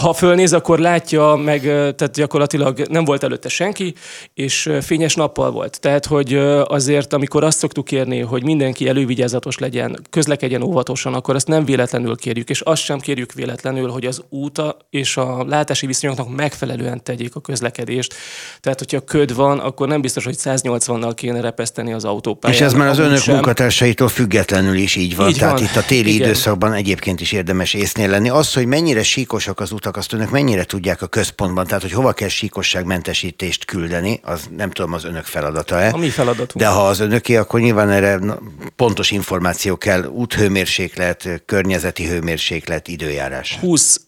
Ha 0.00 0.12
fölnéz, 0.12 0.52
akkor 0.52 0.78
látja, 0.78 1.34
meg 1.34 1.60
tehát 1.62 2.12
gyakorlatilag 2.12 2.86
nem 2.88 3.04
volt 3.04 3.22
előtte 3.22 3.48
senki, 3.48 3.94
és 4.34 4.70
fényes 4.80 5.14
nappal 5.14 5.50
volt. 5.50 5.80
Tehát, 5.80 6.06
hogy 6.06 6.34
azért, 6.64 7.12
amikor 7.12 7.44
azt 7.44 7.58
szoktuk 7.58 7.84
kérni, 7.84 8.20
hogy 8.20 8.42
mindenki 8.42 8.88
elővigyázatos 8.88 9.58
legyen, 9.58 10.00
közlekedjen 10.10 10.62
óvatosan, 10.62 11.14
akkor 11.14 11.34
azt 11.34 11.46
nem 11.46 11.64
véletlenül 11.64 12.16
kérjük, 12.16 12.50
és 12.50 12.60
azt 12.60 12.82
sem 12.82 12.98
kérjük 12.98 13.32
véletlenül, 13.32 13.90
hogy 13.90 14.04
az 14.04 14.22
úta 14.28 14.76
és 14.90 15.16
a 15.16 15.44
látási 15.44 15.86
viszonyoknak 15.86 16.36
megfelelően 16.36 17.02
tegyék 17.02 17.34
a 17.34 17.40
közlekedést. 17.40 18.14
Tehát, 18.60 18.78
hogyha 18.78 19.00
köd 19.00 19.34
van, 19.34 19.58
akkor 19.58 19.88
nem 19.88 20.00
biztos, 20.00 20.24
hogy 20.24 20.36
180-nal 20.38 21.12
kéne 21.14 21.40
repeszteni 21.40 21.92
az 21.92 22.03
az 22.04 22.10
autópályán. 22.10 22.56
És 22.56 22.62
ez 22.62 22.72
már 22.72 22.88
az 22.88 22.98
önök 22.98 23.18
sem. 23.18 23.34
munkatársaitól 23.34 24.08
függetlenül 24.08 24.76
is 24.76 24.96
így 24.96 25.16
van. 25.16 25.28
Így 25.28 25.38
Tehát 25.38 25.58
van. 25.58 25.68
itt 25.68 25.76
a 25.76 25.82
téli 25.82 26.14
Igen. 26.14 26.26
időszakban 26.28 26.72
egyébként 26.72 27.20
is 27.20 27.32
érdemes 27.32 27.74
észnél 27.74 28.08
lenni. 28.08 28.28
Az, 28.28 28.52
hogy 28.52 28.66
mennyire 28.66 29.02
síkosak 29.02 29.60
az 29.60 29.72
utak, 29.72 29.96
azt 29.96 30.12
önök 30.12 30.30
mennyire 30.30 30.64
tudják 30.64 31.02
a 31.02 31.06
központban, 31.06 31.66
tehát 31.66 31.82
hogy 31.82 31.92
hova 31.92 32.12
kell 32.12 32.28
síkosságmentesítést 32.28 33.64
küldeni, 33.64 34.20
az 34.22 34.48
nem 34.56 34.70
tudom 34.70 34.92
az 34.92 35.04
önök 35.04 35.24
feladata-e. 35.24 35.90
A 35.92 35.96
mi 35.96 36.08
feladatunk. 36.08 36.64
De 36.64 36.66
ha 36.66 36.86
az 36.86 37.00
önöké, 37.00 37.36
akkor 37.36 37.60
nyilván 37.60 37.90
erre 37.90 38.20
pontos 38.76 39.10
információ 39.10 39.76
kell, 39.76 40.04
úthőmérséklet, 40.04 41.42
környezeti 41.46 42.06
hőmérséklet, 42.06 42.88
időjárás. 42.88 43.56
20 43.60 44.00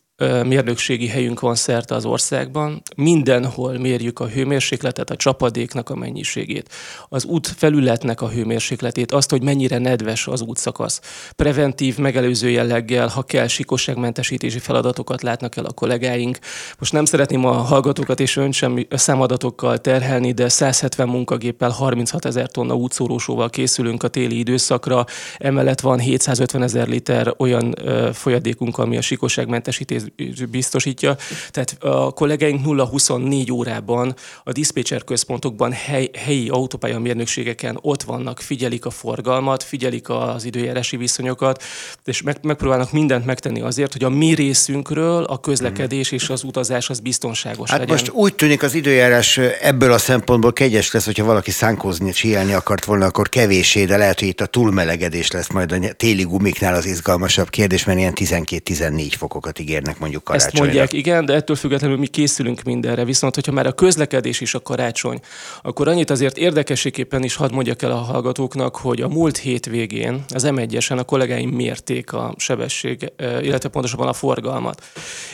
mérnökségi 0.44 1.06
helyünk 1.06 1.40
van 1.40 1.54
szerte 1.54 1.94
az 1.94 2.04
országban. 2.04 2.82
Mindenhol 2.96 3.78
mérjük 3.78 4.20
a 4.20 4.26
hőmérsékletet, 4.26 5.10
a 5.10 5.16
csapadéknak 5.16 5.90
a 5.90 5.94
mennyiségét, 5.94 6.68
az 7.08 7.24
út 7.24 7.46
felületnek 7.46 8.20
a 8.20 8.28
hőmérsékletét, 8.28 9.12
azt, 9.12 9.30
hogy 9.30 9.42
mennyire 9.42 9.78
nedves 9.78 10.26
az 10.26 10.40
útszakasz. 10.40 11.00
Preventív, 11.32 11.98
megelőző 11.98 12.50
jelleggel, 12.50 13.08
ha 13.08 13.22
kell, 13.22 13.46
sikosságmentesítési 13.46 14.58
feladatokat 14.58 15.22
látnak 15.22 15.56
el 15.56 15.64
a 15.64 15.72
kollégáink. 15.72 16.38
Most 16.78 16.92
nem 16.92 17.04
szeretném 17.04 17.44
a 17.44 17.52
hallgatókat 17.52 18.20
és 18.20 18.36
ön 18.36 18.52
sem 18.52 18.86
számadatokkal 18.90 19.78
terhelni, 19.78 20.32
de 20.32 20.48
170 20.48 21.08
munkagéppel 21.08 21.70
36 21.70 22.24
ezer 22.24 22.50
tonna 22.50 22.74
útszórósóval 22.74 23.50
készülünk 23.50 24.02
a 24.02 24.08
téli 24.08 24.38
időszakra. 24.38 25.04
Emellett 25.38 25.80
van 25.80 25.98
750 25.98 26.62
ezer 26.62 26.88
liter 26.88 27.34
olyan 27.38 27.74
folyadékunk, 28.12 28.78
ami 28.78 28.96
a 28.96 29.00
sikosságmentesítés 29.00 30.04
biztosítja. 30.50 31.16
Tehát 31.50 31.76
a 31.80 32.10
kollégáink 32.10 32.60
0-24 32.64 33.52
órában 33.52 34.14
a 34.44 34.52
diszpécser 34.52 35.04
központokban 35.04 35.72
hely, 35.72 36.10
helyi 36.18 36.48
autópálya 36.48 36.98
mérnökségeken 36.98 37.78
ott 37.80 38.02
vannak, 38.02 38.40
figyelik 38.40 38.84
a 38.84 38.90
forgalmat, 38.90 39.62
figyelik 39.62 40.08
az 40.08 40.44
időjárási 40.44 40.96
viszonyokat, 40.96 41.62
és 42.04 42.22
meg, 42.22 42.36
megpróbálnak 42.42 42.92
mindent 42.92 43.24
megtenni 43.26 43.60
azért, 43.60 43.92
hogy 43.92 44.04
a 44.04 44.08
mi 44.08 44.34
részünkről 44.34 45.24
a 45.24 45.40
közlekedés 45.40 46.12
és 46.12 46.28
az 46.28 46.44
utazás 46.44 46.90
az 46.90 47.00
biztonságos 47.00 47.70
hát 47.70 47.78
legyen. 47.78 47.94
most 47.94 48.10
úgy 48.10 48.34
tűnik 48.34 48.62
az 48.62 48.74
időjárás 48.74 49.38
ebből 49.60 49.92
a 49.92 49.98
szempontból 49.98 50.52
kegyes 50.52 50.92
lesz, 50.92 51.04
hogyha 51.04 51.24
valaki 51.24 51.50
szánkózni, 51.50 52.12
síelni 52.12 52.52
akart 52.52 52.84
volna, 52.84 53.06
akkor 53.06 53.28
kevésé, 53.28 53.84
de 53.84 53.96
lehet, 53.96 54.18
hogy 54.18 54.28
itt 54.28 54.40
a 54.40 54.46
túlmelegedés 54.46 55.30
lesz 55.30 55.50
majd 55.50 55.72
a 55.72 55.92
téli 55.96 56.22
gumiknál 56.22 56.74
az 56.74 56.86
izgalmasabb 56.86 57.50
kérdés, 57.50 57.84
mert 57.84 57.98
ilyen 57.98 58.12
12-14 58.16 59.12
fokokat 59.18 59.58
ígérnek 59.58 59.95
mondják 59.98 60.24
mondjuk 60.24 60.24
karácsonyra. 60.24 60.56
Ezt 60.56 60.62
mondják, 60.62 60.92
igen, 60.92 61.24
de 61.24 61.34
ettől 61.34 61.56
függetlenül 61.56 61.96
mi 61.96 62.06
készülünk 62.06 62.62
mindenre. 62.62 63.04
Viszont, 63.04 63.34
hogyha 63.34 63.52
már 63.52 63.66
a 63.66 63.72
közlekedés 63.72 64.40
is 64.40 64.54
a 64.54 64.60
karácsony, 64.60 65.20
akkor 65.62 65.88
annyit 65.88 66.10
azért 66.10 66.38
érdekességképpen 66.38 67.22
is 67.22 67.36
hadd 67.36 67.52
mondjak 67.52 67.82
el 67.82 67.90
a 67.90 67.94
hallgatóknak, 67.94 68.76
hogy 68.76 69.00
a 69.00 69.08
múlt 69.08 69.36
hétvégén 69.36 70.24
az 70.34 70.46
M1-esen 70.46 70.98
a 70.98 71.04
kollégáim 71.04 71.50
mérték 71.50 72.12
a 72.12 72.34
sebesség, 72.36 73.12
illetve 73.40 73.68
pontosabban 73.68 74.08
a 74.08 74.12
forgalmat. 74.12 74.82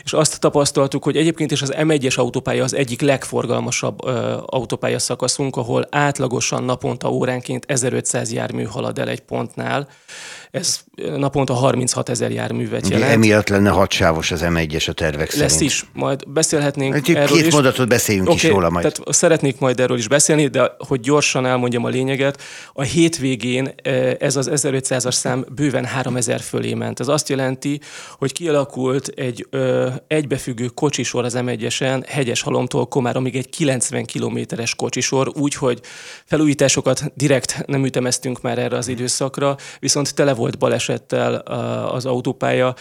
És 0.04 0.12
azt 0.12 0.40
tapasztaltuk, 0.40 1.04
hogy 1.04 1.16
egyébként 1.16 1.50
is 1.50 1.62
az 1.62 1.72
M1-es 1.76 2.14
autópálya 2.14 2.64
az 2.64 2.74
egyik 2.74 3.00
legforgalmasabb 3.00 4.00
autópálya 4.46 4.98
szakaszunk, 4.98 5.56
ahol 5.56 5.86
átlagosan 5.90 6.64
naponta 6.64 7.10
óránként 7.10 7.64
1500 7.68 8.32
jármű 8.32 8.62
halad 8.62 8.98
el 8.98 9.08
egy 9.08 9.20
pontnál. 9.20 9.88
Ez 10.52 10.80
naponta 11.16 11.54
36 11.54 12.08
ezer 12.08 12.30
járművet 12.30 12.88
jelent. 12.88 13.04
Ugye 13.04 13.12
emiatt 13.12 13.48
lenne 13.48 13.70
hatsávos 13.70 14.30
az 14.30 14.40
M1-es 14.44 14.88
a 14.88 14.92
tervek 14.92 15.34
Lesz 15.34 15.52
szerint. 15.52 15.70
is, 15.70 15.84
majd 15.92 16.28
beszélhetnénk 16.28 16.94
Egy 16.94 17.10
erről 17.10 17.36
két 17.36 17.46
is. 17.46 17.52
mondatot 17.52 17.88
beszéljünk 17.88 18.28
Oké, 18.28 18.46
is 18.46 18.52
róla 18.52 18.70
majd. 18.70 18.92
Tehát 18.92 19.14
szeretnék 19.14 19.58
majd 19.58 19.80
erről 19.80 19.98
is 19.98 20.08
beszélni, 20.08 20.46
de 20.46 20.76
hogy 20.78 21.00
gyorsan 21.00 21.46
elmondjam 21.46 21.84
a 21.84 21.88
lényeget, 21.88 22.42
a 22.72 22.82
hétvégén 22.82 23.74
eh, 23.82 24.14
ez 24.18 24.36
az 24.36 24.50
1500-as 24.52 25.12
szám 25.12 25.44
bőven 25.54 25.84
3000 25.84 26.40
fölé 26.40 26.74
ment. 26.74 27.00
Ez 27.00 27.08
azt 27.08 27.28
jelenti, 27.28 27.80
hogy 28.18 28.32
kialakult 28.32 29.06
egy 29.08 29.46
ö, 29.50 29.88
egybefüggő 30.06 30.66
kocsisor 30.66 31.24
az 31.24 31.34
M1-esen, 31.36 32.04
Hegyes 32.08 32.42
Halomtól 32.42 32.86
Komáromig 32.86 33.36
egy 33.36 33.50
90 33.50 34.04
kilométeres 34.04 34.74
kocsisor, 34.74 35.32
úgyhogy 35.34 35.80
felújításokat 36.24 37.12
direkt 37.14 37.62
nem 37.66 37.84
ütemeztünk 37.84 38.40
már 38.40 38.58
erre 38.58 38.76
az 38.76 38.88
időszakra, 38.88 39.56
viszont 39.80 40.14
tele 40.14 40.34
volt 40.34 40.40
balesettel 40.58 41.34
a- 41.34 41.94
az 41.94 42.06
autópálya, 42.06 42.74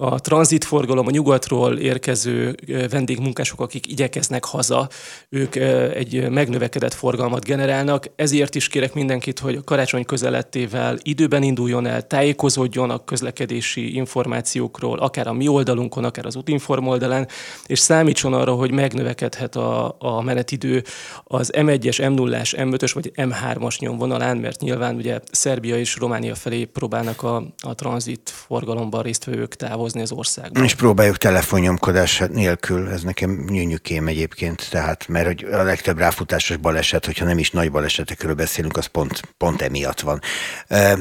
a 0.00 0.20
tranzitforgalom, 0.20 1.06
a 1.06 1.10
nyugatról 1.10 1.78
érkező 1.78 2.54
vendégmunkások, 2.90 3.60
akik 3.60 3.86
igyekeznek 3.86 4.44
haza, 4.44 4.88
ők 5.28 5.54
egy 5.94 6.30
megnövekedett 6.30 6.94
forgalmat 6.94 7.44
generálnak. 7.44 8.10
Ezért 8.16 8.54
is 8.54 8.68
kérek 8.68 8.94
mindenkit, 8.94 9.38
hogy 9.38 9.54
a 9.54 9.64
karácsony 9.64 10.04
közelettével 10.04 10.98
időben 11.02 11.42
induljon 11.42 11.86
el, 11.86 12.06
tájékozódjon 12.06 12.90
a 12.90 13.04
közlekedési 13.04 13.94
információkról, 13.94 14.98
akár 14.98 15.26
a 15.26 15.32
mi 15.32 15.48
oldalunkon, 15.48 16.04
akár 16.04 16.26
az 16.26 16.36
Utinform 16.36 16.86
oldalán, 16.86 17.28
és 17.66 17.78
számítson 17.78 18.34
arra, 18.34 18.52
hogy 18.52 18.70
megnövekedhet 18.70 19.56
a, 19.56 19.96
a 19.98 20.22
menetidő 20.22 20.82
az 21.24 21.52
M1-es, 21.56 21.98
M0-as, 21.98 22.54
M5-ös 22.56 22.90
vagy 22.94 23.12
M3-as 23.14 23.78
nyomvonalán, 23.78 24.36
mert 24.36 24.60
nyilván 24.60 24.94
ugye 24.94 25.20
Szerbia 25.30 25.78
és 25.78 25.96
Románia 25.96 26.34
felé 26.34 26.64
próbálnak 26.64 27.22
a, 27.22 27.42
a 27.60 27.74
tranzit 27.74 28.32
forgalomban 28.34 29.02
résztvevők 29.02 29.56
távozni 29.88 30.00
az 30.00 30.12
országban. 30.12 30.64
És 30.64 30.74
próbáljuk 30.74 31.16
telefonnyomkodás 31.16 32.22
nélkül, 32.32 32.88
ez 32.88 33.02
nekem 33.02 33.44
nyűnyükém 33.48 34.08
egyébként, 34.08 34.70
tehát 34.70 35.08
mert 35.08 35.26
hogy 35.26 35.44
a 35.44 35.62
legtöbb 35.62 35.98
ráfutásos 35.98 36.56
baleset, 36.56 37.06
hogyha 37.06 37.24
nem 37.24 37.38
is 37.38 37.50
nagy 37.50 37.70
balesetekről 37.70 38.34
beszélünk, 38.34 38.76
az 38.76 38.86
pont, 38.86 39.20
pont 39.36 39.62
emiatt 39.62 40.00
van. 40.00 40.20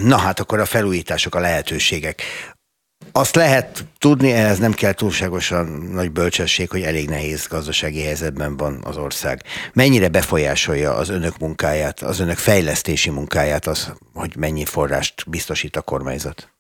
Na 0.04 0.18
hát 0.18 0.40
akkor 0.40 0.60
a 0.60 0.66
felújítások, 0.66 1.36
a 1.36 1.40
lehetőségek. 1.40 2.22
Azt 3.12 3.36
lehet 3.36 3.86
tudni, 3.98 4.32
ehhez 4.32 4.58
nem 4.60 4.74
kell 4.74 4.94
túlságosan 4.94 5.66
nagy 5.94 6.12
bölcsesség, 6.12 6.70
hogy 6.70 6.82
elég 6.82 7.10
nehéz 7.10 7.48
gazdasági 7.48 8.02
helyzetben 8.02 8.58
van 8.58 8.80
az 8.84 8.98
ország. 8.98 9.44
Mennyire 9.74 10.08
befolyásolja 10.08 10.96
az 10.96 11.10
önök 11.10 11.38
munkáját, 11.38 12.02
az 12.02 12.20
önök 12.20 12.38
fejlesztési 12.38 13.10
munkáját 13.10 13.68
az, 13.68 13.94
hogy 14.14 14.36
mennyi 14.36 14.66
forrást 14.66 15.30
biztosít 15.30 15.76
a 15.76 15.82
kormányzat? 15.82 16.57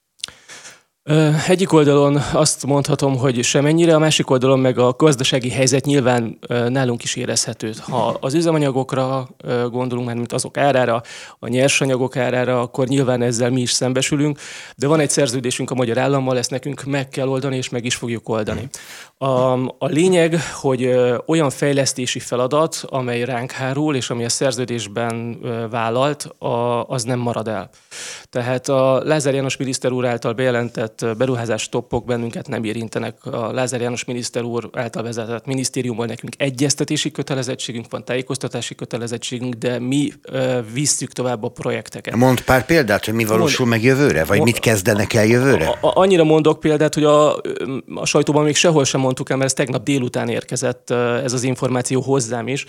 Egyik 1.48 1.74
oldalon 1.74 2.16
azt 2.34 2.66
mondhatom, 2.66 3.18
hogy 3.18 3.44
semennyire, 3.44 3.96
a 3.96 4.00
másik 4.00 4.30
oldalon 4.30 4.60
meg 4.60 4.78
a 4.78 4.94
gazdasági 4.98 5.50
helyzet 5.50 5.86
nyilván 5.86 6.40
nálunk 6.68 7.04
is 7.04 7.16
érezhető. 7.16 7.74
Ha 7.80 8.18
az 8.20 8.34
üzemanyagokra 8.34 9.28
gondolunk, 9.70 10.08
már 10.08 10.16
mint 10.16 10.34
azok 10.34 10.58
árára, 10.58 11.02
a 11.40 11.48
nyersanyagok 11.48 12.18
árára, 12.18 12.62
akkor 12.62 12.88
nyilván 12.88 13.22
ezzel 13.22 13.50
mi 13.50 13.62
is 13.62 13.72
szembesülünk, 13.72 14.40
de 14.76 14.88
van 14.88 15.00
egy 15.00 15.10
szerződésünk 15.10 15.72
a 15.72 15.76
magyar 15.76 15.98
állammal, 15.98 16.38
ezt 16.38 16.50
nekünk 16.50 16.84
meg 16.84 17.10
kell 17.10 17.28
oldani, 17.28 17.58
és 17.58 17.70
meg 17.70 17.86
is 17.86 17.96
fogjuk 17.96 18.30
oldani. 18.30 18.70
A, 19.18 19.52
a 19.54 19.86
lényeg, 19.86 20.40
hogy 20.54 20.96
olyan 21.26 21.50
fejlesztési 21.50 22.20
feladat, 22.20 22.84
amely 22.86 23.24
ránk 23.24 23.52
hárul, 23.52 23.96
és 23.96 24.10
ami 24.10 24.26
a 24.26 24.30
szerződésben 24.30 25.40
vállalt, 25.70 26.30
az 26.88 27.04
nem 27.04 27.20
marad 27.20 27.48
el. 27.48 27.70
Tehát 28.30 28.70
a 28.70 29.02
Lázár 29.04 29.34
János 29.34 29.58
miniszter 29.58 29.92
úr 29.92 30.06
által 30.06 30.34
bejelentett 30.34 30.97
beruházás 31.18 31.70
toppok 31.70 32.06
bennünket 32.06 32.48
nem 32.48 32.64
érintenek. 32.64 33.26
A 33.26 33.52
Lázár 33.52 33.82
János 33.82 34.06
miniszter 34.06 34.44
úr 34.44 34.70
által 34.74 35.04
vezetett 35.04 35.46
minisztériumból 35.46 36.06
nekünk 36.06 36.34
egyeztetési 36.38 37.12
kötelezettségünk 37.12 37.86
van, 37.90 38.06
tájékoztatási 38.06 38.76
kötelezettségünk, 38.76 39.54
de 39.54 39.80
mi 39.80 40.14
visszük 40.74 41.12
tovább 41.12 41.44
a 41.44 41.50
projekteket. 41.50 42.16
Mond 42.16 42.42
pár 42.42 42.66
példát, 42.66 43.06
hogy 43.06 43.14
mi 43.14 43.26
valósul 43.26 43.66
meg 43.66 43.84
jövőre, 43.84 44.26
vagy 44.26 44.42
mit 44.42 44.60
kezdenek 44.60 45.14
el 45.14 45.26
jövőre? 45.26 45.66
A, 45.68 45.78
annyira 45.82 46.24
mondok 46.24 46.60
példát, 46.60 46.94
hogy 46.94 47.04
a, 47.04 47.36
a 47.96 48.06
sajtóban 48.06 48.44
még 48.44 48.56
sehol 48.56 48.86
sem 48.86 49.02
mondtuk 49.02 49.30
el, 49.30 49.38
mert 49.38 49.50
ez 49.50 49.56
tegnap 49.56 49.84
délután 49.84 50.30
érkezett 50.30 50.90
ez 51.24 51.34
az 51.34 51.44
információ 51.44 52.02
hozzám 52.02 52.48
is, 52.48 52.66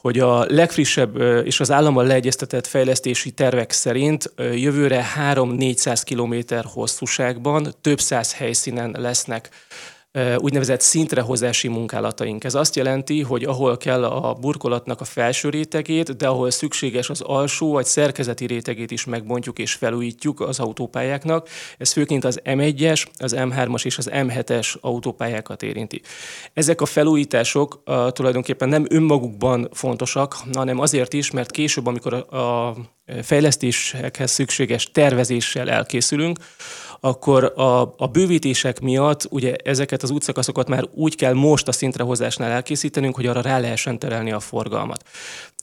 hogy 0.00 0.18
a 0.18 0.44
legfrissebb 0.48 1.20
és 1.44 1.60
az 1.60 1.70
állammal 1.70 2.06
leegyeztetett 2.06 2.66
fejlesztési 2.66 3.30
tervek 3.30 3.70
szerint 3.70 4.32
jövőre 4.36 5.06
3-400 5.32 6.00
kilométer 6.04 6.64
hosszúságban 6.72 7.65
több 7.80 8.00
száz 8.00 8.34
helyszínen 8.34 8.94
lesznek 8.98 9.50
úgynevezett 10.36 10.80
szintrehozási 10.80 11.68
munkálataink. 11.68 12.44
Ez 12.44 12.54
azt 12.54 12.76
jelenti, 12.76 13.22
hogy 13.22 13.44
ahol 13.44 13.76
kell 13.76 14.04
a 14.04 14.34
burkolatnak 14.34 15.00
a 15.00 15.04
felső 15.04 15.48
rétegét, 15.48 16.16
de 16.16 16.28
ahol 16.28 16.50
szükséges 16.50 17.10
az 17.10 17.20
alsó 17.20 17.72
vagy 17.72 17.84
szerkezeti 17.84 18.46
rétegét 18.46 18.90
is 18.90 19.04
megbontjuk 19.04 19.58
és 19.58 19.72
felújítjuk 19.72 20.40
az 20.40 20.60
autópályáknak. 20.60 21.48
Ez 21.78 21.92
főként 21.92 22.24
az 22.24 22.40
M1-es, 22.44 23.06
az 23.18 23.34
M3-as 23.36 23.84
és 23.84 23.98
az 23.98 24.10
M7-es 24.12 24.80
autópályákat 24.80 25.62
érinti. 25.62 26.02
Ezek 26.52 26.80
a 26.80 26.86
felújítások 26.86 27.82
uh, 27.86 28.10
tulajdonképpen 28.10 28.68
nem 28.68 28.86
önmagukban 28.88 29.68
fontosak, 29.72 30.36
hanem 30.52 30.78
azért 30.78 31.12
is, 31.12 31.30
mert 31.30 31.50
később, 31.50 31.86
amikor 31.86 32.12
a, 32.12 32.36
a 32.36 32.76
fejlesztésekhez 33.22 34.30
szükséges 34.30 34.90
tervezéssel 34.90 35.70
elkészülünk, 35.70 36.38
akkor 37.00 37.44
a, 37.44 37.80
a 37.96 38.06
bővítések 38.12 38.80
miatt 38.80 39.26
ugye 39.30 39.54
ezeket 39.64 40.02
az 40.02 40.10
útszakaszokat 40.10 40.68
már 40.68 40.84
úgy 40.94 41.16
kell 41.16 41.32
most 41.32 41.68
a 41.68 41.72
szintrehozásnál 41.72 42.50
elkészítenünk, 42.50 43.14
hogy 43.14 43.26
arra 43.26 43.40
rá 43.40 43.58
lehessen 43.58 43.98
terelni 43.98 44.32
a 44.32 44.40
forgalmat. 44.40 45.02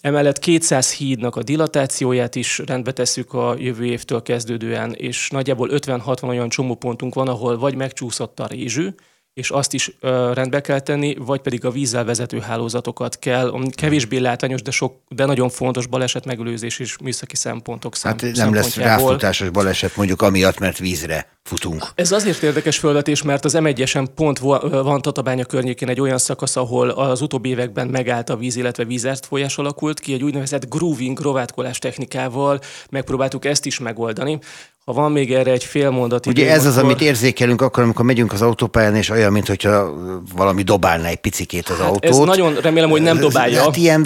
Emellett 0.01 0.39
200 0.39 0.93
hídnak 0.93 1.35
a 1.35 1.43
dilatációját 1.43 2.35
is 2.35 2.61
rendbe 2.65 2.91
tesszük 2.91 3.33
a 3.33 3.55
jövő 3.57 3.85
évtől 3.85 4.21
kezdődően, 4.21 4.93
és 4.93 5.29
nagyjából 5.29 5.69
50-60 5.71 6.27
olyan 6.27 6.49
csomópontunk 6.49 7.13
van, 7.13 7.27
ahol 7.27 7.57
vagy 7.57 7.75
megcsúszott 7.75 8.39
a 8.39 8.47
rézsű, 8.47 8.89
és 9.33 9.49
azt 9.49 9.73
is 9.73 9.97
rendbe 10.33 10.61
kell 10.61 10.79
tenni, 10.79 11.15
vagy 11.19 11.41
pedig 11.41 11.65
a 11.65 11.71
vízzel 11.71 12.05
vezető 12.05 12.39
hálózatokat 12.39 13.19
kell, 13.19 13.49
ami 13.49 13.69
kevésbé 13.69 14.17
látványos, 14.17 14.61
de, 14.61 14.71
sok, 14.71 14.95
de 15.07 15.25
nagyon 15.25 15.49
fontos 15.49 15.87
baleset 15.87 16.25
megelőzés 16.25 16.79
és 16.79 16.97
műszaki 16.97 17.35
szempontok 17.35 17.97
Hát 17.97 18.21
nem 18.21 18.53
lesz 18.53 18.75
ráfutásos 18.75 19.49
baleset 19.49 19.95
mondjuk 19.95 20.21
amiatt, 20.21 20.59
mert 20.59 20.77
vízre 20.77 21.27
futunk. 21.43 21.85
Ez 21.95 22.11
azért 22.11 22.43
érdekes 22.43 22.77
felvetés, 22.77 23.21
mert 23.21 23.45
az 23.45 23.57
M1-esen 23.59 24.07
pont 24.15 24.39
van 24.39 25.01
Tatabánya 25.01 25.45
környékén 25.45 25.89
egy 25.89 26.01
olyan 26.01 26.17
szakasz, 26.17 26.55
ahol 26.55 26.89
az 26.89 27.21
utóbbi 27.21 27.49
években 27.49 27.87
megállt 27.87 28.29
a 28.29 28.35
víz, 28.35 28.55
illetve 28.55 28.83
vízert 28.83 29.25
folyás 29.25 29.57
alakult 29.57 29.99
ki, 29.99 30.13
egy 30.13 30.23
úgynevezett 30.23 30.69
grooving, 30.69 31.19
rovátkolás 31.19 31.79
technikával 31.79 32.59
megpróbáltuk 32.89 33.45
ezt 33.45 33.65
is 33.65 33.79
megoldani. 33.79 34.39
Ha 34.85 34.93
van 34.93 35.11
még 35.11 35.33
erre 35.33 35.51
egy 35.51 35.63
fél 35.63 35.89
mondat 35.89 36.25
Ugye 36.25 36.51
ez 36.51 36.65
az, 36.65 36.77
akkor... 36.77 36.89
amit 36.89 37.01
érzékelünk 37.01 37.61
akkor, 37.61 37.83
amikor 37.83 38.05
megyünk 38.05 38.33
az 38.33 38.41
autópályán, 38.41 38.95
és 38.95 39.09
olyan, 39.09 39.31
mintha 39.31 39.93
valami 40.35 40.61
dobálna 40.61 41.05
egy 41.05 41.17
picikét 41.17 41.69
az 41.69 41.77
hát 41.77 41.87
autót. 41.87 42.05
Ez 42.05 42.17
nagyon 42.17 42.55
remélem, 42.55 42.89
hogy 42.89 43.01
nem 43.01 43.17
dobálja. 43.17 43.61
Hát 43.61 43.77
ilyen, 43.77 44.05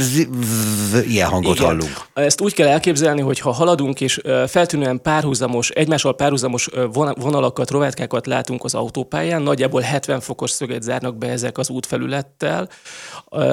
ilyen 1.07 1.27
hangot 1.27 1.55
Igen. 1.55 1.67
hallunk. 1.67 2.01
Ezt 2.13 2.41
úgy 2.41 2.53
kell 2.53 2.67
elképzelni, 2.67 3.21
hogy 3.21 3.39
ha 3.39 3.51
haladunk, 3.51 4.01
és 4.01 4.21
feltűnően 4.47 5.01
párhuzamos, 5.01 5.69
egymással 5.69 6.15
párhuzamos 6.15 6.69
vonalakat, 7.15 7.69
rovátkákat 7.69 8.27
látunk 8.27 8.63
az 8.63 8.75
autópályán, 8.75 9.41
nagyjából 9.41 9.81
70 9.81 10.19
fokos 10.19 10.51
szöget 10.51 10.81
zárnak 10.81 11.17
be 11.17 11.27
ezek 11.27 11.57
az 11.57 11.69
útfelülettel, 11.69 12.69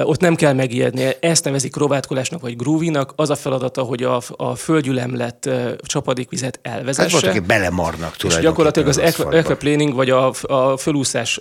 ott 0.03 0.19
nem 0.19 0.35
kell 0.35 0.53
megijedni. 0.53 1.09
Ezt 1.19 1.43
nevezik 1.43 1.75
rovátkolásnak 1.75 2.41
vagy 2.41 2.55
grúvinak. 2.55 3.13
Az 3.15 3.29
a 3.29 3.35
feladata, 3.35 3.81
hogy 3.81 4.03
a, 4.03 4.21
a 4.35 4.55
földgyülemlet 4.55 5.49
csapadékvizet 5.81 6.59
elvezesse 6.61 7.14
voltak, 7.21 7.29
akik 7.29 7.47
belemarnak 7.47 8.15
És 8.23 8.35
gyakorlatilag 8.35 8.87
az, 8.87 8.97
aquaplaning 9.19 9.93
vagy 9.93 10.09
a, 10.09 10.31
a 10.41 10.77
fölúszás 10.77 11.39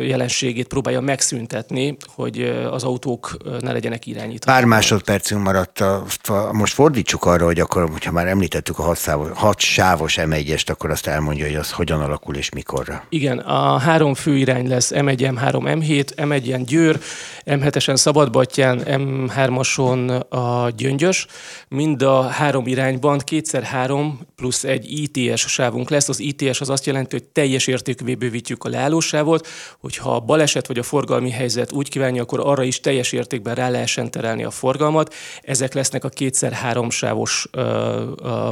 jelenségét 0.00 0.66
próbálja 0.66 1.00
megszüntetni, 1.00 1.96
hogy 2.06 2.66
az 2.70 2.84
autók 2.84 3.36
ne 3.60 3.72
legyenek 3.72 4.06
irányítva. 4.06 4.52
Pár 4.52 4.64
másodpercünk 4.64 5.42
maradt. 5.42 5.80
A, 5.80 6.04
a, 6.28 6.52
most 6.52 6.74
fordítsuk 6.74 7.24
arra, 7.24 7.44
hogy 7.44 7.60
akkor, 7.60 7.88
hogyha 7.90 8.12
már 8.12 8.26
említettük 8.26 8.78
a 8.78 8.82
hat, 8.82 8.96
szávos, 8.96 9.28
hat 9.34 9.60
sávos 9.60 10.16
m 10.16 10.32
1 10.32 10.64
akkor 10.66 10.90
azt 10.90 11.06
elmondja, 11.06 11.46
hogy 11.46 11.54
az 11.54 11.72
hogyan 11.72 12.00
alakul 12.00 12.34
és 12.34 12.50
mikorra. 12.50 13.04
Igen, 13.08 13.38
a 13.38 13.78
három 13.78 14.14
fő 14.14 14.36
irány 14.36 14.68
lesz 14.68 14.90
M1, 14.94 15.34
M3, 15.34 15.80
M7, 15.80 16.08
M1-en 16.16 16.62
Győr, 16.66 16.98
M7-esen 17.44 17.96
Szabadbattyán, 17.96 18.82
M3-ason 18.86 20.28
a 20.28 20.70
Gyöngyös. 20.76 21.26
Mind 21.68 22.02
a 22.02 22.22
három 22.22 22.66
irányban 22.66 23.18
kétszer 23.18 23.62
három 23.62 24.20
plusz 24.36 24.64
egy 24.64 24.85
ITS 24.88 25.40
sávunk 25.46 25.90
lesz. 25.90 26.08
Az 26.08 26.20
ITS 26.20 26.60
az 26.60 26.70
azt 26.70 26.86
jelenti, 26.86 27.16
hogy 27.16 27.24
teljes 27.24 27.66
értékűvé 27.66 28.14
bővítjük 28.14 28.64
a 28.64 28.68
leállósávot, 28.68 29.46
hogyha 29.80 30.14
a 30.14 30.20
baleset 30.20 30.66
vagy 30.66 30.78
a 30.78 30.82
forgalmi 30.82 31.30
helyzet 31.30 31.72
úgy 31.72 31.88
kívánja, 31.88 32.22
akkor 32.22 32.40
arra 32.40 32.62
is 32.62 32.80
teljes 32.80 33.12
értékben 33.12 33.54
rá 33.54 33.68
lehessen 33.68 34.10
terelni 34.10 34.44
a 34.44 34.50
forgalmat. 34.50 35.14
Ezek 35.42 35.74
lesznek 35.74 36.04
a 36.04 36.08
kétszer 36.08 36.52
három 36.52 36.90
sávos 36.90 37.48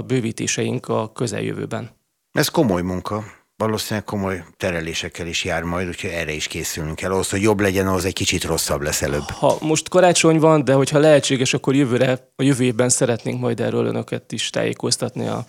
bővítéseink 0.07 0.89
a 0.89 1.13
közeljövőben. 1.13 1.91
Ez 2.33 2.49
komoly 2.49 2.83
munka 2.83 3.25
valószínűleg 3.57 4.05
komoly 4.05 4.45
terelésekkel 4.57 5.27
is 5.27 5.45
jár 5.45 5.63
majd, 5.63 5.89
úgyhogy 5.89 6.11
erre 6.11 6.33
is 6.33 6.47
készülünk 6.47 6.97
kell. 6.97 7.11
Ahhoz, 7.11 7.31
hogy 7.31 7.43
jobb 7.43 7.61
legyen, 7.61 7.87
ahhoz 7.87 8.05
egy 8.05 8.13
kicsit 8.13 8.45
rosszabb 8.45 8.83
lesz 8.83 9.03
előbb. 9.03 9.31
Ha 9.31 9.57
most 9.61 9.89
karácsony 9.89 10.39
van, 10.39 10.65
de 10.65 10.73
hogyha 10.73 10.99
lehetséges, 10.99 11.55
akkor 11.55 11.75
jövőre, 11.75 12.33
a 12.37 12.43
jövő 12.43 12.65
évben 12.65 12.89
szeretnénk 12.89 13.41
majd 13.41 13.61
erről 13.61 13.87
önöket 13.87 14.33
is 14.33 14.51
tájékoztatni 14.51 15.27
a 15.27 15.45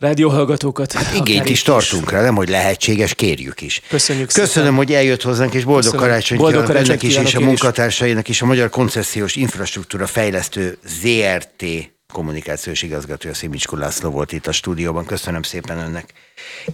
rádióhallgatókat. 0.00 0.92
Hát 0.92 1.14
igényt 1.14 1.48
is 1.48 1.62
tartunk 1.62 2.10
rá, 2.10 2.22
nem 2.22 2.34
hogy 2.34 2.48
lehetséges, 2.48 3.14
kérjük 3.14 3.60
is. 3.60 3.80
Köszönjük 3.88 4.26
Köszönöm, 4.26 4.48
szépen. 4.48 4.74
hogy 4.74 4.92
eljött 4.92 5.22
hozzánk, 5.22 5.54
és 5.54 5.64
boldog 5.64 5.82
Köszönöm. 5.82 6.06
karácsonyt 6.06 6.40
boldog 6.40 6.66
kívánok 6.66 6.86
ennek 6.86 7.02
is, 7.02 7.16
és 7.16 7.34
a 7.34 7.40
munkatársainak 7.40 8.28
is. 8.28 8.42
A 8.42 8.46
Magyar 8.46 8.68
Koncesziós 8.68 9.36
Infrastruktúra 9.36 10.06
Fejlesztő 10.06 10.78
ZRT 10.84 11.64
kommunikációs 12.12 12.82
igazgatója 12.82 13.34
Szimicskó 13.34 13.76
László 13.76 14.10
volt 14.10 14.32
itt 14.32 14.46
a 14.46 14.52
stúdióban. 14.52 15.04
Köszönöm 15.04 15.42
szépen 15.42 15.78
önnek. 15.78 16.12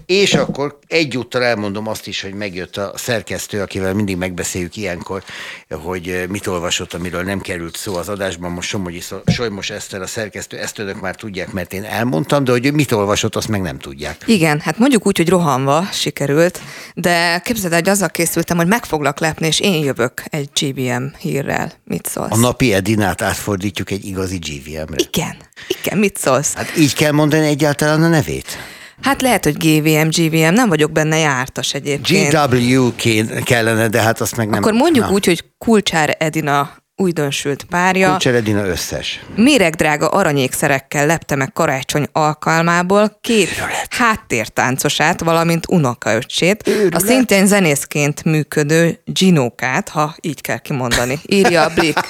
És 0.06 0.34
akkor 0.34 0.78
egyúttal 0.86 1.42
elmondom 1.42 1.86
azt 1.88 2.06
is, 2.06 2.22
hogy 2.22 2.34
megjött 2.34 2.76
a 2.76 2.92
szerkesztő, 2.94 3.60
akivel 3.60 3.94
mindig 3.94 4.16
megbeszéljük 4.16 4.76
ilyenkor, 4.76 5.22
hogy 5.70 6.24
mit 6.28 6.46
olvasott, 6.46 6.94
amiről 6.94 7.22
nem 7.22 7.40
került 7.40 7.76
szó 7.76 7.96
az 7.96 8.08
adásban. 8.08 8.50
Most 8.50 8.68
Somogyi 8.68 9.02
Solymos 9.26 9.70
Eszter 9.70 10.02
a 10.02 10.06
szerkesztő, 10.06 10.58
ezt 10.58 10.78
önök 10.78 11.00
már 11.00 11.14
tudják, 11.14 11.52
mert 11.52 11.72
én 11.72 11.84
elmondtam, 11.84 12.44
de 12.44 12.50
hogy 12.50 12.72
mit 12.72 12.92
olvasott, 12.92 13.36
azt 13.36 13.48
meg 13.48 13.60
nem 13.60 13.78
tudják. 13.78 14.24
Igen, 14.26 14.60
hát 14.60 14.78
mondjuk 14.78 15.06
úgy, 15.06 15.16
hogy 15.16 15.28
rohanva 15.28 15.88
sikerült, 15.92 16.60
de 16.94 17.40
képzeld 17.44 17.72
el, 17.72 17.78
hogy 17.78 17.88
azzal 17.88 18.08
készültem, 18.08 18.56
hogy 18.56 18.66
meg 18.66 18.84
foglak 18.84 19.20
lepni, 19.20 19.46
és 19.46 19.60
én 19.60 19.84
jövök 19.84 20.22
egy 20.30 20.48
GVM 20.60 21.04
hírrel. 21.18 21.72
Mit 21.84 22.06
szólsz? 22.06 22.32
A 22.32 22.36
napi 22.36 22.72
Edinát 22.72 23.22
átfordítjuk 23.22 23.90
egy 23.90 24.04
igazi 24.04 24.38
GVM-re. 24.38 24.96
Igen, 25.12 25.36
igen, 25.82 25.98
mit 25.98 26.16
szólsz? 26.16 26.54
Hát 26.54 26.76
így 26.76 26.94
kell 26.94 27.12
mondani 27.12 27.46
egyáltalán 27.46 28.02
a 28.02 28.08
nevét. 28.08 28.58
Hát 29.02 29.22
lehet, 29.22 29.44
hogy 29.44 29.56
GVM, 29.56 30.08
GVM, 30.08 30.54
nem 30.54 30.68
vagyok 30.68 30.92
benne 30.92 31.16
jártas 31.16 31.74
egyébként. 31.74 32.34
GW 32.34 32.92
kellene, 33.44 33.88
de 33.88 34.00
hát 34.00 34.20
azt 34.20 34.36
meg 34.36 34.48
nem. 34.48 34.58
Akkor 34.58 34.72
mondjuk 34.72 35.04
Na. 35.04 35.12
úgy, 35.12 35.24
hogy 35.26 35.44
Kulcsár 35.58 36.16
Edina 36.18 36.70
újdonsült 36.96 37.64
párja. 37.64 38.08
Kulcsár 38.08 38.34
Edina 38.34 38.66
összes. 38.66 39.20
Méregdrága 39.34 40.08
aranyékszerekkel 40.08 41.06
lepte 41.06 41.34
meg 41.34 41.52
karácsony 41.52 42.06
alkalmából 42.12 43.18
két 43.20 43.48
háttértáncosát, 43.90 45.20
valamint 45.20 45.66
unokaöccsét, 45.68 46.70
a 46.90 46.98
szintén 46.98 47.46
zenészként 47.46 48.24
működő 48.24 49.00
Ginókát, 49.04 49.88
ha 49.88 50.14
így 50.20 50.40
kell 50.40 50.58
kimondani, 50.58 51.20
írja 51.26 51.62
a 51.62 51.70
Blick. 51.74 52.08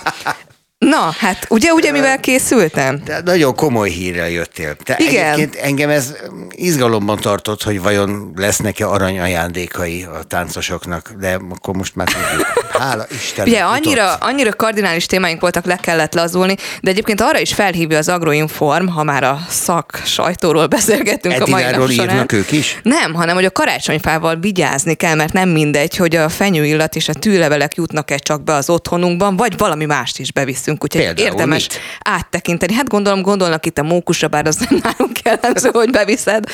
Na, 0.79 1.11
hát 1.19 1.47
ugye, 1.49 1.73
ugye 1.73 1.91
mivel 1.91 2.21
készültem? 2.21 3.01
De 3.05 3.21
nagyon 3.25 3.55
komoly 3.55 3.91
hírrel 3.91 4.29
jöttél. 4.29 4.75
Te 4.75 4.97
Igen. 4.99 5.33
Egyébként 5.33 5.55
engem 5.65 5.91
ez 5.91 6.15
izgalomban 6.51 7.17
tartott, 7.17 7.63
hogy 7.63 7.83
vajon 7.83 8.33
lesznek-e 8.35 8.89
aranyajándékai 8.89 10.03
a 10.03 10.23
táncosoknak, 10.23 11.13
de 11.19 11.39
akkor 11.51 11.75
most 11.75 11.95
már 11.95 12.07
tudjuk. 12.07 12.65
Hála 12.79 13.07
Isten. 13.11 13.47
Ugye 13.47 13.61
annyira, 13.61 14.15
annyira 14.15 14.53
kardinális 14.53 15.07
témáink 15.07 15.41
voltak, 15.41 15.65
le 15.65 15.77
kellett 15.77 16.15
lazulni, 16.15 16.57
de 16.81 16.91
egyébként 16.91 17.21
arra 17.21 17.39
is 17.39 17.55
felhívja 17.55 17.99
az 17.99 18.09
Agroinform, 18.09 18.87
ha 18.87 19.03
már 19.03 19.25
a 19.25 19.39
szak 19.49 20.03
sajtóról 20.05 20.67
beszélgetünk 20.67 21.35
Edináról 21.35 21.83
a 21.83 21.87
mai 21.87 21.97
nap 21.97 22.09
írnak 22.09 22.33
ők 22.33 22.53
is? 22.53 22.79
Nem, 22.83 23.15
hanem 23.15 23.35
hogy 23.35 23.45
a 23.45 23.51
karácsonyfával 23.51 24.37
vigyázni 24.37 24.95
kell, 24.95 25.15
mert 25.15 25.33
nem 25.33 25.49
mindegy, 25.49 25.97
hogy 25.97 26.17
a 26.17 26.29
fenyőillat 26.29 26.97
és 26.97 27.09
a 27.09 27.13
tűlevelek 27.13 27.75
jutnak-e 27.75 28.17
csak 28.17 28.43
be 28.45 28.55
az 28.55 28.71
otthonunkban, 28.71 29.37
vagy 29.37 29.59
valami 29.59 29.85
mást 29.85 30.19
is 30.19 30.33
beviszünk, 30.67 30.85
úgyhogy 30.85 31.01
Például 31.01 31.29
érdemes 31.29 31.67
mit? 31.69 31.81
áttekinteni. 32.01 32.75
Hát 32.75 32.89
gondolom, 32.89 33.23
gondolnak 33.23 33.67
itt 33.67 33.79
a 33.79 33.83
mókusra, 33.83 34.29
bár 34.29 34.47
az 34.47 34.57
nem 34.57 34.81
nálunk 34.83 35.19
jellemző, 35.25 35.69
hogy 35.73 35.91
beviszed. 35.91 36.45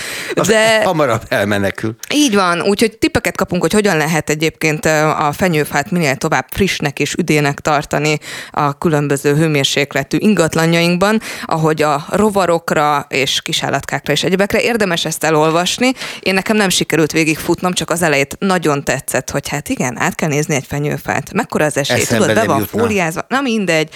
De... 0.47 0.82
hamarabb 0.84 1.22
elmenekül. 1.28 1.94
Így 2.14 2.34
van, 2.34 2.60
úgyhogy 2.60 2.98
tippeket 2.98 3.36
kapunk, 3.36 3.62
hogy 3.62 3.72
hogyan 3.72 3.97
lehet 3.97 4.30
egyébként 4.30 4.84
a 4.86 5.32
fenyőfát 5.36 5.90
minél 5.90 6.16
tovább 6.16 6.47
frissnek 6.51 6.98
és 6.98 7.14
üdének 7.14 7.60
tartani 7.60 8.18
a 8.51 8.78
különböző 8.78 9.34
hőmérsékletű 9.34 10.16
ingatlanjainkban, 10.20 11.20
ahogy 11.44 11.82
a 11.82 12.05
rovarokra 12.09 13.06
és 13.09 13.40
kisállatkákra 13.43 14.12
és 14.12 14.24
egyebekre. 14.24 14.60
Érdemes 14.60 15.05
ezt 15.05 15.24
elolvasni. 15.24 15.93
Én 16.20 16.34
nekem 16.34 16.56
nem 16.56 16.68
sikerült 16.68 17.12
végigfutnom, 17.12 17.72
csak 17.72 17.90
az 17.90 18.02
elejét 18.02 18.36
nagyon 18.39 18.84
tetszett, 18.84 19.30
hogy 19.30 19.48
hát 19.48 19.68
igen, 19.68 19.98
át 19.98 20.14
kell 20.14 20.28
nézni 20.28 20.55
egy 20.55 20.66
fenyőfát. 20.68 21.32
Mekkora 21.32 21.64
az 21.64 21.76
esély? 21.76 22.01
Eszembe 22.01 22.26
Tudod, 22.26 22.40
be 22.40 22.52
van 22.52 22.66
fóliázva. 22.66 23.24
Na 23.28 23.40
mindegy. 23.40 23.89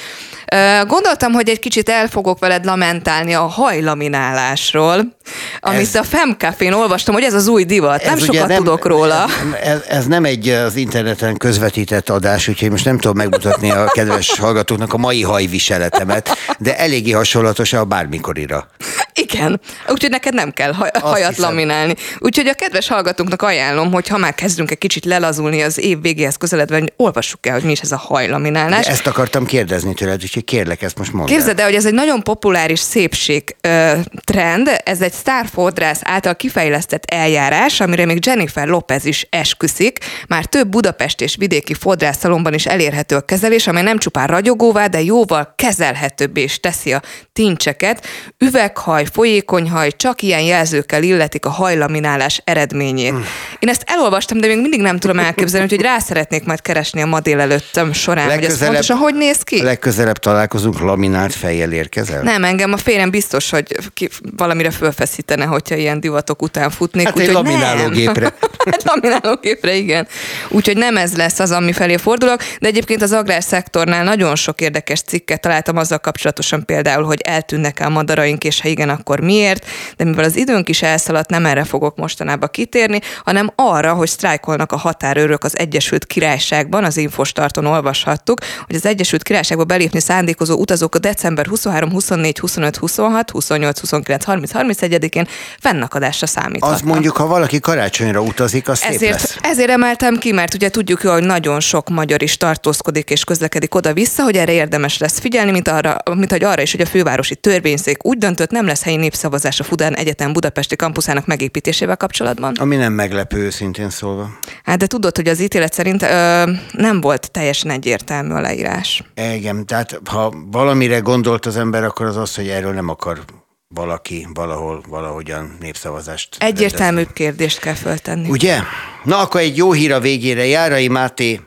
Gondoltam, 0.87 1.33
hogy 1.33 1.49
egy 1.49 1.59
kicsit 1.59 1.89
el 1.89 2.09
fogok 2.09 2.39
veled 2.39 2.65
lamentálni 2.65 3.35
a 3.35 3.41
hajlaminálásról, 3.41 5.17
amit 5.61 5.81
ez, 5.81 5.95
a 5.95 6.03
Femcafén 6.03 6.73
olvastam, 6.73 7.15
hogy 7.15 7.23
ez 7.23 7.35
az 7.35 7.49
új 7.49 7.65
divat. 7.65 8.05
Nem 8.05 8.19
sokat 8.19 8.49
nem, 8.49 8.57
tudok 8.57 8.87
róla. 8.87 9.27
Ez, 9.63 9.81
ez 9.89 10.07
nem 10.07 10.25
egy 10.25 10.49
az 10.49 10.77
interneten 10.77 11.37
közvetített 11.37 11.97
tett 11.97 12.17
adás, 12.17 12.49
úgyhogy 12.49 12.71
most 12.71 12.85
nem 12.85 12.99
tudom 12.99 13.17
megmutatni 13.17 13.71
a 13.71 13.85
kedves 13.85 14.39
hallgatóknak 14.39 14.93
a 14.93 14.97
mai 14.97 15.23
hajviseletemet, 15.23 16.37
de 16.59 16.79
eléggé 16.79 17.11
hasonlatos 17.11 17.73
a 17.73 17.85
bármikorira. 17.85 18.69
Igen, 19.15 19.61
úgyhogy 19.89 20.11
neked 20.11 20.35
nem 20.35 20.51
kell 20.51 20.73
haj- 20.73 20.97
hajat 20.97 21.29
hiszem. 21.29 21.51
laminálni. 21.51 21.95
Úgyhogy 22.19 22.47
a 22.47 22.55
kedves 22.55 22.89
hallgatóknak 22.89 23.43
ajánlom, 23.43 23.93
hogy 23.93 24.09
ha 24.09 24.19
már 24.19 24.35
kezdünk 24.35 24.71
egy 24.71 24.79
kicsit 24.79 25.05
lelazulni 25.05 25.63
az 25.63 25.79
év 25.79 26.01
végéhez 26.01 26.37
közeledve, 26.37 26.79
hogy 26.79 26.93
olvassuk 26.97 27.47
el, 27.47 27.53
hogy 27.53 27.63
mi 27.63 27.71
is 27.71 27.81
ez 27.81 27.93
a 27.93 27.97
hajlaminálás. 27.97 28.85
De 28.85 28.91
ezt 28.91 29.07
akartam 29.07 29.47
kérdezni 29.47 29.95
tőled, 29.97 30.23
úgyhogy 30.23 30.45
kérlek, 30.45 30.83
ezt 30.83 30.99
most 30.99 31.13
mondd 31.13 31.27
Képzeld 31.27 31.59
el, 31.59 31.65
hogy 31.65 31.75
ez 31.75 31.87
egy 31.87 31.95
nagyon 31.95 32.23
populáris 32.23 32.79
szépség 32.79 33.57
ö, 33.61 33.93
trend, 34.25 34.71
ez 34.85 35.01
egy 35.01 35.13
sztárfodrász 35.13 36.01
által 36.03 36.37
kifejlesztett 36.37 37.05
eljárás, 37.11 37.81
amire 37.81 38.05
még 38.05 38.27
Jennifer 38.27 38.69
Lopez 38.69 39.05
is 39.05 39.27
esküszik. 39.31 39.99
Már 40.29 40.45
több 40.45 40.69
Budapest 40.69 41.21
és 41.21 41.37
vidéki 41.37 41.75
fodrászszalomban 41.75 42.55
is 42.55 42.67
elérhető 42.67 43.17
a 43.17 43.21
kezelés, 43.21 43.67
amely 43.67 43.83
nem 43.83 43.99
csupán 43.99 44.27
ragyogóvá, 44.27 44.87
de 44.87 45.03
jóval 45.03 45.55
kezelhetőbbé 45.57 46.43
is 46.43 46.61
teszi 46.61 46.93
a 46.93 47.03
tincseket. 47.33 48.07
Üveghaj, 48.39 49.05
folyékony 49.13 49.71
haj, 49.71 49.91
csak 49.97 50.23
ilyen 50.23 50.41
jelzőkkel 50.41 51.03
illetik 51.03 51.47
a 51.47 51.51
hajlaminálás 51.51 52.43
eredményét. 52.45 53.13
Mm. 53.13 53.21
Én 53.59 53.69
ezt 53.69 53.85
elolvastam, 53.87 54.39
de 54.39 54.47
még 54.47 54.61
mindig 54.61 54.81
nem 54.81 54.99
tudom 54.99 55.19
elképzelni, 55.19 55.69
hogy 55.69 55.81
rá 55.81 55.99
szeretnék 55.99 56.45
majd 56.45 56.63
keresni 56.63 57.03
a 57.03 57.07
ma 57.07 57.21
délelőttem 57.21 57.93
során, 57.93 58.31
hogy 58.31 58.45
ez 58.45 58.59
pontosan 58.59 58.97
hogy 58.97 59.15
néz 59.15 59.43
ki. 59.43 59.63
Legközelebb 59.87 60.19
találkozunk, 60.19 60.81
laminált 60.81 61.35
fejjel 61.35 61.73
érkezel? 61.73 62.23
Nem, 62.23 62.45
engem 62.45 62.73
a 62.73 62.77
férjem 62.77 63.11
biztos, 63.11 63.51
hogy 63.51 63.77
ki, 63.95 64.09
valamire 64.37 64.71
fölfeszítene, 64.71 65.45
hogyha 65.45 65.75
ilyen 65.75 66.01
divatok 66.01 66.43
után 66.43 66.71
futnék. 66.71 67.07
Hát 67.07 67.19
egy 67.19 67.33
laminálógépre. 67.33 68.25
hát 68.71 68.83
laminálógépre, 68.85 69.75
igen. 69.75 70.09
Úgyhogy 70.49 70.77
nem 70.77 70.97
ez 70.97 71.17
lesz 71.17 71.39
az, 71.39 71.51
ami 71.51 71.73
felé 71.73 71.97
fordulok, 71.97 72.41
de 72.61 72.67
egyébként 72.67 73.03
az 73.03 73.13
agrárszektornál 73.13 74.05
nagyon 74.05 74.37
sok 74.37 74.61
érdekes 74.61 75.01
cikket 75.01 75.41
találtam 75.41 75.77
azzal 75.77 75.99
kapcsolatosan 75.99 76.65
például, 76.65 77.05
hogy 77.05 77.21
eltűnnek 77.21 77.81
el 77.81 77.89
madaraink, 77.89 78.45
és 78.45 78.61
ha 78.61 78.69
igen, 78.69 78.89
akkor 78.89 79.21
miért, 79.21 79.67
de 79.97 80.05
mivel 80.05 80.25
az 80.25 80.37
időnk 80.37 80.69
is 80.69 80.83
elszaladt, 80.83 81.31
nem 81.31 81.47
erre 81.47 81.65
fogok 81.65 81.97
mostanában 81.97 82.49
kitérni, 82.53 83.01
hanem 83.25 83.53
arra, 83.55 83.93
hogy 83.93 84.09
sztrájkolnak 84.09 84.73
a 84.73 84.77
határőrök 84.77 85.45
az 85.45 85.59
Egyesült 85.59 86.07
Királyságban, 86.07 86.85
az 86.85 86.97
Infostarton 86.97 87.67
olvashattuk, 87.67 88.39
hogy 88.67 88.75
az 88.75 88.87
Egyesült 88.87 89.23
Királyságba 89.23 89.65
belépni 89.77 90.01
szándékozó 90.01 90.59
utazók 90.59 90.95
a 90.95 90.99
december 90.99 91.47
23, 91.47 91.91
24, 91.91 92.39
25, 92.39 92.77
26, 92.77 93.31
28, 93.31 93.81
29, 93.81 94.25
30, 94.25 94.51
31-én 94.55 95.27
fennakadásra 95.61 96.27
számíthatnak. 96.27 96.79
Az 96.79 96.81
mondjuk, 96.81 97.17
ha 97.17 97.27
valaki 97.27 97.61
karácsonyra 97.61 98.21
utazik, 98.21 98.69
az 98.69 98.83
ezért, 98.83 99.01
szép 99.01 99.11
lesz. 99.11 99.37
ezért 99.41 99.71
emeltem 99.71 100.19
ki, 100.19 100.33
mert 100.33 100.55
ugye 100.55 100.69
tudjuk, 100.69 101.01
hogy 101.01 101.25
nagyon 101.25 101.61
sok 101.61 101.89
magyar 101.89 102.23
is 102.23 102.37
tartózkodik 102.37 103.11
és 103.11 103.25
közlekedik 103.25 103.75
oda-vissza, 103.75 104.23
hogy 104.23 104.37
erre 104.37 104.53
érdemes 104.53 104.99
lesz 104.99 105.19
figyelni, 105.19 105.51
mint, 105.51 105.69
arra, 105.69 105.97
mint 106.15 106.31
hogy 106.31 106.45
arra 106.45 106.63
is, 106.63 106.71
hogy 106.71 106.81
a 106.81 106.87
fővárosi 106.87 107.37
törvényszék 107.37 108.05
úgy 108.05 108.19
döntött, 108.19 108.51
nem 108.51 108.67
lesz 108.67 108.83
helyi 108.83 108.97
népszavazás 108.97 109.61
a 109.61 109.65
Fudán 109.65 109.95
Egyetem 109.95 110.33
budapesti 110.33 110.77
kampuszának 110.77 111.27
megépítésével 111.27 111.97
kapcsolatban. 111.97 112.55
Ami 112.59 112.77
nem 112.77 112.93
meglepő, 112.93 113.39
őszintén 113.39 113.91
szólva. 113.91 114.29
Hát 114.65 114.79
de 114.79 114.87
tudod, 114.87 115.17
hogy 115.17 115.29
az 115.29 115.41
ítélet 115.41 115.73
szerint 115.73 116.03
ö, 116.03 116.43
nem 116.73 117.01
volt 117.01 117.31
teljesen 117.31 117.71
egyértelmű 117.71 118.33
a 118.33 118.41
leírás. 118.41 119.03
Igen, 119.35 119.66
tehát 119.67 120.01
ha 120.05 120.35
valamire 120.51 120.99
gondolt 120.99 121.47
az 121.47 121.57
ember, 121.57 121.85
akkor 121.85 122.07
az 122.07 122.17
az, 122.17 122.35
hogy 122.35 122.49
erről 122.49 122.73
nem 122.73 122.89
akar 122.89 123.25
valaki 123.69 124.27
valahol, 124.35 124.83
valahogyan 124.89 125.57
népszavazást. 125.61 126.37
Egyértelműbb 126.39 126.97
rendezni. 126.97 127.13
kérdést 127.13 127.59
kell 127.59 127.75
föltenni. 127.75 128.29
Ugye? 128.29 128.59
Na 129.05 129.19
akkor 129.19 129.41
egy 129.41 129.57
jó 129.57 129.73
hír 129.73 129.93
a 129.93 130.01
végére. 130.01 130.47
Járai 130.47 130.89
Máté 130.89 131.41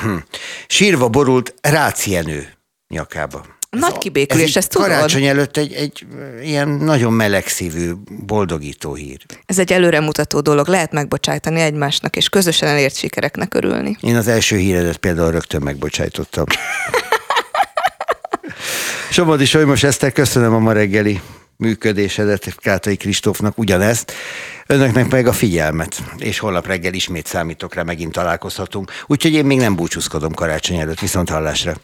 hm, 0.00 0.16
sírva 0.66 1.08
borult 1.08 1.54
Rácienő 1.60 2.48
nyakába. 2.88 3.44
Nagy 3.70 3.98
kibékülés, 3.98 4.56
ezt 4.56 4.70
tudod? 4.70 4.88
Karácsony 4.88 5.24
előtt 5.24 5.56
egy, 5.56 5.72
egy 5.72 6.06
ilyen 6.42 6.68
nagyon 6.68 7.12
melegszívű, 7.12 7.92
boldogító 8.26 8.94
hír. 8.94 9.18
Ez 9.46 9.58
egy 9.58 9.72
előremutató 9.72 10.40
dolog, 10.40 10.68
lehet 10.68 10.92
megbocsájtani 10.92 11.60
egymásnak, 11.60 12.16
és 12.16 12.28
közösen 12.28 12.68
elért 12.68 12.96
sikereknek 12.96 13.54
örülni. 13.54 13.96
Én 14.00 14.16
az 14.16 14.28
első 14.28 14.56
híredet 14.56 14.96
például 14.96 15.30
rögtön 15.30 15.62
megbocsájtottam. 15.62 16.44
Somodi 19.12 19.44
Solymos 19.44 19.82
Eszter, 19.82 20.12
köszönöm 20.12 20.54
a 20.54 20.58
ma 20.58 20.72
reggeli 20.72 21.20
működésedet, 21.56 22.54
Kátai 22.56 22.96
Kristófnak 22.96 23.58
ugyanezt, 23.58 24.12
önöknek 24.66 25.10
meg 25.10 25.26
a 25.26 25.32
figyelmet, 25.32 26.02
és 26.18 26.38
holnap 26.38 26.66
reggel 26.66 26.94
ismét 26.94 27.26
számítok 27.26 27.74
rá, 27.74 27.82
megint 27.82 28.12
találkozhatunk. 28.12 28.90
Úgyhogy 29.06 29.32
én 29.32 29.44
még 29.44 29.58
nem 29.58 29.76
búcsúzkodom 29.76 30.32
karácsony 30.32 30.76
előtt, 30.76 31.00
viszont 31.00 31.28
hallásra. 31.28 31.74